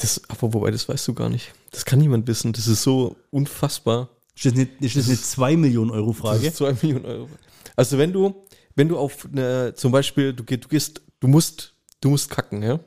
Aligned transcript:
Das, 0.00 0.20
aber 0.28 0.52
wobei, 0.54 0.70
das 0.70 0.88
weißt 0.88 1.06
du 1.08 1.14
gar 1.14 1.28
nicht. 1.28 1.52
Das 1.72 1.84
kann 1.84 1.98
niemand 1.98 2.26
wissen. 2.26 2.52
Das 2.52 2.66
ist 2.66 2.82
so 2.82 3.16
unfassbar. 3.30 4.08
Ist 4.34 4.46
das, 4.46 4.54
nicht, 4.54 4.70
ist 4.80 4.96
das 4.96 5.08
eine 5.08 5.20
2 5.20 5.56
Millionen 5.56 5.90
Euro 5.90 6.10
Das 6.12 6.18
Frage? 6.20 6.46
ist 6.46 6.56
zwei 6.56 6.72
Millionen 6.82 7.04
Euro. 7.04 7.28
Also 7.76 7.98
wenn 7.98 8.12
du, 8.12 8.34
wenn 8.74 8.88
du 8.88 8.96
auf 8.96 9.26
eine, 9.30 9.74
zum 9.74 9.92
Beispiel, 9.92 10.32
du, 10.32 10.42
geh- 10.44 10.56
du 10.56 10.68
gehst, 10.68 11.02
du 11.20 11.28
musst, 11.28 11.74
du 12.00 12.08
musst 12.10 12.30
kacken, 12.30 12.62
ja? 12.62 12.80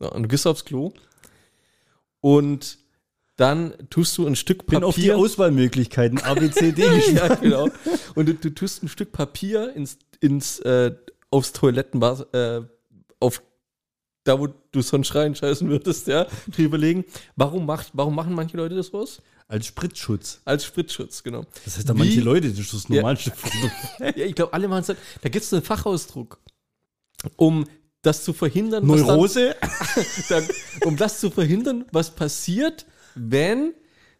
ja? 0.00 0.08
Und 0.08 0.22
du 0.22 0.28
gehst 0.28 0.46
aufs 0.46 0.64
Klo 0.64 0.92
und 2.20 2.78
dann 3.36 3.74
tust 3.90 4.16
du 4.16 4.26
ein 4.26 4.36
Stück 4.36 4.66
bin 4.66 4.82
auf 4.82 4.94
die 4.94 5.02
Papier. 5.08 5.18
Auswahlmöglichkeiten 5.18 6.18
A, 6.22 6.34
B, 6.34 6.50
C, 6.50 6.72
D 6.72 6.82
ja, 7.14 7.34
genau. 7.34 7.68
Und 8.14 8.26
du, 8.26 8.34
du 8.34 8.50
tust 8.50 8.82
ein 8.82 8.88
Stück 8.88 9.12
Papier 9.12 9.74
ins, 9.74 9.98
ins, 10.20 10.58
äh, 10.60 10.94
aufs 11.30 11.52
Toilettenbad, 11.52 12.32
äh, 12.34 12.62
auf 13.20 13.42
da, 14.26 14.38
wo 14.38 14.48
du 14.48 14.82
sonst 14.82 15.14
reinscheißen 15.14 15.68
würdest, 15.68 16.06
ja, 16.08 16.26
drüber 16.48 16.78
legen. 16.78 17.04
Warum 17.36 17.66
macht, 17.66 17.90
warum 17.92 18.14
machen 18.14 18.34
manche 18.34 18.56
Leute 18.56 18.74
das 18.74 18.92
was? 18.92 19.22
Als 19.48 19.66
Spritzschutz. 19.66 20.40
Als 20.44 20.64
Spritzschutz, 20.64 21.22
genau. 21.22 21.44
Das 21.64 21.76
heißt, 21.76 21.88
da 21.88 21.94
Wie- 21.94 21.98
manche 21.98 22.20
Leute, 22.20 22.50
das 22.50 22.58
ist 22.58 22.74
das 22.74 22.88
Normalste. 22.88 23.32
Ja, 24.00 24.24
ich 24.24 24.34
glaube, 24.34 24.52
alle 24.52 24.66
machen 24.68 24.80
es. 24.80 24.96
Da 25.20 25.28
gibt 25.28 25.44
es 25.44 25.52
einen 25.52 25.62
Fachausdruck, 25.62 26.40
um 27.36 27.66
das 28.02 28.24
zu 28.24 28.32
verhindern. 28.32 28.88
was 28.88 29.00
Neurose? 29.02 29.54
Dann, 30.28 30.46
da, 30.80 30.86
um 30.88 30.96
das 30.96 31.20
zu 31.20 31.30
verhindern, 31.30 31.84
was 31.92 32.10
passiert, 32.14 32.86
wenn 33.14 33.74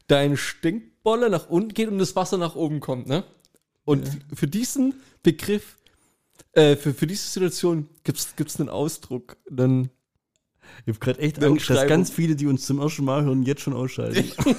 dein 0.06 0.36
Stinkbolle 0.36 1.28
nach 1.30 1.48
unten 1.48 1.74
geht 1.74 1.88
und 1.88 1.98
das 1.98 2.14
Wasser 2.14 2.38
nach 2.38 2.54
oben 2.54 2.78
kommt. 2.80 3.08
Ne? 3.08 3.24
Und 3.84 4.08
für 4.32 4.46
diesen 4.46 4.94
Begriff, 5.22 5.76
äh, 6.52 6.76
für, 6.76 6.94
für 6.94 7.06
diese 7.06 7.28
Situation 7.28 7.88
gibt 8.04 8.18
es 8.18 8.60
einen 8.60 8.68
Ausdruck. 8.68 9.36
Dann 9.50 9.90
Ich 10.84 10.94
habe 10.94 10.98
gerade 10.98 11.20
echt 11.20 11.42
Angst, 11.42 11.68
dass 11.68 11.86
ganz 11.88 12.10
viele, 12.10 12.36
die 12.36 12.46
uns 12.46 12.66
zum 12.66 12.80
ersten 12.80 13.04
Mal 13.04 13.24
hören, 13.24 13.42
jetzt 13.42 13.62
schon 13.62 13.74
ausschalten. 13.74 14.30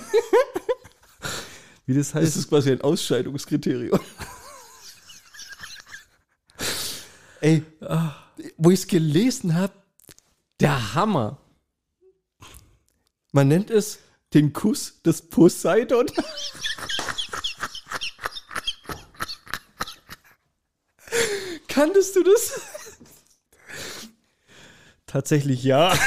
Wie 1.86 1.94
das 1.94 2.08
ist 2.08 2.16
heißt. 2.16 2.36
es 2.36 2.50
quasi 2.50 2.72
ein 2.72 2.81
Ausscheidungskriterium. 2.81 4.00
Ey, 7.39 7.63
wo 8.58 8.72
ich 8.72 8.81
es 8.81 8.88
gelesen 8.88 9.55
habe, 9.55 9.73
der 10.59 10.95
Hammer. 10.95 11.38
Man 13.31 13.47
nennt 13.47 13.69
es 13.69 14.00
den 14.33 14.52
Kuss 14.52 15.02
des 15.03 15.22
Poseidon. 15.22 16.08
Kanntest 21.67 22.16
du 22.16 22.23
das? 22.23 22.59
Tatsächlich 25.08 25.63
ja. 25.63 25.94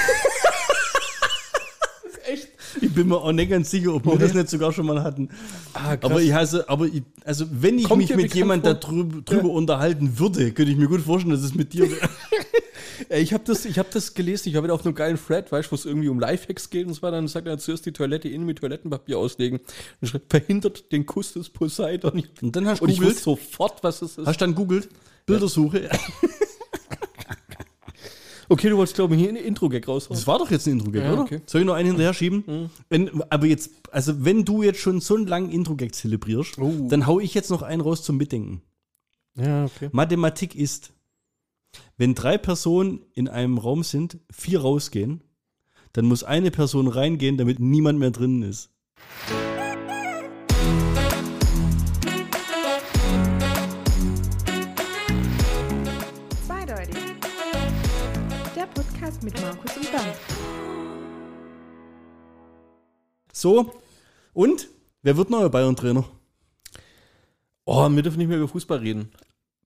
Echt? 2.26 2.48
Ich 2.80 2.94
bin 2.94 3.08
mir 3.08 3.16
auch 3.16 3.32
nicht 3.32 3.50
ganz 3.50 3.70
sicher, 3.70 3.94
ob 3.94 4.04
wir 4.06 4.16
das 4.18 4.34
nicht 4.34 4.48
sogar 4.48 4.72
schon 4.72 4.86
mal 4.86 5.02
hatten. 5.02 5.30
Ah, 5.74 5.96
Aber 6.00 6.20
ich 6.20 6.32
hasse, 6.32 6.68
aber 6.68 6.86
ich, 6.86 7.02
also 7.24 7.46
wenn 7.50 7.78
ich 7.78 7.84
Kommt 7.84 7.98
mich 8.02 8.10
mit 8.10 8.18
bekannt 8.18 8.34
jemand 8.34 8.64
vor? 8.64 8.74
darüber 8.74 9.22
drüber 9.22 9.50
unterhalten 9.50 10.18
würde, 10.18 10.52
könnte 10.52 10.70
ich 10.70 10.78
mir 10.78 10.86
gut 10.88 11.00
vorstellen, 11.00 11.34
dass 11.34 11.42
es 11.42 11.54
mit 11.54 11.72
dir 11.72 11.90
wäre. 11.90 12.08
Ich 13.08 13.32
habe 13.32 13.42
das, 13.46 13.64
ich 13.64 13.78
hab 13.78 13.90
das 13.90 14.12
gelesen, 14.12 14.50
ich 14.50 14.56
habe 14.56 14.64
wieder 14.64 14.74
auf 14.74 14.84
einem 14.84 14.94
geilen 14.94 15.18
Thread, 15.18 15.50
weißt 15.50 15.68
du, 15.68 15.72
wo 15.72 15.74
es 15.74 15.86
irgendwie 15.86 16.08
um 16.10 16.20
Lifehacks 16.20 16.68
geht 16.68 16.86
und 16.86 16.92
so 16.92 17.00
weiter. 17.00 17.16
Dann 17.16 17.28
sagt 17.28 17.46
er 17.46 17.56
zuerst 17.56 17.86
die 17.86 17.92
Toilette 17.92 18.28
innen 18.28 18.44
mit 18.44 18.58
Toilettenpapier 18.58 19.16
auslegen. 19.18 19.58
Und 20.02 20.08
schreibt, 20.08 20.30
verhindert 20.30 20.92
den 20.92 21.06
Kuss 21.06 21.32
des 21.32 21.48
Poseidon. 21.48 22.22
Und 22.42 22.54
dann 22.54 22.66
hast 22.68 22.80
du 22.80 22.84
Und 22.84 22.94
googelt, 22.98 23.18
sofort, 23.18 23.82
was 23.82 24.02
es 24.02 24.18
ist. 24.18 24.26
hast 24.26 24.42
dann 24.42 24.54
googelt, 24.54 24.90
Bildersuche. 25.24 25.88
Okay, 28.52 28.68
du 28.68 28.76
wolltest, 28.76 28.96
glaube 28.96 29.14
ich, 29.14 29.20
hier 29.20 29.28
ein 29.30 29.36
Intro-Gag 29.36 29.86
raushauen. 29.86 30.16
Das 30.16 30.26
war 30.26 30.40
doch 30.40 30.50
jetzt 30.50 30.66
ein 30.66 30.72
Intro-Gag, 30.72 31.04
Ja, 31.04 31.12
oder? 31.12 31.22
okay. 31.22 31.40
Soll 31.46 31.60
ich 31.60 31.66
noch 31.68 31.74
einen 31.74 31.86
hinterher 31.86 32.12
schieben? 32.12 32.68
Wenn, 32.88 33.22
aber 33.30 33.46
jetzt, 33.46 33.70
also 33.92 34.24
wenn 34.24 34.44
du 34.44 34.64
jetzt 34.64 34.80
schon 34.80 35.00
so 35.00 35.14
einen 35.14 35.28
langen 35.28 35.50
Intro-Gag 35.52 35.94
zelebrierst, 35.94 36.58
Oh. 36.58 36.88
dann 36.88 37.06
hau 37.06 37.20
ich 37.20 37.32
jetzt 37.32 37.50
noch 37.50 37.62
einen 37.62 37.80
raus 37.80 38.02
zum 38.02 38.16
Mitdenken. 38.16 38.60
Ja, 39.38 39.66
okay. 39.66 39.88
Mathematik 39.92 40.56
ist, 40.56 40.92
wenn 41.96 42.16
drei 42.16 42.38
Personen 42.38 43.02
in 43.14 43.28
einem 43.28 43.56
Raum 43.56 43.84
sind, 43.84 44.18
vier 44.32 44.60
rausgehen, 44.62 45.22
dann 45.92 46.06
muss 46.06 46.24
eine 46.24 46.50
Person 46.50 46.88
reingehen, 46.88 47.36
damit 47.38 47.60
niemand 47.60 48.00
mehr 48.00 48.10
drinnen 48.10 48.42
ist. 48.42 48.70
Mit 59.22 59.40
Markus 59.40 59.76
und 59.76 59.90
Bernd. 59.90 60.14
So, 63.32 63.72
und? 64.32 64.68
Wer 65.02 65.16
wird 65.16 65.30
neuer 65.30 65.48
Bayern-Trainer? 65.48 66.04
Oh, 67.64 67.88
wir 67.88 68.02
dürfen 68.02 68.18
nicht 68.18 68.28
mehr 68.28 68.38
über 68.38 68.48
Fußball 68.48 68.78
reden. 68.78 69.10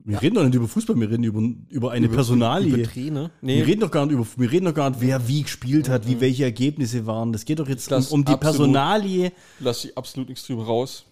Wir 0.07 0.21
reden 0.21 0.35
doch 0.35 0.45
nicht 0.45 0.55
über 0.55 0.69
Fußball, 0.69 1.01
wir 1.01 1.11
reden 1.11 1.25
über, 1.25 1.41
über 1.71 1.91
eine 1.93 2.09
Personalie. 2.11 2.75
Über 2.75 2.83
Trainer? 2.85 3.31
Nee, 3.41 3.57
Wir 3.57 3.67
reden 3.67 3.81
doch 3.81 3.91
gar 3.91 4.05
nicht 4.05 4.15
über, 4.15 4.27
wir 4.37 4.53
reden 4.53 4.67
doch 4.67 4.75
gar 4.75 4.91
nicht, 4.91 5.01
wer 5.01 5.27
wie 5.27 5.43
gespielt 5.43 5.89
hat, 5.89 6.07
wie 6.07 6.21
welche 6.21 6.45
Ergebnisse 6.45 7.07
waren. 7.07 7.33
Das 7.33 7.47
geht 7.47 7.59
doch 7.59 7.69
jetzt 7.69 7.91
um, 7.91 7.97
um 8.11 8.25
die 8.25 8.33
absolut. 8.33 8.41
Personalie. 8.41 9.33
lass 9.61 9.85
ich 9.87 9.97
absolut 9.97 10.29
nichts 10.29 10.47
drüber 10.47 10.67
raus. 10.67 11.07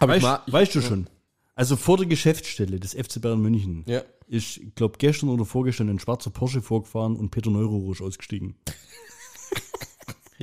Aber 0.00 0.14
Weißt, 0.20 0.42
ich, 0.46 0.52
weißt 0.52 0.74
du 0.74 0.82
schon? 0.82 1.06
Also 1.54 1.76
vor 1.76 1.98
der 1.98 2.06
Geschäftsstelle 2.06 2.80
des 2.80 2.94
FC 2.94 3.22
Bayern 3.22 3.40
München 3.40 3.84
Ja. 3.86 4.02
Ist, 4.26 4.58
ich 4.58 4.74
glaube, 4.74 4.96
gestern 4.98 5.28
oder 5.28 5.44
vorgestern 5.44 5.88
ein 5.88 5.98
schwarzer 5.98 6.30
Porsche 6.30 6.62
vorgefahren 6.62 7.16
und 7.16 7.30
Peter 7.30 7.50
Neurohrer 7.50 7.92
ist 7.92 8.02
ausgestiegen. 8.02 8.56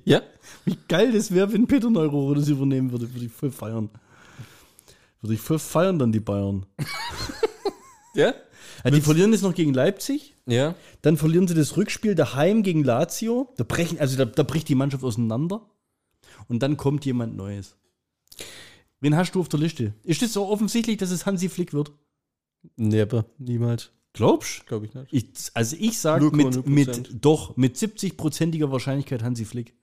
Ja? 0.05 0.21
Wie 0.65 0.77
geil 0.87 1.11
das 1.11 1.31
wäre, 1.31 1.51
wenn 1.53 1.67
Peter 1.67 1.89
Neurohrer 1.89 2.35
das 2.35 2.47
übernehmen 2.47 2.91
würde, 2.91 3.13
würde 3.13 3.25
ich 3.25 3.31
voll 3.31 3.51
feiern. 3.51 3.89
Würde 5.21 5.35
ich 5.35 5.41
voll 5.41 5.59
feiern 5.59 5.99
dann 5.99 6.11
die 6.11 6.19
Bayern. 6.19 6.65
Ja? 8.13 8.33
Ja, 8.83 8.91
die 8.91 8.99
verlieren 8.99 9.31
jetzt 9.31 9.43
noch 9.43 9.53
gegen 9.53 9.73
Leipzig. 9.73 10.35
Ja. 10.45 10.75
Dann 11.01 11.15
verlieren 11.15 11.47
sie 11.47 11.53
das 11.53 11.77
Rückspiel 11.77 12.13
daheim 12.13 12.61
gegen 12.61 12.83
Lazio. 12.83 13.53
Da 13.55 13.63
brechen, 13.63 13.99
also 13.99 14.17
da, 14.17 14.25
da 14.25 14.43
bricht 14.43 14.67
die 14.67 14.75
Mannschaft 14.75 15.03
auseinander. 15.03 15.69
Und 16.49 16.61
dann 16.61 16.75
kommt 16.75 17.05
jemand 17.05 17.37
Neues. 17.37 17.77
Wen 18.99 19.15
hast 19.15 19.33
du 19.33 19.39
auf 19.39 19.49
der 19.49 19.59
Liste? 19.59 19.93
Ist 20.03 20.21
es 20.23 20.33
so 20.33 20.47
offensichtlich, 20.47 20.97
dass 20.97 21.11
es 21.11 21.25
Hansi 21.25 21.47
Flick 21.47 21.73
wird? 21.73 21.91
Never. 22.75 23.25
Niemals. 23.37 23.91
Glaubst 24.13 24.65
Glaube 24.67 24.85
ich 24.87 24.93
nicht. 24.93 25.07
ich, 25.13 25.25
Also 25.53 25.75
ich 25.79 25.97
sage 25.99 26.25
0,0%. 26.25 26.33
mit, 26.67 26.87
mit, 26.87 27.25
doch, 27.25 27.55
mit 27.55 27.77
70-prozentiger 27.77 28.69
Wahrscheinlichkeit 28.71 29.23
Hansi 29.23 29.45
Flick. 29.45 29.73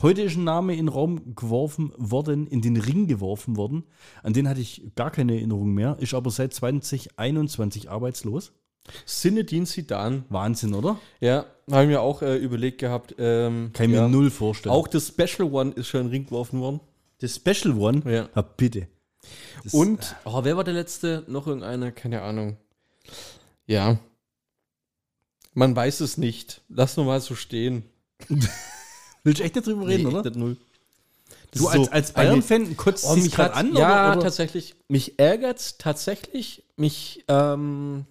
Heute 0.00 0.22
ist 0.22 0.36
ein 0.36 0.44
Name 0.44 0.72
in 0.72 0.86
den 0.86 0.88
Raum 0.88 1.34
geworfen 1.36 1.92
worden, 1.96 2.46
in 2.46 2.62
den 2.62 2.76
Ring 2.78 3.06
geworfen 3.06 3.56
worden. 3.56 3.84
An 4.22 4.32
den 4.32 4.48
hatte 4.48 4.60
ich 4.60 4.82
gar 4.96 5.10
keine 5.10 5.34
Erinnerung 5.34 5.74
mehr, 5.74 5.96
ist 6.00 6.14
aber 6.14 6.30
seit 6.30 6.54
2021 6.54 7.90
arbeitslos. 7.90 8.52
Sinne 9.04 9.44
Dienst 9.44 9.72
Sidan. 9.72 10.24
Wahnsinn, 10.28 10.72
oder? 10.74 10.98
Ja, 11.20 11.46
habe 11.70 11.82
ich 11.82 11.88
mir 11.88 12.00
auch 12.00 12.22
äh, 12.22 12.36
überlegt 12.36 12.78
gehabt. 12.78 13.14
Ähm, 13.18 13.70
Kann 13.72 13.90
ich 13.90 13.96
ja. 13.96 14.02
mir 14.02 14.08
null 14.08 14.30
vorstellen. 14.30 14.74
Auch 14.74 14.88
das 14.88 15.08
Special 15.08 15.52
One 15.52 15.72
ist 15.72 15.88
schon 15.88 16.00
in 16.02 16.06
den 16.06 16.12
Ring 16.12 16.24
geworfen 16.26 16.60
worden. 16.60 16.80
das 17.20 17.36
Special 17.36 17.76
One? 17.76 18.02
Ja, 18.10 18.42
bitte. 18.42 18.88
Das- 19.64 19.74
Und, 19.74 20.16
oh, 20.24 20.44
wer 20.44 20.56
war 20.56 20.64
der 20.64 20.74
letzte? 20.74 21.24
Noch 21.28 21.46
irgendeiner? 21.46 21.92
Keine 21.92 22.22
Ahnung. 22.22 22.56
Ja. 23.66 23.98
Man 25.54 25.74
weiß 25.74 26.00
es 26.00 26.18
nicht. 26.18 26.60
Lass 26.68 26.96
nur 26.96 27.06
mal 27.06 27.20
so 27.20 27.34
stehen. 27.34 27.84
Willst 29.24 29.40
du 29.40 29.44
echt 29.44 29.54
nicht 29.56 29.66
drüber 29.66 29.86
reden, 29.86 30.08
Nee, 30.08 30.14
oder? 30.14 30.30
null. 30.30 30.56
Das 31.50 31.62
Du 31.62 31.68
als, 31.68 31.84
so 31.86 31.90
als 31.90 32.12
Bayern-Fan 32.12 32.76
kotzt 32.76 33.04
Oh, 33.06 33.16
mich 33.16 33.32
gerade 33.32 33.54
an? 33.54 33.74
Ja, 33.74 34.08
oder, 34.08 34.16
oder? 34.18 34.22
tatsächlich. 34.24 34.74
Mich 34.88 35.18
ärgert's 35.18 35.78
tatsächlich. 35.78 36.64
Mich, 36.76 37.24
ähm, 37.28 38.04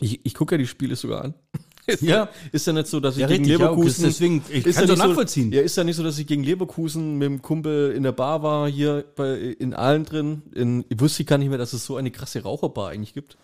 ich, 0.00 0.24
ich 0.24 0.34
gucke 0.34 0.54
ja 0.54 0.58
die 0.58 0.66
Spiele 0.66 0.96
sogar 0.96 1.22
an. 1.24 1.34
Ist 1.86 2.02
Ja. 2.02 2.28
Ist 2.52 2.66
ja 2.66 2.72
nicht 2.72 2.86
so, 2.88 2.98
dass 3.00 3.14
ich 3.14 3.20
Ja, 3.20 3.26
gegen 3.28 3.44
richtig, 3.44 3.60
ja, 3.60 3.66
Leverkusen. 3.70 4.04
deswegen, 4.04 4.44
ich 4.48 4.66
ist 4.66 4.76
kann 4.76 4.86
ja 4.88 4.92
es 4.94 4.98
nicht 4.98 5.08
nachvollziehen. 5.08 5.50
So, 5.50 5.56
ja, 5.56 5.62
ist 5.62 5.76
ja 5.76 5.84
nicht 5.84 5.96
so, 5.96 6.02
dass 6.02 6.18
ich 6.18 6.26
gegen 6.26 6.42
Leverkusen 6.42 7.16
mit 7.18 7.26
dem 7.26 7.42
Kumpel 7.42 7.92
in 7.92 8.02
der 8.02 8.12
Bar 8.12 8.42
war, 8.42 8.68
hier 8.68 9.04
bei, 9.14 9.34
in 9.36 9.72
Aalen 9.74 10.04
drin. 10.04 10.42
In, 10.54 10.84
ich 10.88 10.98
wusste 11.00 11.24
gar 11.24 11.38
nicht 11.38 11.48
mehr, 11.48 11.58
dass 11.58 11.72
es 11.72 11.84
so 11.86 11.96
eine 11.96 12.10
krasse 12.10 12.42
Raucherbar 12.42 12.90
eigentlich 12.90 13.14
gibt. 13.14 13.36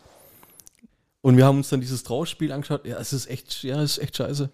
Und 1.20 1.36
wir 1.36 1.44
haben 1.46 1.58
uns 1.58 1.68
dann 1.68 1.80
dieses 1.80 2.02
Trauerspiel 2.02 2.50
angeschaut. 2.50 2.84
Ja, 2.84 2.98
es 2.98 3.12
ist 3.12 3.26
echt, 3.30 3.62
ja, 3.62 3.80
es 3.80 3.92
ist 3.92 3.98
echt 4.02 4.16
scheiße. 4.16 4.50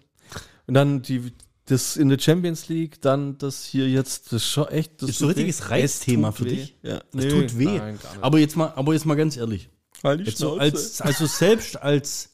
Und 0.67 0.73
dann 0.75 1.01
die, 1.01 1.33
das 1.65 1.97
in 1.97 2.09
der 2.09 2.19
Champions 2.19 2.69
League, 2.69 3.01
dann 3.01 3.39
das 3.39 3.65
hier 3.65 3.89
jetzt, 3.89 4.27
das 4.27 4.43
ist 4.43 4.49
schon 4.49 4.67
echt. 4.67 5.01
Das 5.01 5.09
Ist 5.09 5.19
so 5.19 5.25
ein 5.25 5.29
richtiges 5.31 5.71
Reizthema 5.71 6.31
für 6.31 6.45
weh. 6.45 6.49
dich? 6.49 6.75
Ja, 6.83 6.99
Das 7.11 7.25
nee, 7.25 7.29
tut 7.31 7.57
weh. 7.57 7.65
Nein, 7.65 7.97
aber, 8.21 8.37
jetzt 8.37 8.55
mal, 8.55 8.71
aber 8.75 8.93
jetzt 8.93 9.05
mal 9.07 9.15
ganz 9.15 9.35
ehrlich. 9.35 9.69
halt 10.03 10.19
die 10.21 10.25
Jetzt 10.25 10.37
so 10.37 10.49
Schnauze. 10.55 10.61
als, 10.61 11.01
also 11.01 11.25
selbst 11.25 11.81
als, 11.81 12.29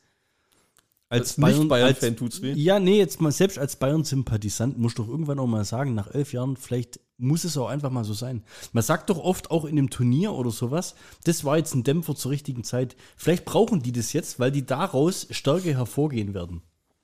als, 1.08 1.38
Als 1.42 1.58
Nicht-Bayern-Fan 1.60 2.16
tut's 2.16 2.42
weh. 2.42 2.54
Ja, 2.54 2.80
nee, 2.80 2.98
jetzt 2.98 3.22
mal 3.22 3.32
selbst 3.32 3.60
als 3.60 3.76
Bayern-Sympathisant 3.76 4.78
musst 4.78 4.98
du 4.98 5.04
doch 5.04 5.10
irgendwann 5.10 5.40
auch 5.40 5.48
mal 5.48 5.64
sagen, 5.64 5.94
nach 5.94 6.14
elf 6.14 6.34
Jahren, 6.34 6.58
vielleicht 6.58 7.00
muss 7.18 7.44
es 7.44 7.58
auch 7.58 7.68
einfach 7.70 7.92
mal 7.92 8.04
so 8.04 8.14
sein. 8.14 8.44
Man 8.74 8.84
sagt 8.84 9.10
doch 9.10 9.20
oft 9.20 9.52
auch 9.52 9.66
in 9.66 9.78
einem 9.78 9.90
Turnier 9.90 10.34
oder 10.34 10.52
sowas, 10.52 10.96
das 11.24 11.46
war 11.46 11.58
jetzt 11.58 11.76
ein 11.76 11.84
Dämpfer 11.84 12.16
zur 12.16 12.32
richtigen 12.32 12.64
Zeit. 12.64 12.96
Vielleicht 13.16 13.46
brauchen 13.46 13.82
die 13.84 13.92
das 13.92 14.14
jetzt, 14.14 14.40
weil 14.40 14.52
die 14.52 14.66
daraus 14.66 15.28
stärker 15.30 15.72
hervorgehen 15.78 16.34
werden. 16.34 16.62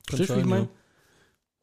Verstehst 0.07 0.31
du, 0.31 0.35
wie 0.35 0.39
ich 0.39 0.45
meine? 0.45 0.63
ja. 0.63 0.69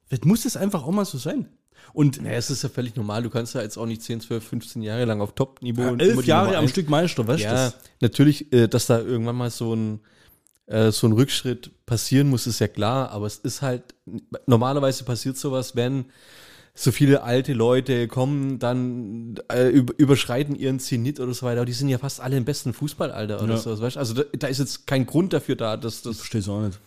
Vielleicht 0.07 0.25
muss 0.25 0.45
es 0.45 0.57
einfach 0.57 0.85
auch 0.85 0.93
mal 0.93 1.05
so 1.05 1.19
sein. 1.19 1.49
Und 1.93 2.17
Ja, 2.19 2.31
es 2.31 2.51
ist 2.51 2.63
ja 2.63 2.69
völlig 2.69 2.97
normal. 2.97 3.23
Du 3.23 3.31
kannst 3.31 3.55
ja 3.55 3.63
jetzt 3.63 3.77
auch 3.77 3.87
nicht 3.87 4.03
10, 4.03 4.21
12, 4.21 4.45
15 4.47 4.83
Jahre 4.83 5.05
lang 5.05 5.21
auf 5.21 5.35
Top-Niveau 5.35 5.83
ja, 5.83 5.97
elf 5.97 6.25
Jahre 6.25 6.57
am 6.57 6.69
Stück 6.69 6.89
Meister, 6.89 7.27
weißt 7.27 7.41
du 7.41 7.45
Ja, 7.45 7.53
das? 7.53 7.79
natürlich, 8.01 8.53
äh, 8.53 8.69
dass 8.69 8.87
da 8.87 9.01
irgendwann 9.01 9.37
mal 9.37 9.51
so 9.51 9.75
ein, 9.75 10.01
äh, 10.69 10.91
so 10.93 11.07
ein 11.07 11.13
Rückschritt 11.13 11.71
passieren 11.87 12.29
muss, 12.31 12.47
ist 12.47 12.59
ja 12.61 12.69
klar. 12.69 13.11
Aber 13.11 13.27
es 13.27 13.37
ist 13.39 13.63
halt, 13.63 13.83
normalerweise 14.47 15.05
passiert 15.05 15.37
sowas, 15.37 15.75
wenn 15.77 16.07
so 16.75 16.93
viele 16.93 17.23
alte 17.25 17.55
Leute 17.55 18.07
kommen, 18.07 18.59
dann 18.61 19.35
äh, 19.51 19.69
über, 19.69 19.93
überschreiten 19.99 20.55
ihren 20.55 20.79
Zenit 20.79 21.19
oder 21.19 21.35
so 21.35 21.45
weiter. 21.45 21.59
Aber 21.61 21.67
die 21.67 21.73
sind 21.73 21.89
ja 21.89 21.99
fast 21.99 22.21
alle 22.21 22.37
im 22.37 22.45
besten 22.45 22.73
Fußballalter 22.73 23.43
oder 23.43 23.55
Ja. 23.55 23.61
so. 23.61 23.81
Weißt? 23.81 23.97
du? 23.97 24.01
Also 24.01 24.15
da, 24.15 24.23
da 24.39 24.47
ist 24.47 24.59
jetzt 24.59 24.87
kein 24.87 25.05
Grund 25.05 25.33
dafür 25.33 25.57
da, 25.57 25.77
dass 25.77 25.97
Ich 25.97 26.03
das. 26.03 26.17
verstehe 26.19 26.41
es 26.41 26.49
auch 26.49 26.61
nicht. 26.61 26.79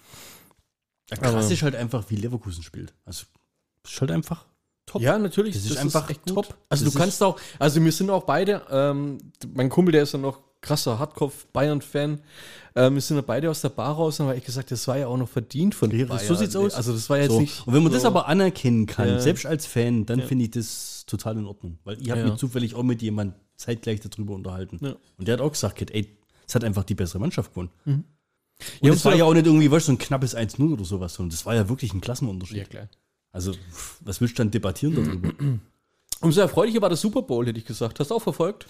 Ja, 1.10 1.18
krass 1.18 1.34
Aber- 1.34 1.52
ist 1.52 1.62
halt 1.62 1.76
einfach, 1.76 2.06
wie 2.10 2.16
Leverkusen 2.16 2.64
spielt. 2.64 2.94
Also, 3.04 3.26
ist 3.86 4.00
halt 4.00 4.12
einfach 4.12 4.46
top. 4.86 5.02
Ja, 5.02 5.18
natürlich. 5.20 5.56
Das 5.56 5.66
ist 5.66 5.78
einfach 5.78 6.10
top. 6.26 6.56
Also 6.70 6.86
Das 6.86 6.94
du 6.94 6.98
kannst 7.00 7.22
auch, 7.22 7.38
also 7.60 7.84
wir 7.84 7.92
sind 7.92 8.10
auch 8.12 8.24
beide, 8.24 8.62
ähm, 8.72 9.18
mein 9.54 9.68
Kumpel, 9.70 9.92
der 9.92 10.04
ist 10.04 10.14
ja 10.14 10.20
noch 10.20 10.40
krasser 10.62 11.00
Hardcore-Bayern-Fan. 11.00 12.20
Ähm, 12.76 12.94
wir 12.94 13.02
sind 13.02 13.18
ja 13.18 13.22
beide 13.24 13.50
aus 13.50 13.62
der 13.62 13.70
Bar 13.70 13.96
raus 13.96 14.20
und 14.20 14.28
haben 14.28 14.36
echt 14.36 14.46
gesagt, 14.46 14.72
das 14.72 14.88
war 14.88 14.98
ja 14.98 15.08
auch 15.08 15.18
noch 15.18 15.28
verdient 15.30 15.76
von 15.76 15.92
Ja, 15.92 16.06
Bayern. 16.06 16.26
so 16.26 16.36
sieht's 16.36 16.56
aus. 16.56 16.74
Also 16.76 16.94
das 16.94 17.10
war 17.10 17.18
jetzt 17.18 17.32
So. 17.32 17.42
nicht. 17.42 17.66
Und 17.68 17.74
wenn 17.74 17.84
man 17.84 17.92
so, 17.92 17.98
das 17.98 18.06
aber 18.06 18.28
anerkennen 18.28 18.86
kann, 18.86 19.08
Ja. 19.08 19.20
selbst 19.20 19.46
als 19.46 19.66
Fan, 19.66 20.06
dann 20.06 20.20
Ja. 20.20 20.26
finde 20.28 20.46
ich 20.46 20.52
das 20.52 21.04
total 21.08 21.38
in 21.38 21.46
Ordnung. 21.46 21.78
Weil 21.84 22.00
ich 22.02 22.10
habe 22.12 22.24
mich 22.24 22.36
zufällig 22.36 22.76
auch 22.76 22.84
mit 22.84 23.02
jemandem 23.02 23.40
zeitgleich 23.58 24.00
darüber 24.00 24.34
unterhalten. 24.36 24.78
Und 25.18 25.28
der 25.28 25.34
hat 25.34 25.42
auch 25.42 25.52
gesagt, 25.52 25.82
ey, 25.92 26.18
es 26.48 26.56
hat 26.56 26.64
einfach 26.64 26.84
die 26.84 26.96
bessere 26.96 27.20
Mannschaft 27.20 27.52
gewonnen. 27.52 27.70
Und 27.86 27.92
Mhm. 27.98 28.04
Ja, 28.82 28.94
es 28.94 29.04
war 29.04 29.14
und- 29.14 29.18
ja 29.18 29.26
auch 29.26 29.34
nicht 29.34 29.48
irgendwie, 29.48 29.70
weißt 29.72 29.88
du, 29.88 29.92
so 29.92 29.92
ein 29.94 29.98
knappes 29.98 30.36
1-0 30.36 30.74
oder 30.74 30.86
sowas, 30.86 31.16
sondern 31.16 31.32
das 31.32 31.46
war 31.48 31.56
ja 31.56 31.68
wirklich 31.68 31.94
ein 31.94 32.02
Klassenunterschied. 32.02 32.58
Ja, 32.58 32.64
klar. 32.66 32.90
Also, 33.32 33.54
was 34.02 34.22
willst 34.22 34.38
du 34.38 34.44
dann 34.44 34.52
debattieren 34.52 34.94
darüber? 34.96 35.34
Umso 36.22 36.42
erfreulicher 36.42 36.82
war 36.82 36.90
der 36.90 36.98
Super 36.98 37.24
Bowl, 37.24 37.48
hätte 37.48 37.58
ich 37.58 37.66
gesagt. 37.66 38.00
Hast 38.00 38.12
du 38.12 38.16
auch 38.16 38.22
verfolgt? 38.22 38.68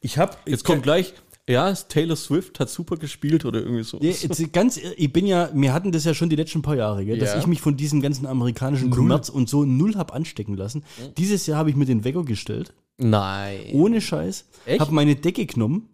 Ich 0.00 0.18
habe 0.18 0.36
Jetzt 0.46 0.64
kommt 0.64 0.82
gleich, 0.82 1.14
ja, 1.48 1.72
Taylor 1.72 2.16
Swift 2.16 2.58
hat 2.60 2.68
super 2.68 2.96
gespielt 2.96 3.44
oder 3.44 3.60
irgendwie 3.60 3.84
so. 3.84 3.98
Ja, 4.00 4.12
ganz, 4.52 4.78
ich 4.78 5.12
bin 5.12 5.26
ja, 5.26 5.48
wir 5.54 5.72
hatten 5.72 5.92
das 5.92 6.04
ja 6.04 6.12
schon 6.12 6.28
die 6.28 6.36
letzten 6.36 6.62
paar 6.62 6.76
Jahre, 6.76 7.04
gell, 7.04 7.18
dass 7.18 7.32
Ja. 7.34 7.38
ich 7.38 7.46
mich 7.46 7.60
von 7.60 7.76
diesem 7.76 8.00
ganzen 8.00 8.26
amerikanischen 8.26 8.90
Kommerz 8.90 9.28
und 9.28 9.48
so 9.48 9.64
null 9.64 9.94
hab 9.96 10.12
anstecken 10.14 10.56
lassen. 10.56 10.84
Dieses 11.16 11.46
Jahr 11.46 11.58
habe 11.58 11.70
ich 11.70 11.76
mir 11.76 11.84
den 11.86 12.04
Wecker 12.04 12.24
gestellt, 12.24 12.72
Nein. 12.98 13.60
ohne 13.72 14.00
Scheiß, 14.00 14.46
Echt? 14.66 14.80
habe 14.80 14.92
meine 14.92 15.14
Decke 15.16 15.46
genommen, 15.46 15.88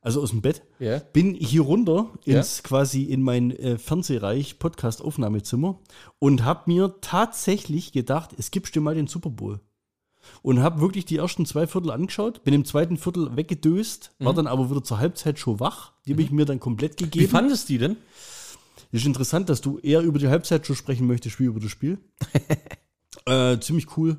also 0.00 0.22
aus 0.22 0.30
dem 0.30 0.42
Bett, 0.42 0.62
Ja. 0.78 0.98
bin 1.12 1.34
hier 1.34 1.62
runter 1.62 2.10
ins 2.24 2.62
quasi 2.62 3.02
in 3.04 3.22
mein 3.22 3.50
äh, 3.50 3.78
Fernsehreich 3.78 4.58
Podcast 4.58 5.02
Aufnahmezimmer 5.02 5.80
und 6.20 6.44
habe 6.44 6.70
mir 6.72 6.94
tatsächlich 7.00 7.90
gedacht, 7.92 8.30
es 8.38 8.50
gibt 8.52 8.72
dir 8.74 8.80
mal 8.80 8.94
den 8.94 9.06
Super 9.08 9.30
Bowl. 9.30 9.60
Und 10.42 10.60
habe 10.62 10.80
wirklich 10.80 11.04
die 11.04 11.16
ersten 11.16 11.46
zwei 11.46 11.66
Viertel 11.66 11.90
angeschaut, 11.90 12.44
bin 12.44 12.54
im 12.54 12.64
zweiten 12.64 12.96
Viertel 12.96 13.36
weggedöst, 13.36 14.12
war 14.18 14.34
dann 14.34 14.46
aber 14.46 14.70
wieder 14.70 14.82
zur 14.82 14.98
Halbzeit 14.98 15.38
schon 15.38 15.60
wach. 15.60 15.92
Die 16.06 16.12
habe 16.12 16.22
ich 16.22 16.30
mir 16.30 16.44
dann 16.44 16.60
komplett 16.60 17.00
Wie 17.00 17.04
gegeben. 17.04 17.30
fandest 17.30 17.68
du 17.68 17.74
die 17.74 17.78
denn? 17.78 17.96
Ist 18.92 19.06
interessant, 19.06 19.48
dass 19.48 19.60
du 19.60 19.78
eher 19.78 20.02
über 20.02 20.18
die 20.18 20.28
Halbzeit 20.28 20.66
schon 20.66 20.76
sprechen 20.76 21.06
möchtest, 21.06 21.40
wie 21.40 21.44
über 21.44 21.60
das 21.60 21.70
Spiel. 21.70 21.98
äh, 23.26 23.58
ziemlich 23.58 23.96
cool. 23.96 24.18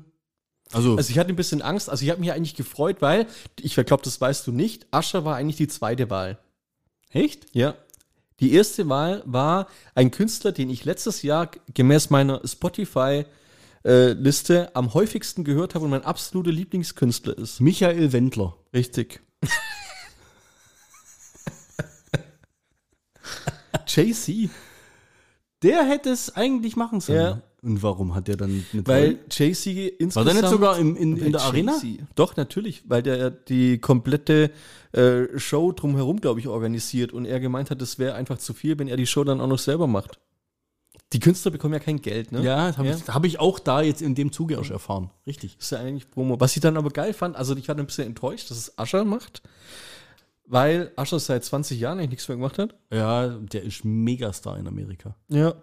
Also, 0.72 0.96
Also 0.96 1.10
ich 1.10 1.18
hatte 1.18 1.30
ein 1.30 1.36
bisschen 1.36 1.62
Angst, 1.62 1.88
also 1.88 2.04
ich 2.04 2.10
habe 2.10 2.20
mich 2.20 2.32
eigentlich 2.32 2.56
gefreut, 2.56 2.96
weil, 3.00 3.26
ich 3.60 3.74
glaube, 3.74 4.02
das 4.02 4.20
weißt 4.20 4.46
du 4.46 4.52
nicht, 4.52 4.86
Ascher 4.90 5.24
war 5.24 5.36
eigentlich 5.36 5.56
die 5.56 5.68
zweite 5.68 6.10
Wahl. 6.10 6.38
echt? 7.10 7.46
Ja. 7.52 7.74
Die 8.40 8.52
erste 8.52 8.86
Wahl 8.90 9.22
war 9.24 9.66
ein 9.94 10.10
Künstler, 10.10 10.52
den 10.52 10.68
ich 10.68 10.84
letztes 10.84 11.22
Jahr 11.22 11.50
gemäß 11.72 12.10
meiner 12.10 12.46
Spotify-Liste 13.86 14.74
am 14.74 14.94
häufigsten 14.94 15.44
gehört 15.44 15.76
habe 15.76 15.84
und 15.84 15.92
mein 15.92 16.04
absoluter 16.04 16.50
Lieblingskünstler 16.50 17.38
ist. 17.38 17.60
Michael 17.60 18.12
Wendler. 18.12 18.56
Richtig. 18.74 19.20
Jay-Z. 23.86 24.50
Der 25.62 25.84
hätte 25.84 26.10
es 26.10 26.34
eigentlich 26.36 26.76
machen 26.76 27.00
sollen. 27.00 27.18
Ja. 27.18 27.40
Und 27.62 27.82
warum 27.82 28.14
hat 28.14 28.28
der 28.28 28.36
dann 28.36 28.52
nicht 28.52 28.86
Weil? 28.86 29.18
Jay-Z 29.30 29.74
War 29.74 29.82
insgesamt... 29.98 30.26
der 30.26 30.34
nicht 30.34 30.48
sogar 30.50 30.78
im, 30.78 30.94
in, 30.96 31.16
in 31.16 31.32
der 31.32 31.40
Arena? 31.42 31.80
Doch, 32.14 32.36
natürlich, 32.36 32.84
weil 32.88 33.02
der 33.02 33.30
die 33.30 33.78
komplette 33.78 34.50
äh, 34.92 35.38
Show 35.38 35.72
drumherum, 35.72 36.20
glaube 36.20 36.38
ich, 36.40 36.48
organisiert 36.48 37.12
und 37.12 37.24
er 37.24 37.40
gemeint 37.40 37.70
hat, 37.70 37.80
es 37.82 37.98
wäre 37.98 38.14
einfach 38.14 38.38
zu 38.38 38.52
viel, 38.52 38.78
wenn 38.78 38.88
er 38.88 38.96
die 38.96 39.06
Show 39.06 39.24
dann 39.24 39.40
auch 39.40 39.48
noch 39.48 39.58
selber 39.58 39.86
macht. 39.86 40.20
Die 41.12 41.20
Künstler 41.20 41.52
bekommen 41.52 41.74
ja 41.74 41.80
kein 41.80 42.02
Geld, 42.02 42.32
ne? 42.32 42.42
Ja, 42.42 42.76
habe 42.76 42.88
Ja. 42.88 42.96
ich, 42.96 43.08
hab 43.08 43.24
ich 43.24 43.38
auch 43.38 43.58
da 43.60 43.80
jetzt 43.80 44.02
in 44.02 44.14
dem 44.16 44.32
Zuge 44.32 44.54
erst 44.54 44.70
erfahren. 44.70 45.10
Richtig. 45.26 45.54
Das 45.56 45.66
ist 45.66 45.70
ja 45.70 45.78
eigentlich 45.78 46.10
Promo. 46.10 46.40
Was 46.40 46.56
ich 46.56 46.60
dann 46.62 46.76
aber 46.76 46.90
geil 46.90 47.12
fand, 47.14 47.36
also 47.36 47.54
ich 47.56 47.68
war 47.68 47.76
ein 47.76 47.86
bisschen 47.86 48.06
enttäuscht, 48.08 48.50
dass 48.50 48.58
es 48.58 48.76
Ascher 48.78 49.04
macht, 49.04 49.42
weil 50.46 50.90
Ascher 50.96 51.20
seit 51.20 51.44
20 51.44 51.78
Jahren 51.78 51.98
eigentlich 51.98 52.10
nichts 52.10 52.28
mehr 52.28 52.36
gemacht 52.36 52.58
hat. 52.58 52.74
Ja, 52.92 53.28
der 53.28 53.62
ist 53.62 53.84
Megastar 53.84 54.58
in 54.58 54.66
Amerika. 54.66 55.14
Ja. 55.28 55.54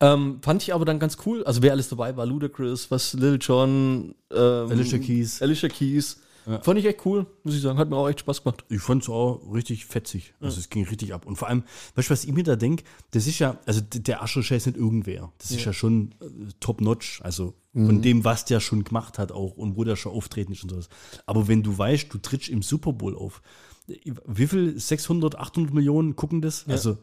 Ähm, 0.00 0.40
fand 0.42 0.62
ich 0.62 0.74
aber 0.74 0.84
dann 0.84 0.98
ganz 0.98 1.16
cool. 1.26 1.44
Also 1.44 1.62
wer 1.62 1.72
alles 1.72 1.88
dabei 1.88 2.16
war, 2.16 2.26
Ludacris, 2.26 2.90
was 2.90 3.14
Lil 3.14 3.38
Jon, 3.40 4.14
ähm, 4.32 4.70
Alicia 4.70 4.98
Keys. 4.98 5.42
Alicia 5.42 5.68
Keys. 5.68 6.20
Ja. 6.48 6.62
Fand 6.62 6.78
ich 6.78 6.86
echt 6.86 7.04
cool, 7.04 7.26
muss 7.44 7.54
ich 7.54 7.60
sagen. 7.60 7.78
Hat 7.78 7.90
mir 7.90 7.96
auch 7.96 8.08
echt 8.08 8.20
Spaß 8.20 8.42
gemacht. 8.42 8.64
Ich 8.70 8.80
fand 8.80 9.02
es 9.02 9.08
auch 9.08 9.42
richtig 9.52 9.84
fetzig. 9.84 10.32
Also 10.40 10.58
es 10.58 10.70
ging 10.70 10.84
richtig 10.86 11.12
ab. 11.12 11.26
Und 11.26 11.36
vor 11.36 11.48
allem, 11.48 11.62
weißt 11.94 12.08
du, 12.08 12.12
was 12.12 12.24
ich 12.24 12.32
mir 12.32 12.42
da 12.42 12.56
denke? 12.56 12.84
Das 13.10 13.26
ist 13.26 13.38
ja, 13.38 13.58
also 13.66 13.82
der 13.82 14.22
Ascher 14.22 14.40
ist 14.40 14.66
nicht 14.66 14.78
irgendwer. 14.78 15.30
Das 15.38 15.50
ist 15.50 15.64
ja 15.64 15.72
schon 15.74 16.14
äh, 16.22 16.26
top-notch. 16.60 17.20
Also 17.22 17.54
von 17.74 18.02
dem, 18.02 18.24
was 18.24 18.44
der 18.44 18.60
schon 18.60 18.82
gemacht 18.82 19.18
hat 19.18 19.30
auch 19.30 19.56
und 19.56 19.76
wo 19.76 19.84
der 19.84 19.94
schon 19.94 20.12
auftreten 20.12 20.52
ist 20.52 20.64
und 20.64 20.70
sowas. 20.70 20.88
Aber 21.26 21.46
wenn 21.48 21.62
du 21.62 21.76
weißt, 21.76 22.12
du 22.12 22.18
trittst 22.18 22.48
im 22.48 22.62
Super 22.62 22.92
Bowl 22.92 23.14
auf, 23.14 23.42
wie 23.86 24.46
viel? 24.46 24.78
600, 24.78 25.36
800 25.36 25.72
Millionen 25.72 26.16
gucken 26.16 26.40
das? 26.40 26.66
Also, 26.66 26.98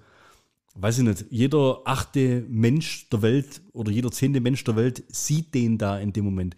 weiß 0.76 0.98
ich 0.98 1.04
nicht, 1.06 1.26
jeder 1.30 1.82
achte 1.86 2.46
Mensch 2.50 3.10
der 3.10 3.22
Welt 3.22 3.62
oder 3.74 3.92
jeder 3.92 4.12
zehnte 4.12 4.42
Mensch 4.42 4.64
der 4.66 4.76
Welt 4.76 5.04
sieht 5.08 5.54
den 5.54 5.78
da 5.78 5.98
in 6.00 6.12
dem 6.12 6.26
Moment. 6.26 6.56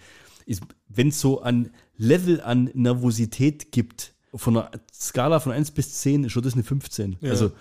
Wenn 0.88 1.10
es 1.10 1.20
so 1.20 1.42
ein 1.42 1.72
Level 1.98 2.42
an 2.42 2.70
Nervosität 2.74 3.72
gibt, 3.72 4.14
von 4.34 4.58
einer 4.58 4.72
Skala 4.94 5.40
von 5.40 5.52
1 5.52 5.72
bis 5.72 5.96
10 5.96 6.26
ist 6.26 6.32
schon 6.32 6.44
das 6.44 6.54
eine 6.54 6.64
15. 6.64 7.18
Ja. 7.22 7.32
Also 7.32 7.52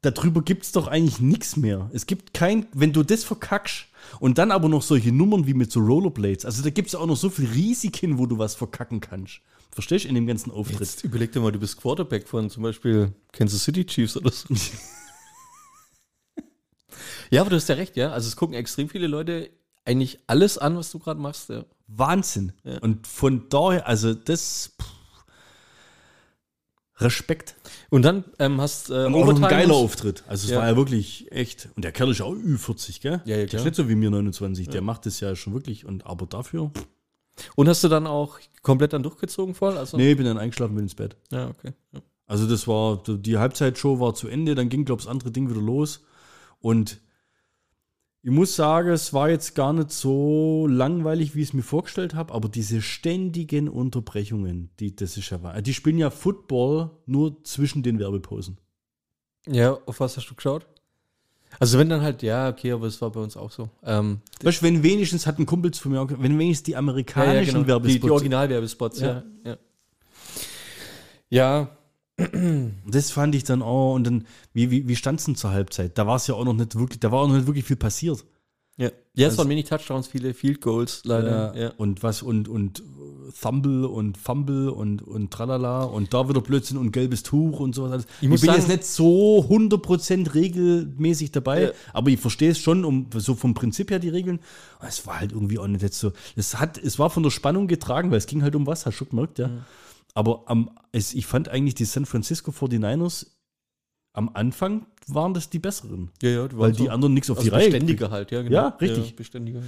darüber 0.00 0.42
gibt 0.42 0.64
es 0.64 0.72
doch 0.72 0.86
eigentlich 0.86 1.20
nichts 1.20 1.56
mehr. 1.56 1.90
Es 1.92 2.06
gibt 2.06 2.34
kein, 2.34 2.66
wenn 2.72 2.92
du 2.92 3.02
das 3.02 3.24
verkackst 3.24 3.86
und 4.20 4.38
dann 4.38 4.50
aber 4.50 4.68
noch 4.68 4.82
solche 4.82 5.12
Nummern 5.12 5.46
wie 5.46 5.54
mit 5.54 5.72
so 5.72 5.80
Rollerblades, 5.80 6.44
also 6.44 6.62
da 6.62 6.70
gibt 6.70 6.88
es 6.88 6.94
auch 6.94 7.06
noch 7.06 7.16
so 7.16 7.30
viel 7.30 7.46
Risiken, 7.46 8.18
wo 8.18 8.26
du 8.26 8.38
was 8.38 8.54
verkacken 8.54 9.00
kannst. 9.00 9.40
Verstehst 9.72 10.04
du, 10.04 10.08
in 10.08 10.14
dem 10.14 10.26
ganzen 10.26 10.52
Auftritt? 10.52 10.80
Jetzt 10.80 11.02
überleg 11.02 11.32
dir 11.32 11.40
mal, 11.40 11.50
du 11.50 11.58
bist 11.58 11.80
Quarterback 11.80 12.28
von 12.28 12.48
zum 12.48 12.62
Beispiel 12.62 13.12
Kansas 13.32 13.64
City 13.64 13.84
Chiefs 13.84 14.16
oder 14.16 14.30
so. 14.30 14.54
ja, 17.30 17.40
aber 17.40 17.50
du 17.50 17.56
hast 17.56 17.68
ja 17.68 17.74
recht, 17.74 17.96
ja. 17.96 18.12
Also 18.12 18.28
es 18.28 18.36
gucken 18.36 18.54
extrem 18.54 18.88
viele 18.88 19.08
Leute 19.08 19.50
eigentlich 19.84 20.20
alles 20.28 20.58
an, 20.58 20.76
was 20.76 20.92
du 20.92 21.00
gerade 21.00 21.20
machst. 21.20 21.48
Ja. 21.48 21.64
Wahnsinn. 21.86 22.52
Ja. 22.64 22.78
Und 22.78 23.06
von 23.06 23.48
daher, 23.48 23.86
also 23.86 24.14
das 24.14 24.72
pff, 24.80 24.88
Respekt. 26.98 27.56
Und 27.90 28.02
dann 28.02 28.24
ähm, 28.38 28.60
hast 28.60 28.90
äh, 28.90 28.94
Aber 28.94 29.16
auch 29.16 29.28
ein 29.28 29.40
geiler 29.40 29.74
Auftritt. 29.74 30.22
Also 30.28 30.44
es 30.46 30.52
Ja. 30.52 30.58
war 30.58 30.68
ja 30.68 30.76
wirklich 30.76 31.30
echt. 31.32 31.68
Und 31.74 31.84
der 31.84 31.90
Kerl 31.92 32.10
ist 32.12 32.18
ja 32.18 32.24
auch 32.24 32.34
Ü40, 32.34 33.00
gell? 33.00 33.20
Ja, 33.24 33.32
ja, 33.32 33.36
der 33.38 33.46
klar. 33.46 33.58
ist 33.60 33.64
nicht 33.64 33.74
so 33.76 33.88
wie 33.88 33.96
mir 33.96 34.10
29. 34.10 34.68
Der 34.68 34.80
macht 34.80 35.04
das 35.06 35.18
ja 35.20 35.34
schon 35.34 35.54
wirklich. 35.54 35.84
Und 35.84 36.06
aber 36.06 36.26
dafür. 36.26 36.70
Und 37.56 37.68
hast 37.68 37.82
du 37.82 37.88
dann 37.88 38.06
auch 38.06 38.38
komplett 38.62 38.92
dann 38.92 39.02
durchgezogen 39.02 39.54
voll? 39.56 39.76
Also, 39.76 39.96
Nee, 39.96 40.12
ich 40.12 40.16
bin 40.16 40.24
dann 40.26 40.38
eingeschlafen, 40.38 40.76
bin 40.76 40.84
ins 40.84 40.94
Bett. 40.94 41.16
Ja, 41.32 41.48
okay. 41.48 41.72
Also 42.26 42.46
das 42.48 42.68
war, 42.68 43.02
die 43.06 43.36
Halbzeitshow 43.38 43.98
war 43.98 44.14
zu 44.14 44.28
Ende, 44.28 44.54
dann 44.54 44.68
ging, 44.68 44.84
glaube 44.84 45.00
ich, 45.00 45.06
das 45.06 45.10
andere 45.12 45.32
Ding 45.32 45.50
wieder 45.50 45.60
los. 45.60 46.04
Und 46.60 47.00
ich 48.24 48.30
muss 48.30 48.56
sagen, 48.56 48.88
es 48.88 49.12
war 49.12 49.28
jetzt 49.28 49.54
gar 49.54 49.74
nicht 49.74 49.90
so 49.90 50.66
langweilig, 50.66 51.34
wie 51.34 51.42
ich 51.42 51.48
es 51.48 51.52
mir 51.52 51.62
vorgestellt 51.62 52.14
habe, 52.14 52.32
aber 52.32 52.48
diese 52.48 52.80
ständigen 52.80 53.68
Unterbrechungen, 53.68 54.70
die, 54.80 54.96
das 54.96 55.18
ist 55.18 55.28
ja 55.28 55.42
wahr. 55.42 55.60
Die 55.60 55.74
spielen 55.74 55.98
ja 55.98 56.08
Football 56.08 56.90
nur 57.04 57.44
zwischen 57.44 57.82
den 57.82 57.98
Werbepausen. 57.98 58.56
ja, 59.46 59.74
auf 59.84 60.00
was 60.00 60.16
hast 60.16 60.30
du 60.30 60.34
geschaut? 60.34 60.66
Also 61.60 61.78
wenn 61.78 61.90
dann 61.90 62.00
halt, 62.00 62.22
ja, 62.22 62.48
okay, 62.48 62.72
aber 62.72 62.86
es 62.86 62.98
war 63.02 63.12
bei 63.12 63.20
uns 63.20 63.36
auch 63.36 63.50
so. 63.50 63.68
Ähm, 63.84 64.22
Weißt 64.42 64.62
du, 64.62 64.66
wenn 64.66 64.82
wenigstens, 64.82 65.26
hat 65.26 65.38
ein 65.38 65.44
Kumpel 65.44 65.74
von 65.74 65.92
mir 65.92 66.00
auch, 66.00 66.08
wenn 66.08 66.38
wenigstens 66.38 66.64
die 66.64 66.76
amerikanischen 66.76 67.52
genau. 67.52 67.64
die, 67.64 67.68
Werbespots. 67.68 68.04
die 68.06 68.10
Originalwerbespots, 68.10 69.00
ja. 69.00 69.22
ja. 69.44 69.56
Ja, 71.28 71.76
Das 72.86 73.10
fand 73.10 73.34
ich 73.34 73.44
dann 73.44 73.62
auch. 73.62 73.94
Und 73.94 74.04
dann, 74.04 74.26
wie, 74.52 74.70
wie, 74.70 74.86
wie 74.88 74.96
stand 74.96 75.18
es 75.20 75.26
denn 75.26 75.36
zur 75.36 75.50
Halbzeit? 75.50 75.98
Da 75.98 76.06
war 76.06 76.16
es 76.16 76.26
ja 76.26 76.34
auch 76.34 76.44
noch 76.44 76.52
nicht 76.54 76.76
wirklich, 76.78 77.00
da 77.00 77.10
war 77.10 77.20
auch 77.22 77.28
noch 77.28 77.34
nicht 77.34 77.46
wirklich 77.46 77.64
viel 77.64 77.76
passiert. 77.76 78.24
Ja, 78.76 78.86
ja 79.14 79.26
es 79.28 79.32
Also- 79.32 79.38
waren 79.38 79.48
wenig 79.50 79.66
Touchdowns, 79.66 80.08
viele 80.08 80.34
Field 80.34 80.60
Goals, 80.60 81.02
leider. 81.04 81.56
Ja. 81.56 81.72
Und 81.76 82.02
was 82.02 82.22
und 82.22 82.48
und 82.48 82.80
äh, 82.80 82.82
Thumble 83.40 83.86
und 83.86 84.18
Fumble 84.18 84.68
und 84.70 85.00
und 85.02 85.30
tralala 85.32 85.84
und 85.84 86.12
da 86.12 86.28
wieder 86.28 86.40
Blödsinn 86.40 86.76
und 86.76 86.90
gelbes 86.90 87.22
Tuch 87.22 87.60
und 87.60 87.74
sowas 87.74 87.92
alles. 87.92 88.06
Ich, 88.20 88.28
muss 88.28 88.40
bin 88.40 88.48
sagen- 88.48 88.60
jetzt 88.62 88.68
nicht 88.68 88.84
so 88.84 89.46
100% 89.48 90.34
regelmäßig 90.34 91.30
dabei, 91.30 91.62
Ja. 91.66 91.70
aber 91.92 92.10
ich 92.10 92.18
verstehe 92.20 92.50
es 92.50 92.58
schon, 92.58 92.84
um 92.84 93.06
so 93.16 93.34
vom 93.36 93.54
Prinzip 93.54 93.90
her 93.92 94.00
die 94.00 94.08
Regeln. 94.08 94.40
Es 94.86 95.06
war 95.06 95.20
halt 95.20 95.30
irgendwie 95.32 95.58
auch 95.60 95.68
nicht 95.68 95.82
jetzt 95.82 95.98
so. 96.00 96.12
Es 96.34 96.58
hat 96.58 96.76
es 96.78 96.98
war 96.98 97.10
von 97.10 97.22
der 97.22 97.30
Spannung 97.30 97.68
getragen, 97.68 98.10
weil 98.10 98.18
es 98.18 98.26
ging 98.26 98.42
halt 98.42 98.56
um 98.56 98.66
was, 98.66 98.86
hast 98.86 98.94
du 98.94 98.98
schon 98.98 99.08
gemerkt, 99.10 99.38
ja. 99.38 99.50
Aber 100.14 100.44
am, 100.46 100.70
es, 100.92 101.12
ich 101.14 101.26
fand 101.26 101.48
eigentlich 101.48 101.74
die 101.74 101.84
San 101.84 102.06
Francisco 102.06 102.50
49ers 102.52 103.26
am 104.12 104.30
Anfang 104.32 104.86
waren 105.08 105.34
das 105.34 105.50
die 105.50 105.58
besseren. 105.58 106.10
Ja, 106.22 106.30
ja, 106.30 106.48
die 106.48 106.54
Weil 106.56 106.60
waren 106.70 106.76
die 106.76 106.84
so- 106.84 106.90
anderen 106.90 107.14
nichts 107.14 107.30
auf 107.30 107.38
also 107.38 107.50
die 107.50 107.54
Reihe 107.54 107.70
Beständiger 107.70 108.10
halt, 108.10 108.30
ja, 108.30 108.42
genau. 108.42 108.54
Ja, 108.54 108.68
richtig. 108.80 109.16
beständiger, 109.16 109.58
ja. 109.58 109.64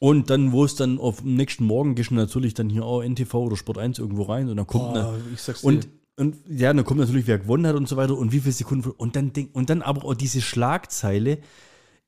Und 0.00 0.30
dann, 0.30 0.50
wo 0.52 0.64
es 0.64 0.74
dann 0.76 0.98
auf 0.98 1.20
dem 1.20 1.36
nächsten 1.36 1.64
Morgen 1.64 1.94
gehst 1.94 2.10
du 2.10 2.14
natürlich 2.14 2.54
dann 2.54 2.70
hier 2.70 2.84
auch 2.84 3.02
NTV 3.02 3.34
oder 3.34 3.56
Sport 3.56 3.78
1 3.78 3.98
irgendwo 3.98 4.22
rein 4.22 4.48
und 4.48 4.56
dann 4.56 4.66
kommt 4.66 4.96
eine, 4.96 5.02
Boah, 5.04 5.18
ich 5.32 5.40
sag's 5.42 5.60
dir. 5.60 5.66
und, 5.68 5.88
und 6.16 6.36
ja, 6.48 6.72
dann 6.72 6.84
kommt 6.84 7.00
natürlich, 7.00 7.26
wer 7.26 7.38
gewonnen 7.38 7.66
hat 7.66 7.76
und 7.76 7.86
so 7.86 7.96
weiter 7.96 8.16
und 8.16 8.32
wie 8.32 8.40
viele 8.40 8.52
Sekunden 8.52 8.90
und 8.90 9.14
dann 9.14 9.32
denk, 9.34 9.54
und 9.54 9.68
dann 9.70 9.82
aber 9.82 10.04
auch 10.06 10.14
diese 10.14 10.40
Schlagzeile, 10.40 11.38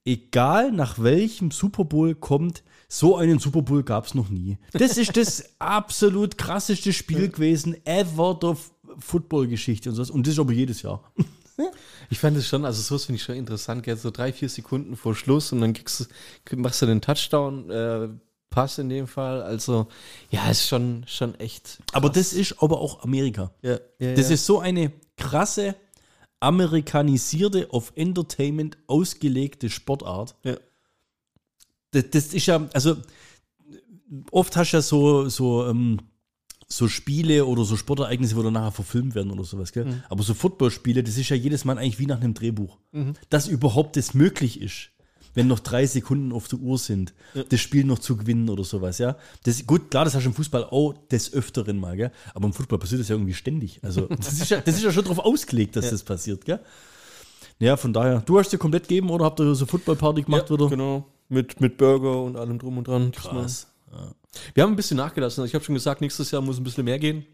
egal 0.05 0.73
nach 0.73 0.99
welchem 1.03 1.51
Super 1.51 1.85
Bowl 1.85 2.15
kommt, 2.15 2.65
so 2.93 3.17
einen 3.17 3.39
Super 3.39 3.63
Bowl 3.63 3.83
gab 3.83 4.05
es 4.05 4.15
noch 4.15 4.29
nie. 4.29 4.59
Das 4.73 4.99
ist 4.99 5.17
das 5.17 5.45
absolut 5.59 6.37
krasseste 6.37 6.93
Spiel 6.93 7.31
gewesen 7.31 7.75
ever 7.87 8.35
der 8.35 8.55
Football-Geschichte 8.99 9.89
und 9.89 9.95
so. 9.95 10.13
Und 10.13 10.27
das 10.27 10.35
ist 10.35 10.39
aber 10.39 10.53
jedes 10.53 10.83
Jahr. 10.83 11.13
Ich 12.09 12.19
fand 12.19 12.37
es 12.37 12.49
schon, 12.49 12.65
also 12.65 12.81
sowas 12.83 13.05
finde 13.05 13.19
ich 13.19 13.23
schon 13.23 13.37
interessant, 13.37 13.83
gell? 13.83 13.97
so 13.97 14.11
drei, 14.11 14.33
vier 14.33 14.49
Sekunden 14.49 14.97
vor 14.97 15.15
Schluss 15.15 15.53
und 15.53 15.61
dann 15.61 15.75
kriegst 15.75 16.09
machst 16.57 16.83
du 16.83 16.87
den 16.87 17.01
Touchdown, 17.01 17.71
äh, 17.71 18.09
Pass 18.51 18.79
in 18.79 18.89
dem 18.89 19.07
Fall. 19.07 19.43
Also, 19.43 19.87
ja, 20.31 20.51
ist 20.51 20.67
schon, 20.67 21.05
schon 21.07 21.35
echt. 21.37 21.79
Aber 21.93 22.09
das 22.11 22.33
ist 22.33 22.61
aber 22.63 22.81
auch 22.81 23.03
Amerika. 23.03 23.53
Ja, 23.63 23.79
ja, 23.99 24.15
Das 24.15 24.29
ja. 24.29 24.35
ist 24.35 24.47
so 24.47 24.61
eine 24.61 24.93
krasse, 25.17 25.77
amerikanisierte, 26.41 27.69
auf 27.71 27.93
Entertainment 27.95 28.77
ausgelegte 28.89 29.71
Sportart. 29.71 30.35
Ja. 30.43 30.57
Das, 31.93 32.11
das 32.11 32.35
ist 32.35 32.47
ja, 32.47 32.69
also 32.73 32.97
oft 34.31 34.57
hast 34.57 34.73
du 34.73 34.77
ja 34.77 34.83
so, 34.83 35.29
so, 35.29 35.67
ähm, 35.67 35.99
so 36.69 36.89
Spiele 36.89 37.47
oder 37.47 37.65
so 37.65 37.77
Sportereignisse, 37.77 38.37
wo 38.37 38.43
dann 38.43 38.55
nachher 38.55 38.73
verfilmt 38.73 39.15
werden 39.15 39.31
oder 39.31 39.45
sowas, 39.45 39.73
gell? 39.73 39.85
Mhm. 39.85 40.03
Aber 40.09 40.23
so 40.23 40.35
Footballspiele, 40.35 41.03
das 41.03 41.17
ist 41.17 41.29
ja 41.29 41.37
jedes 41.37 41.65
Mal 41.65 41.79
eigentlich 41.79 41.99
wie 41.99 42.07
nach 42.07 42.21
einem 42.21 42.35
Drehbuch. 42.35 42.79
Dass 43.31 43.47
überhaupt 43.47 43.97
das 43.97 44.15
möglich 44.15 44.61
ist, 44.61 44.91
wenn 45.35 45.47
noch 45.47 45.61
drei 45.61 45.87
Sekunden 45.87 46.33
auf 46.33 46.49
der 46.49 46.59
Uhr 46.59 46.79
sind, 46.79 47.15
das 47.49 47.61
Spiel 47.61 47.85
noch 47.85 47.99
zu 47.99 48.17
gewinnen 48.17 48.49
oder 48.49 48.65
sowas, 48.65 48.99
ja. 48.99 49.17
Das, 49.45 49.67
gut, 49.67 49.91
klar, 49.91 50.05
das 50.05 50.15
hast 50.15 50.25
du 50.25 50.29
im 50.29 50.35
Fußball 50.35 50.65
auch 50.65 50.95
des 51.11 51.33
Öfteren 51.33 51.79
mal, 51.79 51.97
gell? 51.97 52.13
Aber 52.35 52.47
im 52.47 52.53
Fußball 52.53 52.79
passiert 52.79 53.01
das 53.01 53.09
ja 53.09 53.15
irgendwie 53.15 53.35
ständig. 53.35 53.81
Also, 53.83 54.07
das 54.17 54.33
ist 54.33 54.51
ja, 54.51 54.61
das 54.61 54.77
ist 54.77 54.83
ja 54.83 54.93
schon 54.93 55.05
darauf 55.05 55.21
ausgelegt, 55.21 55.77
dass 55.77 55.91
das 55.91 56.03
passiert, 56.03 56.45
gell? 56.45 56.61
Ja, 57.59 57.77
von 57.77 57.93
daher, 57.93 58.21
du 58.21 58.39
hast 58.39 58.53
dir 58.53 58.59
komplett 58.59 58.89
gegeben 58.89 59.11
oder 59.11 59.25
habt 59.25 59.41
ihr 59.41 59.55
so 59.55 59.67
Footballparty 59.67 60.23
gemacht 60.23 60.51
ja, 60.51 60.57
wieder? 60.57 60.69
Genau. 60.69 61.07
Mit, 61.33 61.61
mit 61.61 61.79
Burger 61.79 62.23
und 62.23 62.37
allem 62.37 62.59
drum 62.59 62.79
und 62.79 62.89
dran. 62.89 63.11
Krass. 63.13 63.69
Wir 64.55 64.63
haben 64.63 64.73
ein 64.73 64.77
bisschen 64.77 64.97
nachgelassen. 64.97 65.41
Also 65.41 65.49
ich 65.49 65.55
habe 65.55 65.65
schon 65.65 65.75
gesagt, 65.75 66.01
nächstes 66.01 66.31
Jahr 66.31 66.43
muss 66.43 66.59
ein 66.59 66.65
bisschen 66.65 66.85
mehr 66.85 66.99
gehen. 66.99 67.25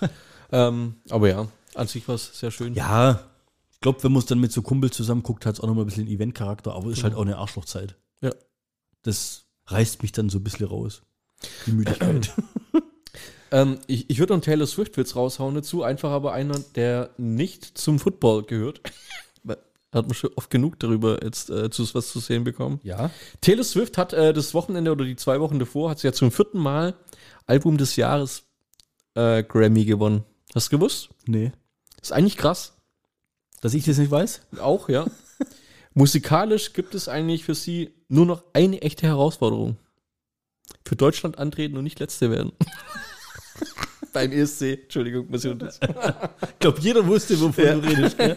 ähm, 0.52 0.96
aber 1.08 1.28
ja, 1.28 1.48
an 1.74 1.86
sich 1.86 2.06
war 2.08 2.14
es 2.14 2.38
sehr 2.38 2.50
schön. 2.50 2.74
Ja, 2.74 3.24
ich 3.72 3.80
glaube, 3.80 4.02
wenn 4.02 4.12
man 4.12 4.20
es 4.20 4.26
dann 4.26 4.38
mit 4.40 4.52
so 4.52 4.62
Kumpel 4.62 4.90
zusammen 4.90 5.22
guckt, 5.22 5.46
hat 5.46 5.54
es 5.54 5.60
auch 5.60 5.66
nochmal 5.66 5.84
ein 5.84 5.88
bisschen 5.88 6.08
Eventcharakter, 6.08 6.74
aber 6.74 6.90
ist 6.90 7.04
halt 7.04 7.14
auch 7.14 7.22
eine 7.22 7.38
Arschlochzeit. 7.38 7.96
Ja. 8.20 8.32
Das 9.02 9.44
reißt 9.66 10.02
mich 10.02 10.12
dann 10.12 10.28
so 10.28 10.38
ein 10.38 10.44
bisschen 10.44 10.66
raus. 10.66 11.02
Die 11.66 11.72
Müdigkeit. 11.72 12.32
Ähm, 13.50 13.78
ich 13.86 14.10
ich 14.10 14.18
würde 14.18 14.32
noch 14.32 14.36
einen 14.36 14.42
Taylor 14.42 14.66
Swift-Witz 14.66 15.16
raushauen 15.16 15.54
dazu, 15.54 15.82
einfach 15.82 16.10
aber 16.10 16.34
einer, 16.34 16.58
der 16.74 17.08
nicht 17.16 17.78
zum 17.78 17.98
Football 17.98 18.42
gehört. 18.42 18.82
Hat 19.92 20.06
man 20.06 20.14
schon 20.14 20.30
oft 20.36 20.50
genug 20.50 20.78
darüber 20.80 21.22
jetzt 21.24 21.48
äh, 21.48 21.70
zu, 21.70 21.82
was 21.94 22.10
zu 22.10 22.20
sehen 22.20 22.44
bekommen. 22.44 22.80
ja. 22.82 23.10
Taylor 23.40 23.64
Swift 23.64 23.96
hat 23.96 24.12
äh, 24.12 24.32
das 24.34 24.52
Wochenende 24.52 24.92
oder 24.92 25.04
die 25.04 25.16
zwei 25.16 25.40
Wochen 25.40 25.58
davor, 25.58 25.90
hat 25.90 25.98
sie 25.98 26.08
ja 26.08 26.12
zum 26.12 26.30
vierten 26.30 26.58
Mal 26.58 26.94
Album 27.46 27.78
des 27.78 27.96
Jahres 27.96 28.42
äh, 29.14 29.42
Grammy 29.42 29.84
gewonnen. 29.84 30.24
Hast 30.54 30.70
du 30.70 30.76
gewusst? 30.78 31.08
Nee. 31.26 31.52
Ist 32.02 32.12
eigentlich 32.12 32.36
krass. 32.36 32.74
Dass 33.60 33.74
ich 33.74 33.84
das 33.84 33.98
nicht 33.98 34.10
weiß? 34.10 34.42
Auch, 34.60 34.88
ja. 34.88 35.06
Musikalisch 35.94 36.74
gibt 36.74 36.94
es 36.94 37.08
eigentlich 37.08 37.44
für 37.44 37.54
sie 37.54 37.94
nur 38.08 38.26
noch 38.26 38.44
eine 38.52 38.82
echte 38.82 39.06
Herausforderung. 39.06 39.76
Für 40.84 40.96
Deutschland 40.96 41.38
antreten 41.38 41.76
und 41.76 41.84
nicht 41.84 41.98
Letzte 41.98 42.30
werden. 42.30 42.52
Beim 44.12 44.32
ESC, 44.32 44.62
Entschuldigung, 44.84 45.30
Mission. 45.30 45.58
Ich 45.66 45.78
glaube, 46.58 46.80
jeder 46.80 47.06
wusste, 47.06 47.38
wovon 47.40 47.64
du 47.82 47.88
redest. 47.88 48.18
Gell? 48.18 48.36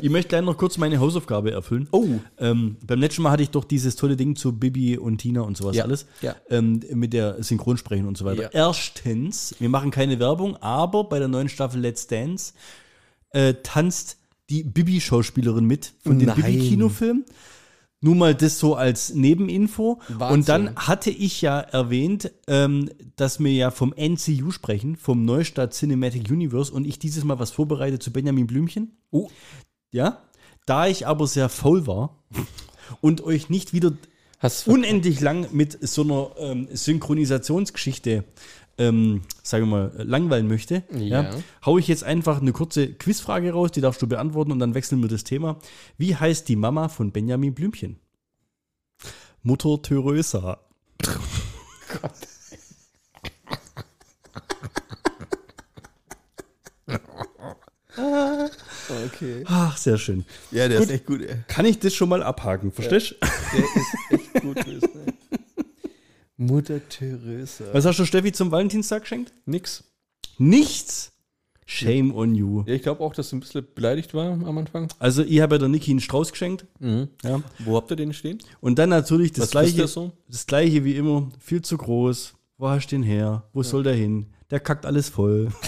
Ich 0.00 0.10
möchte 0.10 0.28
gleich 0.30 0.42
noch 0.42 0.56
kurz 0.56 0.78
meine 0.78 0.98
Hausaufgabe 0.98 1.50
erfüllen. 1.50 1.88
Oh. 1.92 2.06
Ähm, 2.38 2.76
beim 2.86 2.98
letzten 3.00 3.22
Mal 3.22 3.30
hatte 3.32 3.42
ich 3.42 3.50
doch 3.50 3.64
dieses 3.64 3.96
tolle 3.96 4.16
Ding 4.16 4.36
zu 4.36 4.52
Bibi 4.52 4.98
und 4.98 5.18
Tina 5.18 5.42
und 5.42 5.56
sowas 5.56 5.76
Ja, 5.76 5.84
alles. 5.84 6.06
ja. 6.22 6.34
Ähm, 6.50 6.80
mit 6.94 7.12
der 7.12 7.42
Synchronsprechen 7.42 8.06
und 8.06 8.16
so 8.16 8.24
weiter. 8.24 8.42
Ja. 8.44 8.48
Erstens, 8.52 9.54
wir 9.58 9.68
machen 9.68 9.90
keine 9.90 10.18
Werbung, 10.18 10.56
aber 10.56 11.04
bei 11.04 11.18
der 11.18 11.28
neuen 11.28 11.48
Staffel 11.48 11.80
Let's 11.80 12.06
Dance 12.06 12.54
äh, 13.30 13.54
tanzt 13.62 14.18
die 14.50 14.62
Bibi-Schauspielerin 14.64 15.64
mit 15.64 15.92
von 16.04 16.18
dem. 16.18 16.34
Bibi-Kinofilm. 16.34 17.24
Nur 18.04 18.16
mal 18.16 18.34
das 18.34 18.58
so 18.58 18.74
als 18.74 19.14
Nebeninfo. 19.14 20.00
Wahnsinn. 20.08 20.34
Und 20.34 20.48
dann 20.48 20.76
hatte 20.76 21.10
ich 21.10 21.40
ja 21.40 21.60
erwähnt, 21.60 22.32
ähm, 22.48 22.90
dass 23.14 23.38
wir 23.38 23.52
ja 23.52 23.70
vom 23.70 23.94
NCU 23.96 24.50
sprechen, 24.50 24.96
vom 24.96 25.24
Neustadt 25.24 25.72
Cinematic 25.72 26.28
Universe, 26.28 26.72
und 26.72 26.84
ich 26.84 26.98
dieses 26.98 27.22
Mal 27.22 27.38
was 27.38 27.52
vorbereite 27.52 28.00
zu 28.00 28.12
Benjamin 28.12 28.48
Blümchen. 28.48 28.96
Oh. 29.10 29.30
Ja. 29.92 30.24
Da 30.66 30.88
ich 30.88 31.06
aber 31.06 31.28
sehr 31.28 31.48
faul 31.48 31.86
war 31.86 32.24
und 33.00 33.22
euch 33.22 33.48
nicht 33.48 33.72
wieder 33.72 33.92
unendlich 34.66 35.20
lang 35.20 35.46
mit 35.52 35.78
so 35.86 36.02
einer 36.02 36.30
ähm, 36.38 36.68
Synchronisationsgeschichte, 36.72 38.24
ähm, 38.82 39.22
sagen 39.42 39.64
wir 39.64 39.70
mal, 39.70 39.92
langweilen 39.96 40.48
möchte, 40.48 40.82
ja. 40.92 41.22
Ja. 41.22 41.30
hau 41.64 41.78
ich 41.78 41.88
jetzt 41.88 42.04
einfach 42.04 42.40
eine 42.40 42.52
kurze 42.52 42.92
Quizfrage 42.92 43.52
raus, 43.52 43.70
die 43.70 43.80
darfst 43.80 44.02
du 44.02 44.06
beantworten 44.06 44.52
und 44.52 44.58
dann 44.58 44.74
wechseln 44.74 45.00
wir 45.02 45.08
das 45.08 45.24
Thema. 45.24 45.58
Wie 45.98 46.16
heißt 46.16 46.48
die 46.48 46.56
Mama 46.56 46.88
von 46.88 47.12
Benjamin 47.12 47.54
Blümchen? 47.54 47.98
Mutter 49.42 49.80
Theresa. 49.82 50.58
Okay. 59.06 59.44
Ach, 59.46 59.76
sehr 59.76 59.98
schön. 59.98 60.24
Ja, 60.50 60.68
der 60.68 60.78
Gut. 60.78 60.86
ist 60.88 60.92
echt 60.94 61.06
gut. 61.06 61.22
ey. 61.22 61.36
Kann 61.48 61.66
ich 61.66 61.78
das 61.78 61.94
schon 61.94 62.08
mal 62.08 62.22
abhaken, 62.22 62.72
verstehst 62.72 63.12
du? 63.12 63.16
Der 63.52 63.64
ist 63.64 63.94
echt 64.10 64.42
gut. 64.42 64.56
Mutter 66.42 66.80
Teresa. 66.88 67.64
Was 67.72 67.84
hast 67.84 67.98
du 67.98 68.04
Steffi 68.04 68.32
zum 68.32 68.50
Valentinstag 68.50 69.02
geschenkt? 69.02 69.32
Nix. 69.46 69.84
Nichts. 70.38 71.12
Shame 71.64 72.12
on 72.14 72.34
you. 72.34 72.64
Ja, 72.66 72.74
ich 72.74 72.82
glaube 72.82 73.00
auch, 73.02 73.14
dass 73.14 73.30
du 73.30 73.36
ein 73.36 73.40
bisschen 73.40 73.64
beleidigt 73.74 74.12
war 74.12 74.32
am 74.32 74.58
Anfang. 74.58 74.88
Also, 74.98 75.22
ich 75.22 75.40
habe 75.40 75.54
ja 75.54 75.60
der 75.60 75.68
Niki 75.68 75.92
einen 75.92 76.00
Strauß 76.00 76.32
geschenkt. 76.32 76.66
Ja. 76.80 77.42
Wo 77.60 77.76
habt 77.76 77.90
ihr 77.90 77.96
den 77.96 78.12
stehen? 78.12 78.38
Und 78.60 78.80
dann 78.80 78.90
natürlich 78.90 79.32
das 79.32 79.44
Was 79.44 79.50
gleiche, 79.52 79.76
ist 79.76 79.82
das 79.82 79.92
so? 79.92 80.12
das 80.28 80.46
gleiche 80.46 80.84
wie 80.84 80.96
immer, 80.96 81.30
viel 81.38 81.62
zu 81.62 81.78
groß. 81.78 82.34
Wo 82.58 82.68
hast 82.68 82.88
du 82.88 82.96
den 82.96 83.04
her? 83.04 83.44
Wo 83.52 83.62
soll 83.62 83.84
der 83.84 83.94
hin? 83.94 84.26
Der 84.50 84.60
kackt 84.60 84.84
alles 84.84 85.08
voll. 85.08 85.50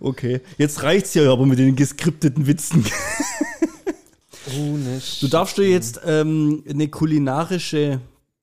okay, 0.00 0.40
jetzt 0.58 0.82
reicht's 0.82 1.14
ja 1.14 1.32
aber 1.32 1.46
mit 1.46 1.60
den 1.60 1.76
geskripteten 1.76 2.46
Witzen. 2.46 2.84
Ohne 4.58 5.00
Du 5.20 5.28
darfst 5.28 5.58
dir 5.58 5.68
jetzt 5.68 6.00
ähm, 6.04 6.64
eine 6.68 6.88
kulinarische 6.88 8.00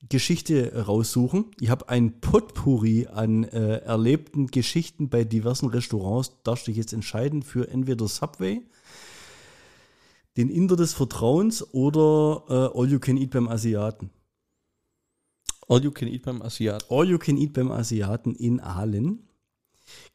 Geschichte 0.09 0.85
raussuchen. 0.85 1.45
Ich 1.59 1.69
habe 1.69 1.89
ein 1.89 2.19
Potpourri 2.19 3.07
an 3.07 3.43
äh, 3.45 3.77
erlebten 3.77 4.47
Geschichten 4.47 5.09
bei 5.09 5.23
diversen 5.23 5.69
Restaurants. 5.69 6.33
Darfst 6.43 6.67
dich 6.67 6.77
jetzt 6.77 6.93
entscheiden 6.93 7.41
für 7.41 7.69
entweder 7.69 8.07
Subway, 8.07 8.61
den 10.37 10.49
Inder 10.49 10.75
des 10.75 10.93
Vertrauens 10.93 11.73
oder 11.73 12.43
äh, 12.49 12.79
All 12.79 12.89
You 12.89 12.99
Can 12.99 13.17
Eat 13.17 13.31
beim 13.31 13.47
Asiaten. 13.47 14.09
All 15.67 15.83
you 15.83 15.91
can 15.91 16.07
eat 16.07 16.23
beim 16.23 16.41
Asiat. 16.41 16.85
All 16.89 17.09
You 17.09 17.17
Can 17.17 17.37
Eat 17.37 17.53
beim 17.53 17.71
Asiaten 17.71 18.35
in 18.35 18.59
Aalen. 18.59 19.27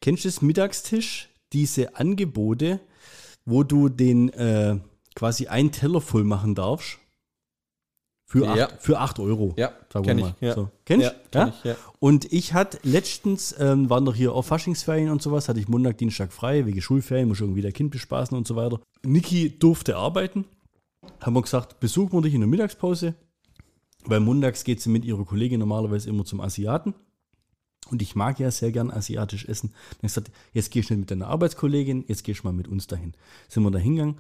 Kennst 0.00 0.25
du 0.25 0.28
das 0.28 0.43
Mittagstisch? 0.43 1.31
Diese 1.52 1.97
Angebote, 1.97 2.81
wo 3.45 3.62
du 3.62 3.88
den 3.88 4.28
äh, 4.31 4.78
quasi 5.18 5.48
einen 5.48 5.72
Teller 5.72 6.00
voll 6.00 6.22
machen 6.22 6.54
darfst 6.54 6.98
Für 8.25 8.44
Ja. 8.44 8.66
8 8.66 8.82
für 8.82 8.98
acht 9.00 9.18
Euro. 9.18 9.54
Ja, 9.56 9.72
kenn 10.02 10.18
ich, 10.18 10.34
ja. 10.40 10.54
So. 10.54 10.70
Kennst 10.84 11.06
Ja, 11.06 11.12
kenn 11.30 11.48
Ja? 11.48 11.48
ich, 11.48 11.64
ja. 11.64 11.76
Und 11.98 12.30
ich 12.30 12.52
hatte 12.52 12.78
letztens, 12.82 13.54
ähm, 13.58 13.88
waren 13.88 14.04
doch 14.04 14.14
hier 14.14 14.34
auf 14.34 14.46
Faschingsferien 14.46 15.10
und 15.10 15.22
sowas, 15.22 15.48
hatte 15.48 15.58
ich 15.58 15.66
Montag, 15.66 15.96
Dienstag 15.96 16.32
frei, 16.32 16.66
wegen 16.66 16.80
Schulferien, 16.82 17.26
muss 17.26 17.40
irgendwie 17.40 17.62
der 17.62 17.72
Kind 17.72 17.90
bespaßen 17.90 18.37
und 18.37 18.46
so 18.46 18.54
weiter. 18.54 18.80
Niki 19.02 19.58
durfte 19.58 19.96
arbeiten. 19.96 20.44
Haben 21.20 21.34
wir 21.34 21.42
gesagt, 21.42 21.80
besuchen 21.80 22.12
wir 22.12 22.20
dich 22.20 22.34
in 22.34 22.42
der 22.42 22.48
Mittagspause. 22.48 23.14
Weil 24.04 24.20
montags 24.20 24.62
geht 24.62 24.80
sie 24.82 24.90
mit 24.90 25.04
ihrer 25.04 25.25
Kollegin 25.25 25.58
normalerweise 25.58 26.08
immer 26.08 26.25
zum 26.25 26.40
Asiaten. 26.40 26.94
Und 27.90 28.02
ich 28.02 28.14
mag 28.14 28.38
ja 28.38 28.50
sehr 28.50 28.72
gern 28.72 28.90
asiatisch 28.90 29.46
essen. 29.46 29.72
Dann 29.90 30.08
gesagt, 30.08 30.30
jetzt 30.52 30.70
gehst 30.70 30.90
du 30.90 30.94
nicht 30.94 31.00
mit 31.00 31.10
deiner 31.10 31.28
Arbeitskollegin, 31.28 32.04
jetzt 32.06 32.25
gehst 32.25 32.40
du 32.40 32.46
mal 32.46 32.52
mit 32.52 32.68
uns 32.68 32.87
dahin. 32.87 33.14
Sind 33.48 33.62
wir 33.62 33.70
da 33.70 33.78
hingegangen. 33.78 34.16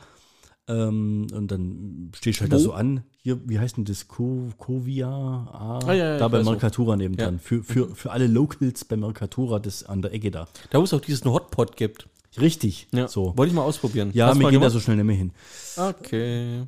Ähm, 0.68 1.26
und 1.32 1.50
dann 1.50 2.12
stehst 2.14 2.38
du 2.38 2.42
halt 2.42 2.52
da 2.52 2.56
Wo? 2.56 2.60
so 2.60 2.72
an. 2.72 3.02
Hier, 3.22 3.40
wie 3.48 3.58
heißt 3.58 3.78
denn 3.78 3.84
das? 3.86 4.06
Co 4.06 4.50
Covia? 4.58 5.08
Ah, 5.08 5.78
Ah, 5.86 5.92
ja, 5.94 6.12
ja, 6.12 6.18
da 6.18 6.28
bei. 6.28 6.42
Mercatura 6.42 6.96
nebendran. 6.96 7.34
Ja. 7.34 7.40
Für, 7.42 7.62
für, 7.62 7.94
für 7.94 8.10
alle 8.10 8.26
Locals 8.26 8.84
bei 8.84 8.96
Mercatura, 8.96 9.58
das 9.58 9.84
an 9.84 10.02
der 10.02 10.12
Ecke 10.12 10.30
da. 10.30 10.46
Da 10.70 10.78
wo 10.78 10.84
es 10.84 10.92
auch 10.92 11.00
diesen 11.00 11.30
Hotpot 11.32 11.76
gibt. 11.76 12.08
Richtig. 12.38 12.86
Ja. 12.92 13.08
So. 13.08 13.34
Wollte 13.36 13.50
ich 13.50 13.56
mal 13.56 13.62
ausprobieren. 13.62 14.10
Ja, 14.12 14.28
Hast 14.28 14.38
mir 14.38 14.50
geht 14.50 14.62
da 14.62 14.70
so 14.70 14.80
schnell 14.80 14.96
nicht 14.96 15.06
mehr 15.06 15.16
hin. 15.16 15.32
Okay. 15.76 16.64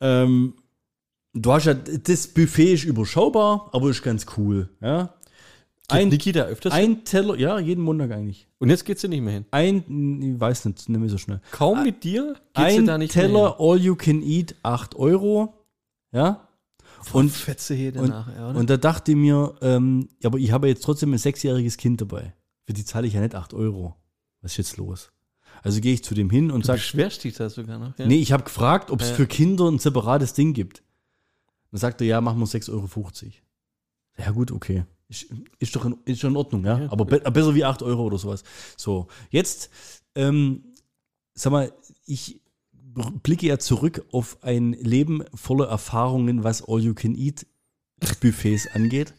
Ähm, 0.00 0.54
du 1.34 1.52
hast 1.52 1.66
ja, 1.66 1.74
das 1.74 2.26
Buffet 2.28 2.72
ist 2.72 2.84
überschaubar, 2.84 3.68
aber 3.72 3.90
ist 3.90 4.02
ganz 4.02 4.26
cool. 4.38 4.70
Ja? 4.80 5.14
Ein 5.90 6.02
Ein, 6.02 6.08
Niki 6.08 6.32
da 6.32 6.42
öfters? 6.44 6.72
ein 6.72 7.04
Teller, 7.04 7.36
ja, 7.36 7.58
jeden 7.58 7.82
Montag 7.82 8.10
eigentlich. 8.12 8.48
Und 8.58 8.70
jetzt 8.70 8.84
geht's 8.84 9.00
dir 9.00 9.08
nicht 9.08 9.22
mehr 9.22 9.34
hin. 9.34 9.46
Ein, 9.50 10.22
ich 10.34 10.40
weiß 10.40 10.64
nicht, 10.66 10.88
nicht 10.88 10.98
mehr 11.00 11.08
so 11.08 11.18
schnell. 11.18 11.40
Kaum 11.52 11.82
mit 11.82 12.04
dir 12.04 12.34
geht's 12.54 12.74
dir 12.74 12.80
Ein 12.80 12.86
da 12.86 12.98
nicht 12.98 13.14
mehr 13.14 13.26
Teller 13.26 13.56
All 13.58 13.78
You 13.78 13.94
Can 13.96 14.22
Eat, 14.22 14.54
8 14.62 14.94
Euro. 14.96 15.54
Ja. 16.12 16.46
hin. 17.04 17.12
Und, 17.12 17.30
Fetze 17.30 17.74
hier 17.74 17.94
und, 17.96 18.08
danach, 18.10 18.28
ja, 18.36 18.50
oder? 18.50 18.58
und 18.58 18.68
da 18.70 18.76
dachte 18.76 19.12
ich 19.12 19.16
mir, 19.16 19.54
ähm, 19.62 20.08
aber 20.24 20.38
ich 20.38 20.52
habe 20.52 20.68
jetzt 20.68 20.82
trotzdem 20.84 21.12
ein 21.12 21.18
sechsjähriges 21.18 21.76
Kind 21.76 22.00
dabei. 22.00 22.34
Für 22.66 22.72
die 22.74 22.84
zahle 22.84 23.06
ich 23.06 23.14
ja 23.14 23.20
nicht 23.20 23.34
8 23.34 23.54
Euro. 23.54 23.96
Was 24.42 24.52
ist 24.52 24.58
jetzt 24.58 24.76
los? 24.76 25.10
Also 25.62 25.80
gehe 25.80 25.92
ich 25.94 26.04
zu 26.04 26.14
dem 26.14 26.30
hin 26.30 26.50
und 26.50 26.64
sage, 26.64 26.78
beschwerst 26.78 27.24
dich 27.24 27.34
da 27.34 27.50
sogar 27.50 27.78
noch. 27.78 27.98
Ja? 27.98 28.06
Nee, 28.06 28.18
ich 28.20 28.32
habe 28.32 28.44
gefragt, 28.44 28.90
ob 28.90 29.00
es 29.02 29.10
Ja. 29.10 29.14
für 29.16 29.26
Kinder 29.26 29.68
ein 29.70 29.78
separates 29.78 30.32
Ding 30.34 30.52
gibt. 30.54 30.82
Dann 31.70 31.78
sagte 31.80 32.04
er, 32.04 32.08
ja, 32.08 32.20
machen 32.20 32.38
wir 32.38 32.46
6,50 32.46 32.72
Euro. 32.72 32.88
Ja, 34.18 34.30
gut, 34.32 34.50
okay. 34.52 34.84
Ist, 35.10 35.26
ist, 35.58 35.76
doch 35.76 35.84
in, 35.84 35.96
ist 36.04 36.20
schon 36.20 36.30
in 36.30 36.36
Ordnung, 36.36 36.64
ja. 36.64 36.78
Ja. 36.78 36.92
Aber 36.92 37.04
be 37.04 37.18
besser 37.18 37.54
wie 37.54 37.64
8 37.64 37.82
Euro 37.82 38.04
oder 38.04 38.16
sowas. 38.16 38.44
So, 38.76 39.08
jetzt, 39.30 39.70
ähm, 40.14 40.62
sag 41.34 41.50
mal, 41.50 41.72
ich 42.06 42.40
blicke 43.22 43.46
ja 43.46 43.58
zurück 43.58 44.04
auf 44.12 44.38
ein 44.42 44.72
Leben 44.72 45.24
voller 45.34 45.66
Erfahrungen, 45.66 46.44
was 46.44 46.66
All-You-Can-Eat-Buffets 46.66 48.68
angeht. 48.74 49.14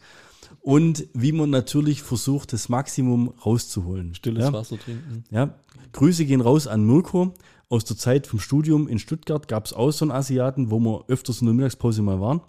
Und 0.60 1.08
wie 1.12 1.32
man 1.32 1.50
natürlich 1.50 2.02
versucht, 2.02 2.52
das 2.52 2.68
Maximum 2.68 3.34
rauszuholen. 3.44 4.14
Stilles 4.14 4.44
ja? 4.44 4.52
Wasser 4.52 4.78
trinken. 4.78 5.24
Ja, 5.30 5.58
Grüße 5.92 6.24
gehen 6.24 6.40
raus 6.40 6.66
an 6.66 6.86
Mirko. 6.86 7.34
Aus 7.68 7.84
der 7.84 7.96
Zeit 7.96 8.26
vom 8.26 8.38
Studium 8.38 8.86
in 8.86 8.98
Stuttgart 8.98 9.48
gab 9.48 9.66
es 9.66 9.72
auch 9.72 9.90
so 9.90 10.04
einen 10.04 10.12
Asiaten, 10.12 10.70
wo 10.70 10.78
wir 10.78 11.04
öfters 11.08 11.40
in 11.40 11.46
der 11.46 11.54
Mittagspause 11.54 12.02
mal 12.02 12.20
waren. 12.20 12.42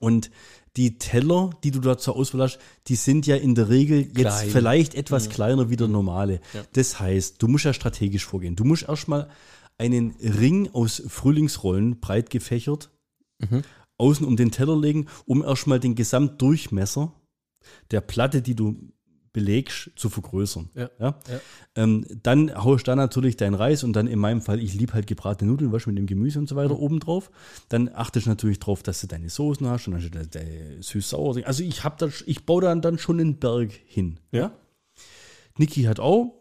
Und 0.00 0.30
die 0.76 0.98
Teller, 0.98 1.50
die 1.62 1.70
du 1.70 1.80
da 1.80 1.96
zur 1.96 2.16
Auswahl 2.16 2.42
hast, 2.42 2.58
die 2.88 2.96
sind 2.96 3.26
ja 3.26 3.36
in 3.36 3.54
der 3.54 3.68
Regel 3.68 4.08
jetzt 4.16 4.16
Klein. 4.16 4.50
vielleicht 4.50 4.94
etwas 4.94 5.28
kleiner 5.28 5.70
wie 5.70 5.76
der 5.76 5.88
normale. 5.88 6.40
Ja. 6.52 6.62
Das 6.72 6.98
heißt, 6.98 7.40
du 7.40 7.48
musst 7.48 7.64
ja 7.64 7.72
strategisch 7.72 8.24
vorgehen. 8.24 8.56
Du 8.56 8.64
musst 8.64 8.88
erstmal 8.88 9.28
einen 9.78 10.14
Ring 10.20 10.70
aus 10.72 11.02
Frühlingsrollen 11.06 12.00
breit 12.00 12.30
gefächert 12.30 12.90
außen 13.98 14.26
um 14.26 14.36
den 14.36 14.50
Teller 14.50 14.78
legen, 14.78 15.06
um 15.26 15.42
erstmal 15.42 15.80
den 15.80 15.94
Gesamtdurchmesser 15.94 17.12
der 17.90 18.00
Platte, 18.00 18.42
die 18.42 18.54
du 18.54 18.76
belegst, 19.34 19.90
zu 19.96 20.08
vergrößern. 20.08 20.70
Ja. 20.74 20.90
Ja? 20.98 21.18
Ja. 21.28 21.40
Ähm, 21.74 22.06
dann 22.22 22.54
haust 22.54 22.86
du 22.86 22.92
da 22.92 22.96
natürlich 22.96 23.36
deinen 23.36 23.54
Reis 23.54 23.84
und 23.84 23.92
dann 23.92 24.06
in 24.06 24.18
meinem 24.18 24.40
Fall, 24.40 24.60
ich 24.60 24.72
liebe 24.72 24.94
halt 24.94 25.06
gebratene 25.06 25.50
Nudeln, 25.50 25.72
was 25.72 25.86
mit 25.86 25.98
dem 25.98 26.06
Gemüse 26.06 26.38
und 26.38 26.48
so 26.48 26.56
weiter 26.56 26.78
oben 26.78 27.00
drauf. 27.00 27.30
Dann 27.68 27.90
achtest 27.92 28.24
du 28.24 28.30
natürlich 28.30 28.60
drauf, 28.60 28.82
dass 28.82 29.02
du 29.02 29.08
deine 29.08 29.28
Soßen 29.28 29.66
hast 29.66 29.88
und 29.88 30.14
dann 30.14 30.30
deine 30.30 30.82
süß-sauer. 30.82 31.44
Also 31.44 31.62
ich 31.64 31.84
habe 31.84 31.96
da, 31.98 32.08
ich 32.24 32.46
baue 32.46 32.62
dann, 32.62 32.80
dann 32.80 32.96
schon 32.96 33.20
einen 33.20 33.38
Berg 33.38 33.72
hin. 33.72 34.20
Ja. 34.30 34.52
Niki 35.58 35.82
hat 35.82 36.00
auch, 36.00 36.32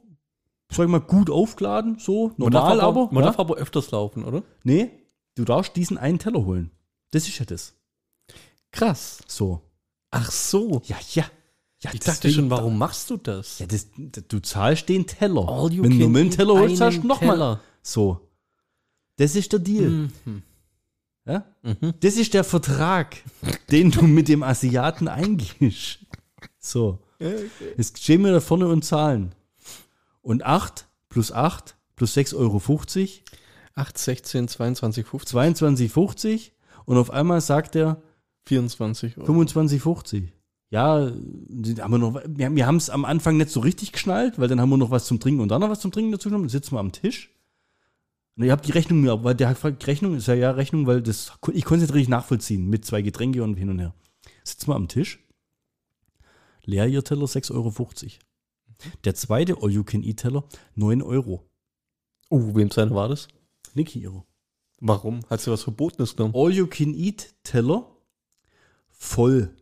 sag 0.72 0.86
ich 0.86 0.92
mal, 0.92 1.02
gut 1.02 1.30
aufgeladen, 1.30 1.98
so, 2.00 2.32
Man 2.38 2.54
normal 2.54 2.80
aber, 2.80 3.02
aber. 3.02 3.14
man 3.14 3.24
ja? 3.24 3.30
darf 3.32 3.40
aber 3.40 3.56
öfters 3.56 3.92
laufen, 3.92 4.24
oder? 4.24 4.44
Nee, 4.64 4.92
du 5.36 5.44
darfst 5.44 5.76
diesen 5.76 5.98
einen 5.98 6.20
Teller 6.20 6.46
holen. 6.46 6.72
Das 7.12 7.28
ist 7.28 7.40
ja 7.40 7.46
das. 7.46 7.74
Krass. 8.72 9.20
So. 9.28 9.62
Ach 10.12 10.32
so. 10.32 10.82
Ja, 10.86 10.98
ja. 11.14 11.26
Ja 11.84 11.92
Ich 11.94 12.00
dachte 12.00 12.32
schon, 12.32 12.50
warum 12.50 12.78
machst 12.78 13.10
du 13.10 13.18
das? 13.18 13.60
Ja, 13.60 13.66
das, 13.66 13.88
du 14.28 14.40
zahlst 14.40 14.90
den 14.90 15.06
Teller. 15.06 15.48
Wenn 15.72 16.00
du 16.00 16.10
nur 16.10 16.20
einen 16.20 16.32
Teller 16.32 16.54
holst, 16.54 16.82
hast 16.82 17.04
du 17.04 17.08
nochmal. 17.08 17.60
So. 17.82 18.20
Das 19.18 19.36
ist 19.36 19.52
der 19.52 19.60
Deal. 19.60 19.90
Mhm. 19.90 20.44
Ja? 21.26 21.46
Das 22.00 22.16
ist 22.16 22.34
der 22.34 22.44
Vertrag, 22.44 23.18
den 23.72 23.92
du 23.92 24.04
mit 24.04 24.28
dem 24.28 24.44
Asiaten 24.44 25.08
eingehst. 25.08 26.00
So. 26.60 27.00
Jetzt 27.78 28.02
stehen 28.02 28.24
wir 28.24 28.32
da 28.32 28.40
vorne 28.40 28.68
und 28.68 28.84
zahlen. 28.84 29.34
Und 30.22 30.44
8 30.44 30.88
plus 31.10 31.32
8 31.32 31.76
plus 31.96 32.18
6,50 32.18 32.36
Euro, 32.36 32.62
8, 33.76 33.98
16, 33.98 34.48
22, 34.48 35.06
15, 35.06 35.56
22,50 35.56 36.52
und 36.86 36.98
auf 36.98 37.12
einmal 37.12 37.42
sagt 37.42 37.76
er 37.76 38.02
24 38.46 39.18
Euro. 39.18 39.44
25,50. 39.44 40.30
Ja, 40.74 40.96
haben 41.06 41.92
wir, 41.92 41.98
noch, 42.00 42.20
wir, 42.26 42.56
wir 42.56 42.66
haben 42.66 42.78
es 42.78 42.90
am 42.90 43.06
Anfang 43.06 43.38
nicht 43.38 43.52
so 43.52 43.60
richtig 43.60 43.92
geschnallt, 43.92 44.40
weil 44.40 44.48
dann 44.48 44.60
haben 44.60 44.72
wir 44.72 44.78
noch 44.78 44.90
was 44.90 45.06
zum 45.06 45.20
Trinken 45.20 45.42
und 45.42 45.50
dann 45.50 45.62
noch 45.62 45.70
was 45.70 45.82
zum 45.82 45.92
Trinken 45.92 46.12
dazu 46.12 46.30
genommen. 46.30 46.46
Dann 46.46 46.50
sitzen 46.50 46.74
wir 46.74 46.80
am 46.80 46.92
Tisch. 46.92 47.30
Und 48.36 48.46
ich 48.46 48.50
habe 48.50 48.64
die 48.64 48.72
Rechnung 48.72 49.02
mir, 49.02 49.24
weil 49.24 49.36
der 49.36 49.50
hat 49.50 49.58
gefragt, 49.58 49.86
Rechnung 49.86 50.16
ist 50.16 50.28
ja 50.28 50.34
ja 50.34 50.50
Rechnung, 50.50 50.88
weil 50.88 51.04
das, 51.04 51.34
ich 51.54 51.64
konnte 51.64 51.86
es 51.86 51.94
richtig 51.94 52.10
nachvollziehen 52.10 52.68
mit 52.72 52.86
zwei 52.86 53.04
Getränke 53.04 53.44
und 53.44 53.54
hin 53.54 53.70
und 53.70 53.78
her. 53.78 53.94
Sitzen 54.44 54.68
wir 54.70 54.76
am 54.76 54.88
Tisch. 54.88 55.20
Leer 56.64 56.88
ihr 56.88 57.04
Teller 57.04 57.26
6,50 57.26 57.54
Euro. 57.54 57.72
Der 59.04 59.14
zweite 59.14 59.58
All-You-Can-Eat-Teller 59.62 60.44
9 60.74 61.04
Euro. 61.04 61.48
Oh, 62.32 62.56
wem 62.56 62.72
seine 62.72 62.96
war 62.96 63.10
das? 63.10 63.28
Niki 63.76 64.00
ihre. 64.00 64.24
Warum? 64.80 65.20
Hat 65.30 65.40
sie 65.40 65.52
was 65.52 65.62
Verbotenes 65.62 66.16
genommen? 66.16 66.34
All-You-Can-Eat-Teller 66.36 67.96
voll. 68.90 69.56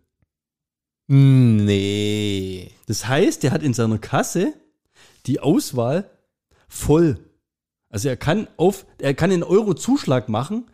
Nee. 1.14 2.72
Das 2.88 3.06
heißt, 3.06 3.44
er 3.44 3.52
hat 3.52 3.64
in 3.64 3.74
seiner 3.74 3.98
Kasse 3.98 4.54
die 5.26 5.42
Auswahl 5.42 6.10
voll. 6.70 7.20
Also 7.90 8.08
er 8.08 8.16
kann 8.16 8.48
auf, 8.56 8.86
er 8.98 9.14
kann 9.14 9.30
einen 9.30 9.44
Euro 9.44 9.74
Zuschlag 9.74 10.30
machen, 10.30 10.72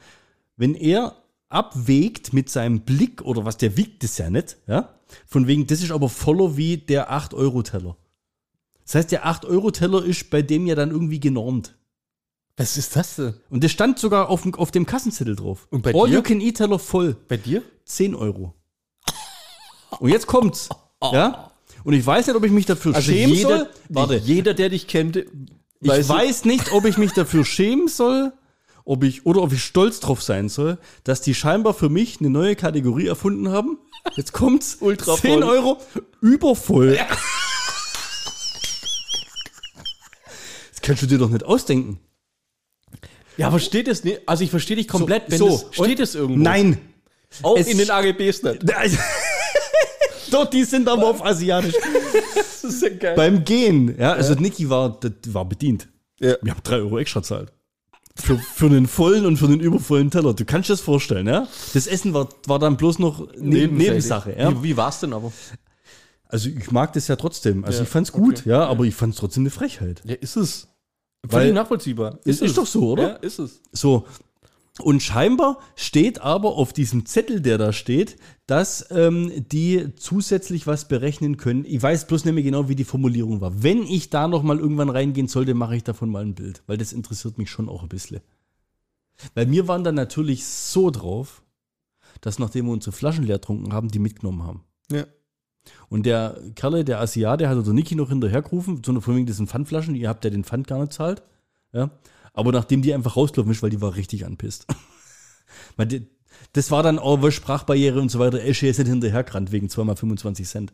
wenn 0.55 0.75
er 0.75 1.23
abwägt 1.49 2.33
mit 2.33 2.51
seinem 2.51 2.81
Blick 2.81 3.23
oder 3.23 3.45
was, 3.45 3.57
der 3.57 3.77
wiegt 3.77 4.03
das 4.03 4.19
ja 4.19 4.29
nicht, 4.29 4.57
ja. 4.67 4.93
Von 5.25 5.47
wegen, 5.47 5.65
das 5.65 5.81
ist 5.81 5.89
aber 5.89 6.07
voller 6.07 6.55
wie 6.55 6.77
der 6.77 7.11
8-Euro-Teller. 7.11 7.97
Das 8.83 8.93
heißt, 8.93 9.11
der 9.11 9.25
8-Euro-Teller 9.25 10.05
ist 10.05 10.29
bei 10.29 10.43
dem 10.43 10.67
ja 10.67 10.75
dann 10.75 10.91
irgendwie 10.91 11.19
genormt. 11.19 11.75
Was 12.57 12.77
ist 12.77 12.95
das 12.95 13.15
denn? 13.15 13.33
Und 13.49 13.63
das 13.63 13.71
stand 13.71 13.97
sogar 13.97 14.29
auf 14.29 14.43
dem, 14.43 14.53
auf 14.53 14.69
dem 14.69 14.85
Kassenzettel 14.85 15.35
drauf. 15.35 15.67
Und 15.71 15.81
bei 15.81 15.95
All 15.95 16.07
dir? 16.07 16.17
you 16.17 16.21
can 16.21 16.41
eat 16.41 16.57
Teller 16.57 16.77
voll. 16.77 17.15
Bei 17.27 17.37
dir? 17.37 17.63
10 17.85 18.13
Euro. 18.13 18.53
Und 19.99 20.09
jetzt 20.09 20.27
kommt's. 20.27 20.69
Ja? 21.01 21.51
Und 21.83 21.93
ich 21.93 22.05
weiß 22.05 22.27
nicht, 22.27 22.35
ob 22.35 22.43
ich 22.43 22.51
mich 22.51 22.65
dafür 22.65 22.99
schämen 23.01 23.35
soll. 23.37 23.69
Warte. 23.89 24.17
jeder, 24.17 24.53
der 24.53 24.69
dich 24.69 24.87
kennt, 24.87 25.17
Ich 25.79 26.09
weiß 26.09 26.45
nicht, 26.45 26.71
ob 26.71 26.85
ich 26.85 26.97
mich 26.97 27.13
dafür 27.13 27.45
schämen 27.45 27.87
soll, 27.87 28.33
ob 28.83 29.03
ich 29.03 29.25
oder 29.25 29.41
ob 29.41 29.53
ich 29.53 29.63
stolz 29.63 29.99
drauf 29.99 30.21
sein 30.23 30.49
soll, 30.49 30.77
dass 31.03 31.21
die 31.21 31.33
scheinbar 31.35 31.73
für 31.73 31.89
mich 31.89 32.19
eine 32.19 32.29
neue 32.29 32.55
Kategorie 32.55 33.07
erfunden 33.07 33.49
haben. 33.49 33.77
Jetzt 34.15 34.33
kommt's. 34.33 34.77
Ultra 34.79 35.15
10 35.15 35.41
voll. 35.41 35.43
Euro 35.43 35.77
übervoll. 36.21 36.97
Das 40.71 40.81
kannst 40.81 41.01
du 41.03 41.07
dir 41.07 41.17
doch 41.17 41.29
nicht 41.29 41.43
ausdenken. 41.43 41.99
Ja, 43.37 43.47
aber 43.47 43.59
steht 43.59 43.87
es 43.87 44.03
nicht? 44.03 44.21
Also 44.27 44.43
ich 44.43 44.49
verstehe 44.49 44.77
dich 44.77 44.87
komplett, 44.87 45.23
wenn 45.27 45.37
so, 45.37 45.47
es, 45.49 45.65
steht 45.71 45.99
es 45.99 46.15
irgendwo? 46.15 46.41
Nein. 46.41 46.79
Auch 47.43 47.57
es- 47.57 47.67
in 47.67 47.77
den 47.77 47.89
AGBs 47.91 48.43
nicht. 48.43 48.63
Doch, 50.31 50.45
die 50.49 50.63
sind 50.63 50.87
aber 50.87 51.07
auf 51.07 51.23
Asiatisch. 51.25 51.75
Das 52.33 52.73
ist 52.73 52.81
ja 52.83 52.89
geil. 52.89 53.15
Beim 53.15 53.45
Gehen, 53.45 53.95
ja, 53.97 54.11
also 54.13 54.33
Niki 54.33 54.69
war, 54.69 54.99
das 54.99 55.11
war 55.27 55.45
bedient. 55.45 55.87
Ja. 56.19 56.35
Wir 56.41 56.51
haben 56.51 56.61
drei 56.63 56.77
Euro 56.77 56.97
extra 56.99 57.23
zahlt. 57.23 57.53
Für, 58.15 58.37
für 58.37 58.67
den 58.67 58.87
vollen 58.87 59.25
und 59.25 59.37
für 59.37 59.47
den 59.47 59.59
übervollen 59.61 60.09
Teller. 60.11 60.33
Du 60.33 60.43
kannst 60.43 60.67
dir 60.67 60.73
das 60.73 60.81
vorstellen, 60.81 61.27
ja? 61.27 61.47
Das 61.73 61.87
Essen 61.87 62.13
war, 62.13 62.27
war 62.45 62.59
dann 62.59 62.75
bloß 62.75 62.99
noch 62.99 63.31
ne 63.37 63.67
Nebensache, 63.67 64.35
ja? 64.37 64.51
Wie, 64.51 64.63
wie 64.63 64.77
war 64.77 64.89
es 64.89 64.99
denn 64.99 65.13
aber? 65.13 65.31
Also 66.25 66.49
ich 66.49 66.71
mag 66.71 66.91
das 66.93 67.07
ja 67.07 67.15
trotzdem. 67.15 67.63
Also 67.63 67.77
Ja, 67.77 67.83
ich 67.83 67.89
fand's 67.89 68.11
gut, 68.11 68.39
okay. 68.39 68.49
ja, 68.49 68.65
aber 68.65 68.83
ich 68.83 68.95
fand's 68.95 69.17
trotzdem 69.17 69.43
eine 69.43 69.51
Frechheit. 69.51 70.01
Ja, 70.03 70.15
ist 70.15 70.35
es. 70.35 70.67
Völlig 71.29 71.53
nachvollziehbar. 71.53 72.19
Ist- 72.25 72.41
ist 72.41 72.57
doch 72.57 72.67
so, 72.67 72.91
oder? 72.91 73.03
Ja, 73.03 73.13
ist 73.17 73.39
es. 73.39 73.61
So. 73.71 74.05
Und 74.79 75.01
scheinbar 75.01 75.59
steht 75.75 76.21
aber 76.21 76.55
auf 76.55 76.71
diesem 76.71 77.05
Zettel, 77.05 77.41
der 77.41 77.57
da 77.57 77.73
steht, 77.73 78.17
dass 78.45 78.85
ähm, 78.91 79.31
die 79.51 79.95
zusätzlich 79.95 80.67
was 80.67 80.87
berechnen 80.87 81.37
können. 81.37 81.65
Ich 81.65 81.81
weiß 81.81 82.05
bloß 82.07 82.25
nicht 82.25 82.35
mehr 82.35 82.43
genau, 82.43 82.69
wie 82.69 82.75
die 82.75 82.83
Formulierung 82.83 83.41
war. 83.41 83.63
Wenn 83.63 83.83
ich 83.83 84.09
da 84.09 84.27
noch 84.27 84.43
mal 84.43 84.59
irgendwann 84.59 84.89
reingehen 84.89 85.27
sollte, 85.27 85.55
mache 85.55 85.75
ich 85.75 85.83
davon 85.83 86.09
mal 86.09 86.23
ein 86.23 86.35
Bild, 86.35 86.61
weil 86.67 86.77
das 86.77 86.93
interessiert 86.93 87.37
mich 87.37 87.49
schon 87.49 87.69
auch 87.69 87.81
ein 87.81 87.89
bisschen. 87.89 88.21
Weil 89.33 89.49
wir 89.49 89.67
waren 89.67 89.83
dann 89.83 89.95
natürlich 89.95 90.45
so 90.45 90.91
drauf, 90.91 91.41
dass 92.21 92.37
nachdem 92.37 92.65
wir 92.67 92.73
unsere 92.73 92.95
Flaschen 92.95 93.25
leer 93.25 93.41
trunken 93.41 93.73
haben, 93.73 93.89
die 93.89 93.99
mitgenommen 93.99 94.43
haben. 94.43 94.63
Ja. 94.91 95.05
Und 95.89 96.05
der 96.05 96.39
Kerle, 96.55 96.85
der 96.85 96.99
Asiate, 96.99 97.49
hat 97.49 97.57
also 97.57 97.73
Niki 97.73 97.95
noch 97.95 98.09
hinterhergerufen, 98.09 98.83
so 98.85 98.91
eine 98.91 99.01
von 99.01 99.15
wegen 99.15 99.25
diesen 99.25 99.47
Pfandflaschen, 99.47 99.95
ihr 99.95 100.07
habt 100.07 100.23
ja 100.23 100.29
den 100.29 100.43
Pfand 100.43 100.67
gar 100.67 100.79
nicht 100.79 100.93
zahlt. 100.93 101.23
Ja. 101.73 101.89
Aber 102.37 102.51
nachdem 102.51 102.83
die 102.83 102.93
einfach 102.93 103.15
rausgelaufen 103.17 103.51
ist, 103.51 103.63
weil 103.63 103.71
die 103.71 103.81
war 103.81 103.95
richtig 103.95 104.25
anpisst. 104.25 104.67
Das 106.53 106.71
war 106.71 106.83
dann 106.83 106.99
auch 106.99 107.31
Sprachbarriere 107.31 107.99
und 107.99 108.09
so 108.09 108.19
weiter. 108.19 108.43
Esche 108.43 108.67
ist 108.67 108.77
nicht 108.77 108.87
hinterhergerannt 108.87 109.51
wegen 109.51 109.69
2 109.69 109.83
mal 109.83 109.95
25 109.95 110.47
Cent. 110.47 110.73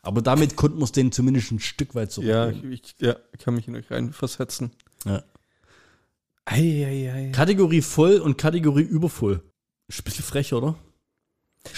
Aber 0.00 0.22
damit 0.22 0.56
konnten 0.56 0.78
wir 0.78 0.84
es 0.84 0.92
denen 0.92 1.12
zumindest 1.12 1.50
ein 1.50 1.58
Stück 1.58 1.94
weit 1.94 2.12
so. 2.12 2.22
Ja, 2.22 2.50
ich, 2.50 2.94
ja, 3.00 3.16
kann 3.38 3.54
mich 3.54 3.66
in 3.66 3.76
euch 3.76 3.90
reinversetzen. 3.90 4.70
Ja. 5.04 5.24
Eieiei. 6.44 7.30
Kategorie 7.32 7.82
voll 7.82 8.18
und 8.18 8.38
Kategorie 8.38 8.82
übervoll. 8.82 9.42
Ist 9.88 10.00
ein 10.00 10.04
bisschen 10.04 10.24
frech, 10.24 10.52
oder? 10.54 10.76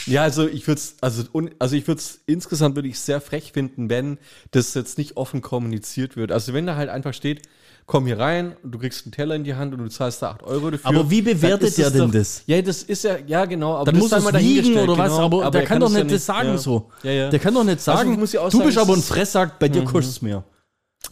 Ja, 0.06 0.22
also 0.22 0.46
ich 0.46 0.66
würde 0.66 0.78
es, 0.78 0.96
also, 1.00 1.24
also 1.58 1.76
ich 1.76 1.86
würde 1.86 2.00
es 2.00 2.22
insgesamt 2.26 2.76
würde 2.76 2.88
ich 2.88 2.98
sehr 2.98 3.20
frech 3.20 3.52
finden, 3.52 3.88
wenn 3.88 4.18
das 4.50 4.74
jetzt 4.74 4.98
nicht 4.98 5.16
offen 5.16 5.40
kommuniziert 5.40 6.16
wird. 6.16 6.30
Also 6.30 6.52
wenn 6.52 6.66
da 6.66 6.76
halt 6.76 6.90
einfach 6.90 7.14
steht, 7.14 7.42
komm 7.86 8.06
hier 8.06 8.18
rein, 8.18 8.56
du 8.62 8.78
kriegst 8.78 9.04
einen 9.04 9.12
Teller 9.12 9.34
in 9.34 9.44
die 9.44 9.54
Hand 9.54 9.74
und 9.74 9.80
du 9.80 9.88
zahlst 9.88 10.22
da 10.22 10.30
8 10.30 10.42
Euro 10.44 10.70
dafür. 10.70 10.88
Aber 10.88 11.10
wie 11.10 11.22
bewertet 11.22 11.76
der 11.76 11.90
denn 11.90 12.06
doch, 12.06 12.10
das? 12.10 12.42
Ja, 12.46 12.60
das 12.62 12.82
ist 12.82 13.04
ja, 13.04 13.16
ja 13.26 13.44
genau. 13.44 13.76
Aber 13.76 13.90
Dann 13.90 14.00
muss 14.00 14.10
wiegen 14.12 14.32
dahingestellt, 14.32 14.88
oder 14.88 14.98
was, 14.98 15.12
genau. 15.12 15.24
aber, 15.24 15.50
der 15.50 15.60
er 15.60 15.66
kann 15.66 15.80
doch 15.80 15.90
ja 15.92 15.98
nicht 16.04 16.14
das 16.14 16.26
sagen 16.26 16.48
ja. 16.48 16.58
so. 16.58 16.90
Ja, 17.02 17.10
ja. 17.10 17.30
Der 17.30 17.38
kann 17.38 17.54
doch 17.54 17.64
nicht 17.64 17.80
sagen, 17.80 18.08
Also 18.10 18.20
muss 18.20 18.34
ich 18.34 18.38
auch 18.38 18.50
du 18.50 18.56
sagen, 18.56 18.66
bist 18.66 18.78
aber 18.78 18.92
ein 18.94 18.98
Mhm. 18.98 19.02
Fresssack, 19.02 19.58
bei 19.58 19.68
dir 19.68 19.84
kostet 19.84 20.16
es 20.16 20.22
mehr. 20.22 20.44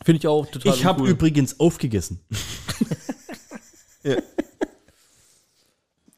Finde 0.04 0.18
ich 0.18 0.26
auch 0.26 0.46
total 0.46 0.74
Ich 0.74 0.84
habe 0.84 1.06
übrigens 1.06 1.60
aufgegessen. 1.60 2.20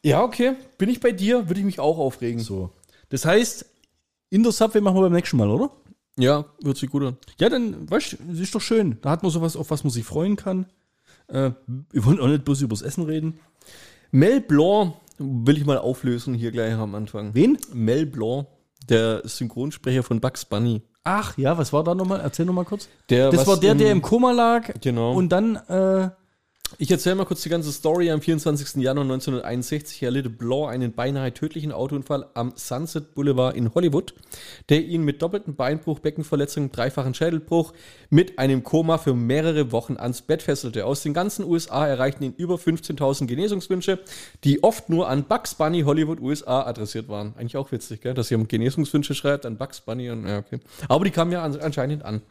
Ja, 0.05 0.21
okay. 0.21 0.53
Bin 0.77 0.87
ich 0.87 0.99
bei 0.99 1.11
dir, 1.11 1.49
würde 1.49 1.59
ich 1.59 1.65
mich 1.65 1.79
auch 1.79 1.97
aufregen. 1.97 2.39
So. 2.39 2.69
Das 3.09 3.25
heißt, 3.25 3.65
in 4.29 4.43
der 4.43 4.51
Subway 4.51 4.79
machen 4.79 4.97
wir 4.97 5.01
beim 5.01 5.13
nächsten 5.13 5.35
Mal, 5.35 5.49
oder? 5.49 5.71
Ja, 6.17 6.45
hört 6.63 6.77
sich 6.77 6.89
gut 6.89 7.03
an. 7.03 7.17
Ja, 7.39 7.49
dann, 7.49 7.89
weißt 7.89 8.17
du, 8.19 8.41
ist 8.41 8.55
doch 8.55 8.61
schön. 8.61 8.97
Da 9.01 9.09
hat 9.09 9.23
man 9.23 9.31
sowas, 9.31 9.55
auf 9.57 9.69
was 9.69 9.83
man 9.83 9.91
sich 9.91 10.05
freuen 10.05 10.35
kann. 10.35 10.65
Äh, 11.27 11.51
wir 11.91 12.05
wollen 12.05 12.19
auch 12.19 12.27
nicht 12.27 12.45
bloß 12.45 12.61
übers 12.61 12.81
Essen 12.81 13.03
reden. 13.03 13.39
Mel 14.11 14.39
Blanc 14.41 14.93
will 15.17 15.57
ich 15.57 15.65
mal 15.65 15.77
auflösen 15.77 16.33
hier 16.33 16.51
gleich 16.51 16.73
am 16.73 16.95
Anfang. 16.95 17.33
Wen? 17.33 17.57
Mel 17.73 18.05
Blanc, 18.05 18.47
der 18.87 19.27
Synchronsprecher 19.27 20.03
von 20.03 20.21
Bugs 20.21 20.45
Bunny. 20.45 20.81
Ach, 21.03 21.37
ja, 21.37 21.57
was 21.57 21.71
war 21.73 21.83
da 21.83 21.93
nochmal? 21.93 22.21
Erzähl 22.21 22.45
nochmal 22.45 22.65
kurz. 22.65 22.87
Der, 23.09 23.29
Das 23.29 23.45
war 23.45 23.57
der, 23.59 23.75
der 23.75 23.91
im 23.91 24.01
Koma 24.01 24.31
lag. 24.31 24.73
Genau. 24.81 25.13
Und 25.13 25.29
dann, 25.29 25.55
äh, 25.55 26.09
Ich 26.77 26.91
erzähle 26.91 27.15
mal 27.15 27.25
kurz 27.25 27.41
die 27.41 27.49
ganze 27.49 27.71
Story. 27.71 28.11
Am 28.11 28.19
24. 28.19 28.83
Januar 28.83 29.03
1961 29.03 30.03
erlitt 30.03 30.37
Blanc 30.37 30.69
einen 30.69 30.91
beinahe 30.91 31.33
tödlichen 31.33 31.71
Autounfall 31.71 32.25
am 32.33 32.51
Sunset 32.55 33.13
Boulevard 33.13 33.55
in 33.55 33.73
Hollywood, 33.73 34.13
der 34.67 34.83
ihn 34.83 35.03
mit 35.03 35.21
doppeltem 35.21 35.55
Beinbruch, 35.55 35.99
Beckenverletzung, 35.99 36.71
dreifachen 36.71 37.13
Schädelbruch 37.13 37.71
mit 38.09 38.39
einem 38.39 38.63
Koma 38.63 38.97
für 38.97 39.13
mehrere 39.13 39.71
Wochen 39.71 39.95
ans 39.95 40.21
Bett 40.23 40.41
fesselte. 40.41 40.85
Aus 40.85 41.01
den 41.01 41.13
ganzen 41.13 41.45
USA 41.45 41.87
erreichten 41.87 42.25
ihn 42.25 42.33
über 42.35 42.55
15.000 42.55 43.25
Genesungswünsche, 43.27 43.99
die 44.43 44.61
oft 44.61 44.89
nur 44.89 45.07
an 45.07 45.23
Bugs 45.25 45.55
Bunny 45.55 45.83
Hollywood 45.83 46.19
USA 46.19 46.63
adressiert 46.63 47.07
waren. 47.07 47.35
Eigentlich 47.37 47.57
auch 47.57 47.71
witzig, 47.71 48.01
gell? 48.01 48.15
dass 48.15 48.31
ihr 48.31 48.37
Genesungswünsche 48.43 49.15
schreibt 49.15 49.45
an 49.45 49.57
Bugs 49.57 49.79
Bunny. 49.79 50.09
Und, 50.09 50.27
ja, 50.27 50.39
okay. 50.39 50.59
Aber 50.89 51.05
die 51.05 51.11
kamen 51.11 51.31
ja 51.31 51.41
an, 51.41 51.55
anscheinend 51.61 52.03
an. 52.03 52.21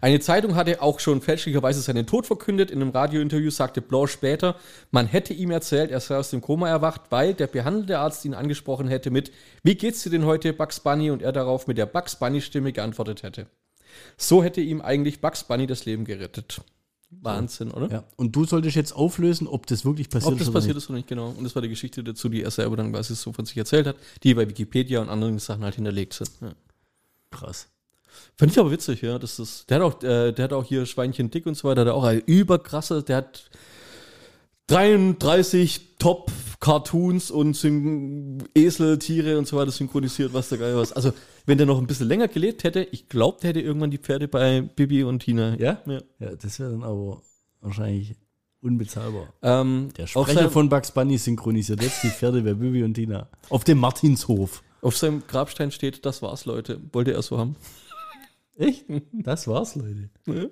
Eine 0.00 0.20
Zeitung 0.20 0.54
hatte 0.54 0.80
auch 0.82 1.00
schon 1.00 1.20
fälschlicherweise 1.20 1.80
seinen 1.80 2.06
Tod 2.06 2.26
verkündet. 2.26 2.70
In 2.70 2.80
einem 2.80 2.90
Radiointerview 2.90 3.50
sagte 3.50 3.80
Blanc 3.80 4.08
später, 4.08 4.56
man 4.90 5.06
hätte 5.06 5.34
ihm 5.34 5.50
erzählt, 5.50 5.90
er 5.90 6.00
sei 6.00 6.16
aus 6.16 6.30
dem 6.30 6.40
Koma 6.40 6.68
erwacht, 6.68 7.02
weil 7.10 7.34
der 7.34 7.46
behandelte 7.46 7.98
Arzt 7.98 8.24
ihn 8.24 8.34
angesprochen 8.34 8.88
hätte 8.88 9.10
mit 9.10 9.32
Wie 9.62 9.74
geht's 9.74 10.02
dir 10.02 10.10
denn 10.10 10.24
heute, 10.24 10.52
Bugs 10.52 10.80
Bunny? 10.80 11.10
Und 11.10 11.22
er 11.22 11.32
darauf 11.32 11.66
mit 11.66 11.78
der 11.78 11.86
Bugs 11.86 12.16
Bunny-Stimme 12.16 12.72
geantwortet 12.72 13.22
hätte. 13.22 13.46
So 14.16 14.42
hätte 14.42 14.60
ihm 14.60 14.80
eigentlich 14.80 15.20
Bugs 15.20 15.44
Bunny 15.44 15.66
das 15.66 15.84
Leben 15.84 16.04
gerettet. 16.04 16.60
Wahnsinn, 17.10 17.70
oder? 17.70 17.90
ja. 17.90 18.04
Und 18.16 18.36
du 18.36 18.44
solltest 18.44 18.76
jetzt 18.76 18.92
auflösen, 18.92 19.46
ob 19.46 19.66
das 19.66 19.84
wirklich 19.84 20.10
passiert 20.10 20.32
Ob 20.32 20.38
das 20.38 20.42
ist 20.42 20.48
oder 20.48 20.58
passiert 20.58 20.76
nicht. 20.76 20.84
ist 20.84 20.90
oder 20.90 20.96
nicht, 20.98 21.08
genau. 21.08 21.30
Und 21.30 21.42
das 21.42 21.54
war 21.54 21.62
die 21.62 21.70
Geschichte 21.70 22.04
dazu, 22.04 22.28
die 22.28 22.42
er 22.42 22.50
selber 22.50 22.76
dann 22.76 22.92
quasi 22.92 23.14
so 23.14 23.32
von 23.32 23.46
sich 23.46 23.56
erzählt 23.56 23.86
hat, 23.86 23.96
die 24.22 24.34
bei 24.34 24.48
Wikipedia 24.48 25.00
und 25.00 25.08
anderen 25.08 25.38
Sachen 25.38 25.64
halt 25.64 25.76
hinterlegt 25.76 26.12
sind. 26.12 26.30
Ja. 26.42 26.52
Krass. 27.30 27.68
Fand 28.36 28.52
ich 28.52 28.58
aber 28.58 28.70
witzig, 28.70 29.02
ja. 29.02 29.18
Das 29.18 29.38
ist, 29.38 29.68
der 29.70 29.76
hat 29.76 29.82
auch, 29.82 30.02
äh, 30.02 30.32
der 30.32 30.44
hat 30.44 30.52
auch 30.52 30.64
hier 30.64 30.86
Schweinchen 30.86 31.30
dick 31.30 31.46
und 31.46 31.54
so 31.56 31.68
weiter, 31.68 31.84
der 31.84 31.94
hat 31.94 32.00
auch 32.00 32.04
eine 32.04 32.20
überkrasse, 32.20 33.02
der 33.02 33.16
hat 33.18 33.50
33 34.68 35.96
Top-Cartoons 35.98 37.30
und 37.30 37.54
Syn 37.54 38.42
Esel, 38.54 38.98
Tiere 38.98 39.38
und 39.38 39.48
so 39.48 39.56
weiter 39.56 39.70
synchronisiert, 39.70 40.32
was 40.34 40.50
der 40.50 40.58
geil 40.58 40.76
was. 40.76 40.92
Also, 40.92 41.12
wenn 41.46 41.56
der 41.58 41.66
noch 41.66 41.78
ein 41.78 41.86
bisschen 41.86 42.06
länger 42.06 42.28
gelebt 42.28 42.64
hätte, 42.64 42.82
ich 42.92 43.08
glaube, 43.08 43.38
der 43.40 43.48
hätte 43.50 43.60
irgendwann 43.60 43.90
die 43.90 43.98
Pferde 43.98 44.28
bei 44.28 44.60
Bibi 44.60 45.04
und 45.04 45.20
Tina. 45.20 45.56
Ja? 45.58 45.80
Ja. 45.86 46.00
Ja, 46.20 46.36
das 46.36 46.60
wäre 46.60 46.70
dann 46.72 46.82
aber 46.84 47.22
wahrscheinlich 47.62 48.14
unbezahlbar. 48.60 49.32
Ähm, 49.42 49.88
Der 49.96 50.06
Sprecher 50.06 50.50
von 50.50 50.68
Bugs 50.68 50.90
Bunny 50.90 51.16
synchronisiert 51.16 51.82
jetzt 51.82 52.02
die 52.02 52.10
Pferde 52.10 52.42
bei 52.42 52.52
Bibi 52.52 52.82
und 52.84 52.94
Tina. 52.94 53.28
Auf 53.48 53.64
dem 53.64 53.78
Martinshof. 53.78 54.62
auf 54.82 54.96
seinem 54.98 55.22
Grabstein 55.26 55.70
steht, 55.70 56.04
das 56.04 56.20
war's, 56.20 56.44
Leute. 56.44 56.78
Wollte 56.92 57.12
er 57.12 57.22
so 57.22 57.38
haben. 57.38 57.56
Echt? 58.58 58.84
Das 59.12 59.46
war's, 59.46 59.76
Leute. 59.76 60.10
Ja. 60.26 60.46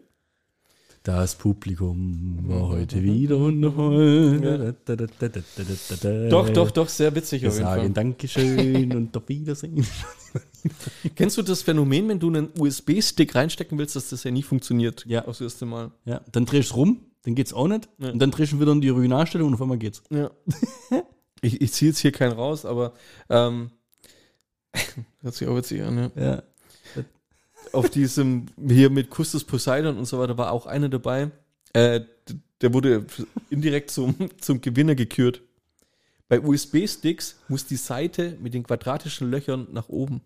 Das 1.02 1.36
Publikum 1.36 2.48
war 2.48 2.66
heute 2.66 3.00
wieder 3.00 3.38
wundervoll. 3.38 4.74
Doch, 6.28 6.50
doch, 6.50 6.70
doch, 6.72 6.88
sehr 6.88 7.14
witzig 7.14 7.42
Wir 7.42 7.48
auf 7.50 7.54
jeden 7.54 7.64
sagen 7.64 7.80
Fall. 7.82 7.90
Dankeschön 7.90 8.96
und 8.96 9.16
auf 9.16 9.28
Wiedersehen. 9.28 9.86
Kennst 11.14 11.38
du 11.38 11.42
das 11.42 11.62
Phänomen, 11.62 12.08
wenn 12.08 12.18
du 12.18 12.26
einen 12.26 12.48
USB-Stick 12.58 13.36
reinstecken 13.36 13.78
willst, 13.78 13.94
dass 13.94 14.10
das 14.10 14.24
ja 14.24 14.32
nie 14.32 14.42
funktioniert? 14.42 15.04
Ja. 15.06 15.24
Aufs 15.26 15.40
erste 15.40 15.64
Mal. 15.64 15.92
Ja, 16.06 16.22
dann 16.32 16.44
drehst 16.44 16.72
du 16.72 16.74
rum, 16.74 17.00
dann 17.22 17.36
geht's 17.36 17.52
auch 17.52 17.68
nicht. 17.68 17.88
Ja. 17.98 18.10
Und 18.10 18.18
dann 18.18 18.32
drehst 18.32 18.52
du 18.52 18.60
wieder 18.60 18.72
in 18.72 18.80
die 18.80 18.90
Originalstellung 18.90 19.46
und 19.46 19.54
auf 19.54 19.62
einmal 19.62 19.78
geht's. 19.78 20.02
Ja. 20.10 20.32
ich 21.40 21.60
ich 21.60 21.72
ziehe 21.72 21.92
jetzt 21.92 22.00
hier 22.00 22.10
keinen 22.10 22.32
raus, 22.32 22.64
aber 22.64 22.94
ähm, 23.30 23.70
hört 25.22 25.34
sich 25.36 25.46
auch 25.46 25.56
witzig 25.56 25.82
an, 25.82 25.98
ja. 25.98 26.10
Ja. 26.16 26.42
Auf 27.76 27.90
diesem, 27.90 28.46
hier 28.66 28.88
mit 28.90 29.10
Kustus 29.10 29.44
Poseidon 29.44 29.98
und 29.98 30.06
so 30.06 30.18
weiter 30.18 30.38
war 30.38 30.50
auch 30.50 30.66
einer 30.66 30.88
dabei. 30.88 31.30
Äh, 31.72 32.00
der 32.62 32.72
wurde 32.72 33.06
indirekt 33.50 33.90
zum, 33.90 34.14
zum 34.40 34.60
Gewinner 34.62 34.94
gekürt. 34.94 35.42
Bei 36.28 36.40
USB-Sticks 36.40 37.36
muss 37.48 37.66
die 37.66 37.76
Seite 37.76 38.36
mit 38.40 38.54
den 38.54 38.62
quadratischen 38.62 39.30
Löchern 39.30 39.68
nach 39.72 39.88
oben. 39.88 40.22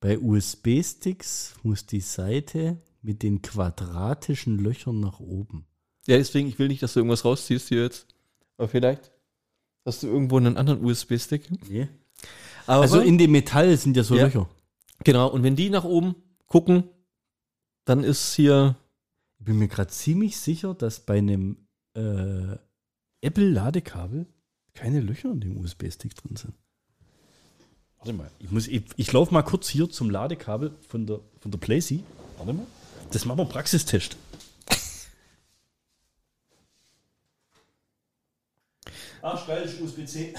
Bei 0.00 0.18
USB-Sticks 0.18 1.54
muss 1.62 1.86
die 1.86 2.00
Seite 2.00 2.76
mit 3.02 3.22
den 3.22 3.40
quadratischen 3.40 4.58
Löchern 4.58 4.98
nach 4.98 5.20
oben. 5.20 5.64
Ja, 6.08 6.16
deswegen, 6.16 6.48
ich 6.48 6.58
will 6.58 6.68
nicht, 6.68 6.82
dass 6.82 6.94
du 6.94 7.00
irgendwas 7.00 7.24
rausziehst 7.24 7.68
hier 7.68 7.82
jetzt. 7.82 8.06
Aber 8.58 8.68
vielleicht 8.68 9.12
hast 9.84 10.02
du 10.02 10.08
irgendwo 10.08 10.38
einen 10.38 10.56
anderen 10.56 10.84
USB-Stick. 10.84 11.48
Nee. 11.70 11.88
Aber 12.66 12.82
Also 12.82 13.00
in 13.00 13.16
dem 13.16 13.30
Metall 13.30 13.76
sind 13.76 13.96
ja 13.96 14.02
so 14.02 14.16
Ja. 14.16 14.24
Löcher. 14.24 14.48
Genau, 15.04 15.28
und 15.28 15.42
wenn 15.42 15.56
die 15.56 15.70
nach 15.70 15.84
oben 15.84 16.14
gucken, 16.52 16.84
dann 17.86 18.04
ist 18.04 18.34
hier. 18.34 18.76
Ich 19.38 19.46
bin 19.46 19.58
mir 19.58 19.68
gerade 19.68 19.90
ziemlich 19.90 20.36
sicher, 20.36 20.74
dass 20.74 21.00
bei 21.00 21.18
einem 21.18 21.56
äh, 21.94 22.56
Apple-Ladekabel 23.22 24.26
keine 24.74 25.00
Löcher 25.00 25.32
in 25.32 25.40
dem 25.40 25.56
USB-Stick 25.56 26.14
drin 26.14 26.36
sind. 26.36 26.54
Warte 27.96 28.12
mal, 28.12 28.30
ich, 28.38 28.50
muss- 28.50 28.68
ich, 28.68 28.84
ich 28.96 29.12
laufe 29.12 29.32
mal 29.34 29.42
kurz 29.42 29.68
hier 29.68 29.88
zum 29.90 30.10
Ladekabel 30.10 30.74
von 30.86 31.06
der, 31.06 31.20
von 31.40 31.50
der 31.50 31.58
Playsee. 31.58 32.04
Warte 32.36 32.52
mal. 32.52 32.66
Das 33.10 33.24
machen 33.24 33.38
wir 33.38 33.44
Praxistest. 33.46 34.16
Ach, 39.22 39.46
geil, 39.46 39.68
USB-C. 39.82 40.34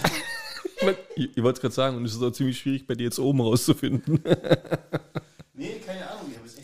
Ich, 1.15 1.37
ich 1.37 1.43
wollte 1.43 1.57
es 1.57 1.61
gerade 1.61 1.73
sagen, 1.75 1.97
und 1.97 2.05
es 2.05 2.13
ist 2.13 2.21
auch 2.21 2.31
ziemlich 2.31 2.57
schwierig, 2.59 2.85
bei 2.85 2.95
dir 2.95 3.03
jetzt 3.05 3.19
oben 3.19 3.39
rauszufinden. 3.41 4.21
Nee, 5.53 5.79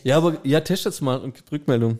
ja, 0.04 0.18
aber 0.18 0.38
ja, 0.44 0.60
test 0.62 0.86
jetzt 0.86 1.02
mal 1.02 1.20
und 1.20 1.36
gib 1.36 1.52
Rückmeldung. 1.52 2.00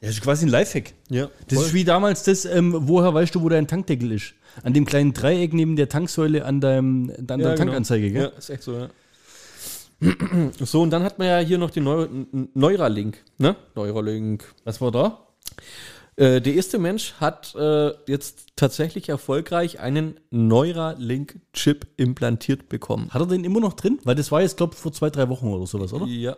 Ja, 0.00 0.08
das 0.08 0.16
ist 0.16 0.20
quasi 0.22 0.46
ein 0.46 0.48
Lifehack. 0.48 0.94
Ja, 1.10 1.28
Das 1.48 1.60
ist 1.66 1.74
wie 1.74 1.84
damals 1.84 2.24
das, 2.24 2.44
ähm, 2.44 2.74
woher 2.88 3.14
weißt 3.14 3.34
du, 3.34 3.42
wo 3.42 3.48
dein 3.48 3.68
Tankdeckel 3.68 4.10
ist? 4.12 4.34
An 4.64 4.72
dem 4.72 4.84
kleinen 4.84 5.12
Dreieck 5.14 5.52
neben 5.54 5.76
der 5.76 5.88
Tanksäule 5.88 6.44
an, 6.44 6.60
deinem, 6.60 7.12
an 7.28 7.38
der 7.38 7.50
Ja, 7.50 7.54
Tankanzeige, 7.54 8.08
genau. 8.10 8.20
gell? 8.24 8.32
Ja, 8.32 8.38
ist 8.38 8.50
echt 8.50 8.62
so, 8.64 8.74
ja. 8.74 8.88
So, 10.60 10.82
und 10.82 10.90
dann 10.90 11.04
hat 11.04 11.18
man 11.20 11.28
ja 11.28 11.38
hier 11.38 11.58
noch 11.58 11.70
den 11.70 11.84
Neu 11.84 12.08
Neuralink, 12.54 13.18
ne? 13.38 13.54
Neuralink. 13.76 14.44
Was 14.64 14.80
war 14.80 14.90
da? 14.90 15.20
Äh, 16.16 16.40
der 16.42 16.54
erste 16.54 16.78
Mensch 16.78 17.14
hat 17.14 17.54
äh, 17.54 17.90
jetzt 18.06 18.48
tatsächlich 18.56 19.08
erfolgreich 19.08 19.80
einen 19.80 20.20
Neuralink-Chip 20.30 21.86
implantiert 21.96 22.68
bekommen. 22.68 23.10
Hat 23.10 23.22
er 23.22 23.26
den 23.26 23.44
immer 23.44 23.60
noch 23.60 23.72
drin? 23.74 23.98
Weil 24.04 24.14
das 24.14 24.30
war 24.30 24.42
jetzt, 24.42 24.56
glaube 24.56 24.74
ich, 24.74 24.78
vor 24.80 24.92
zwei, 24.92 25.10
drei 25.10 25.28
Wochen 25.28 25.46
oder 25.48 25.66
sowas, 25.66 25.92
oder? 25.92 26.06
Ja. 26.06 26.36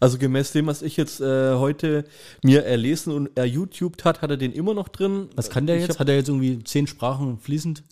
Also 0.00 0.18
gemäß 0.18 0.50
dem, 0.52 0.66
was 0.66 0.82
ich 0.82 0.96
jetzt 0.96 1.20
äh, 1.20 1.54
heute 1.54 2.04
mir 2.42 2.64
erlesen 2.64 3.12
und 3.12 3.30
er 3.36 3.44
YouTubed 3.44 4.04
hat, 4.04 4.20
hat 4.22 4.30
er 4.30 4.36
den 4.36 4.52
immer 4.52 4.74
noch 4.74 4.88
drin. 4.88 5.28
Was 5.36 5.48
kann 5.50 5.66
der 5.66 5.76
Ich 5.76 5.82
jetzt? 5.82 5.90
hab- 5.92 6.00
Hat 6.00 6.08
er 6.08 6.16
jetzt 6.16 6.28
irgendwie 6.28 6.62
zehn 6.64 6.86
Sprachen 6.88 7.38
fließend? 7.38 7.84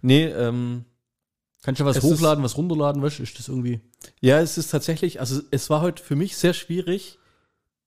Nee, 0.00 0.26
ähm, 0.26 0.84
Kannst 1.62 1.80
du 1.80 1.84
was 1.86 2.02
hochladen, 2.02 2.44
was 2.44 2.56
runterladen? 2.58 3.00
Du, 3.00 3.08
ist 3.08 3.38
das 3.38 3.48
irgendwie. 3.48 3.80
ja, 4.20 4.38
es 4.40 4.58
ist 4.58 4.68
tatsächlich, 4.70 5.18
also 5.18 5.40
es 5.50 5.70
war 5.70 5.80
heute 5.80 6.02
für 6.02 6.14
mich 6.14 6.36
sehr 6.36 6.52
schwierig, 6.52 7.18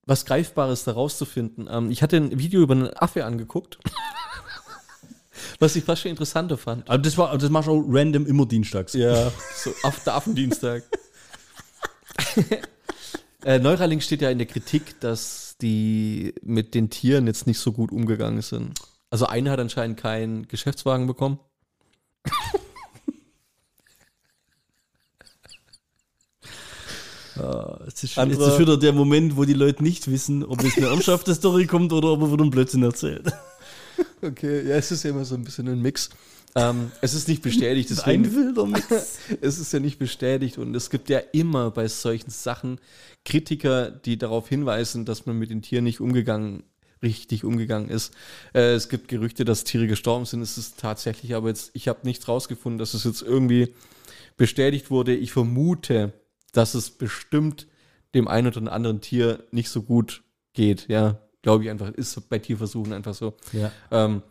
was 0.08 0.26
Greifbares 0.26 0.86
da 0.86 0.94
rauszufinden. 0.94 1.68
Ähm, 1.70 1.92
ich 1.92 2.02
hatte 2.02 2.18
ein 2.18 2.40
Video 2.40 2.62
über 2.62 2.74
einen 2.74 2.98
Affe 2.98 3.26
angeguckt, 3.26 3.78
was 5.60 5.76
ich 5.76 5.84
fast 5.84 6.02
schon 6.02 6.12
interessanter 6.12 6.58
fand. 6.58 6.90
Aber 6.90 6.98
das 6.98 7.18
war, 7.18 7.38
das 7.38 7.50
machst 7.50 7.68
du 7.68 7.74
auch 7.74 7.86
random 7.88 8.26
immer 8.26 8.46
dienstags. 8.46 8.94
Ja, 8.94 9.32
so 9.56 9.74
auf 9.84 10.04
der 10.04 10.16
Affendienstag. 10.16 10.84
äh, 13.44 13.60
Neuralink 13.60 14.02
steht 14.02 14.22
ja 14.22 14.32
in 14.32 14.40
der 14.40 14.48
Kritik, 14.48 15.00
dass 15.02 15.56
die 15.62 16.34
mit 16.42 16.74
den 16.74 16.90
Tieren 16.90 17.28
jetzt 17.28 17.46
nicht 17.46 17.60
so 17.60 17.74
gut 17.74 17.92
umgegangen 17.92 18.42
sind. 18.42 18.80
Also 19.10 19.28
einer 19.28 19.52
hat 19.52 19.60
anscheinend 19.60 20.00
keinen 20.00 20.48
Geschäftswagen 20.48 21.06
bekommen. 21.08 21.40
Ah, 27.40 27.80
Jetzt 27.86 28.04
ist, 28.04 28.18
Andere- 28.18 28.44
jetzt 28.44 28.54
ist 28.54 28.60
wieder 28.60 28.78
der 28.78 28.94
Moment, 28.94 29.38
wo 29.38 29.46
die 29.46 29.54
Leute 29.54 29.84
nicht 29.84 30.10
wissen, 30.10 30.44
ob 30.44 30.64
es 30.64 30.78
eine 30.78 30.88
ernsthafte 30.88 31.34
Story 31.36 31.66
kommt 31.68 31.94
oder 31.94 32.10
ob 32.12 32.22
er 32.22 32.32
wieder 32.32 32.42
einen 32.42 32.52
Blödsinn 32.52 32.84
erzählt. 32.84 33.28
Okay, 34.22 34.68
ja, 34.68 34.76
es 34.76 34.92
ist 34.92 35.04
ja 35.04 35.10
immer 35.10 35.26
so 35.26 35.34
ein 35.34 35.44
bisschen 35.44 35.68
ein 35.68 35.82
Mix. 35.82 36.10
Ähm, 36.56 36.92
es 37.02 37.16
ist 37.16 37.28
nicht 37.28 37.42
bestätigt, 37.42 37.90
deswegen, 37.90 38.26
Ein 38.26 38.36
wilder 38.36 38.66
Mix. 38.68 38.88
es 39.42 39.58
ist 39.60 39.74
ja 39.74 39.80
nicht 39.80 39.98
bestätigt 39.98 40.58
und 40.60 40.76
es 40.76 40.90
gibt 40.92 41.10
ja 41.10 41.18
immer 41.32 41.72
bei 41.72 41.88
solchen 41.88 42.30
Sachen 42.30 42.80
Kritiker, 43.26 43.90
die 43.90 44.18
darauf 44.18 44.50
hinweisen, 44.50 45.06
dass 45.06 45.26
man 45.26 45.38
mit 45.40 45.50
den 45.50 45.62
Tieren 45.64 45.84
nicht 45.84 46.00
umgegangen, 46.00 46.64
richtig 47.02 47.44
umgegangen 47.44 47.90
ist. 47.90 48.14
Äh, 48.54 48.74
es 48.74 48.90
gibt 48.90 49.08
Gerüchte, 49.08 49.46
dass 49.46 49.64
Tiere 49.64 49.88
gestorben 49.88 50.26
sind. 50.26 50.42
Es 50.42 50.58
ist 50.60 50.80
tatsächlich, 50.80 51.34
aber 51.36 51.50
jetzt, 51.50 51.72
ich 51.74 51.88
habe 51.88 52.00
nichts 52.04 52.28
rausgefunden, 52.28 52.78
dass 52.78 52.94
es 52.94 53.04
jetzt 53.04 53.24
irgendwie 53.24 53.74
bestätigt 54.36 54.92
wurde. 54.92 55.16
Ich 55.16 55.32
vermute, 55.32 56.14
dass 56.52 56.74
es 56.74 56.92
bestimmt 56.92 57.68
dem 58.14 58.28
einen 58.28 58.48
oder 58.48 58.72
anderen 58.72 59.02
Tier 59.02 59.44
nicht 59.52 59.70
so 59.70 59.82
gut 59.82 60.24
geht. 60.54 60.88
Ja, 60.88 61.20
glaube 61.42 61.64
ich 61.64 61.70
einfach, 61.70 61.90
ist 61.92 62.30
bei 62.30 62.40
Tierversuchen 62.40 62.94
einfach 62.94 63.14
so. 63.14 63.34
Ja. 63.54 63.72
Ähm, 63.92 64.22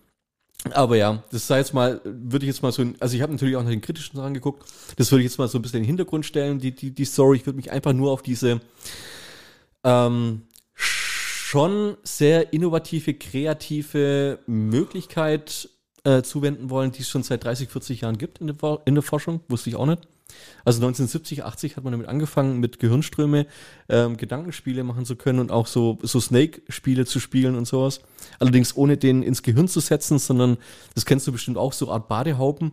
aber 0.73 0.97
ja, 0.97 1.23
das 1.31 1.47
sei 1.47 1.59
jetzt 1.59 1.75
mal, 1.75 2.01
würde 2.05 2.45
ich 2.45 2.49
jetzt 2.49 2.63
mal 2.63 2.73
so, 2.73 2.85
also 2.99 3.15
ich 3.15 3.23
habe 3.23 3.33
natürlich 3.33 3.57
auch 3.57 3.63
nach 3.63 3.71
den 3.71 3.81
kritischen 3.81 4.17
Sachen 4.17 4.35
geguckt, 4.35 4.65
das 4.97 5.11
würde 5.13 5.23
ich 5.23 5.31
jetzt 5.31 5.39
mal 5.39 5.49
so 5.49 5.59
ein 5.59 5.63
bisschen 5.63 5.79
in 5.79 5.83
den 5.85 5.89
Hintergrund 5.89 6.27
stellen, 6.27 6.59
die, 6.59 6.73
die, 6.73 6.91
die 6.91 7.05
Story. 7.05 7.37
Ich 7.37 7.47
würde 7.47 7.57
mich 7.57 7.71
einfach 7.71 7.93
nur 7.93 8.11
auf 8.11 8.23
diese 8.23 8.61
ähm, 9.85 10.43
schon 10.75 11.97
sehr 12.03 12.53
innovative, 12.53 13.15
kreative 13.15 14.41
Möglichkeit 14.47 15.69
äh, 16.05 16.23
zuwenden 16.23 16.71
wollen, 16.71 16.91
die 16.91 17.03
es 17.03 17.09
schon 17.09 17.23
seit 17.23 17.45
30, 17.45 17.69
40 17.69 18.01
Jahren 18.01 18.19
gibt 18.19 18.41
in 18.41 18.49
der, 18.49 18.81
in 18.85 18.95
der 18.95 19.03
Forschung, 19.03 19.41
wusste 19.49 19.71
ich 19.71 19.77
auch 19.77 19.87
nicht. 19.87 20.09
Also 20.65 20.79
1970, 20.79 21.45
80 21.45 21.77
hat 21.77 21.85
man 21.85 21.93
damit 21.93 22.09
angefangen, 22.09 22.59
mit 22.59 22.79
Gehirnströme 22.81 23.47
ähm, 23.89 24.17
Gedankenspiele 24.17 24.85
machen 24.85 25.05
zu 25.05 25.17
können 25.17 25.39
und 25.39 25.53
auch 25.53 25.67
so, 25.67 25.99
so 26.03 26.21
Snake-Spiele 26.21 27.07
zu 27.07 27.21
spielen 27.21 27.55
und 27.55 27.67
sowas. 27.67 28.01
Allerdings 28.39 28.77
ohne 28.77 28.97
den 28.97 29.23
ins 29.23 29.43
Gehirn 29.43 29.69
zu 29.69 29.81
setzen, 29.81 30.19
sondern 30.19 30.59
das 30.95 31.07
kennst 31.07 31.27
du 31.27 31.33
bestimmt 31.33 31.59
auch, 31.59 31.73
so 31.73 31.91
Art 31.91 32.09
Badehaupen 32.09 32.73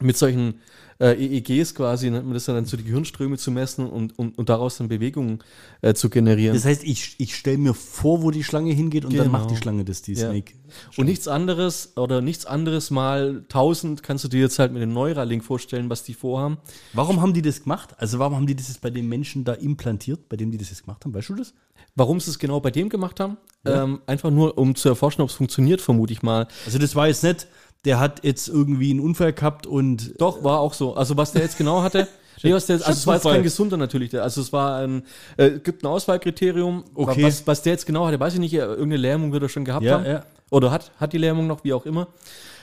mit 0.00 0.16
solchen 0.16 0.54
äh, 0.98 1.14
EEGs 1.14 1.74
quasi, 1.74 2.10
nennt 2.10 2.26
man 2.26 2.34
das 2.34 2.44
dann, 2.44 2.64
so 2.66 2.76
die 2.76 2.84
Gehirnströme 2.84 3.38
zu 3.38 3.50
messen 3.50 3.86
und, 3.86 4.18
und, 4.18 4.36
und 4.36 4.48
daraus 4.50 4.76
dann 4.76 4.88
Bewegungen 4.88 5.38
äh, 5.80 5.94
zu 5.94 6.10
generieren. 6.10 6.54
Das 6.54 6.66
heißt, 6.66 6.84
ich, 6.84 7.14
ich 7.18 7.34
stelle 7.36 7.56
mir 7.56 7.72
vor, 7.72 8.22
wo 8.22 8.30
die 8.30 8.44
Schlange 8.44 8.72
hingeht 8.72 9.06
und 9.06 9.14
dann 9.16 9.26
Genau. 9.28 9.38
macht 9.38 9.50
die 9.50 9.56
Schlange 9.56 9.84
das, 9.84 10.02
die 10.02 10.12
Ja. 10.12 10.28
Snake. 10.30 10.52
Und 10.98 11.06
nichts 11.06 11.26
anderes 11.26 11.94
oder 11.96 12.20
nichts 12.20 12.44
anderes 12.44 12.90
mal 12.90 13.38
1000 13.48 14.02
kannst 14.02 14.24
du 14.24 14.28
dir 14.28 14.40
jetzt 14.40 14.58
halt 14.58 14.72
mit 14.72 14.82
dem 14.82 14.92
Neuralink 14.92 15.42
vorstellen, 15.42 15.88
was 15.88 16.02
die 16.04 16.12
vorhaben. 16.14 16.58
Warum 16.92 17.22
haben 17.22 17.32
die 17.32 17.42
das 17.42 17.62
gemacht? 17.62 17.94
Also 17.98 18.18
warum 18.18 18.36
haben 18.36 18.46
die 18.46 18.54
das 18.54 18.68
jetzt 18.68 18.82
bei 18.82 18.90
den 18.90 19.08
Menschen 19.08 19.44
da 19.44 19.54
implantiert, 19.54 20.28
bei 20.28 20.36
dem 20.36 20.50
die 20.50 20.58
das 20.58 20.68
jetzt 20.68 20.84
gemacht 20.84 21.02
haben? 21.04 21.14
Weißt 21.14 21.30
du 21.30 21.34
das? 21.34 21.54
Warum 21.96 22.20
sie 22.20 22.30
es 22.30 22.38
genau 22.38 22.60
bei 22.60 22.70
dem 22.70 22.88
gemacht 22.90 23.18
haben? 23.20 23.36
Ähm, 23.64 24.00
einfach 24.06 24.30
nur, 24.30 24.56
um 24.58 24.74
zu 24.74 24.88
erforschen, 24.90 25.22
ob 25.22 25.30
es 25.30 25.34
funktioniert, 25.34 25.80
vermute 25.80 26.12
ich 26.12 26.22
mal. 26.22 26.46
Also 26.66 26.78
das 26.78 26.94
war 26.94 27.08
jetzt 27.08 27.24
nicht, 27.24 27.46
der 27.84 27.98
hat 27.98 28.24
jetzt 28.24 28.48
irgendwie 28.48 28.90
einen 28.90 29.00
Unfall 29.00 29.32
gehabt 29.32 29.66
und 29.66 30.14
Doch, 30.20 30.44
war 30.44 30.60
auch 30.60 30.74
so. 30.74 30.94
Also 30.94 31.16
was 31.16 31.32
der 31.32 31.42
jetzt 31.42 31.56
genau 31.56 31.82
hatte, 31.82 32.08
nee, 32.42 32.52
was 32.52 32.66
der, 32.66 32.76
also 32.76 32.90
es 32.90 33.06
war 33.06 33.14
jetzt 33.14 33.24
kein 33.24 33.42
gesunder 33.42 33.76
natürlich. 33.76 34.18
Also 34.20 34.40
es 34.40 34.52
war 34.52 34.80
ein, 34.80 35.04
äh, 35.36 35.58
gibt 35.58 35.82
ein 35.82 35.86
Auswahlkriterium. 35.86 36.84
Okay. 36.94 37.22
Was, 37.22 37.46
was 37.46 37.62
der 37.62 37.72
jetzt 37.72 37.86
genau 37.86 38.06
hatte, 38.06 38.20
weiß 38.20 38.34
ich 38.34 38.40
nicht. 38.40 38.52
Irgendeine 38.54 38.96
Lähmung 38.96 39.32
wird 39.32 39.42
er 39.42 39.48
schon 39.48 39.64
gehabt 39.64 39.84
Ja, 39.84 39.94
haben. 39.94 40.06
ja. 40.06 40.24
Oder 40.50 40.70
hat, 40.70 40.90
hat 40.98 41.12
die 41.12 41.18
Lähmung 41.18 41.46
noch, 41.46 41.64
wie 41.64 41.72
auch 41.72 41.86
immer. 41.86 42.08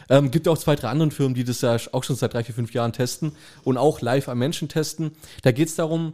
Ähm, 0.09 0.31
gibt 0.31 0.47
auch 0.47 0.57
zwei, 0.57 0.75
drei 0.75 0.89
anderen 0.89 1.11
Firmen, 1.11 1.35
die 1.35 1.43
das 1.43 1.61
ja 1.61 1.77
auch 1.91 2.03
schon 2.03 2.15
seit 2.15 2.33
drei, 2.33 2.43
vier, 2.43 2.55
fünf 2.55 2.73
Jahren 2.73 2.93
testen 2.93 3.33
und 3.63 3.77
auch 3.77 4.01
live 4.01 4.29
am 4.29 4.37
Menschen 4.37 4.69
testen. 4.69 5.11
Da 5.41 5.51
geht 5.51 5.67
es 5.67 5.75
darum, 5.75 6.13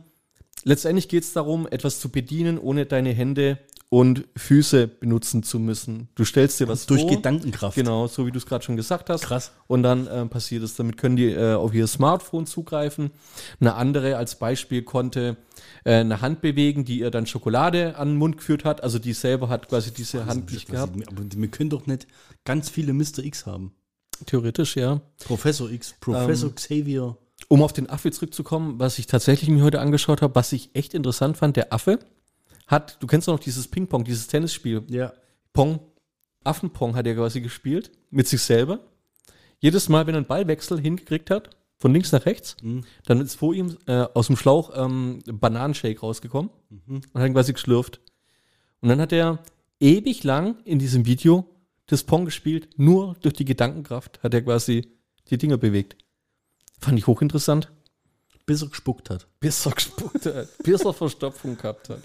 letztendlich 0.63 1.09
geht 1.09 1.23
es 1.23 1.33
darum, 1.33 1.67
etwas 1.69 1.99
zu 1.99 2.09
bedienen, 2.09 2.57
ohne 2.57 2.85
deine 2.85 3.11
Hände 3.11 3.59
und 3.93 4.25
Füße 4.35 4.87
benutzen 4.87 5.43
zu 5.43 5.59
müssen. 5.59 6.07
Du 6.15 6.25
stellst 6.25 6.59
dir 6.59 6.67
was 6.67 6.87
durch 6.87 7.01
vor. 7.01 7.11
Gedankenkraft. 7.11 7.75
Genau, 7.75 8.07
so 8.07 8.25
wie 8.25 8.31
du 8.31 8.39
es 8.39 8.47
gerade 8.47 8.65
schon 8.65 8.75
gesagt 8.75 9.11
hast. 9.11 9.21
Krass. 9.21 9.51
Und 9.67 9.83
dann 9.83 10.09
ähm, 10.11 10.29
passiert 10.29 10.63
es. 10.63 10.75
Damit 10.75 10.97
können 10.97 11.15
die 11.15 11.29
äh, 11.29 11.53
auf 11.53 11.75
ihr 11.75 11.85
Smartphone 11.85 12.47
zugreifen. 12.47 13.11
Eine 13.59 13.75
andere 13.75 14.17
als 14.17 14.39
Beispiel 14.39 14.81
konnte 14.81 15.37
äh, 15.83 15.93
eine 15.97 16.21
Hand 16.21 16.41
bewegen, 16.41 16.85
die 16.85 17.01
ihr 17.01 17.11
dann 17.11 17.27
Schokolade 17.27 17.95
an 17.95 18.07
den 18.07 18.17
Mund 18.17 18.37
geführt 18.37 18.65
hat. 18.65 18.81
Also 18.81 18.97
die 18.97 19.13
selber 19.13 19.47
hat 19.49 19.69
quasi 19.69 19.93
diese 19.93 20.25
Hand 20.25 20.51
nicht 20.51 20.69
gehabt. 20.69 20.95
Aber 21.07 21.21
wir 21.31 21.47
können 21.49 21.69
doch 21.69 21.85
nicht 21.85 22.07
ganz 22.45 22.71
viele 22.71 22.93
Mr. 22.93 23.19
X 23.19 23.45
haben. 23.45 23.75
Theoretisch, 24.25 24.75
ja. 24.75 25.01
Professor 25.23 25.69
X, 25.69 25.93
Professor 26.01 26.49
Ähm, 26.49 26.55
Xavier. 26.55 27.15
Um 27.47 27.61
auf 27.61 27.73
den 27.73 27.91
Affe 27.91 28.09
zurückzukommen, 28.09 28.79
was 28.79 28.97
ich 28.97 29.05
tatsächlich 29.05 29.51
mir 29.51 29.63
heute 29.63 29.81
angeschaut 29.81 30.23
habe, 30.23 30.33
was 30.33 30.51
ich 30.51 30.71
echt 30.73 30.95
interessant 30.95 31.37
fand, 31.37 31.57
der 31.57 31.71
Affe 31.71 31.99
hat, 32.73 32.97
du 33.01 33.07
kennst 33.07 33.27
doch 33.27 33.33
noch 33.33 33.39
dieses 33.39 33.67
Ping-Pong, 33.67 34.03
dieses 34.03 34.27
Tennisspiel. 34.27 34.83
Ja. 34.89 35.13
Pong, 35.53 35.79
Affenpong 36.43 36.95
hat 36.95 37.07
er 37.07 37.15
quasi 37.15 37.41
gespielt, 37.41 37.91
mit 38.09 38.27
sich 38.27 38.41
selber. 38.41 38.79
Jedes 39.59 39.87
Mal, 39.87 40.05
wenn 40.07 40.15
er 40.15 40.17
einen 40.17 40.27
Ballwechsel 40.27 40.79
hingekriegt 40.79 41.29
hat, 41.29 41.49
von 41.79 41.93
links 41.93 42.11
nach 42.11 42.25
rechts, 42.25 42.55
dann 43.05 43.21
ist 43.21 43.35
vor 43.35 43.53
ihm 43.53 43.77
äh, 43.87 44.05
aus 44.13 44.27
dem 44.27 44.37
Schlauch 44.37 44.71
ähm, 44.73 45.19
Bananenshake 45.25 45.99
rausgekommen 45.99 46.49
und 46.87 47.13
hat 47.13 47.27
ihn 47.27 47.33
quasi 47.33 47.53
geschlürft. 47.53 47.99
Und 48.81 48.89
dann 48.89 49.01
hat 49.01 49.11
er 49.11 49.43
ewig 49.79 50.23
lang 50.23 50.57
in 50.63 50.79
diesem 50.79 51.05
Video 51.05 51.45
das 51.85 52.03
Pong 52.03 52.25
gespielt, 52.25 52.69
nur 52.77 53.15
durch 53.21 53.33
die 53.33 53.45
Gedankenkraft 53.45 54.23
hat 54.23 54.33
er 54.33 54.41
quasi 54.41 54.87
die 55.29 55.37
Dinger 55.37 55.57
bewegt. 55.57 55.97
Fand 56.79 56.97
ich 56.97 57.07
hochinteressant. 57.07 57.71
Bis 58.45 58.61
er 58.61 58.69
gespuckt 58.69 59.09
hat. 59.09 59.27
Bis 59.39 59.65
er 59.65 59.71
gespuckt 59.71 60.25
hat, 60.25 60.47
bis 60.63 60.81
er 60.81 60.93
Verstopfung 60.93 61.57
gehabt 61.57 61.89
hat. 61.89 62.01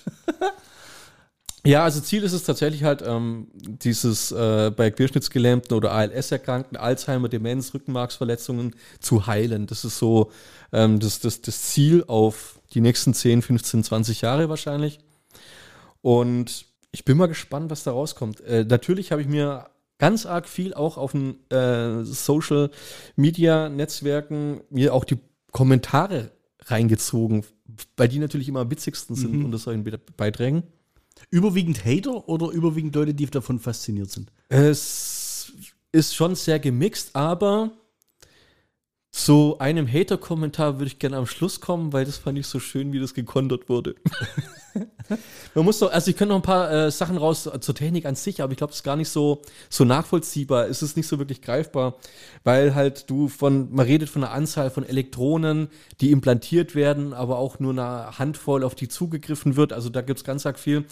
Ja, 1.64 1.82
also 1.84 2.00
Ziel 2.00 2.22
ist 2.22 2.32
es 2.32 2.44
tatsächlich 2.44 2.84
halt, 2.84 3.02
ähm, 3.04 3.48
dieses 3.52 4.30
äh, 4.30 4.70
bei 4.74 4.90
Querschnittsgelähmten 4.90 5.76
oder 5.76 5.92
ALS-Erkrankten, 5.92 6.76
Alzheimer, 6.76 7.28
Demenz, 7.28 7.74
Rückenmarksverletzungen 7.74 8.74
zu 9.00 9.26
heilen. 9.26 9.66
Das 9.66 9.84
ist 9.84 9.98
so 9.98 10.30
ähm, 10.72 11.00
das, 11.00 11.20
das, 11.20 11.42
das 11.42 11.62
Ziel 11.64 12.04
auf 12.06 12.60
die 12.72 12.80
nächsten 12.80 13.12
10, 13.12 13.42
15, 13.42 13.84
20 13.84 14.20
Jahre 14.20 14.48
wahrscheinlich. 14.48 15.00
Und 16.00 16.66
ich 16.92 17.04
bin 17.04 17.16
mal 17.16 17.26
gespannt, 17.26 17.70
was 17.70 17.84
da 17.84 17.90
rauskommt. 17.90 18.40
Äh, 18.42 18.64
natürlich 18.64 19.10
habe 19.12 19.20
ich 19.20 19.28
mir 19.28 19.68
ganz 19.98 20.26
arg 20.26 20.48
viel 20.48 20.74
auch 20.74 20.96
auf 20.96 21.12
den 21.12 21.38
äh, 21.50 22.04
Social 22.04 22.70
Media 23.16 23.68
Netzwerken 23.68 24.60
mir 24.70 24.94
auch 24.94 25.04
die 25.04 25.18
Kommentare 25.52 26.32
reingezogen, 26.64 27.44
weil 27.96 28.08
die 28.08 28.18
natürlich 28.18 28.48
immer 28.48 28.60
am 28.60 28.70
witzigsten 28.70 29.16
sind 29.16 29.44
unter 29.44 29.58
solchen 29.58 29.84
Be 29.84 29.98
Beiträgen. 30.16 30.64
Überwiegend 31.30 31.84
Hater 31.84 32.28
oder 32.28 32.50
überwiegend 32.50 32.94
Leute, 32.94 33.14
die 33.14 33.26
davon 33.26 33.58
fasziniert 33.58 34.10
sind? 34.10 34.30
Es 34.48 35.52
ist 35.90 36.14
schon 36.14 36.34
sehr 36.34 36.58
gemixt, 36.58 37.16
aber 37.16 37.72
zu 39.10 39.56
einem 39.58 39.90
Hater-Kommentar 39.90 40.78
würde 40.78 40.86
ich 40.86 40.98
gerne 40.98 41.16
am 41.16 41.26
Schluss 41.26 41.60
kommen, 41.60 41.92
weil 41.92 42.04
das 42.04 42.18
fand 42.18 42.38
ich 42.38 42.46
so 42.46 42.60
schön, 42.60 42.92
wie 42.92 43.00
das 43.00 43.14
gekontert 43.14 43.68
wurde. 43.68 43.94
Man 45.54 45.64
muss 45.64 45.78
doch, 45.78 45.90
also 45.90 46.10
ich 46.10 46.16
könnte 46.16 46.34
noch 46.34 46.40
ein 46.40 46.42
paar 46.42 46.70
äh, 46.70 46.90
Sachen 46.90 47.16
raus 47.16 47.48
zur 47.60 47.74
Technik 47.74 48.04
an 48.04 48.14
sich, 48.14 48.42
aber 48.42 48.52
ich 48.52 48.58
glaube, 48.58 48.72
es 48.72 48.78
ist 48.78 48.84
gar 48.84 48.96
nicht 48.96 49.08
so, 49.08 49.40
so 49.70 49.84
nachvollziehbar. 49.84 50.68
Es 50.68 50.82
ist 50.82 50.96
nicht 50.96 51.08
so 51.08 51.18
wirklich 51.18 51.40
greifbar, 51.40 51.96
weil 52.44 52.74
halt 52.74 53.08
du 53.08 53.28
von, 53.28 53.72
man 53.72 53.86
redet 53.86 54.10
von 54.10 54.22
einer 54.22 54.32
Anzahl 54.32 54.70
von 54.70 54.84
Elektronen, 54.84 55.68
die 56.00 56.10
implantiert 56.10 56.74
werden, 56.74 57.14
aber 57.14 57.38
auch 57.38 57.58
nur 57.58 57.72
eine 57.72 58.18
Handvoll, 58.18 58.62
auf 58.62 58.74
die 58.74 58.88
zugegriffen 58.88 59.56
wird. 59.56 59.72
Also 59.72 59.88
da 59.88 60.02
gibt 60.02 60.18
es 60.18 60.24
ganz 60.24 60.44
arg 60.44 60.58
viel 60.58 60.84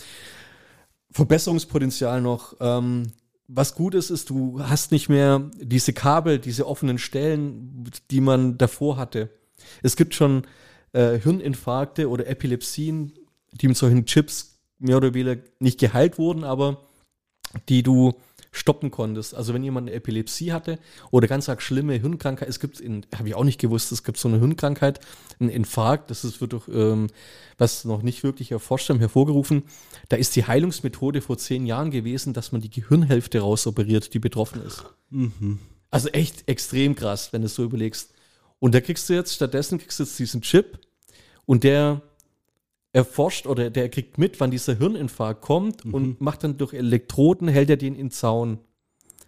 Verbesserungspotenzial 1.12 2.22
noch. 2.22 2.56
Ähm, 2.60 3.12
was 3.48 3.74
gut 3.74 3.94
ist, 3.94 4.10
ist, 4.10 4.30
du 4.30 4.60
hast 4.60 4.92
nicht 4.92 5.08
mehr 5.08 5.50
diese 5.60 5.92
Kabel, 5.92 6.38
diese 6.38 6.66
offenen 6.66 6.98
Stellen, 6.98 7.84
die 8.10 8.20
man 8.20 8.58
davor 8.58 8.96
hatte. 8.96 9.30
Es 9.82 9.96
gibt 9.96 10.14
schon 10.14 10.42
äh, 10.92 11.18
Hirninfarkte 11.18 12.08
oder 12.08 12.26
Epilepsien, 12.26 13.12
die 13.52 13.68
mit 13.68 13.76
solchen 13.76 14.06
Chips 14.06 14.58
mehr 14.78 14.96
oder 14.96 15.14
weniger 15.14 15.40
nicht 15.60 15.78
geheilt 15.78 16.18
wurden, 16.18 16.44
aber 16.44 16.82
die 17.68 17.82
du 17.82 18.14
stoppen 18.56 18.90
konntest. 18.90 19.34
Also 19.34 19.54
wenn 19.54 19.62
jemand 19.62 19.88
eine 19.88 19.96
Epilepsie 19.96 20.52
hatte 20.52 20.78
oder 21.10 21.28
ganz 21.28 21.48
arg 21.48 21.62
schlimme 21.62 21.94
Hirnkrankheit, 21.94 22.48
es 22.48 22.60
gibt, 22.60 22.82
habe 23.14 23.28
ich 23.28 23.34
auch 23.34 23.44
nicht 23.44 23.60
gewusst, 23.60 23.92
es 23.92 24.04
gibt 24.04 24.18
so 24.18 24.28
eine 24.28 24.38
Hirnkrankheit, 24.38 25.00
ein 25.38 25.48
Infarkt, 25.48 26.10
das 26.10 26.24
ist, 26.24 26.40
wird 26.40 26.52
durch, 26.52 26.68
ähm, 26.68 27.08
was 27.58 27.84
noch 27.84 28.02
nicht 28.02 28.22
wirklich 28.24 28.52
erforscht 28.52 28.88
haben, 28.90 28.98
hervorgerufen. 28.98 29.64
Da 30.08 30.16
ist 30.16 30.36
die 30.36 30.46
Heilungsmethode 30.46 31.20
vor 31.20 31.38
zehn 31.38 31.66
Jahren 31.66 31.90
gewesen, 31.90 32.32
dass 32.32 32.52
man 32.52 32.60
die 32.60 32.70
Gehirnhälfte 32.70 33.40
rausoperiert, 33.40 34.14
die 34.14 34.18
betroffen 34.18 34.62
ist. 34.62 34.84
Also 35.90 36.08
echt 36.08 36.48
extrem 36.48 36.94
krass, 36.94 37.32
wenn 37.32 37.42
du 37.42 37.46
es 37.46 37.54
so 37.54 37.64
überlegst. 37.64 38.12
Und 38.58 38.74
da 38.74 38.80
kriegst 38.80 39.08
du 39.08 39.14
jetzt, 39.14 39.34
stattdessen 39.34 39.78
kriegst 39.78 39.98
du 39.98 40.04
jetzt 40.04 40.18
diesen 40.18 40.42
Chip 40.42 40.78
und 41.44 41.62
der 41.64 42.02
erforscht 42.96 43.46
oder 43.46 43.68
der 43.68 43.90
kriegt 43.90 44.16
mit, 44.16 44.40
wann 44.40 44.50
dieser 44.50 44.74
Hirninfarkt 44.74 45.42
kommt 45.42 45.84
und 45.84 46.20
macht 46.20 46.42
dann 46.42 46.56
durch 46.56 46.72
Elektroden, 46.72 47.46
hält 47.46 47.68
er 47.68 47.76
den 47.76 47.94
in 47.94 48.10
Zaun, 48.10 48.58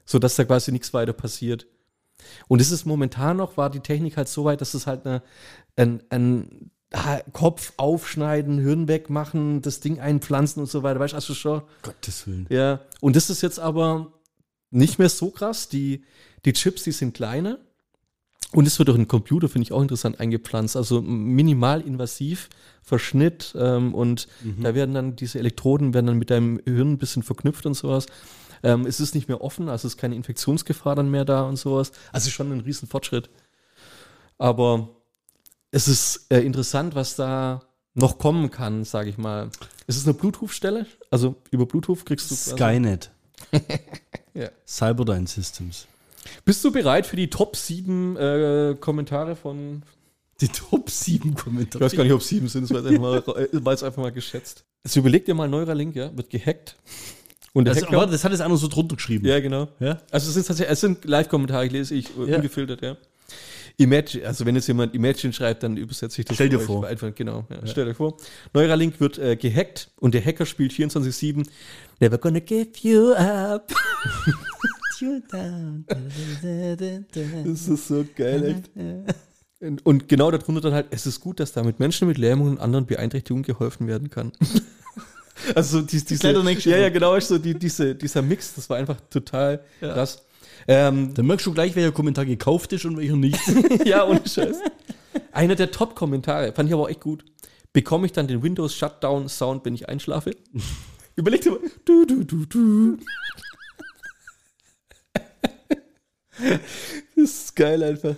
sodass 0.07 0.37
da 0.37 0.45
quasi 0.45 0.73
nichts 0.73 0.95
weiter 0.95 1.13
passiert. 1.13 1.67
Und 2.49 2.61
es 2.63 2.71
ist 2.73 2.87
momentan 2.87 3.37
noch, 3.37 3.59
war 3.59 3.69
die 3.71 3.81
Technik 3.81 4.17
halt 4.17 4.29
so 4.29 4.45
weit, 4.45 4.63
dass 4.63 4.73
es 4.73 4.87
halt 4.87 5.07
eine, 5.07 5.23
ein, 5.77 6.03
ein 6.09 6.71
Ha- 6.95 7.21
Kopf 7.35 7.75
aufschneiden, 7.77 8.59
Hirn 8.59 8.89
wegmachen, 8.89 9.61
das 9.61 9.81
Ding 9.81 10.01
einpflanzen 10.01 10.61
und 10.63 10.71
so 10.71 10.83
weiter. 10.83 10.99
Weißt 10.99 11.13
du, 11.13 11.17
also 11.17 11.35
schon. 11.35 11.61
Gottes 11.83 12.27
Willen. 12.27 12.47
Ja, 12.49 12.81
und 13.03 13.15
das 13.15 13.29
ist 13.29 13.43
jetzt 13.43 13.61
aber 13.61 14.15
nicht 14.71 14.99
mehr 14.99 15.11
so 15.11 15.31
krass. 15.31 15.69
Die, 15.69 16.05
die 16.47 16.55
Chips, 16.55 16.85
die 16.85 16.93
sind 16.93 17.13
kleiner. 17.13 17.59
Und 18.53 18.67
es 18.67 18.79
wird 18.79 18.89
durch 18.89 18.97
einen 18.97 19.09
Computer, 19.09 19.49
finde 19.49 19.65
ich 19.65 19.73
auch 19.73 19.83
interessant, 19.83 20.21
eingepflanzt. 20.21 20.77
Also 20.77 21.03
minimal 21.03 21.83
invasiv, 21.83 22.49
Verschnitt 22.83 23.55
und 23.55 24.27
da 24.63 24.75
werden 24.75 24.95
dann 24.95 25.17
diese 25.17 25.39
Elektroden 25.39 25.93
werden 25.93 26.07
dann 26.07 26.19
mit 26.19 26.31
deinem 26.31 26.59
Hirn 26.65 26.93
ein 26.93 26.99
bisschen 26.99 27.23
verknüpft 27.23 27.67
und 27.67 27.75
sowas. 27.75 28.07
Ähm, 28.63 28.87
es 28.87 29.01
ist 29.01 29.15
nicht 29.15 29.29
mehr 29.29 29.43
offen, 29.43 29.69
also 29.69 29.87
es 29.87 29.95
ist 29.95 30.01
keine 30.01 30.17
Infektionsgefahr 30.17 30.95
dann 30.95 31.11
mehr 31.11 31.25
da 31.25 31.43
und 31.43 31.57
sowas. 31.57 31.93
Also 32.13 32.31
schon 32.31 32.51
ein 32.51 32.61
riesen 32.61 32.89
Fortschritt. 32.89 33.31
Aber 34.39 34.89
es 35.71 35.89
ist 35.89 36.27
äh, 36.31 36.41
interessant, 36.41 36.95
was 36.95 37.17
da 37.17 37.63
noch 37.95 38.19
kommen 38.19 38.51
kann, 38.51 38.85
sage 38.85 39.11
ich 39.11 39.19
mal. 39.19 39.51
Es 39.87 39.97
ist 39.97 40.07
eine 40.07 40.15
Bluetooth-Stelle, 40.15 40.87
also 41.11 41.37
über 41.51 41.67
Bluetooth 41.67 42.05
kriegst 42.05 42.31
du. 42.31 42.35
Skynet. 42.35 43.11
Ja. 44.35 44.51
Cyberdyne 44.69 45.27
Systems. 45.27 45.89
Bist 46.45 46.65
du 46.65 46.73
bereit 46.73 47.07
für 47.07 47.17
die 47.17 47.29
Top 47.31 47.57
7 47.57 48.17
äh, 48.17 48.77
Kommentare 48.81 49.37
von. 49.37 49.83
Die 50.41 50.49
Top 50.49 50.89
7 50.89 51.31
Ich 51.31 51.35
Kommentare. 51.37 51.85
weiß 51.85 51.93
gar 51.97 52.05
nicht, 52.05 52.13
ob 52.13 52.21
es 52.21 52.29
7 52.29 52.47
sind, 52.49 52.65
es 52.65 52.71
war 52.71 52.79
jetzt 52.81 52.89
einfach 52.89 53.01
mal, 53.03 53.19
äh, 53.45 53.65
war 53.65 53.73
jetzt 53.73 53.83
einfach 53.83 54.03
mal 54.03 54.13
geschätzt. 54.13 54.65
Also 54.85 55.01
überleg 55.01 55.25
dir 55.25 55.35
mal, 55.35 55.49
Neuralink, 55.49 55.97
ja, 55.97 56.17
wird 56.17 56.31
gehackt. 56.31 56.77
Und 57.53 57.65
der 57.65 57.75
Also, 57.75 57.87
Hacker. 57.87 58.03
aber 58.03 58.13
das 58.13 58.23
hat 58.25 58.31
jetzt 58.33 58.41
einer 58.41 58.57
so 58.57 58.69
drunter 58.69 58.95
geschrieben. 58.97 59.27
ja, 59.27 59.41
genau. 59.41 59.69
Ja? 59.81 60.01
Also 60.11 60.29
es 60.29 60.35
sind 60.35 60.47
tatsächlich, 60.47 60.73
es 60.73 60.81
sind 60.81 61.05
Live-Kommentare, 61.05 61.67
ich 61.67 61.73
lese 61.73 61.95
ich 61.97 62.07
äh, 62.17 62.31
Ja. 62.31 62.37
ungefiltert, 62.37 62.83
ja. 62.83 62.97
Imagine, 63.81 64.27
also 64.27 64.45
wenn 64.45 64.55
jetzt 64.57 64.67
jemand 64.67 64.95
Imagine 64.95 65.33
schreibt, 65.33 65.63
dann 65.63 65.77
übersetze 65.77 66.21
ich 66.21 66.25
das. 66.27 66.35
Stell 66.37 66.49
dir 66.49 66.59
vor. 66.61 66.87
Einfach, 66.87 67.15
genau, 67.15 67.47
ja, 67.49 67.59
Stell 67.65 67.85
dir 67.87 67.95
vor. 67.95 68.17
Neuralink 68.53 68.99
wird 69.01 69.19
äh, 69.19 69.37
gehackt 69.37 69.91
und 70.01 70.15
der 70.15 70.25
Hacker 70.25 70.47
spielt 70.47 70.73
24-7 70.73 71.47
Never 72.01 72.19
gonna 72.19 72.41
give 72.41 72.71
you 72.83 73.13
up. 73.15 73.73
Das 77.45 77.69
ist 77.69 77.89
so 77.89 78.05
geil, 78.17 78.45
echt. 78.45 78.71
Und, 79.85 80.09
genau 80.09 80.31
darunter 80.31 80.61
dann 80.61 80.73
halt, 80.73 80.87
es 80.91 81.05
ist 81.05 81.19
gut, 81.21 81.41
dass 81.41 81.53
damit 81.53 81.81
Menschen 81.81 82.07
mit 82.07 82.17
Lähmungen 82.17 82.53
und 82.53 82.61
anderen 82.61 82.87
Beeinträchtigungen 82.87 83.43
geholfen 83.43 83.89
werden 83.89 84.09
kann. 84.09 84.31
also 85.55 85.83
die, 85.83 86.05
diese, 86.05 86.31
ja, 86.31 86.77
ja, 86.77 86.89
genau, 86.91 87.19
so 87.19 87.39
die, 87.39 87.55
diese, 87.55 87.97
dieser 87.97 88.23
Mix, 88.23 88.55
das 88.55 88.71
war 88.71 88.77
einfach 88.77 89.01
total 89.11 89.61
krass. 89.81 90.23
Ähm, 90.69 91.15
Dann 91.15 91.27
merkst 91.27 91.47
du 91.47 91.53
gleich, 91.53 91.75
welcher 91.75 91.93
Kommentar 91.93 92.25
gekauft 92.25 92.73
ist 92.73 92.85
und 92.85 92.97
welcher 92.97 93.17
nicht. 93.17 93.41
ja, 93.85 94.07
ohne 94.07 94.21
Scheiß. 94.27 94.59
Einer 95.33 95.57
der 95.57 95.71
Top-Kommentare, 95.71 96.53
fand 96.53 96.69
ich 96.69 96.75
aber 96.75 96.85
auch 96.85 96.89
echt 96.89 97.01
gut. 97.01 97.25
Bekomme 97.73 98.07
ich 98.07 98.13
dann 98.13 98.29
den 98.29 98.43
Windows 98.43 98.77
Shutdown 98.77 99.29
Sound, 99.29 99.65
wenn 99.65 99.75
ich 99.75 99.89
einschlafe? 99.89 100.37
Überleg 101.17 101.41
dir 101.41 101.53
mal. 101.53 101.61
Du, 101.85 102.05
du, 102.05 102.23
du, 102.23 102.47
du. 102.47 102.99
Das 107.17 107.31
ist 107.31 107.57
geil 107.57 107.83
einfach. 107.83 108.15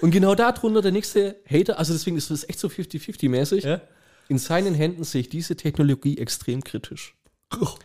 Und 0.00 0.10
genau 0.12 0.34
darunter 0.34 0.80
der 0.80 0.92
nächste 0.92 1.36
Hater, 1.50 1.78
also 1.78 1.92
deswegen 1.92 2.16
ist 2.16 2.30
das 2.30 2.48
echt 2.48 2.60
so 2.60 2.68
50-50-mäßig. 2.68 3.66
Ja? 3.66 3.80
In 4.28 4.38
seinen 4.38 4.74
Händen 4.74 5.04
sehe 5.04 5.22
ich 5.22 5.28
diese 5.28 5.56
Technologie 5.56 6.18
extrem 6.18 6.62
kritisch. 6.62 7.16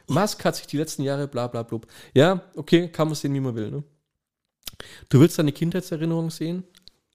Musk 0.08 0.44
hat 0.46 0.56
sich 0.56 0.68
die 0.68 0.78
letzten 0.78 1.04
Jahre 1.04 1.28
bla 1.28 1.48
bla 1.48 1.64
blub. 1.64 1.88
Ja, 2.14 2.42
okay, 2.56 2.90
kann 2.90 3.08
man 3.08 3.16
sehen, 3.16 3.34
wie 3.34 3.40
man 3.40 3.56
will. 3.56 3.72
Ne? 3.72 3.84
Du 5.10 5.20
willst 5.20 5.40
deine 5.40 5.52
Kindheitserinnerung 5.52 6.30
sehen, 6.30 6.64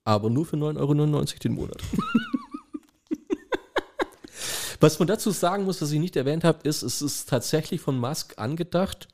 aber 0.04 0.30
nur 0.30 0.46
für 0.46 0.56
9,99 0.56 0.78
Euro 0.78 1.24
den 1.42 1.52
Monat. 1.52 1.82
was 4.80 4.98
man 4.98 5.08
dazu 5.08 5.30
sagen 5.30 5.64
muss, 5.64 5.82
was 5.82 5.92
ich 5.92 6.00
nicht 6.00 6.16
erwähnt 6.16 6.44
habe, 6.44 6.66
ist, 6.66 6.82
es 6.82 7.02
ist 7.02 7.28
tatsächlich 7.28 7.80
von 7.80 7.98
Musk 7.98 8.38
angedacht, 8.38 9.08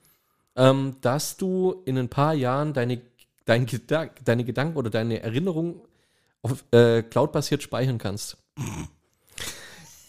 ähm, 0.56 0.96
dass 1.00 1.36
du 1.36 1.82
in 1.84 1.98
ein 1.98 2.08
paar 2.08 2.34
Jahren 2.34 2.72
deine, 2.72 3.00
dein 3.44 3.66
Gedank, 3.66 4.24
deine 4.24 4.44
Gedanken 4.44 4.76
oder 4.76 4.90
deine 4.90 5.20
Erinnerungen 5.20 5.80
auf 6.42 6.64
äh, 6.72 7.02
Cloud-basiert 7.02 7.62
speichern 7.62 7.98
kannst. 7.98 8.36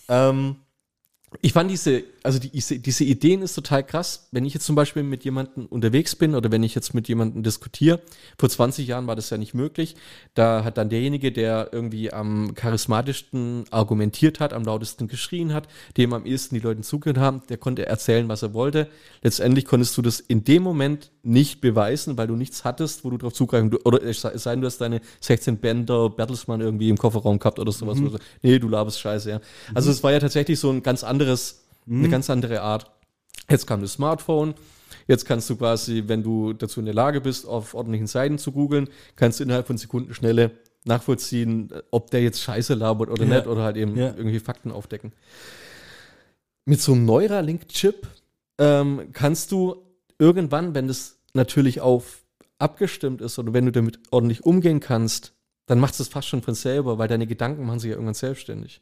ähm, 0.09 0.57
ich 1.41 1.53
fand 1.53 1.71
diese, 1.71 2.03
also 2.25 2.39
die, 2.39 2.49
diese, 2.49 3.03
Ideen 3.03 3.41
ist 3.41 3.53
total 3.53 3.83
krass. 3.83 4.27
Wenn 4.31 4.45
ich 4.45 4.53
jetzt 4.53 4.65
zum 4.65 4.75
Beispiel 4.75 5.03
mit 5.03 5.23
jemandem 5.23 5.67
unterwegs 5.67 6.15
bin 6.15 6.35
oder 6.35 6.51
wenn 6.51 6.63
ich 6.63 6.73
jetzt 6.73 6.93
mit 6.93 7.07
jemandem 7.07 7.43
diskutiere, 7.43 8.01
vor 8.37 8.49
20 8.49 8.87
Jahren 8.87 9.05
war 9.07 9.15
das 9.15 9.29
ja 9.29 9.37
nicht 9.37 9.53
möglich. 9.53 9.95
Da 10.33 10.63
hat 10.63 10.77
dann 10.77 10.89
derjenige, 10.89 11.31
der 11.31 11.69
irgendwie 11.71 12.11
am 12.11 12.55
charismatischsten 12.55 13.65
argumentiert 13.69 14.39
hat, 14.39 14.53
am 14.53 14.63
lautesten 14.63 15.07
geschrien 15.07 15.53
hat, 15.53 15.67
dem 15.97 16.13
am 16.13 16.25
ehesten 16.25 16.55
die 16.55 16.61
Leute 16.61 16.81
zugehört 16.81 17.19
haben, 17.19 17.43
der 17.49 17.57
konnte 17.57 17.85
erzählen, 17.85 18.27
was 18.27 18.41
er 18.41 18.53
wollte. 18.53 18.87
Letztendlich 19.21 19.65
konntest 19.65 19.95
du 19.97 20.01
das 20.01 20.19
in 20.19 20.43
dem 20.43 20.63
Moment 20.63 21.11
nicht 21.21 21.61
beweisen, 21.61 22.17
weil 22.17 22.27
du 22.27 22.35
nichts 22.35 22.63
hattest, 22.63 23.05
wo 23.05 23.09
du 23.09 23.17
drauf 23.17 23.33
zugreifen, 23.33 23.73
oder 23.83 24.03
es 24.03 24.21
sei 24.21 24.51
denn, 24.51 24.61
du 24.61 24.67
hast 24.67 24.79
deine 24.79 25.01
16 25.21 25.57
Bänder 25.57 26.09
Bertelsmann 26.09 26.61
irgendwie 26.61 26.89
im 26.89 26.97
Kofferraum 26.97 27.39
gehabt 27.39 27.59
oder 27.59 27.71
sowas. 27.71 27.97
Sagst, 27.97 28.19
nee, 28.41 28.59
du 28.59 28.67
laberst 28.67 28.99
scheiße, 28.99 29.29
ja. 29.29 29.41
Also 29.73 29.91
es 29.91 30.03
war 30.03 30.11
ja 30.11 30.19
tatsächlich 30.19 30.59
so 30.59 30.71
ein 30.71 30.83
ganz 30.83 31.03
anderes, 31.03 31.64
eine 31.89 32.09
ganz 32.09 32.29
andere 32.29 32.61
Art. 32.61 32.91
Jetzt 33.49 33.67
kam 33.67 33.81
das 33.81 33.93
Smartphone. 33.93 34.55
Jetzt 35.07 35.25
kannst 35.25 35.49
du 35.49 35.55
quasi, 35.55 36.03
wenn 36.07 36.23
du 36.23 36.53
dazu 36.53 36.79
in 36.79 36.85
der 36.85 36.95
Lage 36.95 37.21
bist, 37.21 37.45
auf 37.45 37.73
ordentlichen 37.75 38.07
Seiten 38.07 38.37
zu 38.39 38.51
googeln, 38.51 38.89
kannst 39.15 39.39
du 39.39 39.43
innerhalb 39.43 39.67
von 39.67 39.77
Sekundenschnelle 39.77 40.51
nachvollziehen, 40.85 41.71
ob 41.91 42.09
der 42.11 42.21
jetzt 42.23 42.41
Scheiße 42.41 42.73
labert 42.73 43.09
oder 43.09 43.23
Ja. 43.25 43.35
nicht 43.37 43.47
oder 43.47 43.63
halt 43.63 43.77
eben 43.77 43.95
Ja. 43.97 44.13
irgendwie 44.15 44.39
Fakten 44.39 44.71
aufdecken. 44.71 45.13
Mit 46.65 46.81
so 46.81 46.93
einem 46.93 47.05
Neuralink-Chip 47.05 48.07
ähm, 48.57 49.09
kannst 49.13 49.51
du 49.51 49.75
irgendwann, 50.17 50.73
wenn 50.73 50.87
das 50.87 51.17
natürlich 51.33 51.81
auf 51.81 52.23
abgestimmt 52.57 53.21
ist 53.21 53.37
oder 53.37 53.53
wenn 53.53 53.65
du 53.65 53.71
damit 53.71 53.99
ordentlich 54.11 54.43
umgehen 54.45 54.79
kannst, 54.79 55.33
dann 55.65 55.79
macht 55.79 55.99
es 55.99 56.07
fast 56.07 56.27
schon 56.29 56.41
von 56.41 56.53
selber, 56.55 56.97
weil 56.97 57.07
deine 57.07 57.27
Gedanken 57.27 57.65
machen 57.65 57.79
sich 57.79 57.89
ja 57.89 57.95
irgendwann 57.95 58.13
selbstständig. 58.13 58.81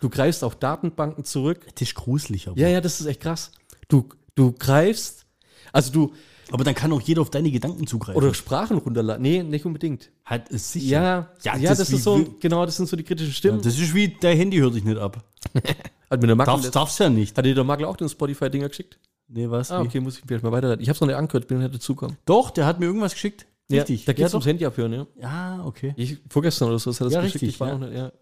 Du 0.00 0.08
greifst 0.08 0.44
auf 0.44 0.56
Datenbanken 0.56 1.24
zurück. 1.24 1.66
Das 1.74 1.82
ist 1.88 1.94
gruselig, 1.94 2.48
aber. 2.48 2.58
Ja, 2.58 2.68
ja, 2.68 2.80
das 2.80 3.00
ist 3.00 3.06
echt 3.06 3.20
krass. 3.20 3.52
Du, 3.88 4.08
du 4.34 4.52
greifst, 4.52 5.26
also 5.72 5.92
du, 5.92 6.12
Aber 6.50 6.64
dann 6.64 6.74
kann 6.74 6.92
auch 6.92 7.00
jeder 7.00 7.22
auf 7.22 7.30
deine 7.30 7.50
Gedanken 7.50 7.86
zugreifen. 7.86 8.16
oder 8.22 8.34
Sprachen 8.34 8.78
runterladen. 8.78 9.22
Nee, 9.22 9.42
nicht 9.42 9.64
unbedingt. 9.64 10.10
hat 10.24 10.50
es 10.50 10.72
sicher. 10.72 10.86
Ja, 10.86 11.30
ja, 11.42 11.56
Ja, 11.56 11.68
das, 11.70 11.78
das 11.78 11.90
ist 11.90 12.02
so, 12.04 12.36
genau, 12.40 12.64
das 12.66 12.76
sind 12.76 12.88
so 12.88 12.96
die 12.96 13.04
kritischen 13.04 13.30
Ja, 13.32 13.36
Stimmen. 13.36 13.62
das 13.62 13.78
ist 13.78 13.94
wie, 13.94 14.08
dein 14.20 14.36
Handy 14.36 14.58
hört 14.58 14.74
dich 14.74 14.84
nicht 14.84 14.98
ab. 14.98 15.24
hat 16.10 16.20
mir 16.20 16.26
der 16.26 16.36
Magel, 16.36 16.54
Darfst, 16.54 16.74
darfst 16.76 16.98
ja 17.00 17.08
nicht. 17.08 17.36
hat 17.36 17.44
dir 17.44 17.54
der 17.54 17.64
Magel 17.64 17.86
auch 17.86 17.96
den 17.96 18.08
Spotify-Dinger 18.08 18.68
geschickt? 18.68 18.98
Nee, 19.28 19.48
was? 19.48 19.70
Ah, 19.70 19.80
okay, 19.80 20.00
muss 20.00 20.18
ich 20.18 20.24
vielleicht 20.26 20.44
mal 20.44 20.52
weiterleiten. 20.52 20.82
Ich 20.82 20.88
hab's 20.90 21.00
noch 21.00 21.08
nicht 21.08 21.16
angehört, 21.16 21.46
bin 21.48 21.58
nicht 21.58 21.74
dazugekommen. 21.74 22.18
Doch, 22.26 22.50
der 22.50 22.66
hat 22.66 22.80
mir 22.80 22.86
irgendwas 22.86 23.12
geschickt. 23.14 23.46
Richtig. 23.70 24.00
Ja, 24.00 24.06
da 24.06 24.12
geht's 24.12 24.32
ja, 24.32 24.36
ums. 24.36 24.46
Handy 24.46 24.66
abhören, 24.66 24.92
ja. 24.92 25.06
Ja, 25.18 25.62
okay. 25.64 25.94
Ich, 25.96 26.18
vorgestern 26.28 26.68
oder 26.68 26.78
so, 26.78 26.90
das 26.90 27.00
hat 27.00 27.06
das 27.06 27.14
Ja, 27.14 27.20
geschickt, 27.22 27.36
richtig, 27.36 27.48
ich 27.54 27.60
war 27.60 27.68
ja. 27.68 27.78
noch 27.78 27.86
nicht, 27.88 27.96
ja. 27.96 28.12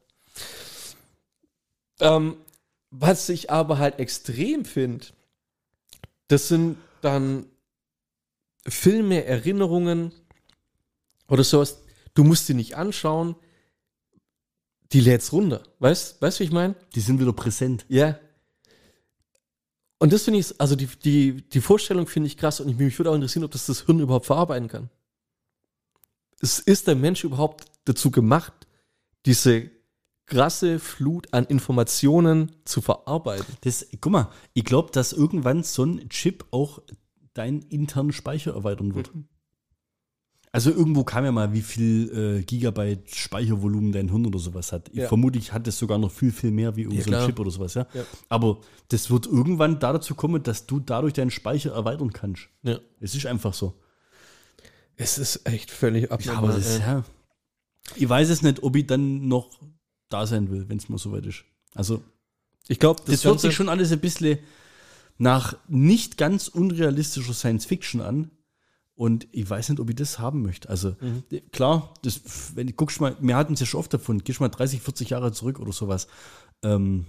Ähm, 2.00 2.36
was 2.90 3.28
ich 3.28 3.50
aber 3.50 3.78
halt 3.78 3.98
extrem 3.98 4.64
finde, 4.64 5.06
das 6.28 6.48
sind 6.48 6.76
dann 7.00 7.46
Filme, 8.66 9.24
Erinnerungen 9.24 10.12
oder 11.28 11.44
sowas. 11.44 11.82
Du 12.14 12.24
musst 12.24 12.48
die 12.48 12.54
nicht 12.54 12.76
anschauen, 12.76 13.36
die 14.92 15.00
lädst 15.00 15.32
runter. 15.32 15.62
Weißt 15.78 16.20
weißt 16.20 16.38
du, 16.38 16.40
wie 16.40 16.46
ich 16.46 16.52
meine? 16.52 16.74
Die 16.94 17.00
sind 17.00 17.20
wieder 17.20 17.32
präsent. 17.32 17.86
Ja. 17.88 18.18
Und 19.98 20.12
das 20.12 20.24
finde 20.24 20.40
ich, 20.40 20.60
also 20.60 20.76
die, 20.76 20.86
die, 20.86 21.42
die 21.48 21.60
Vorstellung 21.60 22.06
finde 22.06 22.26
ich 22.26 22.36
krass 22.36 22.60
und 22.60 22.68
ich, 22.68 22.76
mich 22.76 22.98
würde 22.98 23.10
auch 23.10 23.14
interessieren, 23.14 23.44
ob 23.44 23.50
das 23.50 23.66
das 23.66 23.82
Hirn 23.82 24.00
überhaupt 24.00 24.26
verarbeiten 24.26 24.68
kann. 24.68 24.90
Es 26.40 26.58
ist 26.58 26.86
der 26.86 26.94
Mensch 26.94 27.22
überhaupt 27.22 27.66
dazu 27.84 28.10
gemacht, 28.10 28.52
diese 29.26 29.70
krasse 30.30 30.78
Flut 30.78 31.32
an 31.34 31.44
Informationen 31.46 32.52
zu 32.64 32.80
verarbeiten. 32.80 33.46
Das, 33.62 33.86
guck 34.00 34.12
mal, 34.12 34.28
ich 34.54 34.64
glaube, 34.64 34.90
dass 34.92 35.12
irgendwann 35.12 35.62
so 35.62 35.84
ein 35.84 36.08
Chip 36.08 36.44
auch 36.50 36.80
deinen 37.34 37.62
internen 37.62 38.12
Speicher 38.12 38.54
erweitern 38.54 38.94
wird. 38.94 39.10
Also 40.52 40.70
irgendwo 40.72 41.04
kam 41.04 41.24
ja 41.24 41.30
mal, 41.30 41.52
wie 41.52 41.60
viel 41.62 42.38
äh, 42.40 42.42
Gigabyte 42.42 43.08
Speichervolumen 43.14 43.92
dein 43.92 44.08
Hirn 44.08 44.26
oder 44.26 44.40
sowas 44.40 44.72
hat. 44.72 44.88
Ich 44.88 44.96
Ja. 44.96 45.06
vermutlich 45.08 45.52
hat 45.52 45.68
es 45.68 45.78
sogar 45.78 45.96
noch 45.98 46.10
viel, 46.10 46.32
viel 46.32 46.50
mehr 46.50 46.74
wie 46.74 46.82
irgendein 46.82 47.04
klar. 47.04 47.26
Chip 47.26 47.38
oder 47.38 47.52
sowas, 47.52 47.74
ja? 47.74 47.86
Ja. 47.94 48.02
Aber 48.28 48.58
das 48.88 49.10
wird 49.12 49.26
irgendwann 49.26 49.78
da 49.78 49.92
dazu 49.92 50.16
kommen, 50.16 50.42
dass 50.42 50.66
du 50.66 50.80
dadurch 50.80 51.12
deinen 51.12 51.30
Speicher 51.30 51.70
erweitern 51.72 52.12
kannst. 52.12 52.48
Ja. 52.64 52.80
Es 52.98 53.14
ist 53.14 53.26
einfach 53.26 53.54
so. 53.54 53.74
Es 54.96 55.18
ist 55.18 55.46
echt 55.46 55.70
völlig 55.70 56.04
Ja, 56.04 56.10
abnormal. 56.10 56.44
aber 56.44 56.52
das, 56.54 56.78
ja. 56.80 57.04
Ich 57.94 58.08
weiß 58.08 58.28
es 58.30 58.42
nicht, 58.42 58.62
ob 58.64 58.74
ich 58.74 58.86
dann 58.88 59.28
noch 59.28 59.50
da 60.10 60.26
sein 60.26 60.50
will, 60.50 60.68
wenn 60.68 60.76
es 60.78 60.88
mal 60.88 60.98
soweit 60.98 61.24
ist. 61.26 61.44
Also, 61.74 62.02
ich 62.68 62.78
glaube, 62.78 63.00
das, 63.06 63.14
hört 63.24 63.40
sich 63.40 63.54
schon 63.56 63.68
alles 63.68 63.90
ein 63.92 64.00
bisschen 64.00 64.38
nach 65.18 65.56
nicht 65.68 66.18
ganz 66.18 66.48
unrealistischer 66.48 67.34
Science 67.34 67.64
Fiction 67.66 68.00
an. 68.00 68.30
Und 68.94 69.26
ich 69.32 69.48
weiß 69.48 69.70
nicht, 69.70 69.80
ob 69.80 69.88
ich 69.88 69.96
das 69.96 70.18
haben 70.18 70.42
möchte. 70.42 70.68
Also, 70.68 70.94
d- 71.30 71.40
klar, 71.52 71.94
das, 72.02 72.20
wenn 72.54 72.66
du 72.66 72.74
guckst 72.74 73.00
mal, 73.00 73.16
wir 73.18 73.34
hatten 73.36 73.54
es 73.54 73.60
ja 73.60 73.66
schon 73.66 73.80
oft 73.80 73.94
davon, 73.94 74.22
gehst 74.22 74.40
mal 74.40 74.50
30, 74.50 74.82
40 74.82 75.08
Jahre 75.10 75.32
zurück 75.32 75.58
oder 75.58 75.72
sowas. 75.72 76.06
Ähm, 76.62 77.06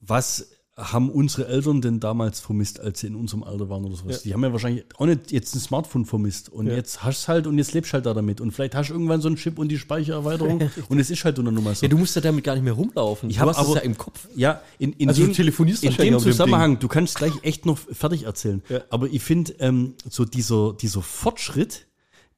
was 0.00 0.48
haben 0.76 1.08
unsere 1.08 1.46
Eltern 1.46 1.80
denn 1.80 2.00
damals 2.00 2.40
vermisst, 2.40 2.80
als 2.80 2.98
sie 2.98 3.06
in 3.06 3.14
unserem 3.14 3.44
Alter 3.44 3.68
waren 3.68 3.84
oder 3.84 3.94
sowas? 3.94 4.16
Ja. 4.16 4.22
Die 4.24 4.34
haben 4.34 4.42
ja 4.42 4.50
wahrscheinlich 4.52 4.84
auch 4.96 5.06
nicht 5.06 5.30
jetzt 5.30 5.54
ein 5.54 5.60
Smartphone 5.60 6.04
vermisst. 6.04 6.48
Und 6.48 6.66
Ja. 6.66 6.74
jetzt 6.74 7.04
hast 7.04 7.24
du 7.24 7.28
halt 7.28 7.46
und 7.46 7.58
jetzt 7.58 7.74
lebst 7.74 7.92
halt 7.92 8.06
da 8.06 8.12
damit. 8.12 8.40
Und 8.40 8.50
vielleicht 8.50 8.74
hast 8.74 8.88
du 8.88 8.94
irgendwann 8.94 9.20
so 9.20 9.28
einen 9.28 9.36
Chip 9.36 9.58
und 9.60 9.68
die 9.68 9.78
Speichererweiterung 9.78 10.68
und 10.88 10.98
es 10.98 11.10
ist 11.10 11.24
halt 11.24 11.38
nur 11.38 11.52
mal 11.52 11.74
so. 11.76 11.86
Ja, 11.86 11.90
du 11.90 11.96
musst 11.96 12.16
ja 12.16 12.22
damit 12.22 12.42
gar 12.42 12.54
nicht 12.54 12.64
mehr 12.64 12.72
rumlaufen. 12.72 13.30
Ich 13.30 13.36
du 13.36 13.42
hab 13.42 13.50
hast 13.50 13.58
es 13.60 13.66
aber- 13.66 13.76
ja 13.76 13.82
im 13.82 13.96
Kopf. 13.96 14.26
Ja, 14.34 14.62
in, 14.78 14.92
in 14.94 15.08
Also 15.08 15.22
dem, 15.22 15.28
du 15.28 15.34
telefonierst 15.34 15.84
in 15.84 15.94
dem 15.96 16.18
Zusammenhang, 16.18 16.78
du 16.80 16.88
kannst 16.88 17.16
gleich 17.18 17.32
echt 17.42 17.66
noch 17.66 17.78
fertig 17.78 18.24
erzählen. 18.24 18.60
Ja. 18.68 18.80
Aber 18.90 19.06
ich 19.06 19.22
finde, 19.22 19.52
ähm, 19.60 19.94
so 20.10 20.24
dieser, 20.24 20.72
dieser 20.72 21.02
Fortschritt, 21.02 21.86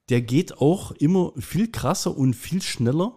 der 0.09 0.21
geht 0.21 0.59
auch 0.59 0.91
immer 0.91 1.33
viel 1.39 1.71
krasser 1.71 2.15
und 2.15 2.35
viel 2.35 2.61
schneller. 2.61 3.13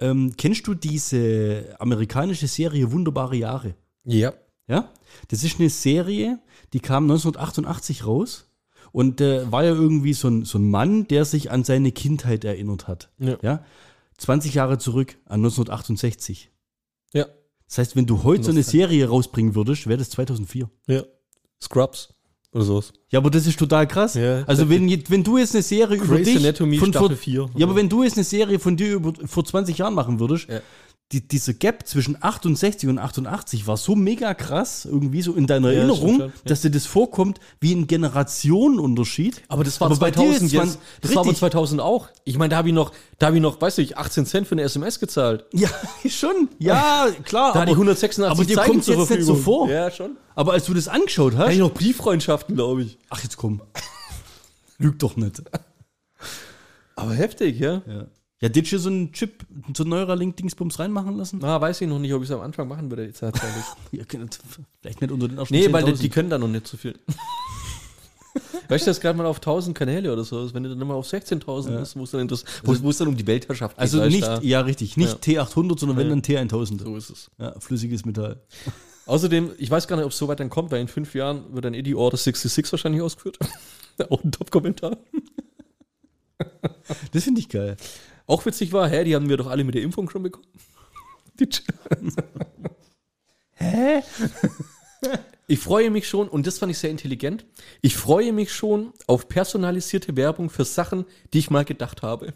Ähm, 0.00 0.34
kennst 0.38 0.66
du 0.68 0.74
diese 0.74 1.74
amerikanische 1.80 2.46
Serie 2.46 2.92
Wunderbare 2.92 3.34
Jahre? 3.36 3.74
Ja. 4.04 4.32
Ja, 4.72 4.90
das 5.28 5.44
ist 5.44 5.60
eine 5.60 5.68
Serie, 5.68 6.38
die 6.72 6.80
kam 6.80 7.04
1988 7.04 8.06
raus 8.06 8.46
und 8.90 9.20
äh, 9.20 9.50
war 9.52 9.64
ja 9.64 9.72
irgendwie 9.72 10.14
so 10.14 10.28
ein, 10.28 10.44
so 10.44 10.58
ein 10.58 10.70
Mann, 10.70 11.06
der 11.08 11.24
sich 11.26 11.50
an 11.50 11.62
seine 11.62 11.92
Kindheit 11.92 12.44
erinnert 12.44 12.88
hat. 12.88 13.10
Ja. 13.18 13.36
Ja, 13.42 13.64
20 14.18 14.54
Jahre 14.54 14.78
zurück 14.78 15.18
an 15.26 15.40
1968. 15.40 16.50
Ja. 17.12 17.26
Das 17.68 17.78
heißt, 17.78 17.96
wenn 17.96 18.06
du 18.06 18.22
heute 18.22 18.44
so 18.44 18.50
eine. 18.50 18.62
Serie 18.62 19.08
rausbringen 19.08 19.54
würdest, 19.54 19.86
wäre 19.86 19.98
das 19.98 20.10
2004. 20.10 20.70
Ja. 20.86 21.02
Scrubs 21.60 22.14
oder 22.52 22.64
sowas. 22.64 22.92
Ja, 23.10 23.18
aber 23.18 23.30
das 23.30 23.46
ist 23.46 23.58
total 23.58 23.86
krass. 23.86 24.14
Ja. 24.14 24.44
Also 24.44 24.68
wenn, 24.68 24.88
wenn 25.08 25.24
du 25.24 25.38
jetzt 25.38 25.54
eine 25.54 25.62
Serie 25.62 25.98
über 25.98 26.16
Grey's 26.16 26.26
dich 26.26 26.36
Anatomy 26.38 26.78
von 26.78 26.90
Staffel 26.90 27.08
vor, 27.08 27.16
4. 27.16 27.50
Ja, 27.56 27.66
aber 27.66 27.76
wenn 27.76 27.88
du 27.88 28.02
jetzt 28.02 28.16
eine 28.16 28.24
Serie 28.24 28.58
von 28.58 28.76
dir 28.76 28.94
über, 28.94 29.12
vor 29.26 29.44
20 29.44 29.78
Jahren 29.78 29.94
machen 29.94 30.18
würdest, 30.20 30.48
Ja. 30.48 30.60
Die, 31.12 31.20
dieser 31.26 31.52
Gap 31.52 31.86
zwischen 31.86 32.16
68 32.20 32.88
und 32.88 32.98
88 32.98 33.66
war 33.66 33.76
so 33.76 33.94
mega 33.94 34.32
krass, 34.34 34.86
irgendwie 34.86 35.22
so 35.22 35.34
in 35.34 35.46
deiner 35.46 35.70
Ja, 35.70 35.78
Erinnerung, 35.80 36.14
stimmt 36.14 36.34
ja. 36.34 36.40
dass 36.46 36.62
dir 36.62 36.70
das 36.70 36.86
vorkommt 36.86 37.38
wie 37.60 37.74
ein 37.74 37.86
Generationenunterschied. 37.86 39.42
Aber 39.48 39.62
das 39.64 39.80
war 39.80 39.86
Aber 39.86 39.94
dir 39.96 40.14
2000 40.14 40.42
ist 40.42 40.52
jetzt. 40.52 40.78
Das 41.00 41.10
war 41.14 41.18
aber 41.20 41.30
richtig. 41.30 41.40
2000 41.40 41.80
auch. 41.80 42.08
Ich 42.24 42.38
meine, 42.38 42.50
da 42.50 42.56
habe 42.56 42.68
ich 42.68 42.74
noch, 42.74 42.92
da 43.18 43.26
habe 43.26 43.36
ich 43.36 43.42
noch, 43.42 43.60
weißt 43.60 43.78
du, 43.78 43.82
ich 43.82 43.98
18 43.98 44.26
Cent 44.26 44.46
für 44.46 44.52
eine 44.52 44.62
SMS 44.62 44.98
gezahlt. 45.00 45.44
Ja, 45.52 45.68
schon. 46.08 46.48
Ja, 46.58 47.08
klar. 47.24 47.52
Da 47.52 47.60
hatte 47.60 47.70
ich 47.72 47.76
186 47.76 48.24
aber 48.30 48.44
dir 48.44 48.56
kommt 48.56 48.86
jetzt 48.86 49.10
nicht 49.10 49.24
so 49.24 49.34
vor. 49.34 49.68
Ja, 49.68 49.90
schon. 49.90 50.16
Aber 50.34 50.52
als 50.52 50.64
du 50.64 50.74
das 50.74 50.88
angeschaut 50.88 51.34
hast, 51.34 51.40
hatte 51.42 51.52
ich 51.52 51.58
noch 51.58 51.74
Brieffreundschaften, 51.74 52.54
glaube 52.54 52.82
ich. 52.82 52.98
ach 53.10 53.22
jetzt 53.22 53.36
komm, 53.36 53.60
lüg 54.78 54.98
doch 54.98 55.16
nicht. 55.16 55.42
Aber 56.96 57.12
heftig, 57.14 57.58
ja. 57.58 57.82
Ja, 57.86 58.06
ja 58.42 58.48
did 58.48 58.66
you 58.68 58.78
so 58.78 58.90
einen 58.90 59.12
Chip, 59.12 59.46
so 59.74 59.84
einen 59.84 59.90
Neuralink-Dingsbums 59.90 60.78
reinmachen 60.78 61.16
lassen? 61.16 61.38
Na, 61.40 61.60
weiß 61.60 61.80
ich 61.80 61.88
noch 61.88 61.98
nicht, 61.98 62.12
ob 62.12 62.22
ich 62.22 62.28
es 62.28 62.34
am 62.34 62.42
Anfang 62.42 62.68
machen 62.68 62.90
würde 62.90 63.06
jetzt 63.06 63.20
tatsächlich. 63.20 63.64
Ja, 63.92 64.04
vielleicht 64.80 65.00
nicht 65.00 65.10
unter 65.10 65.28
den 65.28 65.38
ersten 65.38 65.54
nee, 65.54 65.72
weil 65.72 65.84
die, 65.84 65.92
10.000. 65.92 66.00
die 66.00 66.08
können 66.10 66.30
da 66.30 66.38
noch 66.38 66.48
nicht 66.48 66.66
so 66.66 66.76
viel. 66.76 66.94
weißt 68.68 68.86
du, 68.86 68.90
das 68.90 69.00
gerade 69.00 69.16
mal 69.16 69.26
auf 69.26 69.36
1000 69.36 69.76
Kanäle 69.76 70.12
oder 70.12 70.24
so 70.24 70.44
ist, 70.44 70.54
wenn 70.54 70.62
du 70.62 70.74
dann 70.74 70.86
mal 70.86 70.94
auf 70.94 71.06
16.000 71.06 71.78
bist, 71.78 71.96
wo 71.96 72.02
es 72.02 72.10
dann, 72.10 72.28
es 72.28 72.98
dann 72.98 73.08
um 73.08 73.16
die 73.16 73.26
Weltherrschaft 73.26 73.76
geht. 73.76 73.80
Also 73.80 73.98
weißt 73.98 74.10
du, 74.10 74.16
nicht, 74.16 74.26
da. 74.26 74.40
ja 74.42 74.60
richtig, 74.60 74.96
nicht 74.96 75.22
T800, 75.22 75.78
sondern 75.78 75.98
wenn 75.98 76.08
Ja. 76.08 76.36
dann 76.36 76.48
T1000. 76.48 76.82
So 76.82 76.96
ist 76.96 77.10
es. 77.10 77.30
Ja, 77.38 77.58
flüssiges 77.60 78.04
Metall. 78.04 78.40
Außerdem, 79.06 79.50
ich 79.58 79.70
weiß 79.70 79.88
gar 79.88 79.96
nicht, 79.96 80.04
ob 80.04 80.12
es 80.12 80.18
so 80.18 80.28
weit 80.28 80.40
dann 80.40 80.48
kommt, 80.48 80.70
weil 80.70 80.80
in 80.80 80.88
fünf 80.88 81.14
Jahren 81.14 81.52
wird 81.52 81.64
dann 81.64 81.74
eh 81.74 81.82
die 81.82 81.94
Order 81.94 82.16
66 82.16 82.72
wahrscheinlich 82.72 83.02
ausgeführt. 83.02 83.38
Auch 84.10 84.22
ein 84.22 84.32
Top-Kommentar. 84.32 84.96
Das 87.12 87.24
finde 87.24 87.40
ich 87.40 87.48
geil. 87.48 87.76
Auch 88.26 88.46
witzig 88.46 88.72
war, 88.72 88.88
hä, 88.88 89.04
die 89.04 89.14
haben 89.14 89.28
wir 89.28 89.36
doch 89.36 89.48
alle 89.48 89.64
mit 89.64 89.74
der 89.74 89.82
Impfung 89.82 90.08
schon 90.10 90.22
bekommen. 90.22 90.46
Die 91.38 91.48
Hä? 93.54 94.02
Ich 95.46 95.58
freue 95.58 95.90
mich 95.90 96.08
schon, 96.08 96.28
und 96.28 96.46
das 96.46 96.58
fand 96.58 96.72
ich 96.72 96.78
sehr 96.78 96.90
intelligent, 96.90 97.44
ich 97.80 97.96
freue 97.96 98.32
mich 98.32 98.52
schon 98.52 98.92
auf 99.06 99.28
personalisierte 99.28 100.16
Werbung 100.16 100.50
für 100.50 100.64
Sachen, 100.64 101.04
die 101.32 101.40
ich 101.40 101.50
mal 101.50 101.64
gedacht 101.64 102.02
habe. 102.02 102.34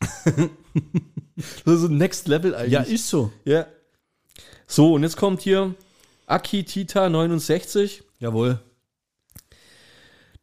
das 0.24 1.74
ist 1.74 1.80
so 1.80 1.88
Next 1.88 2.28
Level 2.28 2.54
eigentlich. 2.54 2.72
Ja, 2.72 2.82
ist 2.82 3.08
so. 3.08 3.32
ja. 3.44 3.66
So, 4.66 4.94
und 4.94 5.02
jetzt 5.02 5.16
kommt 5.16 5.42
hier 5.42 5.74
Akitita 6.26 7.08
69. 7.08 8.02
Jawohl. 8.18 8.60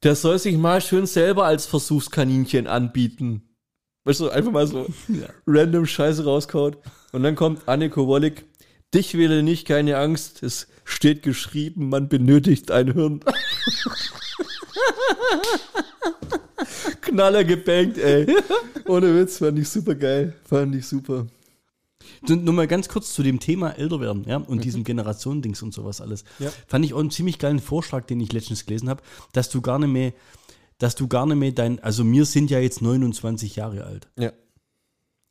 Der 0.03 0.15
soll 0.15 0.37
sich 0.37 0.57
mal 0.57 0.81
schön 0.81 1.05
selber 1.05 1.45
als 1.45 1.65
Versuchskaninchen 1.65 2.67
anbieten. 2.67 3.46
Weißt 4.07 4.21
du, 4.21 4.29
einfach 4.29 4.53
mal 4.53 4.65
so 4.65 4.87
random 5.47 5.85
Scheiße 5.85 6.23
rauskaut. 6.23 6.77
Und 7.11 7.23
dann 7.23 7.35
kommt 7.35 7.67
Anniko 7.67 8.07
Wollig. 8.07 8.45
Dich 8.93 9.17
wähle 9.17 9.43
nicht, 9.43 9.67
keine 9.67 9.97
Angst. 9.97 10.43
Es 10.43 10.69
steht 10.85 11.23
geschrieben, 11.23 11.89
man 11.89 12.07
benötigt 12.07 12.71
ein 12.71 12.93
Hirn. 12.93 13.19
Knaller 17.01 17.43
gebankt, 17.43 17.97
ey. 17.97 18.33
Ohne 18.85 19.13
Witz, 19.13 19.39
fand 19.39 19.59
ich 19.59 19.67
super 19.67 19.95
geil. 19.95 20.33
Fand 20.45 20.73
ich 20.73 20.87
super. 20.87 21.27
Nur 22.29 22.53
mal 22.53 22.67
ganz 22.67 22.87
kurz 22.87 23.13
zu 23.13 23.23
dem 23.23 23.41
Thema 23.41 23.71
älter 23.71 23.99
werden, 23.99 24.23
ja, 24.25 24.37
und 24.37 24.63
diesem 24.63 24.85
Generationendings 24.85 25.61
und 25.61 25.73
sowas 25.73 25.99
alles. 25.99 26.23
Ja. 26.39 26.49
Fand 26.65 26.85
ich 26.85 26.93
auch 26.93 26.99
einen 26.99 27.11
ziemlich 27.11 27.39
geilen 27.39 27.59
Vorschlag, 27.59 28.05
den 28.05 28.21
ich 28.21 28.31
letztens 28.31 28.65
gelesen 28.65 28.87
habe, 28.87 29.03
dass 29.33 29.49
du 29.49 29.59
gar 29.59 29.79
nicht 29.79 29.89
mehr, 29.91 30.13
dass 30.77 30.95
du 30.95 31.07
gar 31.07 31.25
nicht 31.25 31.37
mehr 31.37 31.51
dein, 31.51 31.79
also 31.83 32.09
wir 32.09 32.25
sind 32.25 32.49
ja 32.49 32.59
jetzt 32.59 32.81
29 32.81 33.55
Jahre 33.55 33.83
alt. 33.85 34.09
Ja. 34.17 34.31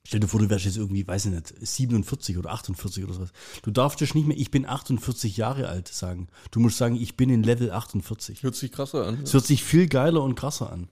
Stell 0.07 0.21
dir 0.21 0.29
vor, 0.29 0.39
du 0.39 0.49
wärst 0.49 0.65
jetzt 0.65 0.77
irgendwie, 0.77 1.07
weiß 1.07 1.27
ich 1.27 1.33
nicht, 1.33 1.53
47 1.61 2.39
oder 2.39 2.51
48 2.51 3.03
oder 3.03 3.15
sowas. 3.15 3.33
Du 3.63 3.73
darfst 3.73 4.01
dich 4.01 4.15
nicht 4.15 4.29
mehr, 4.29 4.37
ich 4.37 4.53
bin 4.53 4.65
48 4.65 5.37
Jahre 5.37 5.69
alt 5.69 5.89
sagen. 5.89 6.29
Du 6.53 6.61
musst 6.61 6.79
sagen, 6.79 6.95
ich 6.95 7.17
bin 7.17 7.29
in 7.29 7.43
Level 7.43 7.73
48. 7.73 8.45
Hört 8.45 8.55
sich 8.55 8.71
krasser 8.71 9.05
an. 9.05 9.21
Es 9.25 9.35
hört 9.35 9.47
sich 9.47 9.65
viel 9.65 9.89
geiler 9.89 10.23
und 10.23 10.37
krasser 10.37 10.73
an. 10.73 10.89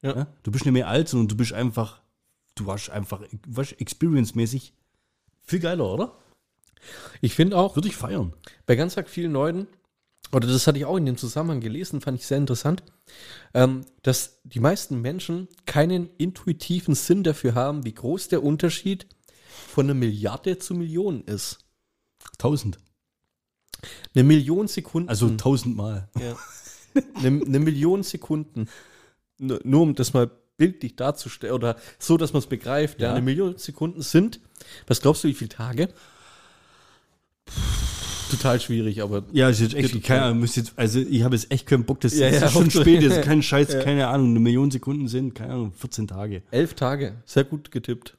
Ja. 0.00 0.16
Ja? 0.16 0.26
Du 0.44 0.52
bist 0.52 0.64
nicht 0.64 0.74
mehr 0.74 0.86
alt, 0.86 1.08
sondern 1.08 1.26
du 1.28 1.36
bist 1.36 1.52
einfach, 1.52 2.02
du 2.54 2.66
warst 2.66 2.90
einfach, 2.90 3.22
weißt, 3.48 3.80
experience-mäßig 3.80 4.74
viel 5.44 5.58
geiler, 5.58 5.92
oder? 5.92 6.16
Ich 7.20 7.34
finde 7.34 7.56
auch, 7.56 7.76
Würde 7.76 7.88
ich 7.88 7.96
feiern. 7.96 8.32
bei 8.66 8.76
ganz 8.76 8.96
vielen 9.06 9.32
Leuten, 9.32 9.66
oder 10.32 10.48
das 10.48 10.66
hatte 10.66 10.78
ich 10.78 10.84
auch 10.84 10.96
in 10.96 11.06
dem 11.06 11.16
Zusammenhang 11.16 11.60
gelesen, 11.60 12.00
fand 12.00 12.18
ich 12.18 12.26
sehr 12.26 12.38
interessant, 12.38 12.82
ähm, 13.54 13.84
dass 14.02 14.40
die 14.44 14.60
meisten 14.60 15.00
Menschen 15.00 15.48
keinen 15.66 16.08
intuitiven 16.16 16.94
Sinn 16.94 17.22
dafür 17.22 17.54
haben, 17.54 17.84
wie 17.84 17.94
groß 17.94 18.28
der 18.28 18.42
Unterschied 18.42 19.06
von 19.68 19.86
einer 19.86 19.94
Milliarde 19.94 20.58
zu 20.58 20.74
Millionen 20.74 21.22
ist. 21.24 21.58
1000. 22.34 22.78
Eine 24.14 24.24
Million 24.24 24.68
Sekunden. 24.68 25.08
Also 25.08 25.28
tausendmal. 25.36 26.08
ja. 26.18 26.36
eine, 27.14 27.42
eine 27.44 27.58
Million 27.58 28.02
Sekunden. 28.02 28.68
Nur, 29.38 29.60
nur 29.64 29.82
um 29.82 29.94
das 29.94 30.12
mal 30.12 30.30
bildlich 30.56 30.96
darzustellen 30.96 31.54
oder 31.54 31.76
so, 31.98 32.16
dass 32.16 32.32
man 32.32 32.40
es 32.40 32.46
begreift. 32.46 33.00
Ja. 33.00 33.08
Ja. 33.08 33.14
Eine 33.14 33.24
Million 33.24 33.56
Sekunden 33.58 34.02
sind, 34.02 34.40
was 34.86 35.00
glaubst 35.00 35.24
du, 35.24 35.28
wie 35.28 35.34
viele 35.34 35.48
Tage? 35.48 35.88
Total 38.32 38.60
schwierig, 38.60 39.02
aber 39.02 39.22
Ja, 39.32 39.48
ist 39.48 39.60
jetzt 39.60 39.74
echt, 39.74 40.02
keine. 40.02 40.22
Ahnung, 40.22 40.44
jetzt, 40.44 40.72
also 40.76 40.98
ich 41.00 41.22
habe 41.22 41.34
jetzt 41.36 41.50
echt 41.52 41.66
keinen 41.66 41.84
Bock, 41.84 42.00
das 42.00 42.18
Ja, 42.18 42.28
ist 42.28 42.40
ja, 42.40 42.48
schon 42.48 42.68
so. 42.70 42.80
spät, 42.82 43.04
das 43.04 43.18
ist 43.18 43.22
kein 43.22 43.42
Scheiß, 43.42 43.72
Ja. 43.72 43.82
keine 43.82 44.08
Ahnung, 44.08 44.30
eine 44.30 44.40
Million 44.40 44.70
Sekunden 44.70 45.08
sind, 45.08 45.34
keine 45.34 45.52
Ahnung, 45.54 45.72
14 45.72 46.06
Tage. 46.08 46.42
elf 46.50 46.74
Tage. 46.74 47.14
Sehr 47.24 47.44
gut 47.44 47.70
getippt. 47.70 48.16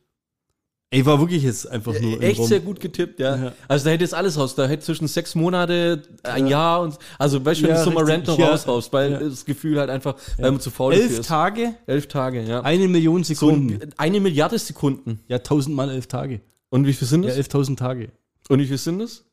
Ey, 0.91 1.03
war 1.07 1.19
wirklich 1.19 1.41
jetzt 1.41 1.67
einfach 1.67 1.99
nur 1.99 2.21
Echt 2.21 2.39
Raum. 2.39 2.47
sehr 2.47 2.59
gut 2.59 2.79
getippt, 2.79 3.19
ja. 3.19 3.35
Ja. 3.45 3.53
Also 3.67 3.85
da 3.85 3.89
hätte 3.91 4.03
jetzt 4.03 4.13
alles 4.13 4.37
raus. 4.37 4.53
Da 4.53 4.67
hätte 4.67 4.83
zwischen 4.85 5.07
sechs 5.07 5.33
Monate, 5.33 6.03
ein 6.21 6.45
Jahr 6.45 6.81
und 6.81 6.99
also 7.17 7.43
weißt 7.43 7.61
du, 7.61 7.63
wenn 7.63 7.71
Ja, 7.71 7.77
du 7.79 7.83
so 7.85 7.89
mal 7.89 8.03
random 8.03 8.39
ja. 8.39 8.49
raushaust, 8.51 8.93
weil 8.93 9.11
Ja. 9.13 9.19
das 9.19 9.43
Gefühl 9.43 9.79
halt 9.79 9.89
einfach, 9.89 10.15
weil 10.37 10.51
man 10.51 10.59
zu 10.61 10.69
faul 10.69 10.93
Elf 10.93 11.17
ist. 11.19 11.25
Tage, 11.27 11.73
Elf 11.87 12.05
Tage, 12.05 12.43
ja. 12.43 12.61
eine 12.61 12.87
Million 12.87 13.23
so 13.23 13.33
Sekunden. 13.33 13.79
eine 13.97 14.19
Milliarde 14.19 14.59
Sekunden. 14.59 15.19
ja, 15.27 15.39
tausendmal 15.39 15.89
elf 15.89 16.05
Tage. 16.05 16.41
Und 16.69 16.85
wie 16.85 16.93
viel 16.93 17.07
sind 17.07 17.23
Ja, 17.23 17.29
das? 17.35 17.37
11.000 17.49 17.75
Tage. 17.75 18.11
Und 18.49 18.59
wie 18.59 18.67
viel 18.67 18.77
sind 18.77 18.99
das? 18.99 19.25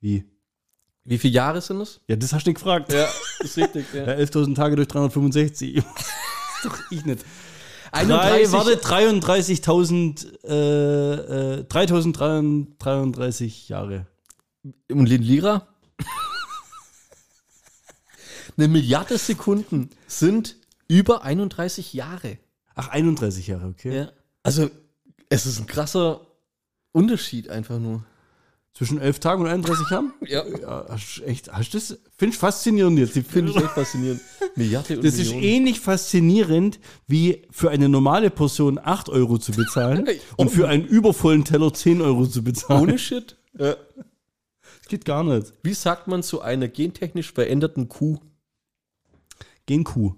Wie? 0.00 0.24
Wie 1.04 1.18
viele 1.18 1.34
Jahre 1.34 1.60
sind 1.60 1.78
das? 1.78 2.00
Ja, 2.08 2.16
das 2.16 2.32
hast 2.32 2.46
du 2.46 2.50
nicht 2.50 2.56
gefragt. 2.58 2.92
Ja, 2.92 3.08
ist 3.40 3.56
richtig. 3.56 3.86
Ja, 3.94 4.06
Ja. 4.06 4.12
11.000 4.14 4.54
Tage 4.56 4.74
durch 4.76 4.88
365. 4.88 5.76
ist 5.76 5.84
doch 6.64 6.76
ich 6.90 7.04
nicht. 7.04 7.24
Drei, 7.92 8.00
31 8.00 8.52
warte, 8.52 8.74
33.000, 8.76 10.44
äh, 10.44 11.60
äh, 11.60 11.64
3.033 11.64 13.68
Jahre. 13.68 14.06
Und 14.90 15.06
Lira? 15.06 15.68
Eine 18.56 18.68
Milliarde 18.68 19.16
Sekunden 19.18 19.90
sind 20.08 20.56
über 20.88 21.22
31 21.22 21.92
Jahre. 21.94 22.38
Ach, 22.74 22.88
31 22.88 23.46
Jahre, 23.46 23.68
okay. 23.68 23.96
Ja. 23.96 24.10
Also, 24.42 24.68
es 25.28 25.46
ist 25.46 25.58
ein 25.60 25.66
krasser 25.66 26.26
Unterschied 26.92 27.48
einfach 27.48 27.78
nur. 27.78 28.04
Zwischen 28.76 28.98
11 28.98 29.20
Tagen 29.20 29.40
und 29.42 29.48
31 29.48 29.88
Jahren? 29.90 30.12
Ja. 30.26 30.44
Ja, 30.46 30.84
hast, 30.90 31.22
echt, 31.24 31.50
hast 31.50 31.72
du 31.72 31.78
das? 31.78 31.98
Finde 32.18 32.34
ich 32.34 32.38
faszinierend 32.38 32.98
jetzt. 32.98 33.14
Finde 33.26 33.50
ich 33.52 33.56
echt 33.56 33.70
faszinierend. 33.70 34.20
Milliarde 34.54 34.96
und 34.96 35.04
Das 35.04 35.14
ist 35.14 35.28
Millionen. 35.32 35.42
ähnlich 35.44 35.80
faszinierend, 35.80 36.78
wie 37.06 37.42
für 37.50 37.70
eine 37.70 37.88
normale 37.88 38.28
Portion 38.28 38.78
8 38.78 39.08
Euro 39.08 39.38
zu 39.38 39.52
bezahlen 39.52 40.06
und 40.36 40.50
für 40.50 40.68
einen 40.68 40.84
übervollen 40.84 41.44
Teller 41.44 41.72
10 41.72 42.02
Euro 42.02 42.26
zu 42.26 42.44
bezahlen. 42.44 42.82
Ohne 42.82 42.98
Shit. 42.98 43.38
Ja. 43.58 43.76
Das 43.96 44.88
geht 44.88 45.06
gar 45.06 45.24
nicht. 45.24 45.54
Wie 45.62 45.72
sagt 45.72 46.06
man 46.06 46.22
zu 46.22 46.42
einer 46.42 46.68
gentechnisch 46.68 47.32
veränderten 47.32 47.88
Kuh? 47.88 48.18
Gen 49.64 49.84
Kuh. 49.84 50.14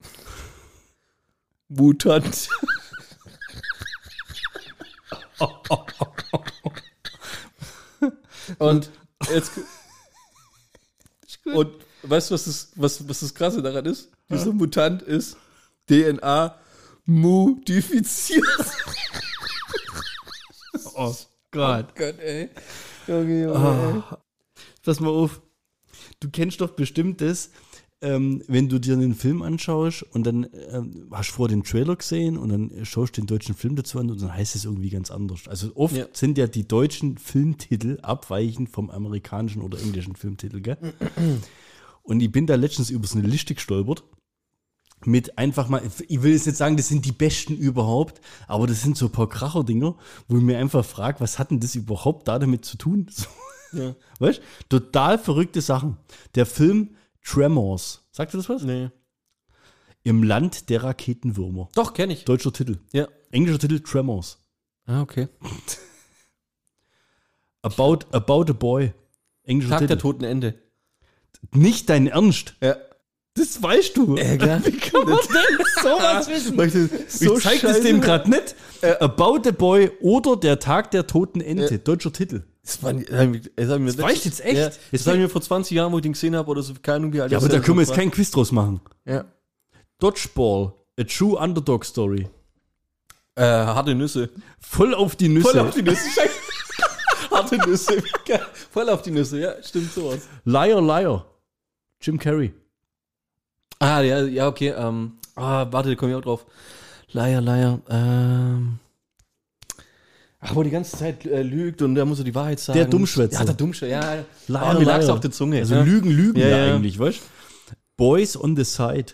Mutant. 1.68 2.48
Und 8.58 8.90
jetzt. 9.30 9.52
Und 11.44 11.74
weißt 12.02 12.30
du, 12.30 12.34
was 12.34 12.44
das, 12.44 12.72
was, 12.76 13.08
was 13.08 13.20
das 13.20 13.34
Krasse 13.34 13.62
daran 13.62 13.86
ist? 13.86 14.08
Dieser 14.28 14.52
Mutant 14.52 15.02
ist 15.02 15.36
DNA 15.88 16.56
modifiziert. 17.04 18.44
Oh 20.94 21.14
Gott. 21.50 21.94
Gott, 21.94 22.18
ey. 22.18 22.50
Junge, 23.06 23.42
Junge, 23.44 24.04
ey. 24.10 24.16
Pass 24.84 25.00
mal 25.00 25.08
auf. 25.10 25.40
Du 26.20 26.28
kennst 26.30 26.60
doch 26.60 26.70
bestimmt 26.70 27.20
das, 27.20 27.50
ähm, 28.02 28.42
wenn 28.48 28.68
du 28.68 28.78
dir 28.78 28.94
einen 28.94 29.14
Film 29.14 29.42
anschaust 29.42 30.02
und 30.02 30.26
dann 30.26 30.46
ähm, 30.70 31.06
hast 31.12 31.30
du 31.30 31.34
vorher 31.34 31.56
den 31.56 31.62
Trailer 31.64 31.96
gesehen 31.96 32.36
und 32.36 32.48
dann 32.50 32.84
schaust 32.84 33.16
du 33.16 33.20
den 33.22 33.26
deutschen 33.26 33.54
Film 33.54 33.76
dazu 33.76 33.98
an 33.98 34.10
und 34.10 34.20
dann 34.20 34.34
heißt 34.34 34.54
es 34.56 34.64
irgendwie 34.64 34.90
ganz 34.90 35.10
anders. 35.10 35.48
Also 35.48 35.70
oft 35.76 35.96
Ja. 35.96 36.06
sind 36.12 36.36
ja 36.36 36.46
die 36.46 36.66
deutschen 36.66 37.16
Filmtitel 37.16 37.98
abweichend 38.02 38.68
vom 38.70 38.90
amerikanischen 38.90 39.62
oder 39.62 39.80
englischen 39.80 40.16
Filmtitel, 40.16 40.60
gell? 40.60 40.76
Und 42.02 42.20
ich 42.20 42.30
bin 42.32 42.46
da 42.46 42.56
letztens 42.56 42.90
über 42.90 43.06
so 43.06 43.18
eine 43.18 43.28
Liste 43.28 43.54
gestolpert. 43.54 44.02
Mit 45.04 45.36
einfach 45.36 45.68
mal, 45.68 45.82
ich 46.08 46.22
will 46.22 46.32
jetzt 46.32 46.46
nicht 46.46 46.56
sagen, 46.56 46.76
das 46.76 46.88
sind 46.88 47.04
die 47.04 47.10
besten 47.12 47.56
überhaupt, 47.56 48.20
aber 48.46 48.68
das 48.68 48.82
sind 48.82 48.96
so 48.96 49.06
ein 49.06 49.12
paar 49.12 49.28
Kracher-Dinger, 49.28 49.96
wo 50.28 50.36
ich 50.36 50.42
mir 50.44 50.58
einfach 50.58 50.84
frage, 50.84 51.18
was 51.20 51.40
hat 51.40 51.50
denn 51.50 51.58
das 51.58 51.74
überhaupt 51.74 52.28
da 52.28 52.38
damit 52.38 52.64
zu 52.64 52.76
tun? 52.76 53.06
So, 53.10 53.26
Ja. 53.72 53.94
Weißt 54.20 54.40
du? 54.68 54.78
Total 54.78 55.18
verrückte 55.18 55.60
Sachen. 55.60 55.96
Der 56.36 56.46
Film 56.46 56.90
Tremors. 57.24 58.04
Sagt 58.10 58.34
ihr 58.34 58.38
das 58.38 58.48
was? 58.48 58.62
Nee. 58.62 58.90
Im 60.04 60.22
Land 60.22 60.68
der 60.68 60.82
Raketenwürmer. 60.82 61.68
Doch, 61.74 61.94
kenne 61.94 62.12
ich. 62.12 62.24
Deutscher 62.24 62.52
Titel. 62.52 62.78
Ja. 62.92 63.06
Englischer 63.30 63.58
Titel 63.60 63.80
Tremors. 63.80 64.38
Ah, 64.86 65.00
okay. 65.02 65.28
About, 67.62 68.00
about 68.10 68.50
a 68.50 68.54
Boy. 68.54 68.92
Englischer 69.44 69.70
Tag 69.70 69.78
der 69.80 69.88
Titel. 69.96 70.00
toten 70.00 70.24
Ende. 70.24 70.54
Nicht 71.52 71.88
dein 71.88 72.08
Ernst. 72.08 72.54
Ja. 72.60 72.76
Das 73.34 73.62
weißt 73.62 73.96
du. 73.96 74.16
Ja, 74.16 74.36
klar. 74.36 74.60
Wie 74.66 74.72
kann 74.72 75.08
man 75.08 75.18
denn 75.18 75.66
sowas 75.82 76.28
wissen? 76.28 76.90
so 77.08 77.36
ich 77.38 77.42
zeig 77.44 77.60
das 77.62 77.80
dem 77.80 78.00
gerade 78.00 78.28
nicht. 78.28 78.54
About 79.00 79.48
a 79.48 79.52
Boy 79.52 79.90
oder 80.00 80.36
Der 80.36 80.58
Tag 80.58 80.90
der 80.90 81.06
toten 81.06 81.40
Ente. 81.40 81.78
Deutscher 81.78 82.12
Titel. 82.12 82.42
Das, 82.64 82.82
war, 82.82 82.92
das, 82.94 83.02
ich- 83.02 83.46
ich 83.56 83.66
mir 83.78 83.86
Das 83.86 83.98
weißt 83.98 84.24
du 84.24 84.28
jetzt 84.28 84.44
echt? 84.44 84.56
Ja, 84.56 84.70
das 84.92 85.06
habe 85.06 85.16
ich 85.16 85.22
mir 85.22 85.28
vor 85.28 85.40
20 85.42 85.74
Jahren, 85.76 85.92
wo 85.92 85.96
ich 85.98 86.02
den 86.02 86.12
gesehen 86.12 86.36
habe, 86.36 86.48
oder 86.50 86.62
so, 86.62 86.74
keine 86.80 86.96
Ahnung, 86.96 87.12
wie 87.12 87.20
alt 87.20 87.32
Ja, 87.32 87.38
aber 87.38 87.48
da 87.48 87.58
können 87.58 87.76
wir 87.78 87.82
jetzt 87.82 87.90
war. 87.90 87.96
keinen 87.96 88.10
Quiz 88.12 88.30
draus 88.30 88.52
machen. 88.52 88.80
Ja. 89.04 89.24
Dodgeball. 89.98 90.72
A 91.00 91.04
True 91.04 91.38
Underdog 91.38 91.84
Story. 91.84 92.28
Äh, 93.34 93.42
harte 93.42 93.94
Nüsse. 93.94 94.28
Voll 94.60 94.94
auf 94.94 95.16
die 95.16 95.28
Nüsse. 95.28 95.48
Voll 95.48 95.58
auf 95.60 95.74
die 95.74 95.82
Nüsse. 95.82 96.08
Scheiße. 96.10 96.30
harte 97.30 97.56
Nüsse. 97.68 97.96
wie 98.04 98.10
geil. 98.30 98.46
Voll 98.70 98.88
auf 98.90 99.02
die 99.02 99.10
Nüsse, 99.10 99.40
ja, 99.40 99.54
stimmt 99.62 99.92
sowas. 99.92 100.28
Liar, 100.44 100.80
Liar. 100.82 101.24
Jim 102.00 102.18
Carrey. 102.18 102.52
Ah, 103.78 104.00
ja, 104.02 104.22
ja, 104.22 104.46
okay. 104.48 104.68
Ähm, 104.76 105.14
ah, 105.34 105.66
warte, 105.70 105.88
da 105.88 105.94
komme 105.96 106.12
ich 106.12 106.16
auch 106.18 106.22
drauf. 106.22 106.46
Leier, 107.12 107.40
Leier. 107.40 107.80
Ähm. 107.88 108.78
Ach, 110.44 110.56
wo 110.56 110.64
die 110.64 110.70
ganze 110.70 110.96
Zeit 110.96 111.24
äh, 111.24 111.42
lügt 111.42 111.82
und 111.82 111.94
da 111.94 112.04
muss 112.04 112.18
er 112.18 112.24
die 112.24 112.34
Wahrheit 112.34 112.58
sagen. 112.58 112.76
Der 112.76 112.86
Dummschwätzer. 112.86 113.38
Ja, 113.38 113.44
der 113.44 113.54
Dummschwätzer, 113.54 113.92
ja. 113.92 114.24
Liar, 114.48 114.62
ah, 114.62 114.74
mir 114.74 114.84
lag's 114.84 115.08
auf 115.08 115.20
der 115.20 115.30
Zunge. 115.30 115.58
Also 115.58 115.76
ja. 115.76 115.82
Lügen, 115.82 116.10
Lügen 116.10 116.40
Ja, 116.40 116.48
ja, 116.48 116.74
eigentlich, 116.74 116.98
weißt 116.98 117.20
du? 117.20 117.74
Boys 117.96 118.36
on 118.36 118.56
the 118.56 118.64
Side. 118.64 119.12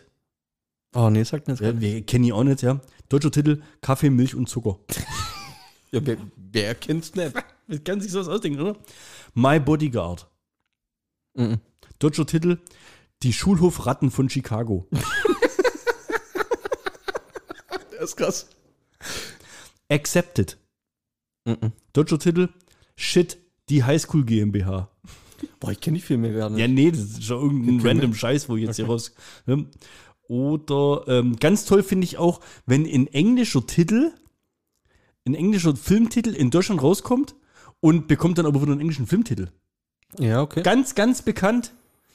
Oh, 0.94 1.10
nee, 1.10 1.22
sagt 1.24 1.46
mir 1.46 1.52
jetzt 1.52 1.60
Ja, 1.60 1.78
wir 1.78 2.00
kennen 2.06 2.24
ich 2.24 2.32
auch 2.32 2.44
nicht, 2.44 2.62
ja. 2.62 2.80
Deutscher 3.10 3.30
Titel: 3.30 3.60
Kaffee, 3.82 4.08
Milch 4.08 4.34
und 4.34 4.48
Zucker. 4.48 4.78
Ja, 5.90 6.00
wer, 6.04 6.18
wer 6.36 6.74
kennt's 6.74 7.14
nicht? 7.14 7.32
Das 7.66 7.84
kann 7.84 8.00
sich 8.00 8.12
sowas 8.12 8.28
ausdenken, 8.28 8.60
oder? 8.60 8.76
My 9.34 9.58
Bodyguard. 9.58 10.26
Mhm. 11.34 11.60
Deutscher 11.98 12.26
Titel: 12.26 12.58
Die 13.22 13.32
Schulhofratten 13.34 14.10
von 14.10 14.28
Chicago. 14.30 14.86
Das 17.98 18.10
ist 18.10 18.16
krass. 18.16 18.48
Accepted. 19.88 20.56
Mhm. 21.48 21.72
Deutscher 21.92 22.18
Titel: 22.18 22.48
Shit, 22.96 23.38
die 23.68 23.84
Highschool 23.84 24.24
GmbH. 24.24 24.90
Boah, 25.60 25.70
ich 25.70 25.80
kenne 25.80 25.94
nicht 25.94 26.06
viel 26.06 26.18
mehr 26.18 26.32
gar 26.32 26.50
nicht. 26.50 26.60
Ja, 26.60 26.68
nee, 26.68 26.90
das 26.90 27.00
ist 27.00 27.24
schon 27.24 27.42
irgendein 27.42 27.78
Okay, 27.78 27.88
random? 27.88 28.14
Scheiß, 28.14 28.48
wo 28.48 28.56
ich 28.56 28.64
jetzt 28.64 28.76
hier 28.76 28.86
raus. 28.86 29.14
Ne? 29.46 29.66
Oder 30.28 31.04
ähm, 31.06 31.36
ganz 31.36 31.64
toll 31.64 31.82
finde 31.82 32.04
ich 32.04 32.18
auch, 32.18 32.40
wenn 32.66 32.84
ein 32.84 33.06
englischer 33.06 33.66
Titel, 33.66 34.12
ein 35.26 35.34
englischer 35.34 35.74
Filmtitel 35.74 36.34
in 36.34 36.50
Deutschland 36.50 36.82
rauskommt 36.82 37.34
und 37.80 38.08
bekommt 38.08 38.38
dann 38.38 38.46
aber 38.46 38.60
wieder 38.60 38.72
einen 38.72 38.80
englischen 38.80 39.06
Filmtitel. 39.06 39.48
Ja, 40.18 40.42
okay. 40.42 40.62
Ganz, 40.62 40.94
ganz 40.94 41.22
bekannt, 41.22 41.72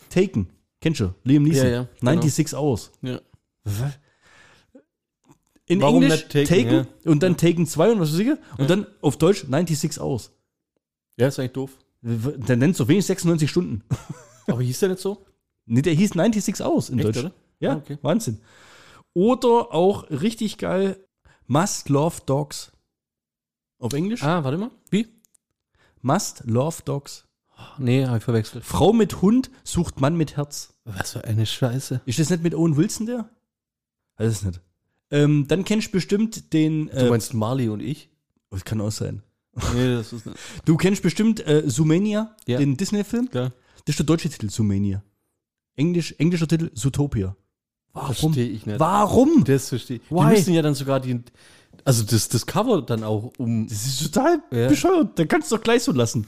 Taken. 0.10 0.48
Kennst 0.82 1.00
du? 1.00 1.16
Liam 1.24 1.44
Neeson. 1.44 1.66
Ja, 1.66 1.72
ja, 1.72 1.88
genau. 2.00 2.12
96 2.22 2.58
Hours. 2.58 2.92
Ja. 3.02 3.20
In 5.74 5.82
Warum 5.82 6.04
Englisch 6.04 6.34
nicht 6.34 6.48
Taken, 6.50 6.88
und 7.06 7.24
dann 7.24 7.38
Taken 7.38 7.66
2 7.68 7.92
und 7.92 8.00
was 8.00 8.14
weiß 8.14 8.20
ich. 8.20 8.30
Und 8.58 8.70
dann 8.70 8.86
auf 9.02 9.18
Deutsch 9.18 9.42
96 9.48 10.00
Hours. 10.02 10.32
ja, 11.18 11.28
ist 11.28 11.40
eigentlich 11.40 11.52
doof. 11.54 11.78
Dann 12.02 12.60
nennst 12.60 12.80
du 12.80 12.88
wenig 12.88 13.06
96 13.06 13.50
Stunden. 13.50 13.84
Aber 14.48 14.62
hieß 14.62 14.80
der 14.80 14.90
nicht 14.90 15.02
so? 15.02 15.26
Nee, 15.66 15.82
der 15.82 15.94
hieß 15.94 16.12
96 16.14 16.66
Hours 16.66 16.90
in 16.90 17.00
Echt, 17.00 17.08
Deutsch. 17.08 17.18
oder? 17.20 17.32
Ja, 17.60 17.74
Ah, 17.74 17.78
okay. 17.78 17.98
Wahnsinn. 18.02 18.40
Oder 19.14 19.74
auch 19.74 20.10
richtig 20.10 20.58
geil, 20.58 20.98
Must 21.48 21.90
Love 21.90 22.18
Dogs. 22.26 22.72
Auf 23.80 23.94
Englisch? 23.94 24.24
Ah, 24.24 24.44
warte 24.44 24.58
mal. 24.58 24.72
Wie? 24.90 25.08
Must 26.02 26.44
Love 26.46 26.82
Dogs. 26.84 27.26
Nee, 27.78 28.06
hab 28.06 28.18
ich 28.18 28.24
verwechselt. 28.24 28.66
Frau 28.66 28.92
mit 28.92 29.22
Hund 29.22 29.50
sucht 29.64 30.02
Mann 30.02 30.16
mit 30.18 30.36
Herz. 30.36 30.74
Was 30.84 31.14
für 31.14 31.24
eine 31.24 31.46
Scheiße. 31.46 32.02
Ist 32.06 32.20
das 32.20 32.30
nicht 32.30 32.44
mit 32.44 32.56
Owen 32.56 32.76
Wilson 32.76 33.06
der? 33.06 33.30
Weiß 34.18 34.28
es 34.32 34.44
nicht. 34.44 34.60
Ähm, 35.14 35.45
dann 35.47 35.64
kennst 35.64 35.88
du 35.88 35.91
bestimmt 35.91 36.51
den. 36.53 36.88
Du 36.88 36.91
Äh, 36.97 37.09
meinst 37.09 37.34
Marley 37.34 37.70
und 37.70 37.82
ich? 37.82 38.09
das 38.49 38.66
kann 38.66 38.82
auch 38.82 38.91
sein. 38.91 39.22
Nee, 39.76 39.95
das 39.95 40.11
ist 40.11 40.26
nicht. 40.26 40.38
Du 40.66 40.76
kennst 40.78 41.03
bestimmt 41.03 41.45
äh, 41.47 41.68
Zoomania, 41.68 42.36
Ja. 42.47 42.57
den 42.57 42.76
Disney-Film. 42.76 43.30
Klar. 43.30 43.51
Das 43.86 43.93
ist 43.93 43.99
der 43.99 44.05
deutsche 44.07 44.30
Titel, 44.30 44.49
Zoomania. 44.49 45.03
Englisch, 45.76 46.16
englischer 46.18 46.47
Titel, 46.47 46.72
Zootopia. 46.74 47.36
Warum? 47.93 48.16
Verstehe 48.34 48.47
ich 48.49 48.66
nicht. 48.66 48.80
Warum? 48.80 49.43
Das 49.43 49.70
verstehe 49.70 49.97
ich. 49.97 50.03
Die 50.09 50.16
Why? 50.16 50.32
müssen 50.32 50.53
ja 50.55 50.61
dann 50.64 50.74
sogar 50.74 50.99
die, 50.99 51.20
also 51.86 52.03
das, 52.03 52.28
das 52.30 52.45
Cover 52.47 52.82
dann 52.82 53.03
auch 53.03 53.32
um. 53.38 53.68
Das 53.68 53.86
ist 53.86 54.11
total 54.11 54.41
Ja. 54.51 54.68
bescheuert. 54.68 55.20
Da 55.20 55.26
kannst 55.26 55.51
du 55.51 55.57
doch 55.57 55.64
gleich 55.64 55.84
so 55.84 55.91
lassen. 55.91 56.26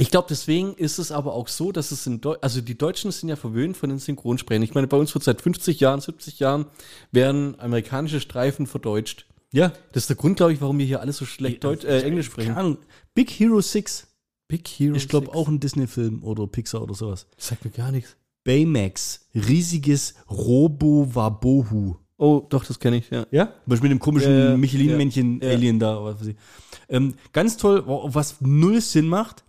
Ich 0.00 0.10
glaube, 0.10 0.26
deswegen 0.30 0.74
ist 0.74 0.98
es 0.98 1.12
aber 1.12 1.34
auch 1.34 1.48
so, 1.48 1.72
dass 1.72 1.90
es 1.92 2.06
in 2.06 2.20
Deu 2.20 2.36
also 2.40 2.60
die 2.60 2.76
Deutschen 2.78 3.10
sind 3.10 3.28
ja 3.28 3.36
verwöhnt 3.36 3.76
von 3.76 3.90
den 3.90 3.98
Synchronsprechern. 3.98 4.62
Ich 4.62 4.74
meine, 4.74 4.86
bei 4.86 4.96
uns 4.96 5.12
wird 5.14 5.24
seit 5.24 5.40
50 5.40 5.78
Jahren, 5.80 6.00
70 6.00 6.38
Jahren 6.40 6.66
werden 7.12 7.58
amerikanische 7.60 8.20
Streifen 8.20 8.66
verdeutscht. 8.66 9.26
Ja. 9.52 9.72
Das 9.92 10.04
ist 10.04 10.08
der 10.10 10.16
Grund, 10.16 10.36
glaube 10.36 10.52
ich, 10.52 10.60
warum 10.60 10.78
wir 10.78 10.86
hier 10.86 11.00
alle 11.00 11.12
so 11.12 11.24
schlecht 11.26 11.62
Deutsch, 11.64 11.84
äh, 11.84 12.02
Englisch 12.02 12.26
sprechen. 12.26 12.54
Keine 12.54 12.60
Ahnung. 12.60 12.78
Big 13.14 13.30
Hero 13.30 13.60
6. 13.60 14.06
Big 14.48 14.66
Hero. 14.68 14.94
Ich 14.96 15.08
glaube 15.08 15.34
auch 15.34 15.48
ein 15.48 15.60
Disney-Film 15.60 16.22
oder 16.22 16.46
Pixar 16.46 16.82
oder 16.82 16.94
sowas. 16.94 17.26
Das 17.36 17.48
sagt 17.48 17.64
mir 17.64 17.70
gar 17.70 17.90
nichts. 17.92 18.16
Baymax. 18.44 19.26
Riesiges 19.34 20.14
Robo-Wabohu. 20.30 21.96
Oh, 22.16 22.46
doch, 22.48 22.64
das 22.64 22.78
kenne 22.78 22.98
ich, 22.98 23.08
ja. 23.10 23.26
Ja? 23.30 23.54
Was 23.66 23.80
mit 23.80 23.90
dem 23.90 23.98
komischen 23.98 24.30
Ja, 24.32 24.50
ja. 24.50 24.56
Michelin-Männchen-Alien 24.56 25.78
da. 25.78 26.02
Was 26.04 26.20
weiß 26.20 26.26
ich. 26.28 26.36
Ähm, 26.88 27.14
ganz 27.32 27.56
toll, 27.56 27.86
wa- 27.86 28.02
was 28.12 28.36
null 28.40 28.80
Sinn 28.80 29.06
macht. 29.08 29.42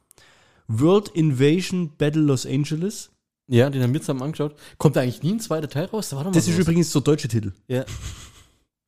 World 0.80 1.10
Invasion 1.10 1.92
Battle 1.98 2.22
Los 2.22 2.46
Angeles. 2.46 3.10
Ja, 3.48 3.70
den 3.70 3.84
haben 3.84 3.94
wir 3.94 4.00
zusammen 4.02 4.22
angeschaut. 4.22 4.56
Kommt 4.78 4.96
da 4.96 5.02
eigentlich 5.02 5.24
nie 5.24 5.34
ein 5.34 5.40
zweiter 5.40 5.68
Teil 5.70 5.86
raus? 5.86 6.10
Da 6.10 6.16
war 6.18 6.24
doch 6.24 6.32
mal 6.32 6.36
Das 6.36 6.48
ist 6.48 6.54
sowas. 6.54 6.64
übrigens 6.68 6.92
der 6.92 7.02
deutsche 7.02 7.28
Titel. 7.28 7.52
Ja. 7.68 7.84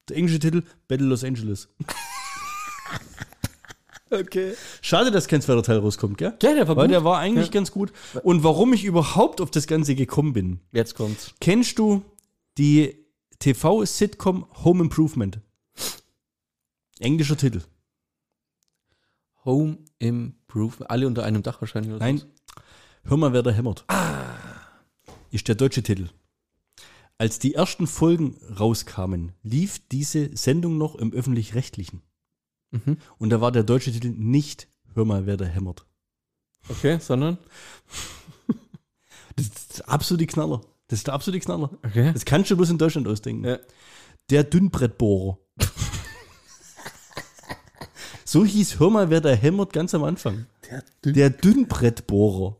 Der 0.09 0.17
englische 0.17 0.39
Titel 0.39 0.63
Battle 0.87 1.07
Los 1.07 1.23
Angeles. 1.23 1.67
Okay. 4.09 4.53
Schade, 4.81 5.09
dass 5.09 5.27
kein 5.27 5.41
zweiter 5.41 5.63
Teil 5.63 5.79
rauskommt, 5.79 6.19
gell? 6.19 6.33
Ja, 6.43 6.53
der 6.53 6.67
war 6.67 6.75
Weil 6.75 6.85
gut. 6.85 6.93
der 6.93 7.03
war 7.03 7.17
eigentlich 7.17 7.49
ganz 7.49 7.71
gut. 7.71 7.91
Und 8.21 8.43
warum 8.43 8.71
ich 8.73 8.83
überhaupt 8.83 9.41
auf 9.41 9.49
das 9.49 9.65
Ganze 9.65 9.95
gekommen 9.95 10.33
bin. 10.33 10.59
Jetzt 10.71 10.93
kommt's. 10.93 11.33
Kennst 11.41 11.79
du 11.79 12.03
die 12.59 12.95
TV-Sitcom 13.39 14.45
Home 14.63 14.83
Improvement? 14.83 15.39
Englischer 16.99 17.37
Titel. 17.37 17.61
Home 19.45 19.77
Improvement. 19.99 20.89
Alle 20.89 21.07
unter 21.07 21.23
einem 21.23 21.43
Dach 21.43 21.61
wahrscheinlich. 21.61 21.99
Nein. 21.99 22.19
sowas. 22.19 22.33
Hör 23.05 23.17
mal, 23.17 23.33
wer 23.33 23.43
da 23.43 23.51
hämmert. 23.51 23.85
Ist 25.29 25.47
der 25.47 25.55
deutsche 25.55 25.83
Titel. 25.83 26.09
Als 27.17 27.39
die 27.39 27.53
ersten 27.53 27.87
Folgen 27.87 28.37
rauskamen, 28.59 29.33
lief 29.43 29.79
diese 29.91 30.35
Sendung 30.35 30.77
noch 30.77 30.95
im 30.95 31.11
Öffentlich-Rechtlichen. 31.13 32.01
Mhm. 32.71 32.97
Und 33.17 33.29
da 33.29 33.41
war 33.41 33.51
der 33.51 33.63
deutsche 33.63 33.91
Titel 33.91 34.09
nicht 34.09 34.67
Hör 34.95 35.05
mal, 35.05 35.25
wer 35.25 35.37
da 35.37 35.45
hämmert. 35.45 35.85
Okay, 36.69 36.99
sondern? 36.99 37.37
Das 39.35 39.47
ist 39.47 39.79
der 39.79 39.89
absolute 39.89 40.27
Knaller. 40.27 40.61
Das 40.87 40.99
ist 40.99 41.07
der 41.07 41.15
absolute 41.15 41.43
Knaller. 41.43 41.71
Okay. 41.83 42.13
Das 42.13 42.23
kannst 42.23 42.51
du 42.51 42.55
bloß 42.55 42.69
in 42.69 42.77
Deutschland 42.77 43.07
ausdenken. 43.07 43.43
Ja. 43.43 43.57
Der 44.29 44.43
Dünnbrettbohrer. 44.43 45.39
So 48.33 48.43
hieß 48.43 48.79
Hör 48.79 48.89
mal, 48.89 49.11
wer 49.11 49.21
da 49.21 49.29
hämmert 49.29 49.73
ganz 49.73 49.93
am 49.93 50.03
Anfang. 50.03 50.47
Der 51.05 51.29
Dünnbrettbohrer. 51.29 52.57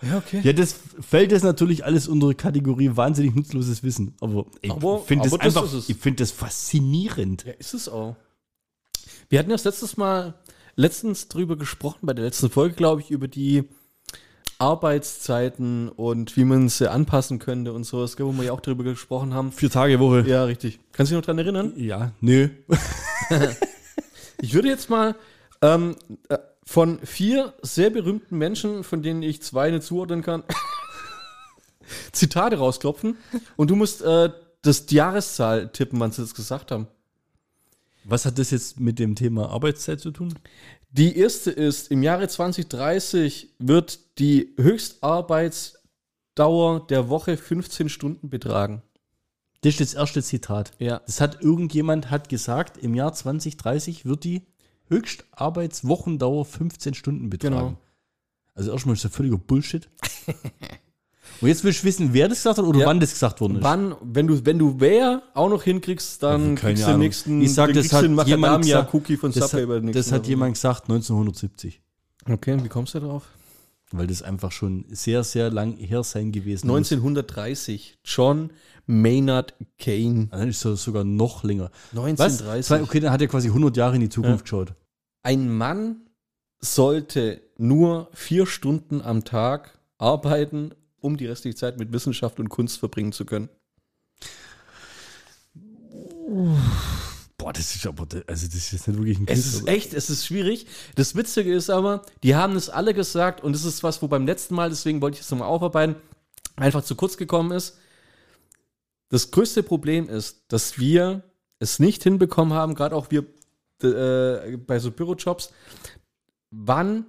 Ja, 0.00 0.16
okay. 0.16 0.40
Ja, 0.42 0.54
das 0.54 0.74
fällt 1.00 1.32
jetzt 1.32 1.42
natürlich 1.42 1.84
alles 1.84 2.08
unter 2.08 2.28
die 2.30 2.34
Kategorie 2.34 2.90
wahnsinnig 2.94 3.34
nutzloses 3.34 3.82
Wissen. 3.82 4.14
Aber 4.20 4.46
ich 4.62 4.72
finde 5.04 5.28
das 5.28 5.38
das 5.38 5.40
einfach, 5.40 5.88
ich 5.88 5.96
finde 5.98 6.22
das 6.22 6.30
faszinierend. 6.30 7.44
Ja, 7.44 7.52
ist 7.52 7.74
es 7.74 7.90
auch. 7.90 8.16
Wir 9.28 9.38
hatten 9.38 9.50
ja 9.50 9.56
das 9.56 9.64
letztes 9.64 9.98
Mal, 9.98 10.32
letztens 10.76 11.28
drüber 11.28 11.56
gesprochen, 11.56 12.06
bei 12.06 12.14
der 12.14 12.24
letzten 12.24 12.48
Folge, 12.48 12.74
glaube 12.74 13.02
ich, 13.02 13.10
über 13.10 13.28
die 13.28 13.64
Arbeitszeiten 14.58 15.90
und 15.90 16.38
wie 16.38 16.44
man 16.44 16.70
sie 16.70 16.90
anpassen 16.90 17.38
könnte 17.38 17.74
und 17.74 17.84
sowas, 17.84 18.16
wo 18.18 18.32
wir 18.32 18.44
ja 18.44 18.52
auch 18.52 18.60
drüber 18.60 18.82
gesprochen 18.82 19.34
haben. 19.34 19.52
Vier 19.52 19.70
Tage 19.70 20.00
Woche. 20.00 20.24
Ja, 20.26 20.44
richtig. 20.44 20.80
Kannst 20.92 21.12
du 21.12 21.16
dich 21.16 21.20
noch 21.20 21.26
dran 21.26 21.38
erinnern? 21.38 21.74
Ja, 21.76 22.12
nö. 22.22 22.48
Ich 24.42 24.52
würde 24.54 24.68
jetzt 24.68 24.90
mal 24.90 25.14
ähm, 25.62 25.96
äh, 26.28 26.36
von 26.64 26.98
vier 27.06 27.54
sehr 27.62 27.90
berühmten 27.90 28.36
Menschen, 28.36 28.82
von 28.82 29.00
denen 29.00 29.22
ich 29.22 29.40
zwei 29.40 29.70
nicht 29.70 29.84
zuordnen 29.84 30.22
kann, 30.22 30.42
Zitate 32.12 32.58
rausklopfen 32.58 33.16
und 33.56 33.70
du 33.70 33.76
musst 33.76 34.02
äh, 34.02 34.30
das 34.62 34.86
die 34.86 34.96
Jahreszahl 34.96 35.68
tippen, 35.68 36.00
wann 36.00 36.10
sie 36.10 36.22
das 36.22 36.34
gesagt 36.34 36.72
haben. 36.72 36.88
Was 38.02 38.24
hat 38.24 38.36
das 38.36 38.50
jetzt 38.50 38.80
mit 38.80 38.98
dem 38.98 39.14
Thema 39.14 39.50
Arbeitszeit 39.50 40.00
zu 40.00 40.10
tun? 40.10 40.34
Die 40.90 41.16
erste 41.16 41.52
ist, 41.52 41.92
im 41.92 42.02
Jahre 42.02 42.26
2030 42.26 43.54
wird 43.60 44.18
die 44.18 44.56
Höchstarbeitsdauer 44.58 46.88
der 46.88 47.08
Woche 47.08 47.36
15 47.36 47.88
Stunden 47.88 48.28
betragen. 48.28 48.82
Das 49.62 49.70
ist 49.74 49.80
das 49.80 49.94
erste 49.94 50.22
Zitat. 50.22 50.72
Ja. 50.78 51.00
Das 51.06 51.20
hat 51.20 51.40
irgendjemand 51.42 52.10
hat 52.10 52.28
gesagt, 52.28 52.76
im 52.78 52.94
Jahr 52.94 53.12
2030 53.12 54.04
wird 54.04 54.24
die 54.24 54.42
Höchstarbeitswochendauer 54.88 56.44
15 56.44 56.94
Stunden 56.94 57.30
betragen. 57.30 57.54
Genau. 57.56 57.76
Also 58.54 58.72
erstmal 58.72 58.94
ist 58.94 59.04
das 59.04 59.12
völliger 59.14 59.38
Bullshit. 59.38 59.88
Und 61.40 61.48
jetzt 61.48 61.64
willst 61.64 61.82
du 61.82 61.86
wissen, 61.86 62.12
wer 62.12 62.28
das 62.28 62.38
gesagt 62.38 62.58
hat 62.58 62.64
oder 62.64 62.80
Ja. 62.80 62.86
wann 62.86 63.00
das 63.00 63.12
gesagt 63.12 63.40
worden 63.40 63.56
ist. 63.56 63.62
Wann, 63.62 63.96
wenn 64.02 64.26
du, 64.26 64.44
wenn 64.44 64.58
du 64.58 64.76
wer 64.78 65.22
auch 65.34 65.48
noch 65.48 65.62
hinkriegst, 65.62 66.22
dann 66.22 66.54
keine 66.56 66.74
kriegst 66.74 66.86
du 66.86 66.90
den 66.92 66.98
nächsten, 67.00 67.40
Ich 67.40 67.54
sag, 67.54 67.72
das 67.72 67.92
hat 67.92 68.02
jemand 68.04 68.28
Macadamia-Cookie 68.28 69.16
von 69.16 69.32
Das, 69.32 69.50
Subway 69.50 69.62
hat, 69.62 69.68
bei 69.68 69.80
den 69.80 69.92
das 69.92 70.12
hat 70.12 70.26
jemand 70.26 70.54
gesagt 70.54 70.82
1970. 70.84 71.80
Okay, 72.28 72.62
wie 72.62 72.68
kommst 72.68 72.94
du 72.94 73.00
drauf? 73.00 73.24
Weil 73.92 74.06
das 74.06 74.22
einfach 74.22 74.52
schon 74.52 74.84
sehr, 74.88 75.22
sehr 75.24 75.50
lang 75.50 75.76
her 75.76 76.02
sein 76.02 76.32
gewesen 76.32 76.68
1930. 76.70 77.98
John 78.04 78.50
Maynard 78.86 79.54
Kane. 79.78 80.12
muss. 80.12 80.28
Dann 80.30 80.48
ist 80.48 80.64
es 80.64 80.82
sogar 80.82 81.04
noch 81.04 81.44
länger. 81.44 81.70
Was? 81.92 82.02
1930. 82.42 82.66
Zwei- 82.66 82.82
Okay, 82.82 83.00
dann 83.00 83.12
hat 83.12 83.20
er 83.20 83.28
quasi 83.28 83.48
100 83.48 83.76
Jahre 83.76 83.94
in 83.96 84.00
die 84.00 84.08
Zukunft 84.08 84.44
geschaut. 84.44 84.74
Ein 85.22 85.48
Mann 85.52 85.96
sollte 86.60 87.40
nur 87.58 88.08
vier 88.12 88.46
Stunden 88.46 89.00
am 89.02 89.24
Tag 89.24 89.78
arbeiten, 89.98 90.70
um 91.00 91.16
die 91.16 91.26
restliche 91.26 91.56
Zeit 91.56 91.78
mit 91.78 91.92
Wissenschaft 91.92 92.40
und 92.40 92.48
Kunst 92.48 92.78
verbringen 92.78 93.12
zu 93.12 93.24
können. 93.24 93.48
Boah, 97.42 97.52
das 97.52 97.74
ist 97.74 97.84
aber, 97.88 98.06
also 98.28 98.46
das 98.46 98.72
ist 98.72 98.86
nicht 98.86 98.98
wirklich 98.98 99.18
ein 99.18 99.26
Es 99.26 99.42
Quiz, 99.42 99.46
ist 99.54 99.62
oder? 99.64 99.72
echt, 99.72 99.94
es 99.94 100.10
ist 100.10 100.24
schwierig. 100.24 100.64
Das 100.94 101.16
Witzige 101.16 101.52
ist 101.52 101.70
aber, 101.70 102.02
die 102.22 102.36
haben 102.36 102.54
es 102.54 102.68
alle 102.68 102.94
gesagt 102.94 103.42
und 103.42 103.52
das 103.52 103.64
ist 103.64 103.82
was, 103.82 104.00
wo 104.00 104.06
beim 104.06 104.26
letzten 104.26 104.54
Mal, 104.54 104.70
deswegen 104.70 105.02
wollte 105.02 105.16
ich 105.16 105.22
es 105.22 105.30
nochmal 105.32 105.48
aufarbeiten, 105.48 105.96
einfach 106.54 106.84
zu 106.84 106.94
kurz 106.94 107.16
gekommen 107.16 107.50
ist. 107.50 107.78
Das 109.08 109.32
größte 109.32 109.64
Problem 109.64 110.08
ist, 110.08 110.44
dass 110.48 110.78
wir 110.78 111.24
es 111.58 111.80
nicht 111.80 112.04
hinbekommen 112.04 112.54
haben, 112.54 112.76
gerade 112.76 112.94
auch 112.94 113.10
wir 113.10 113.24
äh, 113.82 114.56
bei 114.58 114.78
so 114.78 114.92
Bürojobs, 114.92 115.52
wann, 116.52 117.06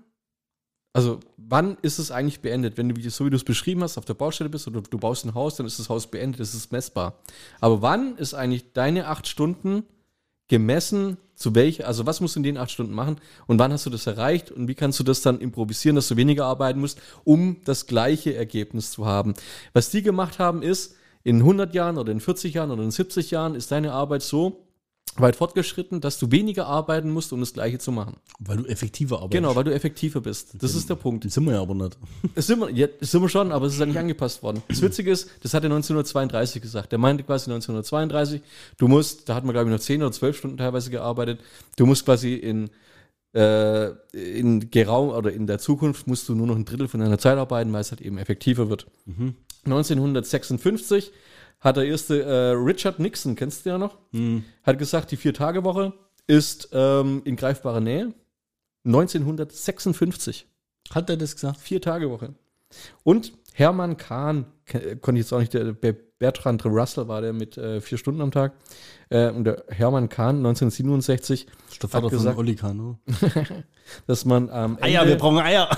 also 0.93 1.19
wann 1.37 1.77
ist 1.83 1.99
es 1.99 2.09
eigentlich 2.09 2.39
beendet? 2.39 2.75
Wenn 2.75 2.89
du, 2.89 3.09
so 3.11 3.27
wie 3.27 3.29
du 3.29 3.35
es 3.35 3.43
beschrieben 3.43 3.83
hast, 3.83 3.99
auf 3.99 4.05
der 4.05 4.15
Baustelle 4.15 4.49
bist 4.49 4.67
oder 4.67 4.81
du 4.81 4.97
baust 4.97 5.25
ein 5.25 5.35
Haus, 5.35 5.57
dann 5.57 5.67
ist 5.67 5.77
das 5.77 5.89
Haus 5.89 6.07
beendet, 6.07 6.39
das 6.39 6.55
ist 6.55 6.71
messbar. 6.71 7.19
Aber 7.61 7.83
wann 7.83 8.17
ist 8.17 8.33
eigentlich 8.33 8.73
deine 8.73 9.07
acht 9.07 9.27
Stunden 9.27 9.83
gemessen, 10.53 11.17
zu 11.33 11.55
welcher, 11.55 11.87
also 11.87 12.05
was 12.05 12.21
musst 12.21 12.35
du 12.35 12.39
in 12.39 12.43
den 12.43 12.57
acht 12.59 12.69
Stunden 12.69 12.93
machen 12.93 13.15
und 13.47 13.57
wann 13.57 13.73
hast 13.73 13.87
du 13.87 13.89
das 13.89 14.05
erreicht 14.05 14.51
und 14.51 14.67
wie 14.67 14.75
kannst 14.75 14.99
du 14.99 15.03
das 15.03 15.23
dann 15.23 15.39
improvisieren, 15.39 15.95
dass 15.95 16.09
du 16.09 16.15
weniger 16.15 16.45
arbeiten 16.45 16.79
musst, 16.79 17.01
um 17.23 17.57
das 17.65 17.87
gleiche 17.87 18.35
Ergebnis 18.35 18.91
zu 18.91 19.07
haben. 19.07 19.33
Was 19.73 19.89
die 19.89 20.03
gemacht 20.03 20.37
haben 20.37 20.61
ist, 20.61 20.95
in 21.23 21.37
100 21.37 21.73
Jahren 21.73 21.97
oder 21.97 22.11
in 22.11 22.19
40 22.19 22.53
Jahren 22.53 22.69
oder 22.69 22.83
in 22.83 22.91
70 22.91 23.31
Jahren 23.31 23.55
ist 23.55 23.71
deine 23.71 23.93
Arbeit 23.93 24.21
so 24.21 24.67
weit 25.17 25.35
fortgeschritten, 25.35 26.01
dass 26.01 26.17
du 26.17 26.31
weniger 26.31 26.67
arbeiten 26.67 27.11
musst, 27.11 27.33
um 27.33 27.39
das 27.39 27.53
gleiche 27.53 27.79
zu 27.79 27.91
machen. 27.91 28.17
Weil 28.39 28.57
du 28.57 28.65
effektiver 28.65 29.17
arbeitest. 29.17 29.31
Genau, 29.33 29.55
weil 29.55 29.63
du 29.63 29.73
effektiver 29.73 30.21
bist. 30.21 30.55
Das 30.61 30.75
ist 30.75 30.89
der 30.89 30.95
Punkt. 30.95 31.25
Das 31.25 31.33
sind 31.33 31.45
wir 31.45 31.53
ja 31.53 31.61
aber 31.61 31.75
nicht. 31.75 31.97
Das 32.35 32.47
sind 32.47 32.59
wir, 32.59 32.69
ja, 32.71 32.87
das 32.87 33.11
sind 33.11 33.21
wir 33.21 33.29
schon, 33.29 33.51
aber 33.51 33.67
es 33.67 33.73
ist 33.73 33.79
ja 33.79 33.85
nicht 33.85 33.97
angepasst 33.97 34.41
worden. 34.41 34.63
Das 34.67 34.81
Witzige 34.81 35.11
ist, 35.11 35.29
das 35.41 35.53
hat 35.53 35.63
er 35.63 35.71
1932 35.71 36.61
gesagt. 36.61 36.91
Der 36.91 36.99
meinte 36.99 37.23
quasi 37.23 37.51
1932, 37.51 38.41
du 38.77 38.87
musst, 38.87 39.29
da 39.29 39.35
hat 39.35 39.43
man 39.43 39.53
glaube 39.53 39.69
ich 39.69 39.75
noch 39.75 39.81
10 39.81 40.01
oder 40.01 40.11
12 40.11 40.37
Stunden 40.37 40.57
teilweise 40.57 40.89
gearbeitet, 40.89 41.39
du 41.75 41.85
musst 41.85 42.05
quasi 42.05 42.33
in, 42.33 42.69
äh, 43.33 43.89
in 44.13 44.71
Geraum 44.71 45.09
oder 45.09 45.31
in 45.31 45.47
der 45.47 45.59
Zukunft 45.59 46.07
musst 46.07 46.27
du 46.27 46.35
nur 46.35 46.47
noch 46.47 46.55
ein 46.55 46.65
Drittel 46.65 46.87
von 46.87 46.99
deiner 46.99 47.19
Zeit 47.19 47.37
arbeiten, 47.37 47.71
weil 47.73 47.81
es 47.81 47.91
halt 47.91 48.01
eben 48.01 48.17
effektiver 48.17 48.69
wird. 48.69 48.87
1956 49.65 51.11
hat 51.63 51.77
der 51.77 51.85
erste 51.85 52.21
äh, 52.23 52.49
Richard 52.51 52.99
Nixon, 52.99 53.35
kennst 53.35 53.65
du 53.65 53.69
ja 53.71 53.77
noch, 53.77 53.97
hat 54.63 54.77
gesagt, 54.77 55.11
die 55.11 55.17
Vier-Tage-Woche 55.17 55.93
ist 56.27 56.69
ähm, 56.73 57.21
in 57.25 57.35
greifbarer 57.35 57.79
Nähe. 57.81 58.13
1956. 58.85 60.47
Hat 60.93 61.09
er 61.09 61.17
das 61.17 61.35
gesagt? 61.35 61.57
Vier 61.59 61.81
Tage 61.81 62.09
Woche. 62.09 62.33
Und 63.03 63.33
Hermann 63.53 63.97
Kahn, 63.97 64.45
konnte 65.01 65.19
ich 65.19 65.25
jetzt 65.25 65.33
auch 65.33 65.39
nicht, 65.39 65.53
der, 65.53 65.73
Bertrand 66.19 66.63
Russell 66.65 67.09
war 67.09 67.19
der 67.21 67.33
mit 67.33 67.57
äh, 67.57 67.81
vier 67.81 67.97
Stunden 67.97 68.21
am 68.21 68.31
Tag. 68.31 68.53
Äh, 69.09 69.29
und 69.31 69.43
der 69.43 69.65
Hermann 69.67 70.07
Kahn 70.07 70.37
1967, 70.37 71.47
Das 71.81 71.93
Hat 71.93 72.09
gesagt- 72.09 72.35
von 72.35 72.45
Oli 72.45 72.55
Kahn, 72.55 72.97
dass 74.07 74.23
man 74.23 74.49
am 74.49 74.77
Ende, 74.77 74.83
Eier, 74.83 75.05
wir 75.07 75.17
brauchen 75.17 75.39
Eier. 75.39 75.69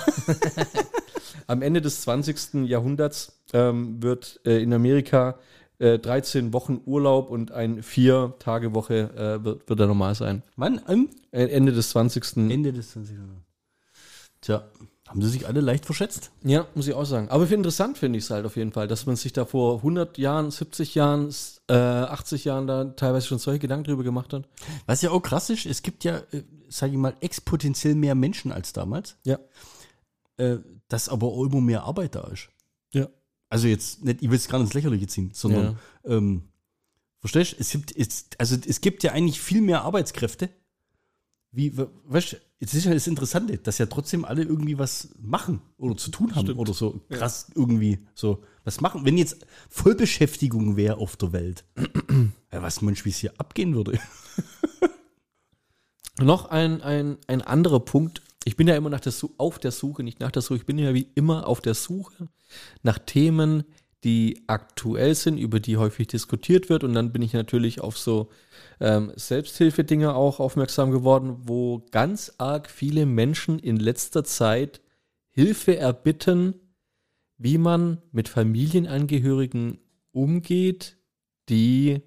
am 1.48 1.64
Ende 1.64 1.82
des 1.82 2.02
20. 2.02 2.68
Jahrhunderts 2.68 3.42
ähm, 3.54 4.04
wird 4.04 4.40
äh, 4.46 4.62
in 4.62 4.72
Amerika 4.72 5.40
äh, 5.80 6.00
13 6.00 6.54
Wochen 6.54 6.82
Urlaub 6.86 7.30
und 7.30 7.52
ein 7.52 7.84
vier 7.84 8.34
Tage 8.40 8.74
Woche 8.74 9.12
äh, 9.16 9.44
wird, 9.44 9.68
wird 9.70 9.80
da 9.80 9.88
normal 9.88 10.16
sein. 10.16 10.44
Wann? 10.56 10.82
Am 10.86 11.10
Äh, 11.32 11.46
Ende 11.48 11.72
des 11.74 11.90
20. 11.90 12.38
Ende 12.50 12.72
des 12.74 12.92
20. 12.92 13.18
Tja, 14.42 14.64
Haben 15.08 15.22
sie 15.22 15.30
sich 15.30 15.46
alle 15.48 15.62
leicht 15.62 15.86
verschätzt? 15.86 16.32
Ja, 16.44 16.66
muss 16.74 16.88
ich 16.88 16.94
auch 16.96 17.06
sagen. 17.06 17.30
Aber 17.30 17.50
interessant 17.52 17.98
finde 18.00 18.18
ich 18.18 18.26
es 18.26 18.32
halt 18.32 18.44
auf 18.46 18.56
jeden 18.56 18.72
Fall, 18.72 18.88
dass 18.88 19.06
man 19.06 19.16
sich 19.16 19.34
da 19.34 19.46
vor 19.46 19.78
100 19.78 20.18
Jahren, 20.18 20.50
70 20.50 20.96
Jahren, 20.96 21.30
äh, 21.70 21.74
80 21.76 22.44
Jahren 22.46 22.66
da 22.66 22.86
teilweise 22.86 23.28
schon 23.28 23.38
solche 23.38 23.60
Gedanken 23.60 23.84
drüber 23.86 24.04
gemacht 24.04 24.34
hat. 24.34 24.48
Was 24.88 25.04
ja 25.04 25.12
auch 25.12 25.22
krass 25.22 25.52
ist, 25.52 25.68
es 25.68 25.84
gibt 25.84 26.04
ja, 26.06 26.18
äh, 26.32 26.42
sage 26.70 26.94
ich 26.94 26.98
mal, 26.98 27.14
exponentiell 27.22 27.94
mehr 27.94 28.16
Menschen 28.16 28.52
als 28.52 28.74
damals, 28.74 29.18
Ja. 29.26 29.38
äh, 30.38 30.58
dass 30.88 31.08
aber 31.10 31.28
auch 31.28 31.46
immer 31.46 31.62
mehr 31.62 31.84
Arbeit 31.84 32.16
da 32.16 32.28
ist. 32.28 32.50
Ja. 33.46 33.50
Also 33.50 33.68
jetzt 33.68 34.04
nicht, 34.04 34.22
ich 34.22 34.30
will 34.30 34.38
es 34.38 34.48
gar 34.48 34.58
nicht 34.60 34.68
ins 34.68 34.74
Lächerliche 34.74 35.08
ziehen, 35.08 35.32
sondern, 35.34 35.80
ähm, 36.04 36.44
verstehst 37.20 37.54
du, 37.54 37.58
es 37.60 37.70
gibt, 37.72 37.96
es, 37.96 38.26
also 38.38 38.58
es 38.68 38.82
gibt 38.82 39.04
ja 39.04 39.12
eigentlich 39.12 39.40
viel 39.40 39.62
mehr 39.62 39.84
Arbeitskräfte. 39.84 40.50
Wie, 41.52 41.78
we- 41.78 41.90
weißt 42.06 42.34
du, 42.34 42.38
jetzt 42.60 42.74
ist 42.74 42.86
ja 42.86 42.94
das 42.94 43.08
Interessante, 43.08 43.58
dass 43.58 43.78
ja 43.78 43.86
trotzdem 43.86 44.26
alle 44.26 44.44
irgendwie 44.44 44.78
was 44.78 45.10
machen 45.22 45.62
oder 45.78 45.96
zu 45.96 46.12
tun 46.12 46.36
haben 46.36 46.46
Stimmt. 46.48 46.60
oder 46.60 46.74
so 46.74 47.00
krass 47.10 47.48
irgendwie 47.56 48.00
so 48.14 48.44
was 48.66 48.82
machen. 48.82 49.06
Wenn 49.06 49.18
jetzt 49.18 49.46
Vollbeschäftigung 49.70 50.76
wäre 50.76 50.98
auf 50.98 51.16
der 51.16 51.32
Welt, 51.32 51.64
ja, 52.52 52.62
was 52.62 52.82
manchmal 52.82 53.14
hier 53.14 53.34
abgehen 53.40 53.74
würde. 53.74 53.98
Noch 56.20 56.46
ein, 56.46 56.82
ein, 56.82 57.18
ein 57.28 57.42
anderer 57.42 57.80
Punkt. 57.80 58.22
Ich 58.48 58.56
bin 58.56 58.68
ja 58.68 58.76
immer 58.76 58.92
nach 58.92 59.00
der 59.00 59.12
Su 59.12 59.32
auf 59.38 59.58
der 59.58 59.72
Suche, 59.72 60.04
nicht 60.04 60.20
nach 60.20 60.32
der 60.32 60.44
Suche. 60.44 60.58
Ich 60.58 60.66
bin 60.66 60.78
ja 60.78 60.94
wie 60.94 61.08
immer 61.16 61.48
auf 61.48 61.62
der 61.62 61.74
Suche 61.74 62.30
nach 62.84 63.00
Themen, 63.00 63.64
die 64.04 64.44
aktuell 64.46 65.16
sind, 65.16 65.40
über 65.40 65.60
die 65.60 65.78
häufig 65.78 66.08
diskutiert 66.08 66.70
wird. 66.70 66.84
Und 66.84 66.94
dann 66.94 67.12
bin 67.12 67.24
ich 67.24 67.34
natürlich 67.34 67.82
auf 67.82 67.98
so 67.98 68.30
ähm, 68.80 69.12
Selbsthilfedinge 69.16 70.14
auch 70.14 70.40
aufmerksam 70.40 70.92
geworden, 70.92 71.38
wo 71.46 71.88
ganz 71.90 72.34
arg 72.38 72.70
viele 72.70 73.08
Menschen 73.08 73.58
in 73.58 73.78
letzter 73.78 74.24
Zeit 74.24 74.80
Hilfe 75.32 75.78
erbitten, 75.78 76.54
wie 77.38 77.58
man 77.58 78.04
mit 78.12 78.30
Familienangehörigen 78.30 79.80
umgeht, 80.12 80.98
die 81.50 82.00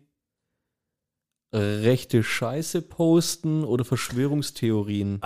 rechte 1.53 2.23
Scheiße 2.23 2.83
posten 2.83 3.65
oder 3.65 3.85
Verschwörungstheorien 3.85 5.21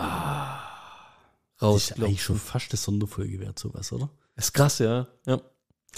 Das 1.63 1.91
ist 1.91 1.99
eigentlich 2.03 2.23
schon 2.23 2.39
fast 2.39 2.71
eine 2.73 2.79
Sonderfolge 2.79 3.41
wert, 3.41 3.59
sowas, 3.59 3.93
oder? 3.93 4.11
Ist 4.37 4.53
krass, 4.53 4.79
ja. 4.79 5.07
ja. 5.27 5.41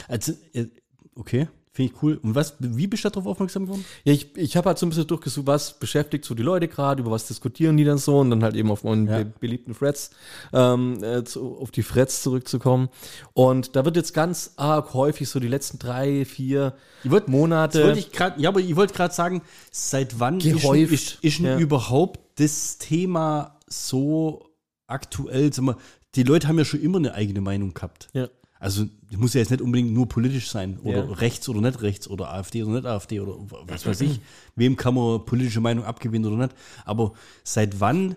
Also, 0.08 0.32
äh, 0.52 0.66
okay, 1.14 1.48
finde 1.72 1.92
ich 1.92 2.02
cool. 2.02 2.18
Und 2.22 2.34
was, 2.34 2.54
wie 2.58 2.86
bist 2.86 3.04
du 3.04 3.08
darauf 3.10 3.26
aufmerksam 3.26 3.64
geworden? 3.66 3.84
Ja, 4.04 4.12
ich, 4.12 4.36
ich 4.36 4.56
habe 4.56 4.68
halt 4.68 4.78
so 4.78 4.86
ein 4.86 4.90
bisschen 4.90 5.06
durchgesucht, 5.06 5.46
was 5.46 5.78
beschäftigt 5.78 6.24
so 6.24 6.34
die 6.34 6.42
Leute 6.42 6.68
gerade, 6.68 7.00
über 7.02 7.10
was 7.12 7.26
diskutieren 7.26 7.76
die 7.76 7.84
dann 7.84 7.98
so 7.98 8.18
und 8.18 8.30
dann 8.30 8.42
halt 8.44 8.54
eben 8.56 8.70
auf 8.70 8.84
meinen 8.84 9.06
Ja. 9.08 9.18
be 9.18 9.32
beliebten 9.40 9.74
Threads, 9.76 10.10
ähm, 10.52 11.02
äh, 11.02 11.24
zu, 11.24 11.56
auf 11.58 11.70
die 11.70 11.82
Threads 11.82 12.22
zurückzukommen. 12.22 12.88
Und 13.32 13.74
da 13.76 13.84
wird 13.84 13.96
jetzt 13.96 14.14
ganz 14.14 14.52
arg 14.56 14.94
häufig 14.94 15.28
so 15.28 15.40
die 15.40 15.48
letzten 15.48 15.78
drei, 15.78 16.24
vier 16.24 16.74
wollt- 17.04 17.28
Monate. 17.28 17.78
Das 17.78 17.86
wollte 17.86 17.98
ich 18.00 18.12
gerade, 18.12 18.40
ja, 18.40 18.48
aber 18.50 18.60
ich 18.60 18.74
wollte 18.76 18.94
gerade 18.94 19.14
sagen, 19.14 19.42
seit 19.72 20.18
wann 20.20 20.38
ist, 20.40 20.44
Gehäuft, 20.62 20.92
ist, 20.92 21.18
ist 21.22 21.38
denn 21.38 21.46
ja. 21.46 21.58
überhaupt 21.58 22.20
das 22.40 22.78
Thema 22.78 23.58
so 23.68 24.48
aktuell? 24.86 25.52
Sag 25.52 25.64
mal, 25.64 25.76
die 26.14 26.22
Leute 26.22 26.48
haben 26.48 26.58
ja 26.58 26.64
schon 26.64 26.80
immer 26.80 26.98
eine 26.98 27.14
eigene 27.14 27.40
Meinung 27.40 27.74
gehabt. 27.74 28.08
ja. 28.12 28.28
Also, 28.60 28.86
muss 29.18 29.34
ja 29.34 29.40
jetzt 29.40 29.50
nicht 29.50 29.60
unbedingt 29.60 29.92
nur 29.92 30.08
politisch 30.08 30.48
sein 30.48 30.78
oder 30.78 31.04
Ja. 31.04 31.12
rechts 31.12 31.46
oder 31.50 31.60
nicht 31.60 31.82
rechts 31.82 32.08
oder 32.08 32.32
AfD 32.32 32.62
oder 32.62 32.72
nicht 32.76 32.86
AfD 32.86 33.20
oder 33.20 33.36
was 33.66 33.84
weiß 33.84 34.00
ich. 34.00 34.20
Wem 34.56 34.76
kann 34.76 34.94
man 34.94 35.22
politische 35.26 35.60
Meinung 35.60 35.84
abgewinnen 35.84 36.32
oder 36.32 36.44
nicht. 36.46 36.56
Aber 36.86 37.12
seit 37.42 37.80
wann 37.80 38.16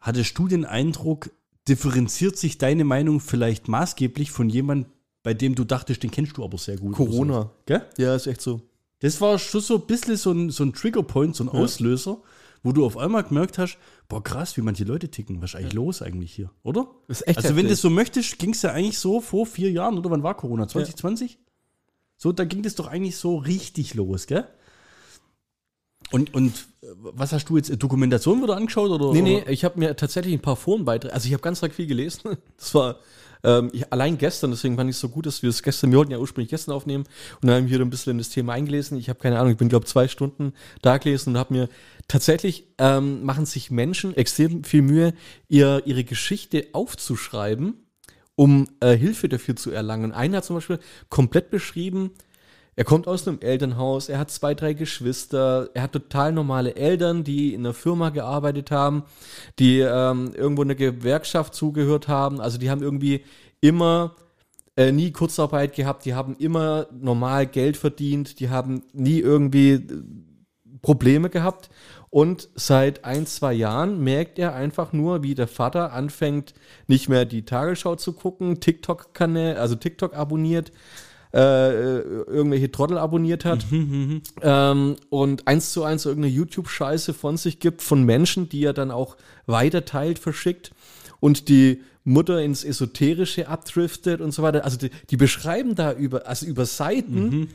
hattest 0.00 0.36
du 0.36 0.48
den 0.48 0.64
Eindruck, 0.64 1.30
differenziert 1.68 2.36
sich 2.36 2.58
deine 2.58 2.82
Meinung 2.84 3.20
vielleicht 3.20 3.68
maßgeblich 3.68 4.32
von 4.32 4.48
jemandem, 4.48 4.90
bei 5.22 5.34
dem 5.34 5.54
du 5.54 5.62
dachtest, 5.62 6.02
den 6.02 6.10
kennst 6.10 6.36
du 6.36 6.42
aber 6.42 6.58
sehr 6.58 6.76
gut? 6.76 6.96
Corona. 6.96 7.50
Gell? 7.66 7.84
Ja, 7.96 8.16
ist 8.16 8.26
echt 8.26 8.40
so. 8.40 8.62
Das 8.98 9.20
war 9.20 9.38
schon 9.38 9.60
so 9.60 9.76
ein 9.76 9.86
bisschen 9.86 10.16
so 10.16 10.32
ein, 10.32 10.50
so 10.50 10.64
ein 10.64 10.72
Triggerpoint, 10.72 11.36
so 11.36 11.44
ein 11.44 11.48
Auslöser, 11.48 12.18
wo 12.62 12.72
du 12.72 12.84
auf 12.84 12.96
einmal 12.96 13.24
gemerkt 13.24 13.58
hast, 13.58 13.78
boah 14.08 14.22
krass, 14.22 14.56
wie 14.56 14.62
manche 14.62 14.84
Leute 14.84 15.10
ticken. 15.10 15.40
Was 15.40 15.50
ist 15.50 15.56
eigentlich 15.56 15.72
los 15.72 16.02
eigentlich 16.02 16.32
hier, 16.32 16.50
oder? 16.62 16.88
Ist 17.08 17.26
echt 17.26 17.38
also 17.38 17.56
wenn 17.56 17.66
du 17.66 17.72
es 17.72 17.80
so 17.80 17.90
möchtest, 17.90 18.38
ging 18.38 18.50
es 18.50 18.62
ja 18.62 18.72
eigentlich 18.72 18.98
so 18.98 19.20
vor 19.20 19.46
vier 19.46 19.70
Jahren, 19.70 19.98
oder 19.98 20.10
wann 20.10 20.22
war 20.22 20.36
Corona? 20.36 20.68
2020? 20.68 21.38
So, 22.16 22.32
da 22.32 22.44
ging 22.44 22.62
das 22.62 22.74
doch 22.74 22.86
eigentlich 22.86 23.16
so 23.16 23.36
richtig 23.36 23.94
los, 23.94 24.26
gell? 24.26 24.46
Und, 26.10 26.34
und 26.34 26.66
äh, 26.82 26.86
was 26.96 27.32
hast 27.32 27.48
du 27.48 27.56
jetzt, 27.56 27.70
Dokumentation 27.82 28.42
wieder 28.42 28.56
angeschaut? 28.56 28.90
Oder, 28.90 29.12
Nee, 29.12 29.22
nee, 29.22 29.44
ich 29.48 29.64
habe 29.64 29.78
mir 29.78 29.96
tatsächlich 29.96 30.34
ein 30.34 30.42
paar 30.42 30.56
Forenbeiträge, 30.56 31.14
also 31.14 31.26
ich 31.26 31.32
habe 31.32 31.42
ganz 31.42 31.62
arg 31.62 31.72
viel 31.74 31.86
gelesen. 31.86 32.36
Das 32.56 32.74
war 32.74 32.96
ähm, 33.42 33.70
ich, 33.72 33.92
allein 33.92 34.18
gestern, 34.18 34.50
deswegen 34.50 34.76
fand 34.76 34.90
ich 34.90 34.96
es 34.96 35.00
so 35.00 35.08
gut, 35.08 35.26
dass 35.26 35.42
wir 35.42 35.50
es 35.50 35.62
gestern, 35.62 35.90
wir 35.90 35.98
wollten 35.98 36.12
ja 36.12 36.18
ursprünglich 36.18 36.50
gestern 36.50 36.74
aufnehmen 36.74 37.04
und 37.40 37.48
dann 37.48 37.56
haben 37.56 37.64
wir 37.64 37.76
hier 37.76 37.80
ein 37.80 37.90
bisschen 37.90 38.12
in 38.12 38.18
das 38.18 38.28
Thema 38.28 38.52
eingelesen. 38.52 38.98
Ich 38.98 39.08
habe 39.08 39.18
keine 39.18 39.38
Ahnung, 39.38 39.52
ich 39.52 39.58
bin 39.58 39.68
glaube 39.68 39.86
zwei 39.86 40.08
Stunden 40.08 40.52
da 40.82 40.98
gelesen 40.98 41.30
und 41.30 41.38
habe 41.38 41.54
mir 41.54 41.68
tatsächlich 42.08 42.66
ähm, 42.78 43.24
machen 43.24 43.46
sich 43.46 43.70
Menschen 43.70 44.16
extrem 44.16 44.64
viel 44.64 44.82
Mühe, 44.82 45.14
ihr, 45.48 45.82
ihre 45.84 46.04
Geschichte 46.04 46.68
aufzuschreiben, 46.72 47.86
um 48.34 48.68
äh, 48.80 48.96
Hilfe 48.96 49.28
dafür 49.28 49.56
zu 49.56 49.70
erlangen. 49.70 50.12
Einer 50.12 50.38
hat 50.38 50.44
zum 50.44 50.56
Beispiel 50.56 50.80
komplett 51.08 51.50
beschrieben, 51.50 52.12
er 52.80 52.84
kommt 52.84 53.06
aus 53.06 53.28
einem 53.28 53.40
Elternhaus, 53.40 54.08
er 54.08 54.18
hat 54.18 54.30
zwei, 54.30 54.54
drei 54.54 54.72
Geschwister, 54.72 55.68
er 55.74 55.82
hat 55.82 55.92
total 55.92 56.32
normale 56.32 56.76
Eltern, 56.76 57.24
die 57.24 57.52
in 57.52 57.60
einer 57.60 57.74
Firma 57.74 58.08
gearbeitet 58.08 58.70
haben, 58.70 59.02
die 59.58 59.80
ähm, 59.80 60.32
irgendwo 60.34 60.62
einer 60.62 60.74
Gewerkschaft 60.74 61.54
zugehört 61.54 62.08
haben. 62.08 62.40
Also 62.40 62.56
die 62.56 62.70
haben 62.70 62.82
irgendwie 62.82 63.22
immer 63.60 64.16
äh, 64.76 64.92
nie 64.92 65.12
Kurzarbeit 65.12 65.74
gehabt, 65.74 66.06
die 66.06 66.14
haben 66.14 66.36
immer 66.38 66.86
normal 66.90 67.46
Geld 67.46 67.76
verdient, 67.76 68.40
die 68.40 68.48
haben 68.48 68.82
nie 68.94 69.18
irgendwie 69.18 69.72
äh, 69.72 70.02
Probleme 70.80 71.28
gehabt. 71.28 71.68
Und 72.08 72.48
seit 72.54 73.04
ein, 73.04 73.26
zwei 73.26 73.52
Jahren 73.52 74.02
merkt 74.02 74.38
er 74.38 74.54
einfach 74.54 74.94
nur, 74.94 75.22
wie 75.22 75.34
der 75.34 75.48
Vater 75.48 75.92
anfängt, 75.92 76.54
nicht 76.86 77.10
mehr 77.10 77.26
die 77.26 77.44
Tagesschau 77.44 77.96
zu 77.96 78.14
gucken, 78.14 78.58
TikTok-Kanäle, 78.58 79.60
also 79.60 79.74
TikTok 79.74 80.16
abonniert, 80.16 80.72
äh, 81.32 81.38
äh, 81.38 82.00
irgendwelche 82.26 82.72
Trottel 82.72 82.98
abonniert 82.98 83.44
hat 83.44 83.64
ähm, 84.42 84.96
und 85.10 85.46
eins 85.46 85.72
zu 85.72 85.84
eins 85.84 86.04
irgendeine 86.04 86.34
YouTube-Scheiße 86.34 87.14
von 87.14 87.36
sich 87.36 87.60
gibt 87.60 87.82
von 87.82 88.02
Menschen, 88.02 88.48
die 88.48 88.64
er 88.64 88.72
dann 88.72 88.90
auch 88.90 89.16
weiterteilt, 89.46 90.18
verschickt 90.18 90.72
und 91.20 91.48
die 91.48 91.82
Mutter 92.02 92.42
ins 92.42 92.64
Esoterische 92.64 93.46
abdriftet 93.46 94.20
und 94.20 94.32
so 94.32 94.42
weiter. 94.42 94.64
Also 94.64 94.76
die, 94.76 94.90
die 95.10 95.16
beschreiben 95.16 95.76
da 95.76 95.92
über, 95.92 96.26
also 96.26 96.46
über 96.46 96.66
Seiten, 96.66 97.50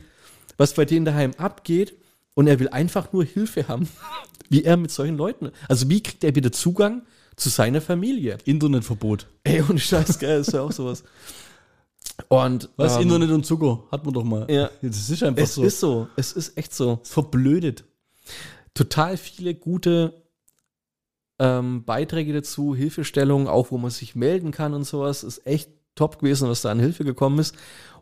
was 0.56 0.72
bei 0.72 0.86
denen 0.86 1.04
daheim 1.04 1.32
abgeht 1.36 1.96
und 2.32 2.46
er 2.46 2.58
will 2.58 2.70
einfach 2.70 3.12
nur 3.12 3.24
Hilfe 3.24 3.68
haben, 3.68 3.88
wie 4.48 4.64
er 4.64 4.78
mit 4.78 4.90
solchen 4.90 5.18
Leuten, 5.18 5.50
also 5.68 5.90
wie 5.90 6.02
kriegt 6.02 6.24
er 6.24 6.34
wieder 6.34 6.50
Zugang 6.50 7.02
zu 7.36 7.50
seiner 7.50 7.82
Familie? 7.82 8.38
Internetverbot. 8.46 9.26
Ey, 9.44 9.60
und 9.60 9.82
Scheiß, 9.82 10.18
gell, 10.18 10.40
ist 10.40 10.54
ja 10.54 10.62
auch 10.62 10.72
sowas. 10.72 11.04
Und 12.28 12.70
Was? 12.76 12.96
ähm, 12.96 13.02
Internet 13.02 13.30
und 13.30 13.46
Zucker? 13.46 13.84
Hat 13.90 14.04
man 14.04 14.14
doch 14.14 14.24
mal. 14.24 14.50
Ja. 14.50 14.70
Das 14.82 15.10
ist 15.10 15.22
einfach 15.22 15.42
es 15.42 15.54
so. 15.54 15.62
ist 15.62 15.80
so, 15.80 16.08
es 16.16 16.32
ist 16.32 16.56
echt 16.56 16.74
so. 16.74 17.00
verblödet. 17.04 17.84
total 18.74 19.16
viele 19.16 19.54
gute 19.54 20.22
ähm, 21.38 21.84
Beiträge 21.84 22.32
dazu, 22.32 22.74
Hilfestellungen, 22.74 23.48
auch 23.48 23.70
wo 23.70 23.78
man 23.78 23.90
sich 23.90 24.14
melden 24.14 24.50
kann 24.50 24.74
und 24.74 24.84
sowas. 24.84 25.22
Ist 25.22 25.46
echt 25.46 25.70
top 25.94 26.18
gewesen, 26.18 26.48
was 26.48 26.62
da 26.62 26.70
an 26.70 26.80
Hilfe 26.80 27.04
gekommen 27.04 27.38
ist. 27.38 27.54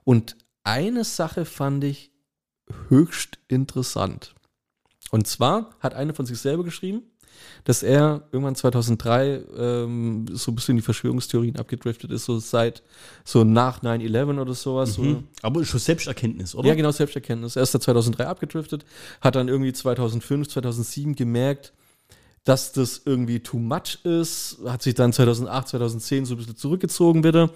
Und 0.04 0.36
eine 0.62 1.04
Sache 1.04 1.44
fand 1.44 1.84
ich 1.84 2.12
höchst 2.88 3.38
interessant. 3.48 4.34
Und 5.10 5.26
zwar 5.26 5.70
hat 5.80 5.94
einer 5.94 6.14
von 6.14 6.26
sich 6.26 6.38
selber 6.38 6.64
geschrieben, 6.64 7.02
dass 7.64 7.82
er 7.82 8.22
irgendwann 8.32 8.56
2003 8.56 9.40
ähm, 9.56 10.26
so 10.32 10.50
ein 10.50 10.54
bisschen 10.54 10.72
in 10.72 10.76
die 10.78 10.82
Verschwörungstheorien 10.82 11.56
abgedriftet 11.56 12.10
ist, 12.10 12.24
so 12.24 12.38
seit 12.38 12.82
so 13.24 13.44
nach 13.44 13.82
9-11 13.82 14.40
oder 14.40 14.54
sowas. 14.54 14.94
So 14.94 15.02
Mhm. 15.02 15.24
Aber 15.42 15.60
ist 15.60 15.68
schon 15.68 15.80
Selbsterkenntnis, 15.80 16.54
oder? 16.54 16.68
ja, 16.68 16.74
genau, 16.74 16.90
Selbsterkenntnis. 16.90 17.56
Er 17.56 17.62
ist 17.62 17.74
da 17.74 17.80
2003 17.80 18.26
abgedriftet, 18.26 18.84
hat 19.20 19.36
dann 19.36 19.48
irgendwie 19.48 19.72
2005, 19.72 20.48
2007 20.48 21.14
gemerkt, 21.14 21.72
dass 22.44 22.72
das 22.72 23.00
irgendwie 23.04 23.40
too 23.40 23.58
much 23.58 24.04
ist, 24.04 24.58
hat 24.66 24.82
sich 24.82 24.94
dann 24.94 25.12
2008, 25.12 25.68
2010 25.68 26.26
so 26.26 26.34
ein 26.34 26.36
bisschen 26.36 26.56
zurückgezogen 26.56 27.24
wieder, 27.24 27.50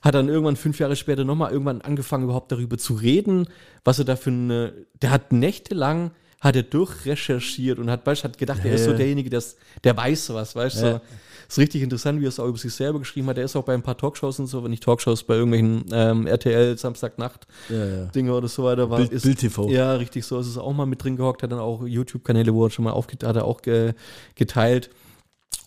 hat 0.00 0.14
dann 0.14 0.28
irgendwann 0.28 0.56
fünf 0.56 0.78
Jahre 0.78 0.94
später 0.94 1.24
nochmal 1.24 1.50
irgendwann 1.50 1.82
angefangen 1.82 2.24
überhaupt 2.24 2.52
darüber 2.52 2.78
zu 2.78 2.94
reden, 2.94 3.48
was 3.84 3.98
er 3.98 4.04
da 4.04 4.14
für 4.14 4.30
eine, 4.30 4.72
der 5.02 5.10
hat 5.10 5.32
nächtelang, 5.32 6.12
hat 6.40 6.54
er 6.56 6.62
durchrecherchiert 6.62 7.78
und 7.78 7.90
hat, 7.90 8.06
weißt, 8.06 8.24
hat 8.24 8.38
gedacht, 8.38 8.60
er 8.64 8.74
ist 8.74 8.84
so 8.84 8.92
Ja. 8.92 8.96
derjenige, 8.96 9.28
der, 9.30 9.42
der 9.82 9.96
weiß 9.96 10.32
was, 10.34 10.54
weißt 10.54 10.82
du, 10.82 10.86
Ja. 10.86 10.92
so. 10.92 11.00
ist 11.48 11.58
richtig 11.58 11.82
interessant, 11.82 12.20
wie 12.20 12.26
er 12.26 12.28
es 12.28 12.38
auch 12.38 12.46
über 12.46 12.58
sich 12.58 12.72
selber 12.72 12.98
geschrieben 13.00 13.26
hat. 13.28 13.38
Er 13.38 13.44
ist 13.44 13.56
auch 13.56 13.64
bei 13.64 13.74
ein 13.74 13.82
paar 13.82 13.96
Talkshows 13.96 14.38
und 14.38 14.46
so, 14.46 14.62
wenn 14.62 14.70
nicht 14.70 14.82
Talkshows, 14.82 15.24
bei 15.24 15.34
irgendwelchen 15.34 15.84
ähm, 15.90 16.26
RTL 16.26 16.76
Samstagnacht 16.78 17.46
Ja, 17.68 18.08
ja. 18.14 18.32
Oder 18.32 18.48
so 18.48 18.64
weiter 18.64 18.88
war. 18.90 18.98
Bild- 18.98 19.12
ist, 19.12 19.22
Bild 19.22 19.38
TV. 19.38 19.68
Ja, 19.70 19.94
richtig 19.94 20.24
so. 20.26 20.38
ist 20.38 20.46
Es 20.46 20.58
auch 20.58 20.72
mal 20.72 20.86
mit 20.86 21.02
drin 21.02 21.16
gehockt, 21.16 21.42
hat 21.42 21.50
dann 21.50 21.58
auch 21.58 21.84
YouTube-Kanäle, 21.86 22.52
wo 22.54 22.66
er 22.66 22.70
schon 22.70 22.84
mal 22.84 22.92
aufgeteilt 22.92 23.30
hat, 23.30 23.36
er 23.36 23.44
auch 23.44 23.62
ge 23.62 23.94
geteilt 24.34 24.90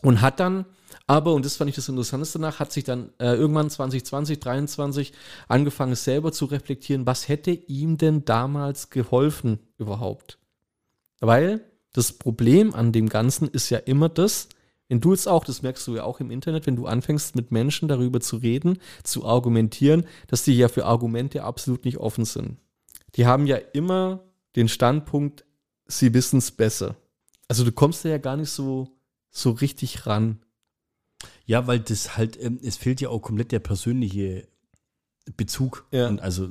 und 0.04 0.22
hat 0.22 0.40
dann 0.40 0.66
Aber, 1.08 1.34
und 1.34 1.44
das 1.46 1.58
fand 1.58 1.70
ich 1.70 1.76
das 1.76 1.90
Interessanteste 1.90 2.40
danach, 2.40 2.60
hat 2.60 2.72
sich 2.72 2.84
dann 2.86 3.10
äh, 3.20 3.34
irgendwann 3.34 3.70
2020, 3.70 4.40
2023 4.42 5.12
angefangen, 5.50 5.96
selber 5.96 6.32
zu 6.32 6.46
reflektieren, 6.46 7.06
was 7.06 7.28
hätte 7.28 7.52
ihm 7.52 7.98
denn 7.98 8.24
damals 8.24 8.90
geholfen 8.92 9.60
überhaupt? 9.78 10.38
Weil 11.22 11.62
das 11.94 12.12
Problem 12.14 12.74
an 12.74 12.92
dem 12.92 13.08
Ganzen 13.08 13.48
ist 13.48 13.70
ja 13.70 13.78
immer 13.78 14.10
das, 14.10 14.50
wenn 14.90 15.00
du 15.00 15.14
jetzt 15.14 15.30
auch, 15.30 15.46
das 15.46 15.62
merkst 15.62 15.88
du 15.88 15.96
ja 15.96 16.04
auch 16.04 16.20
im 16.20 16.32
Internet, 16.32 16.68
wenn 16.68 16.76
du 16.76 16.86
anfängst 16.86 17.38
mit 17.38 17.50
Menschen 17.50 17.88
darüber 17.88 18.20
zu 18.20 18.36
reden, 18.36 18.78
zu 19.04 19.26
argumentieren, 19.26 20.06
dass 20.28 20.44
die 20.44 20.58
ja 20.58 20.68
für 20.68 20.86
Argumente 20.86 21.44
absolut 21.44 21.86
nicht 21.86 21.98
offen 21.98 22.26
sind. 22.26 22.58
Die 23.16 23.26
haben 23.26 23.48
ja 23.48 23.56
immer 23.56 24.22
den 24.58 24.68
Standpunkt, 24.68 25.46
sie 25.88 26.14
wissen 26.14 26.40
es 26.40 26.52
besser. 26.52 26.98
Also 27.48 27.64
du 27.64 27.72
kommst 27.72 28.04
da 28.04 28.10
ja 28.10 28.18
gar 28.18 28.36
nicht 28.36 28.50
so, 28.50 28.90
so 29.30 29.52
richtig 29.52 30.06
ran. 30.06 30.40
Ja, 31.46 31.68
weil 31.68 31.80
das 31.80 32.18
halt, 32.18 32.42
ähm, 32.42 32.60
es 32.62 32.76
fehlt 32.76 33.00
ja 33.00 33.08
auch 33.08 33.22
komplett 33.22 33.54
der 33.54 33.60
persönliche 33.60 34.48
Bezug. 35.38 35.86
Ja. 35.92 36.10
Und 36.10 36.20
also, 36.22 36.50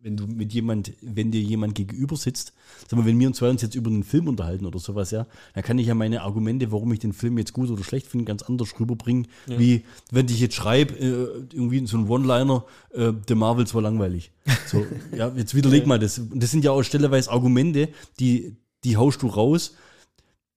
wenn 0.00 0.16
du 0.16 0.26
mit 0.26 0.52
jemand, 0.52 0.92
wenn 1.02 1.30
dir 1.30 1.40
jemand 1.40 1.74
gegenüber 1.74 2.16
sitzt, 2.16 2.52
sagen 2.88 3.02
wir, 3.02 3.06
wenn 3.06 3.18
wir 3.18 3.26
uns 3.28 3.38
zwei 3.38 3.50
uns 3.50 3.62
jetzt 3.62 3.74
über 3.74 3.90
einen 3.90 4.04
Film 4.04 4.28
unterhalten 4.28 4.66
oder 4.66 4.78
sowas, 4.78 5.10
ja, 5.10 5.26
dann 5.54 5.64
kann 5.64 5.78
ich 5.78 5.86
ja 5.86 5.94
meine 5.94 6.22
Argumente, 6.22 6.70
warum 6.70 6.92
ich 6.92 7.00
den 7.00 7.12
Film 7.12 7.36
jetzt 7.38 7.52
gut 7.52 7.68
oder 7.70 7.82
schlecht 7.82 8.06
finde, 8.06 8.24
ganz 8.24 8.42
anders 8.42 8.78
rüberbringen, 8.78 9.26
wie 9.46 9.84
wenn 10.10 10.26
ich 10.26 10.40
jetzt 10.40 10.54
schreibe, 10.54 10.94
äh, 10.94 11.46
irgendwie 11.52 11.86
so 11.86 11.98
ein 11.98 12.08
One-Liner, 12.08 12.64
äh, 12.90 13.12
The 13.26 13.34
Marvels 13.34 13.74
war 13.74 13.82
langweilig. 13.82 14.30
So, 14.66 14.86
ja, 15.16 15.32
jetzt 15.36 15.54
widerleg 15.54 15.86
mal 15.86 15.98
das. 15.98 16.18
Und 16.18 16.42
Das 16.42 16.50
sind 16.50 16.64
ja 16.64 16.70
auch 16.70 16.82
stellenweise 16.82 17.30
Argumente, 17.30 17.88
die, 18.20 18.56
die 18.84 18.96
haust 18.96 19.22
du 19.22 19.26
raus. 19.26 19.74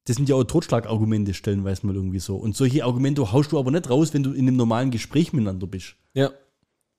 Das 0.06 0.16
sind 0.16 0.30
ja 0.30 0.36
auch 0.36 0.44
Totschlagargumente 0.44 1.34
stellenweise 1.34 1.86
mal 1.86 1.96
irgendwie 1.96 2.20
so. 2.20 2.36
Und 2.36 2.56
solche 2.56 2.86
Argumente 2.86 3.32
haust 3.32 3.52
du 3.52 3.60
aber 3.60 3.72
nicht 3.72 3.90
raus, 3.90 4.14
wenn 4.14 4.24
du 4.24 4.32
in 4.32 4.48
einem 4.48 4.58
normalen 4.58 4.92
Gespräch 4.92 5.34
miteinander 5.34 5.68
bist. 5.68 5.96
Ja. 6.14 6.32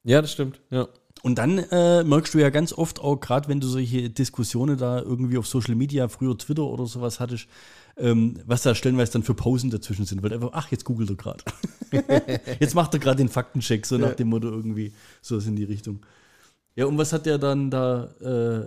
Ja, 0.04 0.20
das 0.20 0.32
stimmt. 0.32 0.60
Ja. 0.70 0.88
Und 1.22 1.36
dann 1.38 1.58
äh, 1.58 2.02
merkst 2.02 2.34
du 2.34 2.38
ja 2.38 2.50
ganz 2.50 2.72
oft 2.72 2.98
auch, 3.00 3.16
gerade 3.20 3.48
wenn 3.48 3.60
du 3.60 3.68
solche 3.68 4.10
Diskussionen 4.10 4.76
da 4.76 5.00
irgendwie 5.00 5.38
auf 5.38 5.46
Social 5.46 5.76
Media, 5.76 6.08
früher 6.08 6.36
Twitter 6.36 6.64
oder 6.64 6.86
sowas 6.86 7.20
hattest, 7.20 7.46
ähm, 7.96 8.40
was 8.44 8.62
da 8.62 8.74
stellenweise 8.74 9.12
dann 9.12 9.22
für 9.22 9.34
Pausen 9.34 9.70
dazwischen 9.70 10.04
sind, 10.04 10.22
weil 10.22 10.32
einfach, 10.32 10.50
ach, 10.52 10.70
jetzt 10.72 10.84
googelt 10.84 11.10
er 11.10 11.16
gerade. 11.16 11.44
jetzt 12.60 12.74
macht 12.74 12.92
er 12.94 12.98
gerade 13.00 13.18
den 13.18 13.28
Faktencheck, 13.28 13.86
so 13.86 13.98
nach 13.98 14.08
Ja. 14.08 14.14
dem 14.14 14.28
Motto 14.30 14.48
irgendwie, 14.48 14.92
so 15.20 15.38
in 15.38 15.54
die 15.54 15.64
Richtung. 15.64 16.00
Ja, 16.74 16.86
und 16.86 16.98
was 16.98 17.12
hat 17.12 17.26
der 17.26 17.38
dann 17.38 17.70
da? 17.70 18.04
Äh, 18.20 18.66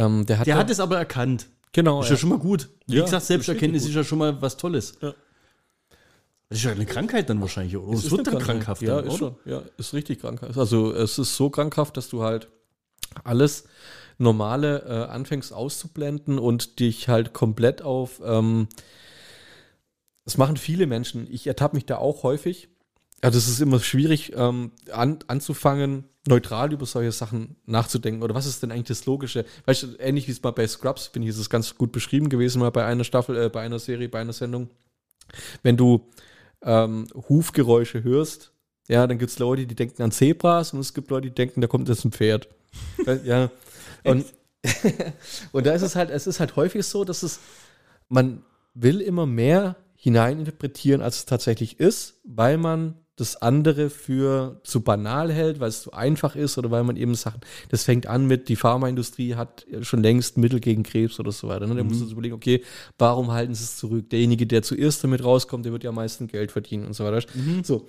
Ähm, 0.00 0.24
der 0.24 0.38
hat, 0.38 0.46
der 0.46 0.54
ja- 0.54 0.60
hat 0.60 0.70
es 0.70 0.80
aber 0.80 0.96
erkannt. 0.96 1.48
genau. 1.72 2.00
Ist 2.00 2.10
ja 2.10 2.16
schon 2.16 2.30
mal 2.30 2.38
gut. 2.38 2.68
Wie 2.86 2.96
Ja, 2.96 3.04
gesagt, 3.04 3.26
Selbsterkenntnis 3.26 3.84
ist 3.84 3.94
ja 3.94 4.04
schon 4.04 4.18
mal 4.18 4.40
was 4.40 4.56
Tolles. 4.56 4.94
Ja. 5.02 5.12
Das 6.48 6.58
ist 6.58 6.64
ja 6.64 6.72
eine 6.72 6.86
Krankheit 6.86 7.28
dann 7.28 7.40
wahrscheinlich, 7.40 7.76
oder? 7.76 7.96
Es, 7.96 8.04
ist 8.04 8.10
wird 8.10 8.26
eine 8.26 8.38
dann 8.38 8.46
krankhaft. 8.46 8.80
Ja, 8.82 8.96
dann, 8.96 9.06
ist 9.06 9.20
oder? 9.20 9.36
schon. 9.44 9.52
Ja, 9.52 9.62
ist 9.76 9.92
richtig 9.92 10.20
krankhaft. 10.20 10.56
Also 10.56 10.92
es 10.92 11.18
ist 11.18 11.36
so 11.36 11.50
krankhaft, 11.50 11.96
dass 11.96 12.08
du 12.08 12.22
halt 12.22 12.48
alles 13.24 13.64
Normale 14.16 14.82
äh, 14.86 15.12
anfängst 15.12 15.52
auszublenden 15.52 16.38
und 16.38 16.80
dich 16.80 17.08
halt 17.08 17.32
komplett 17.34 17.82
auf. 17.82 18.20
Ähm, 18.24 18.68
das 20.24 20.36
machen 20.38 20.56
viele 20.56 20.86
Menschen. 20.86 21.26
Ich 21.30 21.46
ertappe 21.46 21.76
mich 21.76 21.86
da 21.86 21.98
auch 21.98 22.22
häufig. 22.22 22.68
Ja, 23.22 23.30
das 23.30 23.48
ist 23.48 23.60
immer 23.60 23.80
schwierig, 23.80 24.32
ähm, 24.36 24.72
an, 24.92 25.18
anzufangen, 25.26 26.04
neutral 26.26 26.72
über 26.72 26.86
solche 26.86 27.12
Sachen 27.12 27.56
nachzudenken. 27.66 28.22
Oder 28.22 28.34
was 28.34 28.46
ist 28.46 28.62
denn 28.62 28.70
eigentlich 28.70 28.88
das 28.88 29.06
Logische? 29.06 29.44
Weißt 29.66 29.82
du, 29.82 29.86
ähnlich 29.98 30.28
wie 30.28 30.32
es 30.32 30.42
mal 30.42 30.52
bei 30.52 30.66
Scrubs, 30.66 31.08
finde 31.08 31.28
ich, 31.28 31.34
ist 31.34 31.40
es 31.40 31.50
ganz 31.50 31.76
gut 31.76 31.92
beschrieben 31.92 32.28
gewesen, 32.28 32.60
mal 32.60 32.70
bei 32.70 32.84
einer 32.84 33.04
Staffel, 33.04 33.36
äh, 33.36 33.48
bei 33.48 33.62
einer 33.62 33.78
Serie, 33.78 34.08
bei 34.08 34.20
einer 34.20 34.32
Sendung. 34.32 34.70
Wenn 35.62 35.76
du 35.76 36.08
ähm, 36.62 37.06
Hufgeräusche 37.28 38.02
hörst, 38.02 38.52
ja, 38.88 39.06
dann 39.06 39.18
gibt 39.18 39.30
es 39.30 39.38
Leute, 39.38 39.66
die 39.66 39.74
denken 39.74 40.02
an 40.02 40.10
Zebras 40.10 40.72
und 40.72 40.80
es 40.80 40.94
gibt 40.94 41.10
Leute, 41.10 41.28
die 41.28 41.34
denken, 41.34 41.60
da 41.60 41.66
kommt 41.66 41.88
jetzt 41.88 42.04
ein 42.04 42.12
Pferd. 42.12 42.48
Ja. 43.24 43.50
Und, 44.04 44.26
und 45.52 45.66
da 45.66 45.72
ist 45.72 45.82
es 45.82 45.96
halt, 45.96 46.10
es 46.10 46.26
ist 46.26 46.40
halt 46.40 46.56
häufig 46.56 46.84
so, 46.86 47.04
dass 47.04 47.22
es, 47.22 47.40
man 48.08 48.42
will 48.74 49.00
immer 49.00 49.26
mehr 49.26 49.76
hineininterpretieren, 49.94 51.00
als 51.00 51.18
es 51.18 51.26
tatsächlich 51.26 51.80
ist, 51.80 52.20
weil 52.24 52.58
man 52.58 52.94
das 53.18 53.36
andere 53.42 53.90
für 53.90 54.60
zu 54.62 54.80
banal 54.80 55.32
hält, 55.32 55.58
weil 55.58 55.68
es 55.68 55.82
zu 55.82 55.92
einfach 55.92 56.36
ist 56.36 56.56
oder 56.56 56.70
weil 56.70 56.84
man 56.84 56.96
eben 56.96 57.16
Sachen, 57.16 57.40
das 57.68 57.82
fängt 57.82 58.06
an 58.06 58.26
mit, 58.26 58.48
die 58.48 58.54
Pharmaindustrie 58.54 59.34
hat 59.34 59.66
schon 59.82 60.02
längst 60.02 60.38
Mittel 60.38 60.60
gegen 60.60 60.84
Krebs 60.84 61.18
oder 61.18 61.32
so 61.32 61.48
weiter. 61.48 61.66
Ne? 61.66 61.74
Da 61.74 61.82
muss 61.82 61.98
man 61.98 62.04
sich 62.04 62.12
überlegen, 62.12 62.36
okay, 62.36 62.62
warum 62.96 63.32
halten 63.32 63.54
sie 63.54 63.64
es 63.64 63.76
zurück? 63.76 64.08
Derjenige, 64.10 64.46
der 64.46 64.62
zuerst 64.62 65.02
damit 65.02 65.24
rauskommt, 65.24 65.64
der 65.64 65.72
wird 65.72 65.82
ja 65.82 65.90
am 65.90 65.96
meisten 65.96 66.28
Geld 66.28 66.52
verdienen 66.52 66.86
und 66.86 66.94
so 66.94 67.04
weiter. 67.04 67.26
So. 67.64 67.88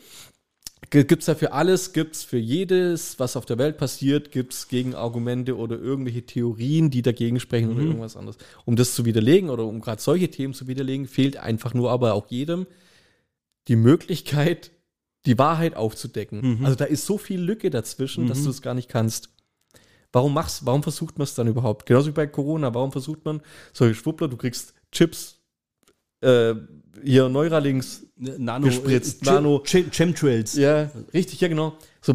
Gibt 0.89 1.19
es 1.19 1.25
da 1.25 1.35
für 1.35 1.51
alles, 1.51 1.93
gibt 1.93 2.15
es 2.15 2.23
für 2.23 2.37
jedes, 2.37 3.19
was 3.19 3.35
auf 3.35 3.45
der 3.45 3.59
Welt 3.59 3.77
passiert, 3.77 4.31
gibt 4.31 4.53
es 4.53 4.67
Gegenargumente 4.69 5.57
oder 5.57 5.77
irgendwelche 5.77 6.25
Theorien, 6.25 6.89
die 6.89 7.03
dagegen 7.03 7.39
sprechen 7.39 7.69
oder 7.69 7.81
irgendwas 7.81 8.17
anderes. 8.17 8.37
Um 8.65 8.75
das 8.75 8.95
zu 8.95 9.05
widerlegen 9.05 9.49
oder 9.49 9.65
um 9.65 9.81
gerade 9.81 10.01
solche 10.01 10.31
Themen 10.31 10.53
zu 10.55 10.67
widerlegen, 10.67 11.05
fehlt 11.05 11.37
einfach 11.37 11.75
nur 11.75 11.91
aber 11.91 12.13
auch 12.13 12.27
jedem 12.29 12.65
die 13.67 13.75
Möglichkeit, 13.75 14.71
die 15.29 15.37
Wahrheit 15.37 15.75
aufzudecken. 15.75 16.59
Also 16.65 16.75
da 16.75 16.85
ist 16.85 17.05
so 17.05 17.17
viel 17.17 17.39
Lücke 17.39 17.69
dazwischen, 17.69 18.27
dass 18.27 18.43
du 18.43 18.49
es 18.49 18.61
gar 18.61 18.73
nicht 18.73 18.89
kannst. 18.89 19.29
Warum 20.11 20.33
machst, 20.33 20.65
warum 20.65 20.81
versucht 20.81 21.19
man 21.19 21.23
es 21.25 21.35
dann 21.35 21.47
überhaupt? 21.47 21.85
Genauso 21.85 22.07
wie 22.07 22.13
bei 22.13 22.25
Corona, 22.25 22.73
warum 22.73 22.91
versucht 22.91 23.23
man 23.25 23.41
solche 23.71 23.93
Schwuppler, 23.93 24.27
du 24.27 24.37
kriegst 24.37 24.73
Chips, 24.91 25.37
äh, 26.21 26.55
hier 27.03 27.29
Neuralings, 27.29 28.07
Nano, 28.17 28.65
Gespritzt, 28.65 29.21
äh, 29.21 29.25
Nano. 29.25 29.59
Chem- 29.63 29.91
Chemtrails. 29.91 30.55
ja, 30.55 30.89
richtig, 31.13 31.39
ja 31.41 31.47
genau. 31.47 31.77
So, 32.01 32.13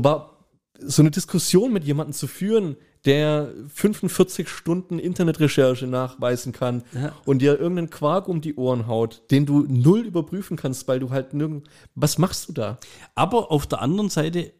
so 0.80 1.02
eine 1.02 1.10
Diskussion 1.12 1.72
mit 1.72 1.84
jemandem 1.84 2.12
zu 2.14 2.26
führen, 2.26 2.76
der 3.05 3.52
45 3.74 4.48
Stunden 4.48 4.98
Internetrecherche 4.98 5.86
nachweisen 5.86 6.52
kann 6.52 6.82
Ja. 6.92 7.14
und 7.26 7.40
dir 7.42 7.59
irgendeinen 7.61 7.90
Quark 7.90 8.28
um 8.28 8.40
die 8.40 8.55
Ohren 8.57 8.86
haut, 8.86 9.22
den 9.30 9.46
du 9.46 9.61
null 9.68 10.00
überprüfen 10.07 10.57
kannst, 10.57 10.88
weil 10.88 11.00
du 11.00 11.11
halt 11.11 11.34
nirgend. 11.34 11.68
Was 11.94 12.18
machst 12.18 12.48
du 12.48 12.52
da? 12.52 12.78
Aber 13.14 13.50
auf 13.50 13.66
der 13.66 13.82
anderen 13.82 14.09
Seite, 14.11 14.52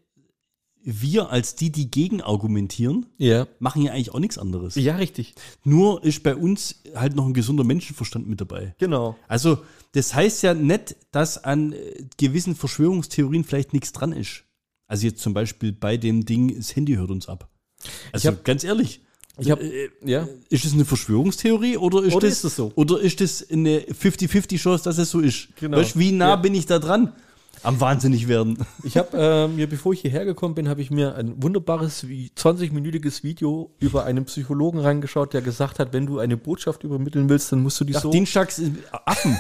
wir 0.87 1.31
als 1.31 1.55
die, 1.55 1.73
die 1.73 1.91
gegen 1.91 2.21
argumentieren, 2.21 3.07
Ja. 3.17 3.47
machen 3.59 3.81
ja 3.83 3.93
eigentlich 3.93 4.13
auch 4.13 4.19
nichts 4.19 4.37
anderes. 4.37 4.75
Ja, 4.75 4.97
richtig. 4.97 5.35
Nur 5.65 6.05
ist 6.05 6.23
bei 6.23 6.37
uns 6.37 6.83
halt 6.95 7.17
noch 7.17 7.25
ein 7.27 7.33
gesunder 7.33 7.65
Menschenverstand 7.65 8.29
mit 8.29 8.41
dabei. 8.43 8.75
Genau. 8.79 9.17
Also, 9.27 9.59
das 9.93 10.13
heißt 10.15 10.43
ja 10.43 10.53
nicht, 10.53 10.97
dass 11.11 11.43
an 11.43 11.73
äh, 11.73 12.05
gewissen 12.19 12.55
Verschwörungstheorien 12.55 13.45
vielleicht 13.45 13.73
nichts 13.73 13.93
dran 13.93 14.13
ist. 14.13 14.45
Also 14.87 15.07
jetzt 15.07 15.23
zum 15.23 15.33
Beispiel 15.33 15.73
bei 15.73 15.97
dem 15.97 16.27
Ding, 16.27 16.55
das 16.55 16.77
Handy 16.77 16.97
hört 16.97 17.11
uns 17.11 17.29
ab. 17.31 17.49
Also 18.13 18.29
hab- 18.29 18.45
ganz 18.45 18.65
ehrlich, 18.65 19.01
Ich 19.39 19.51
habe 19.51 19.65
ja. 20.05 20.29
ist 20.49 20.65
das 20.65 20.73
eine 20.75 20.85
Verschwörungstheorie 20.85 21.77
oder 21.77 22.03
ist, 22.05 22.15
Oder 22.15 22.29
das, 22.29 22.39
ist 22.39 22.45
es 22.45 22.57
so? 22.57 22.73
Oder 22.77 23.01
ist 23.01 23.21
das 23.21 23.45
eine 23.51 23.81
50-50 23.81 24.59
Chance, 24.59 24.85
dass 24.85 24.99
es 24.99 25.11
so 25.11 25.21
ist? 25.21 25.49
Genau. 25.61 25.79
Weißt, 25.79 25.99
wie 25.99 26.13
nah 26.13 26.31
Ja. 26.31 26.37
bin 26.37 26.55
ich 26.55 26.67
da 26.67 26.79
dran? 26.79 27.13
Am 27.63 27.81
wahnsinnig 27.81 28.29
werden. 28.29 28.59
Ich 28.83 28.99
habe 28.99 29.17
äh, 29.17 29.49
mir, 29.49 29.67
bevor 29.67 29.95
ich 29.95 30.03
hierher 30.03 30.27
gekommen 30.27 30.55
bin, 30.55 30.69
habe 30.69 30.83
ich 30.83 30.91
mir 30.91 31.15
ein 31.15 31.43
wunderbares 31.43 32.07
wie 32.09 32.31
20-minütiges 32.37 33.23
Video 33.23 33.71
über 33.81 34.05
einen 34.05 34.27
Psychologen 34.27 34.81
reingeschaut, 34.81 35.33
der 35.33 35.41
gesagt 35.41 35.79
hat, 35.79 35.95
wenn 35.95 36.05
du 36.05 36.19
eine 36.19 36.37
Botschaft 36.37 36.85
übermitteln 36.85 37.27
willst, 37.31 37.51
dann 37.53 37.63
musst 37.63 37.81
du 37.81 37.85
die 37.85 37.97
Ach, 37.97 38.03
so, 38.03 38.11
Dienstags 38.11 38.59
äh, 38.59 38.71
Affen. 39.07 39.39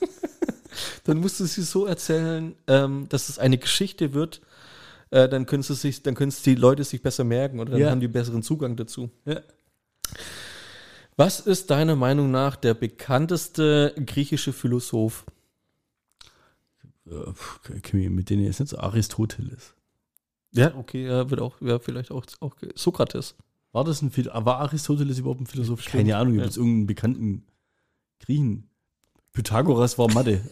dann 1.04 1.18
musst 1.18 1.40
du 1.40 1.44
sie 1.44 1.62
so 1.62 1.86
erzählen, 1.86 2.54
ähm, 2.66 3.06
dass 3.08 3.28
es 3.28 3.38
eine 3.38 3.58
Geschichte 3.58 4.14
wird. 4.14 4.40
Äh, 5.10 5.28
dann 5.28 5.46
können 5.46 5.62
sie 5.62 5.74
sich, 5.74 6.02
dann 6.02 6.14
können 6.14 6.28
es 6.28 6.42
die 6.42 6.54
Leute 6.54 6.84
sich 6.84 7.02
besser 7.02 7.24
merken 7.24 7.60
oder 7.60 7.72
dann 7.72 7.80
Ja. 7.80 7.90
haben 7.90 8.00
die 8.00 8.08
besseren 8.08 8.42
Zugang 8.42 8.76
dazu. 8.76 9.10
Ja. 9.24 9.40
Was 11.16 11.40
ist 11.40 11.70
deiner 11.70 11.96
Meinung 11.96 12.30
nach 12.30 12.56
der 12.56 12.74
bekannteste 12.74 13.94
griechische 14.06 14.52
Philosoph? 14.52 15.24
Äh, 17.06 18.08
mit 18.08 18.30
denen 18.30 18.44
jetzt 18.44 18.60
nicht 18.60 18.70
so 18.70 18.78
Aristoteles. 18.78 19.74
Ja, 20.52 20.74
okay, 20.76 21.06
ja, 21.06 21.28
wird 21.30 21.40
auch, 21.40 21.60
ja, 21.60 21.78
vielleicht 21.78 22.10
auch, 22.10 22.24
auch 22.40 22.54
Sokrates. 22.74 23.34
War 23.72 23.84
das 23.84 24.00
ein 24.02 24.12
war 24.16 24.60
Aristoteles 24.60 25.18
überhaupt 25.18 25.40
ein 25.40 25.46
Philosoph? 25.46 25.82
Stimmt, 25.82 25.92
Keine 25.92 26.16
Ahnung, 26.16 26.34
gibt 26.34 26.44
ja. 26.44 26.50
es 26.50 26.56
irgendeinen 26.56 26.86
bekannten 26.86 27.46
Griechen? 28.20 28.68
Pythagoras 29.32 29.98
war 29.98 30.12
Mathe. 30.12 30.40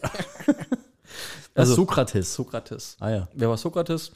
Also 1.53 1.73
Sokrates. 1.73 2.35
Sokrates. 2.35 2.97
Ah 2.99 3.09
ja. 3.09 3.27
Wer 3.33 3.49
war 3.49 3.57
Sokrates? 3.57 4.11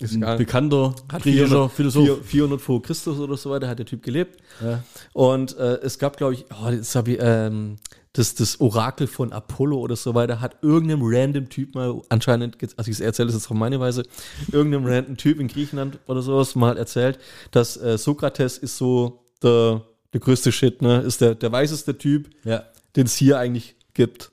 Ist 0.00 0.14
Ein 0.14 0.38
bekannter 0.38 0.94
Hat 1.12 1.22
griechischer 1.22 1.68
400 1.68 1.72
Philosoph. 1.72 2.04
400, 2.04 2.26
400 2.26 2.60
vor 2.60 2.82
Christus 2.82 3.18
oder 3.20 3.36
so 3.36 3.50
weiter 3.50 3.68
hat 3.68 3.78
der 3.78 3.86
Typ 3.86 4.02
gelebt. 4.02 4.40
Ja. 4.60 4.82
Und 5.12 5.56
äh, 5.56 5.76
es 5.82 6.00
gab, 6.00 6.16
glaube 6.16 6.34
ich, 6.34 6.46
oh, 6.50 6.68
das, 6.68 6.94
ich, 6.96 7.18
ähm, 7.20 7.76
das, 8.12 8.34
das 8.34 8.60
Orakel 8.60 9.06
von 9.06 9.32
Apollo 9.32 9.78
oder 9.78 9.94
so 9.94 10.14
weiter, 10.16 10.40
hat 10.40 10.56
irgendeinem 10.62 11.02
random 11.04 11.48
Typ 11.48 11.76
mal 11.76 12.00
anscheinend, 12.08 12.56
also 12.76 12.90
ich 12.90 13.00
erzähle 13.00 13.26
das 13.26 13.36
jetzt 13.36 13.50
auf 13.50 13.56
meine 13.56 13.78
Weise, 13.78 14.02
irgendeinem 14.50 14.84
random 14.86 15.16
Typ 15.16 15.38
in 15.38 15.46
Griechenland 15.46 16.00
oder 16.08 16.22
sowas 16.22 16.56
mal 16.56 16.76
erzählt, 16.76 17.20
dass 17.52 17.76
äh, 17.76 17.96
Sokrates 17.96 18.58
ist 18.58 18.76
so 18.76 19.24
der, 19.44 19.82
der 20.12 20.20
größte 20.20 20.50
Shit, 20.50 20.82
ne? 20.82 21.02
Ist 21.02 21.20
der, 21.20 21.36
der 21.36 21.52
weiseste 21.52 21.96
Typ, 21.98 22.30
ja. 22.44 22.64
den 22.96 23.06
es 23.06 23.14
hier 23.14 23.38
eigentlich 23.38 23.76
gibt. 23.94 24.32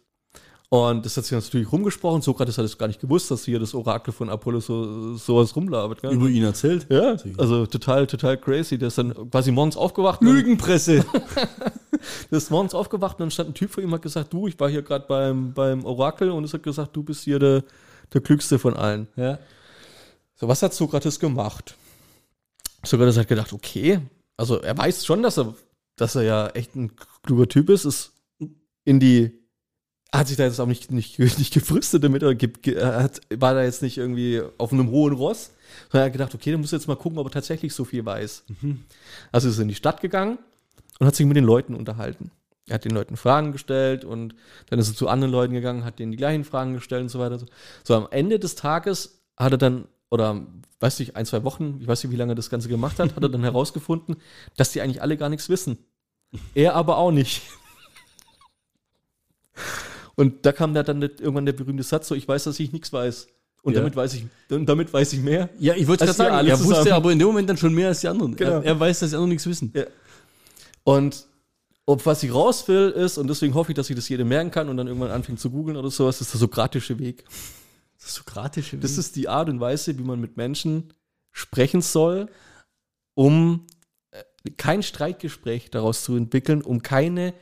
Und 0.73 1.05
das 1.05 1.17
hat 1.17 1.25
sich 1.25 1.33
natürlich 1.33 1.69
rumgesprochen. 1.69 2.21
Sokrates 2.21 2.57
hat 2.57 2.63
es 2.63 2.77
gar 2.77 2.87
nicht 2.87 3.01
gewusst, 3.01 3.29
dass 3.29 3.43
hier 3.43 3.59
das 3.59 3.73
Orakel 3.73 4.13
von 4.13 4.29
Apollo 4.29 4.61
so 4.61 5.17
sowas 5.17 5.53
rumlabert. 5.53 6.01
Gell? 6.01 6.13
Über 6.13 6.29
ihn 6.29 6.45
erzählt. 6.45 6.87
Ja, 6.89 7.17
also 7.37 7.65
total, 7.65 8.07
total 8.07 8.37
crazy. 8.37 8.77
Der 8.77 8.87
ist 8.87 8.97
dann 8.97 9.13
quasi 9.29 9.51
morgens 9.51 9.75
aufgewacht. 9.75 10.21
Lügenpresse. 10.21 11.03
Der 12.31 12.37
ist 12.37 12.49
morgens 12.51 12.73
aufgewacht 12.73 13.17
und 13.17 13.19
dann 13.19 13.31
stand 13.31 13.49
ein 13.49 13.53
Typ 13.53 13.69
vor 13.69 13.83
ihm 13.83 13.89
und 13.89 13.95
hat 13.95 14.01
gesagt, 14.01 14.31
du, 14.31 14.47
ich 14.47 14.57
war 14.61 14.69
hier 14.69 14.81
gerade 14.81 15.05
beim, 15.07 15.53
beim 15.53 15.83
Orakel 15.83 16.31
und 16.31 16.45
es 16.45 16.53
hat 16.53 16.63
gesagt, 16.63 16.95
du 16.95 17.03
bist 17.03 17.25
hier 17.25 17.37
der, 17.37 17.63
der 18.13 18.21
Klügste 18.21 18.57
von 18.57 18.75
allen. 18.75 19.07
ja. 19.17 19.39
So, 20.35 20.47
was 20.47 20.63
hat 20.63 20.73
Sokrates 20.73 21.19
gemacht? 21.19 21.75
Sokrates 22.83 23.17
hat 23.17 23.27
gedacht, 23.27 23.51
okay, 23.51 23.99
also 24.37 24.59
er 24.61 24.75
weiß 24.75 25.05
schon, 25.05 25.21
dass 25.21 25.37
er, 25.37 25.53
dass 25.97 26.15
er 26.15 26.23
ja 26.23 26.47
echt 26.47 26.75
ein 26.75 26.93
kluger 27.23 27.47
Typ 27.47 27.69
ist, 27.69 27.85
ist 27.85 28.13
in 28.85 28.99
die, 28.99 29.40
hat 30.13 30.27
sich 30.27 30.37
da 30.37 30.43
jetzt 30.43 30.59
auch 30.59 30.67
nicht, 30.67 30.91
nicht, 30.91 31.19
nicht 31.19 31.53
gefrüstet 31.53 32.03
damit 32.03 32.23
oder 32.23 32.35
ge, 32.35 32.49
ge, 32.61 32.75
er 32.75 33.03
hat, 33.03 33.21
war 33.33 33.53
da 33.53 33.63
jetzt 33.63 33.81
nicht 33.81 33.97
irgendwie 33.97 34.41
auf 34.57 34.73
einem 34.73 34.89
hohen 34.89 35.13
Ross, 35.13 35.51
sondern 35.89 36.03
er 36.03 36.05
hat 36.07 36.13
gedacht, 36.13 36.35
okay, 36.35 36.51
dann 36.51 36.61
muss 36.61 36.71
jetzt 36.71 36.87
mal 36.87 36.95
gucken, 36.95 37.17
ob 37.17 37.27
er 37.27 37.31
tatsächlich 37.31 37.73
so 37.73 37.85
viel 37.85 38.05
weiß. 38.05 38.43
Also 39.31 39.49
ist 39.49 39.57
er 39.57 39.61
in 39.61 39.69
die 39.69 39.75
Stadt 39.75 40.01
gegangen 40.01 40.37
und 40.99 41.07
hat 41.07 41.15
sich 41.15 41.25
mit 41.25 41.37
den 41.37 41.45
Leuten 41.45 41.75
unterhalten. 41.75 42.31
Er 42.67 42.75
hat 42.75 42.85
den 42.85 42.91
Leuten 42.91 43.17
Fragen 43.17 43.51
gestellt 43.51 44.05
und 44.05 44.35
dann 44.69 44.79
ist 44.79 44.89
er 44.89 44.95
zu 44.95 45.07
anderen 45.07 45.31
Leuten 45.31 45.53
gegangen, 45.53 45.83
hat 45.83 45.99
denen 45.99 46.11
die 46.11 46.17
gleichen 46.17 46.43
Fragen 46.43 46.73
gestellt 46.73 47.03
und 47.03 47.09
so 47.09 47.19
weiter. 47.19 47.39
So 47.83 47.95
am 47.95 48.07
Ende 48.11 48.37
des 48.37 48.55
Tages 48.55 49.21
hat 49.37 49.53
er 49.53 49.57
dann, 49.57 49.87
oder 50.09 50.45
weiß 50.79 50.99
nicht, 50.99 51.15
ein, 51.15 51.25
zwei 51.25 51.43
Wochen, 51.43 51.79
ich 51.81 51.87
weiß 51.87 52.03
nicht, 52.03 52.11
wie 52.11 52.17
lange 52.17 52.33
er 52.33 52.35
das 52.35 52.49
Ganze 52.49 52.69
gemacht 52.69 52.99
hat, 52.99 53.15
hat 53.15 53.23
er 53.23 53.29
dann 53.29 53.43
herausgefunden, 53.43 54.17
dass 54.57 54.71
die 54.71 54.81
eigentlich 54.81 55.01
alle 55.01 55.17
gar 55.17 55.29
nichts 55.29 55.49
wissen. 55.49 55.77
Er 56.53 56.75
aber 56.75 56.97
auch 56.97 57.11
nicht. 57.11 57.41
Und 60.15 60.45
da 60.45 60.51
kam 60.51 60.73
da 60.73 60.83
dann 60.83 61.01
irgendwann 61.01 61.45
der 61.45 61.53
berühmte 61.53 61.83
Satz, 61.83 62.07
so 62.07 62.15
ich 62.15 62.27
weiß, 62.27 62.43
dass 62.45 62.59
ich 62.59 62.71
nichts 62.71 62.91
weiß. 62.91 63.27
Und 63.63 63.73
Ja. 63.73 63.79
damit 63.79 63.95
weiß 63.95 64.13
ich, 64.15 64.25
damit 64.49 64.91
weiß 64.91 65.13
ich 65.13 65.21
mehr. 65.21 65.49
Ja, 65.59 65.75
ich 65.75 65.87
wollte 65.87 66.05
gerade 66.05 66.17
sagen, 66.17 66.47
er 66.47 66.59
wusste 66.59 66.73
zusammen. 66.75 66.91
aber 66.93 67.11
in 67.11 67.19
dem 67.19 67.27
Moment 67.27 67.49
dann 67.49 67.57
schon 67.57 67.73
mehr 67.73 67.89
als 67.89 68.01
die 68.01 68.07
anderen. 68.07 68.35
Genau. 68.35 68.51
Er, 68.53 68.65
er 68.65 68.79
weiß, 68.79 68.99
dass 68.99 69.11
die 69.11 69.15
anderen 69.15 69.29
nichts 69.29 69.45
wissen. 69.45 69.71
Ja. 69.75 69.83
Und 70.83 71.25
ob 71.85 72.05
was 72.05 72.23
ich 72.23 72.33
raus 72.33 72.67
will, 72.67 72.89
ist, 72.89 73.17
und 73.17 73.27
deswegen 73.27 73.53
hoffe 73.53 73.71
ich, 73.71 73.75
dass 73.75 73.89
ich 73.89 73.95
das 73.95 74.09
jeder 74.09 74.25
merken 74.25 74.51
kann 74.51 74.69
und 74.69 74.77
dann 74.77 74.87
irgendwann 74.87 75.11
anfängt 75.11 75.39
zu 75.39 75.49
googeln 75.51 75.77
oder 75.77 75.91
sowas, 75.91 76.21
ist 76.21 76.33
der 76.33 76.39
sokratische 76.39 76.97
Weg. 76.99 77.23
Das 78.01 78.15
Sokratische 78.15 78.77
Das 78.77 78.97
ist 78.97 79.15
die 79.15 79.27
Art 79.27 79.47
und 79.49 79.59
Weise, 79.59 79.97
wie 79.97 80.03
man 80.03 80.19
mit 80.19 80.37
Menschen 80.37 80.91
sprechen 81.31 81.81
soll, 81.81 82.29
um 83.13 83.67
äh, 84.11 84.23
kein 84.57 84.81
Streitgespräch 84.81 85.69
daraus 85.69 86.03
zu 86.03 86.15
entwickeln, 86.15 86.63
um 86.63 86.81
keine 86.81 87.33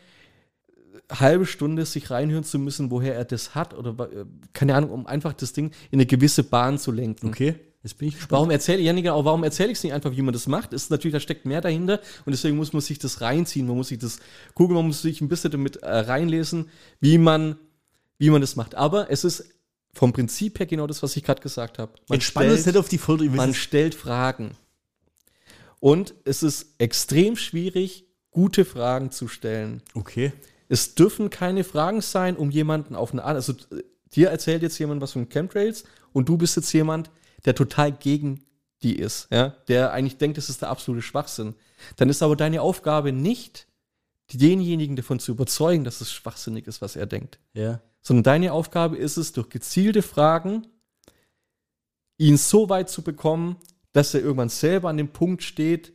halbe 1.12 1.45
Stunde 1.45 1.86
sich 1.86 2.12
reinhören 2.12 2.43
zu 2.43 2.60
müssen, 2.60 2.91
woher 2.91 3.16
er 3.16 3.26
das 3.26 3.55
hat 3.55 3.74
oder 3.74 4.10
keine 4.53 4.76
Ahnung, 4.76 4.91
um 4.91 5.07
einfach 5.07 5.34
das 5.34 5.53
Ding 5.53 5.72
in 5.91 5.97
eine 5.99 6.05
gewisse 6.05 6.43
Bahn 6.43 6.78
zu 6.78 6.91
lenken. 6.91 7.28
Okay, 7.30 7.55
jetzt 7.82 7.97
bin 7.97 8.10
ich 8.10 8.14
gespannt. 8.16 8.32
Warum 8.32 8.51
erzähle 8.51 8.80
ich 8.80 8.86
ja 8.86 8.93
nicht 8.93 9.03
genau, 9.03 9.26
warum 9.26 9.43
erzähle 9.43 9.72
ich 9.72 9.80
es 9.80 9.84
nicht 9.84 9.93
einfach, 9.93 10.12
wie 10.16 10.22
man 10.22 10.34
das 10.34 10.45
macht? 10.47 10.72
Ist 10.74 10.91
natürlich, 10.91 11.14
da 11.14 11.20
steckt 11.20 11.45
mehr 11.45 11.62
dahinter 11.62 11.99
und 12.26 12.32
deswegen 12.32 12.57
muss 12.57 12.74
man 12.74 12.82
sich 12.82 12.99
das 12.99 13.22
reinziehen, 13.22 13.66
man 13.66 13.76
muss 13.76 13.88
sich 13.88 13.97
das 13.97 14.20
gucken, 14.53 14.76
man 14.76 14.86
muss 14.86 15.01
sich 15.01 15.20
ein 15.22 15.30
bisschen 15.30 15.49
damit 15.51 15.78
äh, 15.78 15.89
reinlesen, 15.89 16.70
wie 16.99 17.18
man, 17.18 17.57
wie 18.20 18.30
man 18.30 18.41
das 18.41 18.55
macht. 18.55 18.76
Aber 18.76 19.10
es 19.10 19.24
ist 19.24 19.45
vom 19.93 20.14
Prinzip 20.14 20.60
her 20.60 20.68
genau 20.68 20.86
das, 20.86 21.01
was 21.01 21.18
ich 21.18 21.24
gerade 21.24 21.41
gesagt 21.41 21.80
habe. 21.80 21.93
Man 22.07 22.18
Entspann 22.18 22.43
uns 22.49 22.62
stellt- 22.62 22.76
nicht 22.76 22.80
auf 22.80 22.89
die 22.89 22.97
Folter. 22.99 23.26
man 23.26 23.55
stellt 23.55 23.95
Fragen. 23.95 24.51
Und 25.80 26.14
es 26.26 26.43
ist 26.43 26.76
extrem 26.78 27.36
schwierig, 27.36 28.05
gute 28.32 28.66
Fragen 28.66 29.12
zu 29.12 29.28
stellen. 29.28 29.82
Okay. 29.95 30.34
Es 30.70 30.95
dürfen 30.95 31.30
keine 31.30 31.65
Fragen 31.65 31.99
sein, 31.99 32.38
um 32.38 32.51
jemanden 32.51 32.95
auf 32.95 33.11
eine 33.11 33.24
Art, 33.26 33.36
also 33.36 33.53
äh, 33.72 33.84
dir 34.13 34.30
erzählt 34.30 34.61
jetzt 34.61 34.78
jemand 34.78 35.01
was 35.01 35.11
von 35.11 35.28
Chemtrails 35.28 35.84
und 36.13 36.30
du 36.30 36.38
bist 36.38 36.55
jetzt 36.55 36.72
jemand, 36.72 37.11
der 37.45 37.55
total 37.55 37.91
gegen 37.91 38.45
die 38.82 38.95
ist, 38.95 39.28
ja, 39.30 39.49
der 39.67 39.91
eigentlich 39.91 40.17
denkt, 40.17 40.38
das 40.38 40.49
ist 40.49 40.61
der 40.61 40.70
absolute 40.70 41.01
Schwachsinn. 41.01 41.55
Dann 41.97 42.07
ist 42.07 42.24
aber 42.24 42.38
deine 42.38 42.61
Aufgabe 42.61 43.11
nicht, 43.11 43.67
denjenigen 44.32 44.95
davon 44.95 45.20
zu 45.20 45.32
überzeugen, 45.32 45.84
dass 45.84 46.01
es 46.01 46.11
schwachsinnig 46.11 46.67
ist, 46.67 46.82
was 46.82 46.95
er 46.95 47.07
denkt 47.07 47.39
Ja. 47.53 47.82
sondern 48.01 48.24
deine 48.24 48.53
Aufgabe 48.53 48.95
ist 48.95 49.17
es, 49.17 49.34
durch 49.34 49.49
gezielte 49.49 50.01
Fragen 50.01 50.67
ihn 52.17 52.38
so 52.38 52.70
weit 52.70 52.89
zu 52.89 53.01
bekommen, 53.01 53.57
dass 53.91 54.13
er 54.13 54.22
irgendwann 54.22 54.49
selber 54.49 54.89
an 54.89 54.97
dem 54.97 55.09
Punkt 55.09 55.41
steht, 55.41 55.93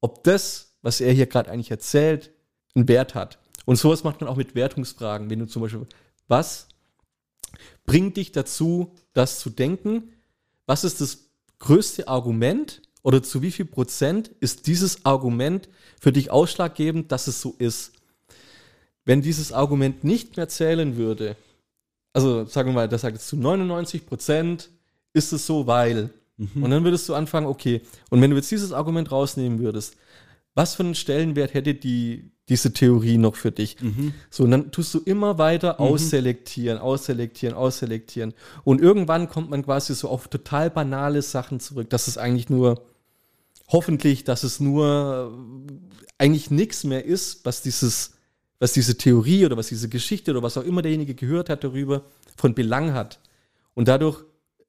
ob 0.00 0.22
das, 0.24 0.76
was 0.82 1.00
er 1.00 1.12
hier 1.12 1.26
gerade 1.26 1.50
eigentlich 1.50 1.70
erzählt, 1.70 2.30
einen 2.74 2.86
Wert 2.86 3.14
hat. 3.14 3.38
Und 3.68 3.76
sowas 3.76 4.02
macht 4.02 4.22
man 4.22 4.30
auch 4.30 4.36
mit 4.36 4.54
Wertungsfragen. 4.54 5.28
Wenn 5.28 5.40
du 5.40 5.46
zum 5.46 5.60
Beispiel, 5.60 5.86
was 6.26 6.68
bringt 7.84 8.16
dich 8.16 8.32
dazu, 8.32 8.94
das 9.12 9.40
zu 9.40 9.50
denken? 9.50 10.14
Was 10.64 10.84
ist 10.84 11.02
das 11.02 11.28
größte 11.58 12.08
Argument 12.08 12.80
oder 13.02 13.22
zu 13.22 13.42
wie 13.42 13.50
viel 13.50 13.66
Prozent 13.66 14.28
ist 14.40 14.68
dieses 14.68 15.04
Argument 15.04 15.68
für 16.00 16.12
dich 16.12 16.30
ausschlaggebend, 16.30 17.12
dass 17.12 17.26
es 17.26 17.42
so 17.42 17.56
ist? 17.58 17.92
Wenn 19.04 19.20
dieses 19.20 19.52
Argument 19.52 20.02
nicht 20.02 20.38
mehr 20.38 20.48
zählen 20.48 20.96
würde, 20.96 21.36
also 22.14 22.46
sagen 22.46 22.70
wir 22.70 22.74
mal, 22.74 22.88
das 22.88 23.02
sagt 23.02 23.16
jetzt 23.16 23.28
zu 23.28 23.36
99 23.36 24.06
Prozent 24.06 24.70
ist 25.12 25.30
es 25.34 25.44
so, 25.44 25.66
weil. 25.66 26.08
Und 26.54 26.70
dann 26.70 26.84
würdest 26.84 27.06
du 27.06 27.14
anfangen, 27.14 27.46
okay, 27.46 27.82
und 28.08 28.22
wenn 28.22 28.30
du 28.30 28.36
jetzt 28.36 28.50
dieses 28.50 28.72
Argument 28.72 29.12
rausnehmen 29.12 29.58
würdest, 29.58 29.94
was 30.54 30.74
für 30.74 30.82
einen 30.82 30.94
Stellenwert 30.94 31.54
hätte 31.54 31.74
die, 31.74 32.30
diese 32.48 32.72
Theorie 32.72 33.18
noch 33.18 33.36
für 33.36 33.52
dich? 33.52 33.76
So, 34.30 34.44
und 34.44 34.50
dann 34.50 34.70
tust 34.72 34.92
du 34.94 34.98
immer 34.98 35.38
weiter 35.38 35.80
ausselektieren, 35.80 36.78
ausselektieren, 36.78 37.54
ausselektieren. 37.54 38.34
Und 38.64 38.80
irgendwann 38.80 39.28
kommt 39.28 39.50
man 39.50 39.64
quasi 39.64 39.94
so 39.94 40.08
auf 40.08 40.28
total 40.28 40.70
banale 40.70 41.22
Sachen 41.22 41.60
zurück. 41.60 41.90
Das 41.90 42.08
ist 42.08 42.18
eigentlich 42.18 42.48
nur, 42.48 42.82
hoffentlich, 43.68 44.24
dass 44.24 44.42
es 44.42 44.60
nur 44.60 45.32
äh, 45.68 45.72
eigentlich 46.18 46.50
nichts 46.50 46.84
mehr 46.84 47.04
ist, 47.04 47.44
was 47.44 47.62
dieses, 47.62 48.14
was 48.58 48.72
diese 48.72 48.96
Theorie 48.96 49.46
oder 49.46 49.56
was 49.56 49.68
diese 49.68 49.88
Geschichte 49.88 50.32
oder 50.32 50.42
was 50.42 50.56
auch 50.56 50.64
immer 50.64 50.82
derjenige 50.82 51.14
gehört 51.14 51.48
hat 51.48 51.62
darüber, 51.64 52.04
von 52.36 52.54
Belang 52.54 52.94
hat. 52.94 53.20
Und 53.74 53.88
dadurch 53.88 54.24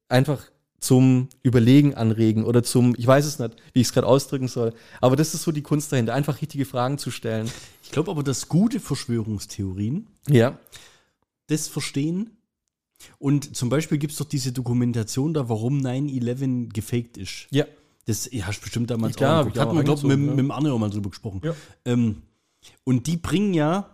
einfach 0.08 0.42
zum 0.80 1.28
Überlegen 1.42 1.94
anregen 1.94 2.44
oder 2.44 2.62
zum, 2.62 2.94
ich 2.96 3.06
weiß 3.06 3.26
es 3.26 3.38
nicht, 3.38 3.54
wie 3.74 3.82
ich 3.82 3.88
es 3.88 3.92
gerade 3.92 4.06
ausdrücken 4.06 4.48
soll. 4.48 4.72
Aber 5.00 5.14
das 5.14 5.34
ist 5.34 5.42
so 5.42 5.52
die 5.52 5.62
Kunst 5.62 5.92
dahinter, 5.92 6.14
einfach 6.14 6.40
richtige 6.40 6.64
Fragen 6.64 6.96
zu 6.98 7.10
stellen. 7.10 7.50
Ich 7.82 7.90
glaube 7.90 8.10
aber, 8.10 8.22
dass 8.22 8.48
gute 8.48 8.80
Verschwörungstheorien 8.80 10.06
Ja. 10.28 10.58
das 11.48 11.68
verstehen. 11.68 12.30
Und 13.18 13.56
zum 13.56 13.68
Beispiel 13.68 13.98
gibt 13.98 14.12
es 14.12 14.18
doch 14.18 14.26
diese 14.26 14.52
Dokumentation 14.52 15.34
da, 15.34 15.48
warum 15.48 15.80
9-11 15.80 16.72
gefaked 16.72 17.16
ist. 17.18 17.46
Ja. 17.50 17.66
Das 18.06 18.28
ja, 18.32 18.46
hast 18.46 18.60
du 18.60 18.62
bestimmt 18.62 18.90
damals 18.90 19.16
Klar, 19.16 19.40
auch 19.40 19.44
geguckt. 19.44 19.58
Hatten 19.60 19.76
wir, 19.76 19.84
glaube 19.84 20.00
ich, 20.00 20.04
mit, 20.06 20.18
mit 20.18 20.38
dem 20.38 20.50
Arne 20.50 20.72
auch 20.72 20.78
mal 20.78 20.90
drüber 20.90 21.10
gesprochen. 21.10 21.40
Ja. 21.44 21.54
Ähm, 21.84 22.22
und 22.84 23.06
die 23.06 23.16
bringen 23.16 23.54
ja 23.54 23.90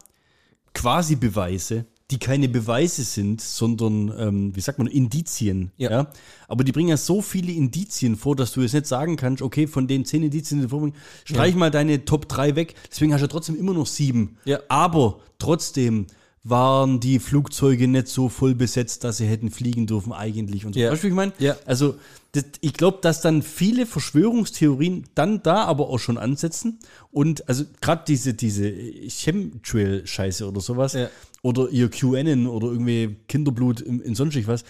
quasi 0.72 1.16
Beweise, 1.16 1.84
die 2.10 2.18
keine 2.18 2.48
Beweise 2.48 3.02
sind, 3.02 3.40
sondern, 3.40 4.12
ähm, 4.16 4.56
wie 4.56 4.60
sagt 4.60 4.78
man, 4.78 4.86
Indizien. 4.86 5.72
Ja. 5.76 6.12
Aber 6.46 6.62
die 6.62 6.70
bringen 6.70 6.90
ja 6.90 6.96
so 6.96 7.20
viele 7.20 7.52
Indizien 7.52 8.16
vor, 8.16 8.36
dass 8.36 8.52
du 8.52 8.60
jetzt 8.62 8.74
nicht 8.74 8.86
sagen 8.86 9.16
kannst, 9.16 9.42
okay, 9.42 9.66
von 9.66 9.88
den 9.88 10.04
zehn 10.04 10.22
Indizien, 10.22 10.60
die 10.60 10.68
vorbringen, 10.68 10.94
streich 11.24 11.56
mal 11.56 11.70
deine 11.70 12.04
Top 12.04 12.28
3 12.28 12.54
weg. 12.54 12.74
Deswegen 12.90 13.12
hast 13.12 13.22
du 13.22 13.24
ja 13.24 13.28
trotzdem 13.28 13.56
immer 13.56 13.74
noch 13.74 13.86
sieben. 13.86 14.36
Ja. 14.44 14.60
Aber 14.68 15.18
trotzdem 15.38 16.06
waren 16.48 17.00
die 17.00 17.18
Flugzeuge 17.18 17.88
nicht 17.88 18.06
so 18.06 18.28
voll 18.28 18.54
besetzt, 18.54 19.02
dass 19.02 19.16
sie 19.16 19.26
hätten 19.26 19.50
fliegen 19.50 19.88
dürfen 19.88 20.12
eigentlich 20.12 20.64
und 20.64 20.74
so. 20.74 20.80
Ja. 20.80 20.92
Weißt 20.92 21.02
du, 21.02 21.08
ich 21.08 21.14
meine? 21.14 21.32
Ja. 21.40 21.56
Also 21.64 21.96
das, 22.32 22.44
ich 22.60 22.74
glaube, 22.74 22.98
dass 23.02 23.20
dann 23.20 23.42
viele 23.42 23.84
Verschwörungstheorien 23.84 25.06
dann 25.16 25.42
da 25.42 25.64
aber 25.64 25.88
auch 25.88 25.98
schon 25.98 26.18
ansetzen 26.18 26.78
und 27.10 27.48
also 27.48 27.64
gerade 27.80 28.04
diese 28.06 28.34
diese 28.34 28.68
Chemtrail-Scheiße 28.70 30.46
oder 30.46 30.60
sowas 30.60 30.92
Ja. 30.92 31.08
Oder 31.46 31.68
ihr 31.70 31.88
QAnon 31.88 32.48
oder 32.48 32.66
irgendwie 32.66 33.16
Kinderblut 33.28 33.80
in, 33.80 34.00
in 34.00 34.16
sonst 34.16 34.36
was, 34.48 34.64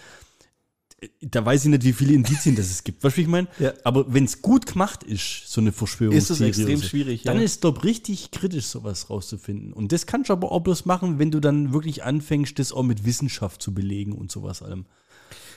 da 1.22 1.44
weiß 1.44 1.64
ich 1.64 1.70
nicht, 1.70 1.84
wie 1.84 1.92
viele 1.94 2.12
Indizien 2.12 2.54
das 2.54 2.70
es 2.70 2.84
gibt. 2.84 3.02
Weißt 3.02 3.16
du, 3.16 3.18
wie 3.18 3.22
ich 3.22 3.28
meine? 3.28 3.48
Ja. 3.58 3.72
Aber 3.84 4.12
wenn 4.12 4.24
es 4.24 4.42
gut 4.42 4.66
gemacht 4.66 5.02
ist, 5.02 5.50
so 5.50 5.62
eine 5.62 5.72
Verschwörungstheorie, 5.72 6.18
Ist 6.18 6.30
es 6.30 6.40
extrem 6.40 6.78
so, 6.78 6.86
schwierig, 6.86 7.22
dann 7.22 7.38
ja. 7.38 7.44
ist 7.44 7.62
glaube 7.62 7.82
richtig 7.84 8.30
kritisch, 8.30 8.66
sowas 8.66 9.08
rauszufinden. 9.08 9.72
Und 9.72 9.92
das 9.92 10.04
kannst 10.06 10.28
du 10.28 10.34
aber 10.34 10.52
auch 10.52 10.60
bloß 10.60 10.84
machen, 10.84 11.18
wenn 11.18 11.30
du 11.30 11.40
dann 11.40 11.72
wirklich 11.72 12.04
anfängst, 12.04 12.58
das 12.58 12.72
auch 12.72 12.82
mit 12.82 13.06
Wissenschaft 13.06 13.62
zu 13.62 13.72
belegen 13.72 14.12
und 14.12 14.30
sowas 14.30 14.62
allem. 14.62 14.84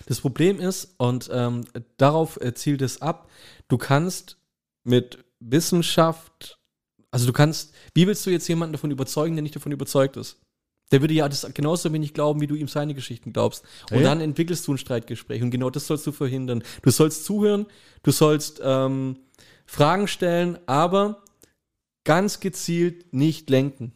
Das 0.05 0.21
Problem 0.21 0.59
ist, 0.59 0.95
und 0.97 1.29
ähm, 1.33 1.65
darauf 1.97 2.39
äh, 2.41 2.53
zielt 2.53 2.81
es 2.81 3.01
ab, 3.01 3.29
du 3.67 3.77
kannst 3.77 4.37
mit 4.85 5.19
Wissenschaft, 5.39 6.59
also 7.11 7.25
du 7.25 7.33
kannst, 7.33 7.73
wie 7.93 8.07
willst 8.07 8.25
du 8.25 8.29
jetzt 8.29 8.47
jemanden 8.47 8.73
davon 8.73 8.91
überzeugen, 8.91 9.35
der 9.35 9.43
nicht 9.43 9.55
davon 9.55 9.73
überzeugt 9.73 10.15
ist? 10.15 10.37
Der 10.91 11.01
würde 11.01 11.13
ja 11.13 11.29
das 11.29 11.47
genauso 11.53 11.91
wenig 11.93 12.13
glauben, 12.13 12.41
wie 12.41 12.47
du 12.47 12.55
ihm 12.55 12.67
seine 12.67 12.93
Geschichten 12.95 13.31
glaubst. 13.33 13.63
Und 13.91 13.97
Ja. 13.97 14.03
dann 14.03 14.21
entwickelst 14.21 14.67
du 14.67 14.73
ein 14.73 14.77
Streitgespräch 14.77 15.41
und 15.43 15.51
genau 15.51 15.69
das 15.69 15.85
sollst 15.87 16.05
du 16.07 16.11
verhindern. 16.11 16.63
Du 16.81 16.89
sollst 16.89 17.25
zuhören, 17.25 17.67
du 18.03 18.11
sollst 18.11 18.59
ähm, 18.63 19.17
Fragen 19.65 20.07
stellen, 20.07 20.57
aber 20.65 21.21
ganz 22.03 22.39
gezielt 22.39 23.13
nicht 23.13 23.49
lenken. 23.51 23.91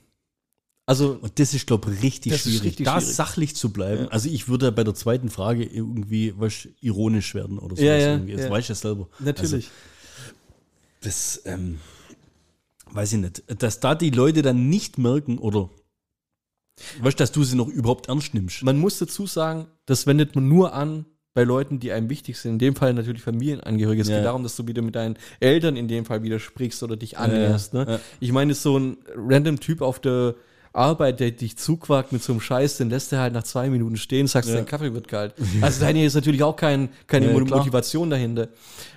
Also, 0.86 1.18
Und 1.22 1.40
das 1.40 1.54
ist, 1.54 1.66
glaube 1.66 1.92
ich, 1.94 2.04
richtig 2.04 2.38
schwierig, 2.42 2.64
richtig 2.64 2.86
da 2.86 3.00
schwierig. 3.00 3.16
sachlich 3.16 3.56
zu 3.56 3.72
bleiben. 3.72 4.04
Ja. 4.04 4.08
Also 4.10 4.30
ich 4.30 4.50
würde 4.50 4.72
bei 4.72 4.84
der 4.84 4.94
zweiten 4.94 5.30
Frage 5.30 5.64
irgendwie 5.64 6.34
was 6.38 6.68
ironisch 6.82 7.34
werden 7.34 7.58
oder 7.58 7.76
so. 7.78 7.82
Ja, 7.82 7.96
ja, 7.98 8.12
irgendwie. 8.14 8.34
Das 8.34 8.42
ja. 8.46 8.50
weiß 8.52 8.64
ich 8.66 8.70
ja 8.70 8.76
selber. 8.76 9.08
natürlich. 9.20 9.54
Also, 9.54 9.68
das, 11.02 11.42
ähm, 11.46 11.80
weiß 12.92 13.14
ich 13.14 13.20
nicht. 13.20 13.44
Dass 13.62 13.80
da 13.80 13.96
die 13.96 14.10
Leute 14.10 14.42
dann 14.42 14.70
nicht 14.70 14.98
merken 14.98 15.38
oder 15.38 15.70
weißt 17.02 17.20
dass 17.20 17.32
du 17.32 17.44
sie 17.44 17.56
noch 17.56 17.68
überhaupt 17.68 18.08
ernst 18.10 18.34
nimmst. 18.34 18.64
man 18.64 18.78
muss 18.80 18.98
dazu 19.00 19.26
sagen, 19.28 19.68
das 19.86 20.06
wendet 20.08 20.36
man 20.36 20.48
nur 20.48 20.74
an 20.74 21.06
bei 21.36 21.44
Leuten, 21.44 21.80
die 21.80 21.92
einem 21.92 22.10
wichtig 22.12 22.38
sind. 22.38 22.54
In 22.54 22.60
dem 22.60 22.76
Fall 22.76 22.94
natürlich 22.94 23.24
Familienangehörige. 23.24 24.04
Es 24.04 24.08
Ja. 24.08 24.18
geht 24.18 24.26
darum, 24.26 24.44
dass 24.44 24.56
du 24.56 24.68
wieder 24.68 24.84
mit 24.84 24.94
deinen 24.96 25.18
Eltern 25.40 25.76
in 25.76 25.88
dem 25.88 26.06
Fall 26.06 26.22
wieder 26.22 26.38
sprichst 26.40 26.84
oder 26.84 26.96
dich 26.96 27.18
annäherst. 27.18 27.74
Ne? 27.74 27.86
ja. 27.90 28.00
Ich 28.20 28.32
meine, 28.32 28.54
so 28.54 28.78
ein 28.78 28.98
random 29.16 29.60
Typ 29.60 29.82
auf 29.82 30.00
der 30.00 30.36
Arbeit, 30.74 31.20
der 31.20 31.32
dich 31.32 31.58
zuquakt 31.58 32.12
mit 32.12 32.22
so 32.24 32.34
einem 32.34 32.40
Scheiß, 32.42 32.78
den 32.78 32.90
lässt 32.92 33.12
er 33.14 33.20
halt 33.20 33.34
nach 33.34 33.44
zwei 33.44 33.70
Minuten 33.70 33.96
stehen, 33.98 34.28
sagst, 34.28 34.50
Ja. 34.50 34.56
dein 34.58 34.66
Kaffee 34.66 34.94
wird 34.94 35.08
kalt. 35.08 35.34
Also 35.62 35.82
da 35.82 35.90
ist 35.90 36.14
natürlich 36.16 36.44
auch 36.44 36.56
kein, 36.56 36.90
keine 37.08 37.28
Ja, 37.28 37.34
Mo- 37.34 37.44
klar. 37.46 37.60
Motivation 37.60 38.10
dahinter. 38.12 38.50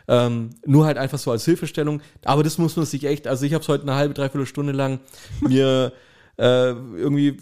Ähm, 0.08 0.50
nur 0.66 0.84
halt 0.86 0.98
einfach 0.98 1.18
so 1.18 1.30
als 1.30 1.44
Hilfestellung. 1.46 2.00
Aber 2.24 2.42
das 2.42 2.58
muss 2.58 2.76
man 2.76 2.84
sich 2.86 3.04
echt, 3.04 3.26
also 3.26 3.44
ich 3.46 3.54
habe 3.54 3.62
es 3.62 3.68
heute 3.68 3.82
eine 3.84 3.94
halbe, 3.94 4.12
dreiviertel 4.14 4.46
Stunde 4.46 4.72
lang 4.72 5.00
mir 5.40 5.92
äh, 6.38 6.70
irgendwie 6.70 7.38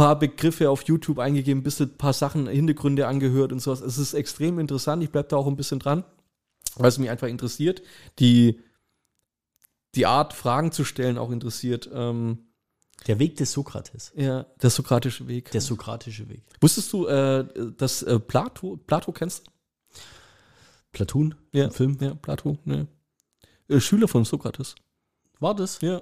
paar 0.00 0.18
Begriffe 0.18 0.70
auf 0.70 0.82
YouTube 0.84 1.18
eingegeben, 1.18 1.60
ein 1.60 1.62
bisschen 1.62 1.96
paar 1.98 2.14
Sachen, 2.14 2.46
Hintergründe 2.48 3.06
angehört 3.06 3.52
und 3.52 3.60
sowas. 3.60 3.80
Es 3.82 3.98
ist 3.98 4.14
extrem 4.14 4.58
interessant. 4.58 5.02
Ich 5.02 5.10
bleib 5.10 5.28
da 5.28 5.36
auch 5.36 5.46
ein 5.46 5.56
bisschen 5.56 5.78
dran, 5.78 6.04
weil 6.76 6.88
es 6.88 6.96
mich 6.98 7.10
einfach 7.10 7.28
interessiert. 7.28 7.82
Die, 8.18 8.60
die 9.94 10.06
Art, 10.06 10.32
Fragen 10.32 10.72
zu 10.72 10.84
stellen, 10.84 11.18
auch 11.18 11.30
interessiert. 11.30 11.90
Ähm, 11.92 12.38
Der 13.06 13.18
Weg 13.18 13.36
des 13.36 13.52
Sokrates. 13.52 14.12
ja, 14.16 14.44
der 14.62 14.70
sokratische 14.70 15.28
Weg. 15.28 15.50
Der 15.50 15.60
sokratische 15.60 16.28
Weg. 16.30 16.44
Wusstest 16.62 16.90
du, 16.94 17.06
äh, 17.06 17.44
dass 17.76 18.02
äh, 18.02 18.18
Plato, 18.18 18.78
Plato 18.86 19.12
kennst 19.12 19.46
du? 19.46 19.50
Platoon, 20.92 21.34
Ja. 21.52 21.64
im 21.66 21.72
Film. 21.72 21.98
Ja, 22.00 22.14
Plato, 22.14 22.56
ne. 22.64 22.86
Äh, 23.68 23.80
Schüler 23.80 24.08
von 24.08 24.24
Sokrates. 24.24 24.74
War 25.40 25.54
das? 25.54 25.78
Ja. 25.82 26.00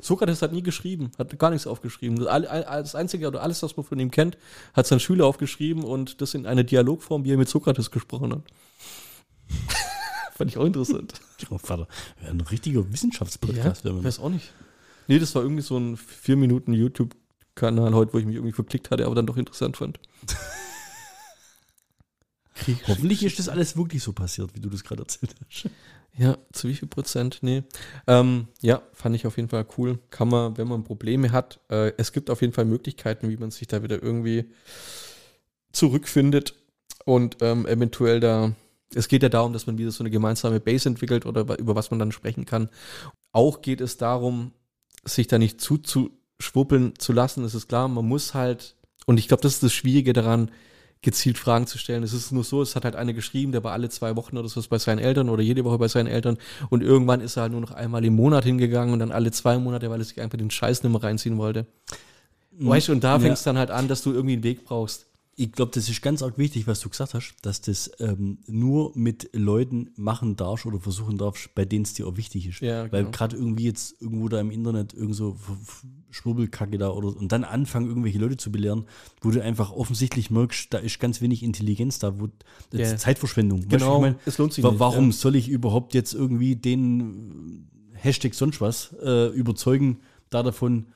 Sokrates 0.00 0.42
hat 0.42 0.52
nie 0.52 0.62
geschrieben, 0.62 1.12
hat 1.18 1.38
gar 1.38 1.50
nichts 1.50 1.66
aufgeschrieben. 1.66 2.18
Das, 2.18 2.94
Einzige 2.94 3.28
oder 3.28 3.42
alles, 3.42 3.62
was 3.62 3.76
man 3.76 3.86
von 3.86 3.98
ihm 3.98 4.10
kennt, 4.10 4.36
hat 4.74 4.86
sein 4.86 5.00
Schüler 5.00 5.26
aufgeschrieben 5.26 5.84
und 5.84 6.20
das 6.20 6.34
in 6.34 6.46
einer 6.46 6.64
Dialogform, 6.64 7.24
wie 7.24 7.32
er 7.32 7.36
mit 7.36 7.48
Sokrates 7.48 7.90
gesprochen 7.90 8.32
hat. 8.32 8.42
Fand 10.36 10.50
ich 10.50 10.58
auch 10.58 10.64
interessant. 10.64 11.14
Oh, 11.50 11.58
Vater, 11.58 11.88
ja, 12.22 12.30
ein 12.30 12.40
richtiger 12.40 12.92
Wissenschaftspodcast. 12.92 13.84
man 13.84 14.04
weiß 14.04 14.18
auch 14.18 14.28
nicht. 14.28 14.52
Nee, 15.06 15.18
das 15.18 15.34
war 15.34 15.42
irgendwie 15.42 15.62
so 15.62 15.78
ein 15.78 15.96
vier 15.96 16.36
Minuten 16.36 16.72
YouTube-Kanal 16.72 17.94
heute, 17.94 18.12
wo 18.12 18.18
ich 18.18 18.26
mich 18.26 18.34
irgendwie 18.34 18.52
verklickt 18.52 18.90
hatte, 18.90 19.06
aber 19.06 19.14
dann 19.14 19.26
doch 19.26 19.36
interessant 19.36 19.76
fand. 19.76 20.00
Hoffentlich 22.88 23.22
ist 23.24 23.38
das 23.38 23.48
alles 23.48 23.76
wirklich 23.76 24.02
so 24.02 24.12
passiert, 24.12 24.54
wie 24.54 24.60
du 24.60 24.68
das 24.70 24.84
gerade 24.84 25.02
erzählt 25.02 25.34
hast. 25.40 25.70
Ja, 26.18 26.38
zu 26.52 26.68
wie 26.68 26.74
viel 26.74 26.88
Prozent? 26.88 27.38
Nee. 27.42 27.62
Ähm, 28.06 28.48
ja, 28.62 28.82
fand 28.94 29.14
ich 29.14 29.26
auf 29.26 29.36
jeden 29.36 29.50
Fall 29.50 29.66
cool. 29.76 29.98
Kann 30.10 30.28
man, 30.28 30.56
wenn 30.56 30.66
man 30.66 30.82
Probleme 30.82 31.30
hat, 31.30 31.60
äh, 31.68 31.92
es 31.98 32.12
gibt 32.12 32.30
auf 32.30 32.40
jeden 32.40 32.54
Fall 32.54 32.64
Möglichkeiten, 32.64 33.28
wie 33.28 33.36
man 33.36 33.50
sich 33.50 33.68
da 33.68 33.82
wieder 33.82 34.02
irgendwie 34.02 34.50
zurückfindet 35.72 36.54
und 37.04 37.36
ähm, 37.40 37.66
eventuell 37.66 38.20
da. 38.20 38.52
Es 38.94 39.08
geht 39.08 39.22
ja 39.22 39.28
darum, 39.28 39.52
dass 39.52 39.66
man 39.66 39.76
wieder 39.78 39.90
so 39.90 40.02
eine 40.02 40.10
gemeinsame 40.10 40.60
Base 40.60 40.88
entwickelt 40.88 41.26
oder 41.26 41.58
über 41.58 41.74
was 41.74 41.90
man 41.90 41.98
dann 41.98 42.12
sprechen 42.12 42.46
kann. 42.46 42.70
Auch 43.32 43.60
geht 43.60 43.82
es 43.82 43.98
darum, 43.98 44.52
sich 45.04 45.26
da 45.26 45.38
nicht 45.38 45.60
zuzuschwuppeln 45.60 46.94
zu 46.98 47.12
lassen. 47.12 47.44
Es 47.44 47.54
ist 47.54 47.68
klar, 47.68 47.88
man 47.88 48.06
muss 48.06 48.32
halt, 48.32 48.76
und 49.04 49.18
ich 49.18 49.28
glaube, 49.28 49.42
das 49.42 49.54
ist 49.54 49.62
das 49.64 49.72
Schwierige 49.74 50.12
daran, 50.14 50.50
gezielt 51.02 51.38
Fragen 51.38 51.66
zu 51.66 51.78
stellen. 51.78 52.02
Es 52.02 52.12
ist 52.12 52.32
nur 52.32 52.42
so, 52.42 52.62
es 52.62 52.74
hat 52.74 52.84
halt 52.84 52.96
einer 52.96 53.12
geschrieben, 53.12 53.52
der 53.52 53.62
war 53.62 53.72
alle 53.72 53.88
zwei 53.88 54.16
Wochen 54.16 54.36
oder 54.36 54.48
so 54.48 54.60
bei 54.68 54.78
seinen 54.78 54.98
Eltern 54.98 55.28
oder 55.28 55.42
jede 55.42 55.64
Woche 55.64 55.78
bei 55.78 55.88
seinen 55.88 56.06
Eltern 56.08 56.36
und 56.68 56.82
irgendwann 56.82 57.20
ist 57.20 57.36
er 57.36 57.42
halt 57.42 57.52
nur 57.52 57.60
noch 57.60 57.70
einmal 57.72 58.04
im 58.04 58.14
Monat 58.16 58.44
hingegangen 58.44 58.92
und 58.92 58.98
dann 58.98 59.12
alle 59.12 59.30
zwei 59.30 59.58
Monate, 59.58 59.88
weil 59.90 60.00
er 60.00 60.04
sich 60.04 60.20
einfach 60.20 60.38
den 60.38 60.50
Scheiß 60.50 60.82
nicht 60.82 60.92
mehr 60.92 61.02
reinziehen 61.02 61.38
wollte. 61.38 61.66
Weißt 62.58 62.88
du, 62.88 62.92
und 62.92 63.04
da 63.04 63.14
Ja. 63.14 63.18
fängst 63.20 63.46
dann 63.46 63.58
halt 63.58 63.70
an, 63.70 63.86
dass 63.86 64.02
du 64.02 64.12
irgendwie 64.12 64.34
einen 64.34 64.42
Weg 64.42 64.64
brauchst. 64.64 65.06
Ich 65.38 65.52
glaube, 65.52 65.70
das 65.74 65.90
ist 65.90 66.00
ganz 66.00 66.22
arg 66.22 66.38
wichtig, 66.38 66.66
was 66.66 66.80
du 66.80 66.88
gesagt 66.88 67.12
hast, 67.12 67.34
dass 67.42 67.60
das 67.60 67.90
ähm, 68.00 68.38
nur 68.46 68.92
mit 68.96 69.28
Leuten 69.34 69.90
machen 69.96 70.34
darfst 70.36 70.64
oder 70.64 70.80
versuchen 70.80 71.18
darfst, 71.18 71.54
bei 71.54 71.66
denen 71.66 71.84
es 71.84 71.92
dir 71.92 72.06
auch 72.06 72.16
wichtig 72.16 72.46
ist. 72.48 72.60
Ja, 72.60 72.90
Weil 72.90 73.02
genau. 73.04 73.10
gerade 73.10 73.36
irgendwie 73.36 73.64
jetzt 73.64 74.00
irgendwo 74.00 74.30
da 74.30 74.40
im 74.40 74.50
Internet 74.50 74.94
irgend 74.94 75.14
so 75.14 75.36
Schwurbelkacke 76.10 76.78
da 76.78 76.88
oder 76.88 77.08
und 77.14 77.32
dann 77.32 77.44
anfangen, 77.44 77.86
irgendwelche 77.86 78.18
Leute 78.18 78.38
zu 78.38 78.50
belehren, 78.50 78.86
wo 79.20 79.30
du 79.30 79.42
einfach 79.42 79.72
offensichtlich 79.72 80.30
merkst, 80.30 80.72
da 80.72 80.78
ist 80.78 80.98
ganz 81.00 81.20
wenig 81.20 81.42
Intelligenz 81.42 81.98
da, 81.98 82.18
wo 82.18 82.28
das 82.70 82.80
Ja. 82.80 82.92
ist 82.94 83.00
Zeitverschwendung. 83.02 83.58
Weißt 83.58 83.72
du, 83.72 83.76
Genau, 83.76 83.96
ich 83.96 84.00
mein, 84.00 84.16
es 84.24 84.38
lohnt 84.38 84.54
sich 84.54 84.64
wa- 84.64 84.70
nicht, 84.70 84.80
Warum 84.80 85.06
ja. 85.06 85.12
soll 85.12 85.36
ich 85.36 85.50
überhaupt 85.50 85.92
jetzt 85.92 86.14
irgendwie 86.14 86.56
den 86.56 87.68
Hashtag 87.92 88.34
sonst 88.34 88.62
was 88.62 88.94
äh, 89.02 89.28
überzeugen 89.34 89.98
da 90.30 90.42
davon, 90.42 90.86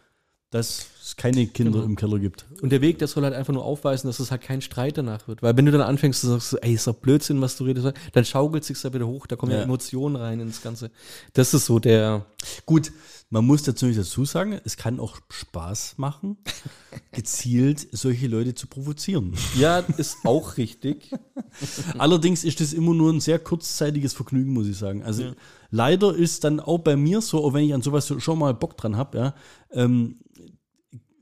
dass 0.50 0.86
es 1.02 1.16
keine 1.16 1.46
Kinder 1.46 1.72
Genau. 1.72 1.84
im 1.84 1.96
Keller 1.96 2.18
gibt? 2.18 2.44
Und 2.60 2.70
der 2.70 2.80
Weg, 2.80 2.98
der 2.98 3.08
soll 3.08 3.22
halt 3.24 3.34
einfach 3.34 3.52
nur 3.52 3.64
aufweisen, 3.64 4.06
dass 4.08 4.18
es 4.20 4.30
halt 4.30 4.42
kein 4.42 4.60
Streit 4.62 4.98
danach 4.98 5.26
wird. 5.28 5.42
Weil 5.42 5.56
wenn 5.56 5.64
du 5.66 5.72
dann 5.72 5.80
anfängst, 5.80 6.22
du 6.24 6.28
sagst, 6.28 6.56
ey, 6.62 6.74
ist 6.74 6.86
doch 6.86 6.94
Blödsinn, 6.96 7.40
was 7.40 7.56
du 7.56 7.64
redest, 7.64 7.92
dann 8.12 8.24
schaukelt 8.24 8.64
sich's 8.64 8.82
da 8.82 8.92
wieder 8.92 9.06
hoch, 9.06 9.26
da 9.26 9.36
kommen 9.36 9.52
ja, 9.52 9.58
Ja. 9.58 9.64
Emotionen 9.64 10.16
rein 10.16 10.40
ins 10.40 10.60
Ganze. 10.62 10.90
Das 11.32 11.54
ist 11.54 11.66
so 11.66 11.78
der, 11.78 12.26
Gut, 12.66 12.90
man 13.30 13.44
muss 13.46 13.62
dazu 13.62 13.86
nicht 13.86 13.98
dazu 13.98 14.24
sagen, 14.24 14.60
es 14.64 14.76
kann 14.76 14.98
auch 14.98 15.18
Spaß 15.30 15.94
machen, 15.98 16.36
gezielt 17.12 17.86
solche 17.92 18.26
Leute 18.26 18.54
zu 18.54 18.66
provozieren. 18.66 19.34
ja, 19.56 19.78
ist 19.78 20.18
auch 20.24 20.56
richtig. 20.56 21.10
Allerdings 21.98 22.44
ist 22.44 22.60
das 22.60 22.72
immer 22.72 22.94
nur 22.94 23.12
ein 23.12 23.20
sehr 23.20 23.38
kurzzeitiges 23.38 24.12
Vergnügen, 24.14 24.52
muss 24.52 24.66
ich 24.66 24.76
sagen. 24.76 25.02
Also 25.02 25.22
Ja. 25.24 25.32
Leider 25.70 26.14
ist 26.14 26.44
dann 26.44 26.60
auch 26.60 26.78
bei 26.78 26.96
mir 26.96 27.20
so, 27.20 27.44
auch 27.44 27.52
wenn 27.54 27.64
ich 27.64 27.74
an 27.74 27.82
sowas 27.82 28.06
so- 28.06 28.18
schon 28.20 28.38
mal 28.38 28.54
Bock 28.54 28.76
dran 28.76 28.96
habe, 28.96 29.18
ja, 29.18 29.34
ähm, 29.72 30.18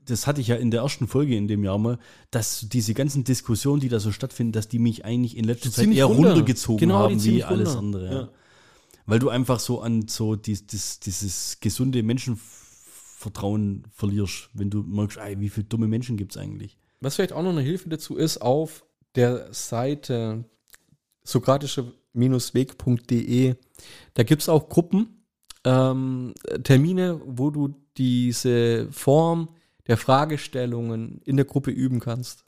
das 0.05 0.25
hatte 0.25 0.41
ich 0.41 0.47
ja 0.47 0.55
in 0.55 0.71
der 0.71 0.81
ersten 0.81 1.07
Folge 1.07 1.35
in 1.35 1.47
dem 1.47 1.63
Jahr 1.63 1.77
mal, 1.77 1.99
dass 2.31 2.65
diese 2.67 2.95
ganzen 2.95 3.23
Diskussionen, 3.23 3.79
die 3.79 3.89
da 3.89 3.99
so 3.99 4.11
stattfinden, 4.11 4.53
dass 4.53 4.67
die 4.67 4.79
mich 4.79 5.05
eigentlich 5.05 5.37
in 5.37 5.45
letzter 5.45 5.69
Zeit 5.71 5.87
eher 5.91 6.05
runter. 6.05 6.29
runtergezogen 6.31 6.79
Genau, 6.79 6.97
haben 6.99 7.23
wie 7.23 7.43
alles 7.43 7.69
runter. 7.75 7.79
andere. 7.79 8.05
Ja. 8.05 8.11
Ja. 8.21 8.29
Weil 9.05 9.19
du 9.19 9.29
einfach 9.29 9.59
so 9.59 9.81
an 9.81 10.07
so 10.07 10.35
dies, 10.35 10.65
dies, 10.65 10.99
dieses 10.99 11.59
gesunde 11.59 12.01
Menschenvertrauen 12.01 13.83
verlierst, 13.91 14.49
wenn 14.53 14.69
du 14.71 14.81
merkst, 14.83 15.17
ey, 15.17 15.39
wie 15.39 15.49
viele 15.49 15.65
dumme 15.65 15.87
Menschen 15.87 16.17
gibt 16.17 16.31
es 16.35 16.41
eigentlich. 16.41 16.77
Was 17.01 17.15
vielleicht 17.15 17.33
auch 17.33 17.43
noch 17.43 17.51
eine 17.51 17.61
Hilfe 17.61 17.89
dazu 17.89 18.15
ist, 18.15 18.41
auf 18.41 18.85
der 19.15 19.53
Seite 19.53 20.45
sokratische-weg.de, 22.13 23.55
da 24.13 24.23
gibt 24.23 24.41
es 24.41 24.49
auch 24.49 24.69
Gruppen, 24.69 25.25
ähm, 25.63 26.33
Termine, 26.63 27.21
wo 27.25 27.49
du 27.49 27.75
diese 27.97 28.87
Form 28.91 29.49
der 29.87 29.97
Fragestellungen 29.97 31.21
in 31.25 31.35
der 31.35 31.45
Gruppe 31.45 31.71
üben 31.71 31.99
kannst. 31.99 32.45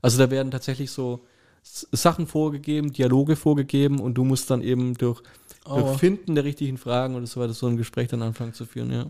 Also 0.00 0.18
da 0.18 0.30
werden 0.30 0.50
tatsächlich 0.50 0.90
so 0.90 1.24
Sachen 1.62 2.26
vorgegeben, 2.26 2.92
Dialoge 2.92 3.36
vorgegeben 3.36 4.00
und 4.00 4.14
du 4.14 4.24
musst 4.24 4.50
dann 4.50 4.62
eben 4.62 4.94
durch, 4.94 5.22
durch 5.64 5.98
Finden 5.98 6.34
der 6.34 6.44
richtigen 6.44 6.76
Fragen 6.76 7.14
und 7.14 7.26
so 7.26 7.40
weiter 7.40 7.54
so 7.54 7.68
ein 7.68 7.76
Gespräch 7.76 8.08
dann 8.08 8.22
anfangen 8.22 8.52
zu 8.52 8.66
führen, 8.66 8.92
ja. 8.92 9.06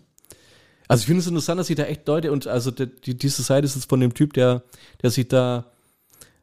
Also 0.88 1.02
ich 1.02 1.06
finde 1.06 1.20
es 1.20 1.26
interessant, 1.26 1.58
dass 1.58 1.68
sich 1.68 1.76
da 1.76 1.84
echt 1.84 2.06
Leute 2.06 2.30
und 2.32 2.46
also 2.46 2.70
die, 2.70 2.86
die, 2.86 3.16
diese 3.16 3.42
Seite 3.42 3.64
ist 3.64 3.76
jetzt 3.76 3.88
von 3.88 4.00
dem 4.00 4.12
Typ, 4.12 4.34
der, 4.34 4.62
der 5.00 5.10
sich 5.10 5.26
da, 5.28 5.72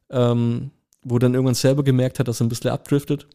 ähm, 0.10 0.72
wo 1.04 1.20
dann 1.20 1.36
irgendwann 1.36 1.54
selber 1.54 1.84
gemerkt 1.84 2.18
hat, 2.18 2.28
dass 2.28 2.42
er 2.42 2.48
ein 2.48 2.50
bisschen 2.50 2.72
abdriftet. 2.72 3.28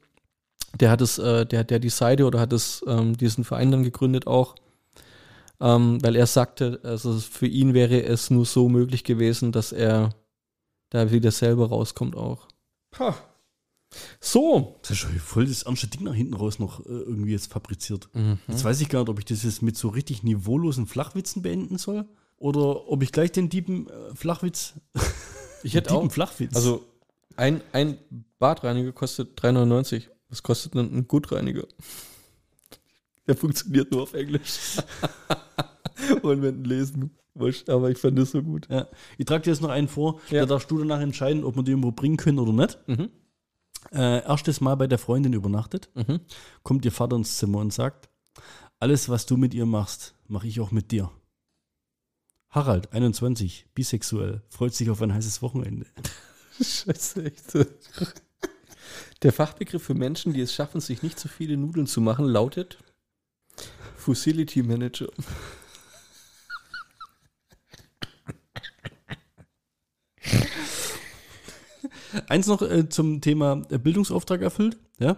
Der 0.81 0.91
hat 0.91 1.01
es, 1.01 1.18
äh, 1.18 1.47
der, 1.47 1.64
der 1.64 1.79
die 1.79 1.91
Seite 1.91 2.27
oder 2.27 2.41
hat 2.41 2.53
es, 2.53 2.85
ähm, 2.87 3.16
diesen 3.16 3.45
Verein 3.45 3.70
dann 3.70 3.83
gegründet 3.83 4.27
auch, 4.27 4.57
ähm, 5.61 6.03
weil 6.03 6.16
er 6.16 6.27
sagte, 6.27 6.80
also 6.83 7.18
für 7.18 7.46
ihn 7.46 7.75
wäre 7.75 8.03
es 8.03 8.30
nur 8.30 8.45
so 8.45 8.68
möglich 8.68 9.05
gewesen, 9.05 9.53
dass 9.53 9.72
er 9.72 10.11
da 10.91 11.11
wieder 11.11 11.30
selber 11.30 11.68
rauskommt 11.68 12.17
auch. 12.17 12.49
So. 14.21 14.76
Das 14.83 14.92
ist 14.92 14.99
schon 14.99 15.18
voll 15.18 15.46
das 15.46 15.64
ernste 15.64 15.87
Ding 15.87 16.05
nach 16.05 16.14
hinten 16.14 16.34
raus 16.34 16.59
noch 16.59 16.80
äh, 16.80 16.88
irgendwie 16.88 17.33
jetzt 17.33 17.53
fabriziert. 17.53 18.09
Mhm. 18.13 18.38
Jetzt 18.49 18.64
weiß 18.64 18.80
ich 18.80 18.88
gar 18.88 19.01
nicht, 19.01 19.09
ob 19.09 19.18
ich 19.18 19.25
das 19.25 19.42
jetzt 19.42 19.63
mit 19.63 19.76
so 19.76 19.88
richtig 19.88 20.22
niveaulosen 20.22 20.87
Flachwitzen 20.87 21.42
beenden 21.42 21.79
soll 21.79 22.07
oder 22.37 22.88
ob 22.88 23.03
ich 23.03 23.13
gleich 23.13 23.33
den 23.33 23.49
Diepen 23.49 23.88
äh, 23.88 24.14
Flachwitz. 24.14 24.75
Ich 25.63 25.75
hätte 25.75 25.91
auch, 25.92 26.01
Diepen 26.01 26.11
Flachwitz. 26.11 26.57
also 26.57 26.84
ein, 27.37 27.61
ein 27.72 27.99
Badreiniger 28.38 28.92
kostet 28.92 29.41
3,99. 29.41 30.09
Was 30.35 30.43
kostet 30.43 30.75
denn 30.75 30.93
ein 30.93 31.07
Gutreiniger? 31.07 31.65
Der 33.29 33.37
funktioniert 33.37 33.93
nur 33.93 34.03
auf 34.03 34.15
Englisch. 34.15 34.79
Und 36.23 36.43
wenn 36.43 36.65
lesen, 36.65 37.17
wurscht, 37.35 37.71
aber 37.71 37.89
ich 37.93 37.99
fand 37.99 38.19
das 38.19 38.33
so 38.33 38.43
gut. 38.43 38.67
ja. 38.69 38.89
Ich 39.17 39.27
trage 39.27 39.45
dir 39.45 39.51
jetzt 39.53 39.63
noch 39.63 39.69
einen 39.71 39.87
vor, 39.87 40.21
Ja. 40.31 40.41
da 40.41 40.47
darfst 40.47 40.69
du 40.73 40.79
danach 40.79 41.01
entscheiden, 41.01 41.45
ob 41.45 41.55
wir 41.55 41.63
den 41.63 41.79
überbringen 41.79 42.17
können 42.17 42.41
oder 42.41 42.53
nicht. 42.53 42.77
Mhm. 42.89 43.11
Äh, 43.93 44.25
erstes 44.25 44.61
Mal 44.61 44.75
bei 44.75 44.89
der 44.89 44.99
Freundin 44.99 45.35
übernachtet, 45.35 45.89
Mhm. 45.95 46.19
kommt 46.65 46.85
ihr 46.85 46.91
Vater 46.91 47.15
ins 47.15 47.39
Zimmer 47.39 47.59
und 47.59 47.73
sagt, 47.73 48.09
alles, 48.81 49.09
was 49.09 49.27
du 49.27 49.37
mit 49.37 49.55
ihr 49.55 49.67
machst, 49.67 50.17
mache 50.27 50.49
ich 50.49 50.59
auch 50.59 50.73
mit 50.73 50.91
dir. 50.91 51.13
Harald, 52.51 52.93
21, 52.93 53.67
bisexuell, 53.73 54.43
freut 54.49 54.75
sich 54.75 54.91
auf 54.91 55.01
ein 55.01 55.15
heißes 55.15 55.43
Wochenende. 55.43 55.87
Scheiße, 56.61 57.25
echt. 57.25 57.53
Der 59.22 59.33
Fachbegriff 59.33 59.83
für 59.83 59.95
Menschen, 59.95 60.33
die 60.33 60.41
es 60.41 60.54
schaffen, 60.54 60.80
sich 60.80 61.03
nicht 61.03 61.18
zu 61.18 61.29
viele 61.29 61.57
Nudeln 61.57 61.87
zu 61.87 62.00
machen, 62.00 62.26
lautet 62.26 62.79
Facility 63.96 64.62
Manager. 64.62 65.08
Eins 72.29 72.46
noch 72.46 72.62
äh, 72.62 72.88
zum 72.88 73.21
Thema 73.21 73.62
äh, 73.71 73.79
Bildungsauftrag 73.79 74.41
erfüllt. 74.42 74.76
Ja? 74.99 75.16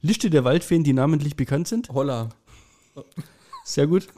Liste 0.00 0.30
der 0.30 0.44
Waldfeen, 0.44 0.84
die 0.84 0.92
namentlich 0.92 1.36
bekannt 1.36 1.68
sind. 1.68 1.88
Holla. 1.90 2.30
Sehr 3.64 3.86
gut. 3.86 4.08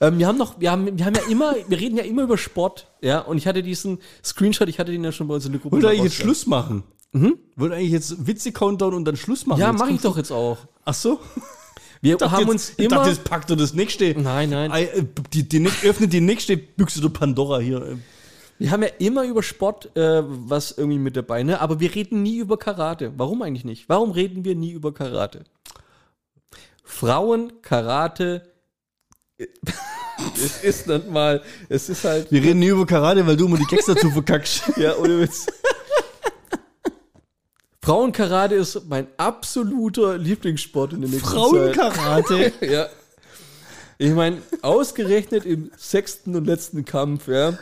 Ähm, 0.00 0.18
wir 0.18 0.26
haben 0.28 0.38
noch, 0.38 0.60
wir 0.60 0.70
haben, 0.70 0.96
wir 0.98 1.04
haben 1.04 1.14
ja 1.14 1.22
immer, 1.30 1.54
wir 1.66 1.78
reden 1.80 1.96
ja 1.96 2.04
immer 2.04 2.22
über 2.22 2.38
Sport, 2.38 2.86
ja, 3.02 3.20
und 3.20 3.36
ich 3.38 3.46
hatte 3.46 3.62
diesen 3.62 3.98
Screenshot, 4.24 4.68
ich 4.68 4.78
hatte 4.78 4.92
den 4.92 5.02
ja 5.04 5.10
schon 5.12 5.26
bei 5.28 5.34
uns 5.34 5.44
in 5.46 5.52
der 5.52 5.60
Gruppe. 5.60 5.76
Wollte 5.76 5.88
eigentlich 5.88 6.04
jetzt. 6.04 6.14
Schluss 6.14 6.46
machen? 6.46 6.84
Wollte 7.56 7.74
eigentlich 7.74 7.90
jetzt 7.92 8.26
Witze-Countdown 8.26 8.94
und 8.94 9.04
dann 9.06 9.16
Schluss 9.16 9.46
machen? 9.46 9.60
Ja, 9.60 9.72
mache 9.72 9.90
ich 9.92 10.00
doch 10.00 10.16
jetzt 10.16 10.30
auch. 10.30 10.58
Ach 10.84 10.94
so? 10.94 11.18
Wir 12.00 12.12
Ich 12.12 12.18
dachte 12.18 12.30
haben 12.32 12.40
jetzt, 12.42 12.50
uns 12.50 12.72
ich 12.76 12.84
immer. 12.84 12.96
dachte, 12.96 13.08
jetzt 13.10 13.24
packt 13.24 13.50
er 13.50 13.56
das 13.56 13.74
nächste. 13.74 14.14
nein, 14.20 14.50
nein. 14.50 14.70
Ei, 14.70 14.84
äh, 14.84 15.04
Die, 15.32 15.48
die, 15.48 15.58
ne- 15.60 15.70
öffnet 15.84 16.12
die 16.12 16.20
nächste 16.20 16.56
Büchse 16.56 17.00
der 17.00 17.08
Pandora 17.08 17.58
hier. 17.58 17.98
Wir 18.60 18.70
haben 18.70 18.82
ja 18.82 18.88
immer 18.98 19.24
über 19.24 19.42
Sport 19.42 19.96
äh, 19.96 20.22
was 20.24 20.72
irgendwie 20.76 20.98
mit 20.98 21.16
dabei, 21.16 21.42
ne? 21.44 21.60
Aber 21.60 21.80
wir 21.80 21.94
reden 21.94 22.22
nie 22.22 22.36
über 22.38 22.56
Karate. 22.56 23.12
Warum 23.16 23.42
eigentlich 23.42 23.64
nicht? 23.64 23.88
Warum 23.88 24.10
reden 24.12 24.44
wir 24.44 24.54
nie 24.54 24.70
über 24.72 24.92
Karate? 24.94 25.44
Frauen, 26.84 27.52
Karate. 27.62 28.42
Es 29.38 30.62
ist 30.64 30.86
nicht 30.86 31.08
mal, 31.10 31.42
es 31.68 31.88
ist 31.88 32.04
halt. 32.04 32.30
Wir 32.32 32.42
reden 32.42 32.58
nie 32.60 32.68
über 32.68 32.84
Karate, 32.86 33.26
weil 33.26 33.36
du 33.36 33.46
immer 33.46 33.56
die 33.58 33.64
Gags 33.64 33.86
dazu 33.86 34.10
verkackst. 34.10 34.62
Ja, 34.76 34.96
ohne 34.96 35.20
Witz. 35.20 35.46
Frauenkarate 37.82 38.56
ist 38.56 38.86
mein 38.88 39.06
absoluter 39.16 40.18
Lieblingssport 40.18 40.92
in 40.92 41.00
der 41.00 41.10
nächsten 41.10 41.28
Zeit. 41.28 41.36
Frauenkarate. 41.38 42.52
Ja. 42.60 42.88
Ich 43.96 44.10
meine, 44.12 44.42
ausgerechnet 44.62 45.44
im 45.46 45.70
sechsten 45.76 46.36
und 46.36 46.44
letzten 46.46 46.84
Kampf, 46.84 47.28
ja, 47.28 47.58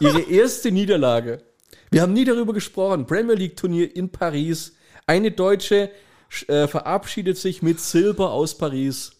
ihre 0.00 0.20
erste 0.20 0.70
Niederlage. 0.70 1.42
Wir 1.90 2.02
haben 2.02 2.12
nie 2.12 2.24
darüber 2.24 2.52
gesprochen. 2.52 3.06
Premier 3.06 3.34
League 3.36 3.56
Turnier 3.56 3.94
in 3.96 4.10
Paris. 4.10 4.74
Eine 5.06 5.30
Deutsche 5.30 5.90
sch- 6.30 6.46
äh, 6.50 6.68
verabschiedet 6.68 7.38
sich 7.38 7.62
mit 7.62 7.80
Silber 7.80 8.32
aus 8.32 8.58
Paris. 8.58 9.12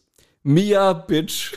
Mia 0.49 0.95
Bitch. 0.95 1.53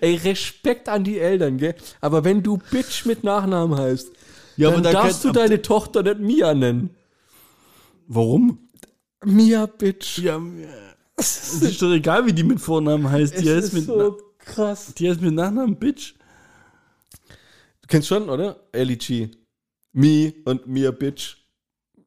Ey, 0.00 0.14
Respekt 0.16 0.88
an 0.88 1.02
die 1.02 1.18
Eltern, 1.18 1.58
gell? 1.58 1.74
Aber 2.00 2.22
wenn 2.24 2.44
du 2.44 2.58
Bitch 2.58 3.04
mit 3.06 3.24
Nachnamen 3.24 3.76
heißt, 3.76 4.12
Ja, 4.56 4.70
dann 4.70 4.80
aber 4.80 4.92
da 4.92 5.02
darfst 5.02 5.24
du 5.24 5.32
deine 5.32 5.60
Tochter 5.62 6.04
nicht 6.04 6.20
Mia 6.20 6.54
nennen. 6.54 6.90
Warum? 8.06 8.68
Mia 9.24 9.66
Bitch. 9.66 10.18
Ja, 10.18 10.40
es 11.16 11.54
ist 11.60 11.82
doch 11.82 11.90
egal, 11.92 12.24
wie 12.26 12.32
die 12.32 12.44
mit 12.44 12.60
Vornamen 12.60 13.10
heißt. 13.10 13.34
Die 13.40 13.48
Es 13.48 13.56
heißt 13.56 13.66
ist 13.68 13.72
mit, 13.72 13.84
so 13.86 14.16
krass. 14.38 14.94
die 14.94 15.10
heißt 15.10 15.20
mit 15.20 15.34
Nachnamen 15.34 15.76
Bitch. 15.76 16.14
Du 17.82 17.88
kennst 17.88 18.06
schon, 18.06 18.30
oder? 18.30 18.60
Ellie 18.70 18.96
G. 18.96 19.28
Me 19.92 20.34
und 20.44 20.68
Mia 20.68 20.92
Bitch. 20.92 21.36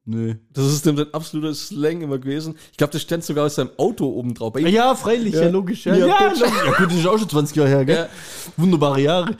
Nö. 0.06 0.34
Das 0.52 0.64
ist 0.66 0.86
ein 0.88 0.98
absoluter 1.12 1.54
Slang 1.54 2.00
immer 2.00 2.18
gewesen. 2.18 2.56
Ich 2.72 2.78
glaube, 2.78 2.92
das 2.92 3.02
stand 3.02 3.22
sogar 3.22 3.46
aus 3.46 3.54
seinem 3.56 3.70
Auto 3.76 4.06
oben 4.06 4.34
drauf. 4.34 4.52
Bei 4.52 4.60
ihm- 4.60 4.66
Ja, 4.68 4.94
freilich, 4.94 5.34
ja, 5.34 5.42
Ja. 5.42 5.48
logisch. 5.50 5.84
Ja, 5.84 5.94
Ja, 5.94 6.06
ja, 6.06 6.24
logisch. 6.24 6.40
ja, 6.40 6.72
gut, 6.78 6.86
das 6.90 6.94
ist 6.98 7.06
auch 7.06 7.18
schon 7.18 7.28
20 7.28 7.56
Jahre 7.56 7.68
her, 7.68 7.84
gell? 7.84 7.96
Ja. 7.96 8.08
Wunderbare 8.56 9.00
Jahre. 9.00 9.36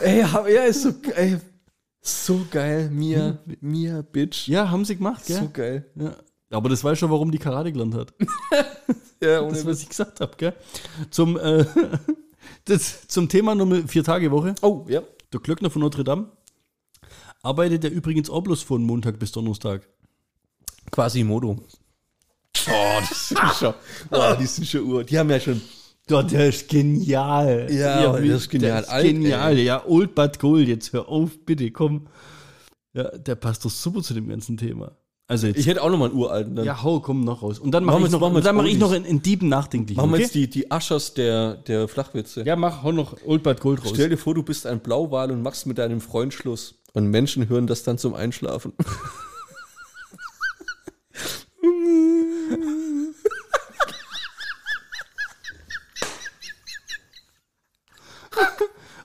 Ey, 0.00 0.20
ja, 0.20 0.48
ja, 0.48 0.62
ist 0.62 0.82
so 0.82 0.92
geil. 1.02 1.40
So 2.00 2.46
geil. 2.50 2.88
Mia, 2.90 3.38
Mia 3.60 4.02
Bitch. 4.02 4.46
Ja, 4.48 4.70
haben 4.70 4.84
sie 4.84 4.96
gemacht, 4.96 5.26
gell? 5.26 5.38
So 5.40 5.50
geil. 5.52 5.84
Ja. 5.96 6.14
Aber 6.50 6.68
das 6.68 6.84
weiß 6.84 6.96
schon, 6.98 7.10
warum 7.10 7.30
die 7.32 7.38
Karate 7.38 7.72
gelernt 7.72 7.94
hat. 7.94 8.14
Ja, 9.22 9.40
ohne 9.40 9.48
Das, 9.48 9.60
Witz. 9.60 9.66
was 9.66 9.82
ich 9.82 9.88
gesagt 9.88 10.20
habe, 10.20 10.32
gell? 10.36 10.52
Zum, 11.10 11.38
äh, 11.38 11.64
das, 12.66 13.08
zum 13.08 13.30
Thema 13.30 13.54
Nummer 13.54 13.88
Vier-Tage-Woche. 13.88 14.54
Oh, 14.60 14.84
ja. 14.88 15.00
Der 15.32 15.40
Glöckner 15.40 15.70
von 15.70 15.80
Notre 15.80 16.04
Dame 16.04 16.28
arbeitet 17.42 17.84
ja 17.84 17.90
übrigens 17.90 18.28
auch 18.28 18.42
bloß 18.42 18.62
von 18.62 18.82
Montag 18.82 19.18
bis 19.18 19.32
Donnerstag. 19.32 19.88
Quasi 20.90 21.24
Modo. 21.24 21.56
Oh, 22.68 23.00
die 23.00 23.14
sind 23.14 23.38
schon. 23.58 23.74
Oh, 24.10 24.34
die 24.38 24.46
sind 24.46 24.66
schon 24.66 24.82
Uhr. 24.82 25.04
Die 25.04 25.18
haben 25.18 25.30
ja 25.30 25.40
schon. 25.40 25.60
Ja, 26.08 26.22
der 26.22 26.48
ist 26.48 26.68
genial. 26.68 27.66
Ja, 27.70 28.12
das 28.12 28.22
ist 28.22 28.50
genial. 28.50 28.72
Der 28.72 28.80
ist 28.82 28.88
Alt, 28.88 29.06
genial, 29.06 29.58
ja. 29.58 29.84
Old 29.86 30.14
But 30.14 30.38
Gold, 30.38 30.68
jetzt 30.68 30.92
hör 30.92 31.08
auf, 31.08 31.30
bitte, 31.44 31.70
komm. 31.72 32.06
Ja, 32.94 33.10
der 33.10 33.34
passt 33.34 33.64
doch 33.64 33.70
super 33.70 34.02
zu 34.02 34.14
dem 34.14 34.28
ganzen 34.28 34.56
Thema. 34.56 34.92
Also 35.28 35.48
jetzt. 35.48 35.58
Ich 35.58 35.66
hätte 35.66 35.82
auch 35.82 35.90
noch 35.90 35.98
mal 35.98 36.06
einen 36.06 36.14
uralten. 36.14 36.54
Dann. 36.54 36.64
ja, 36.64 36.82
hau, 36.82 37.00
komm 37.00 37.24
noch 37.24 37.42
raus. 37.42 37.58
Und 37.58 37.72
dann 37.72 37.82
mache 37.82 38.00
ich 38.04 38.10
noch, 38.10 38.40
dann 38.40 38.56
mach 38.56 38.64
ich 38.64 38.78
noch 38.78 38.92
in, 38.92 39.04
in 39.04 39.22
Dieben 39.22 39.48
nachdenklich. 39.48 39.96
Machen 39.96 40.10
wir 40.10 40.14
okay? 40.14 40.22
jetzt 40.22 40.34
die, 40.36 40.48
die 40.48 40.70
Aschers 40.70 41.14
der, 41.14 41.56
der 41.56 41.88
Flachwitze. 41.88 42.44
Ja, 42.46 42.54
mach, 42.54 42.84
hau 42.84 42.92
noch 42.92 43.16
Old 43.26 43.42
But 43.42 43.60
Gold 43.60 43.82
raus. 43.82 43.90
Stell 43.92 44.08
dir 44.08 44.16
vor, 44.16 44.34
du 44.34 44.44
bist 44.44 44.66
ein 44.66 44.78
Blauwal 44.78 45.32
und 45.32 45.42
machst 45.42 45.66
mit 45.66 45.78
deinem 45.78 46.00
Freund 46.00 46.32
Schluss. 46.32 46.76
Und 46.92 47.08
Menschen 47.08 47.48
hören 47.48 47.66
das 47.66 47.82
dann 47.82 47.98
zum 47.98 48.14
Einschlafen. 48.14 48.72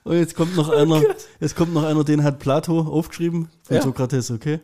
Und 0.04 0.16
jetzt 0.16 0.34
kommt 0.34 0.56
noch 0.56 0.68
einer, 0.68 1.02
jetzt 1.40 1.56
kommt 1.56 1.72
noch 1.72 1.84
einer, 1.84 2.04
den 2.04 2.24
hat 2.24 2.38
Plato 2.38 2.80
aufgeschrieben 2.80 3.48
von 3.62 3.76
Ja. 3.76 3.82
Sokrates, 3.82 4.30
okay? 4.30 4.60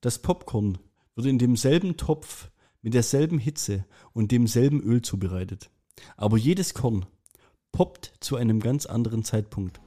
Das 0.00 0.18
Popcorn 0.18 0.78
wird 1.14 1.26
in 1.26 1.38
demselben 1.38 1.96
Topf 1.96 2.48
mit 2.82 2.94
derselben 2.94 3.38
Hitze 3.38 3.84
und 4.12 4.32
demselben 4.32 4.80
Öl 4.80 5.02
zubereitet. 5.02 5.70
Aber 6.16 6.36
jedes 6.36 6.74
Korn 6.74 7.06
poppt 7.72 8.12
zu 8.20 8.36
einem 8.36 8.60
ganz 8.60 8.86
anderen 8.86 9.24
Zeitpunkt. 9.24 9.80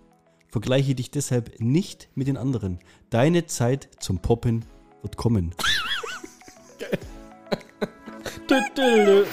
Vergleiche 0.49 0.95
dich 0.95 1.11
deshalb 1.11 1.59
nicht 1.59 2.09
mit 2.15 2.27
den 2.27 2.37
anderen. 2.37 2.79
Deine 3.09 3.45
Zeit 3.45 3.89
zum 3.99 4.19
Poppen 4.19 4.65
wird 5.01 5.17
kommen. 5.17 5.53
Tschüss. 8.75 9.27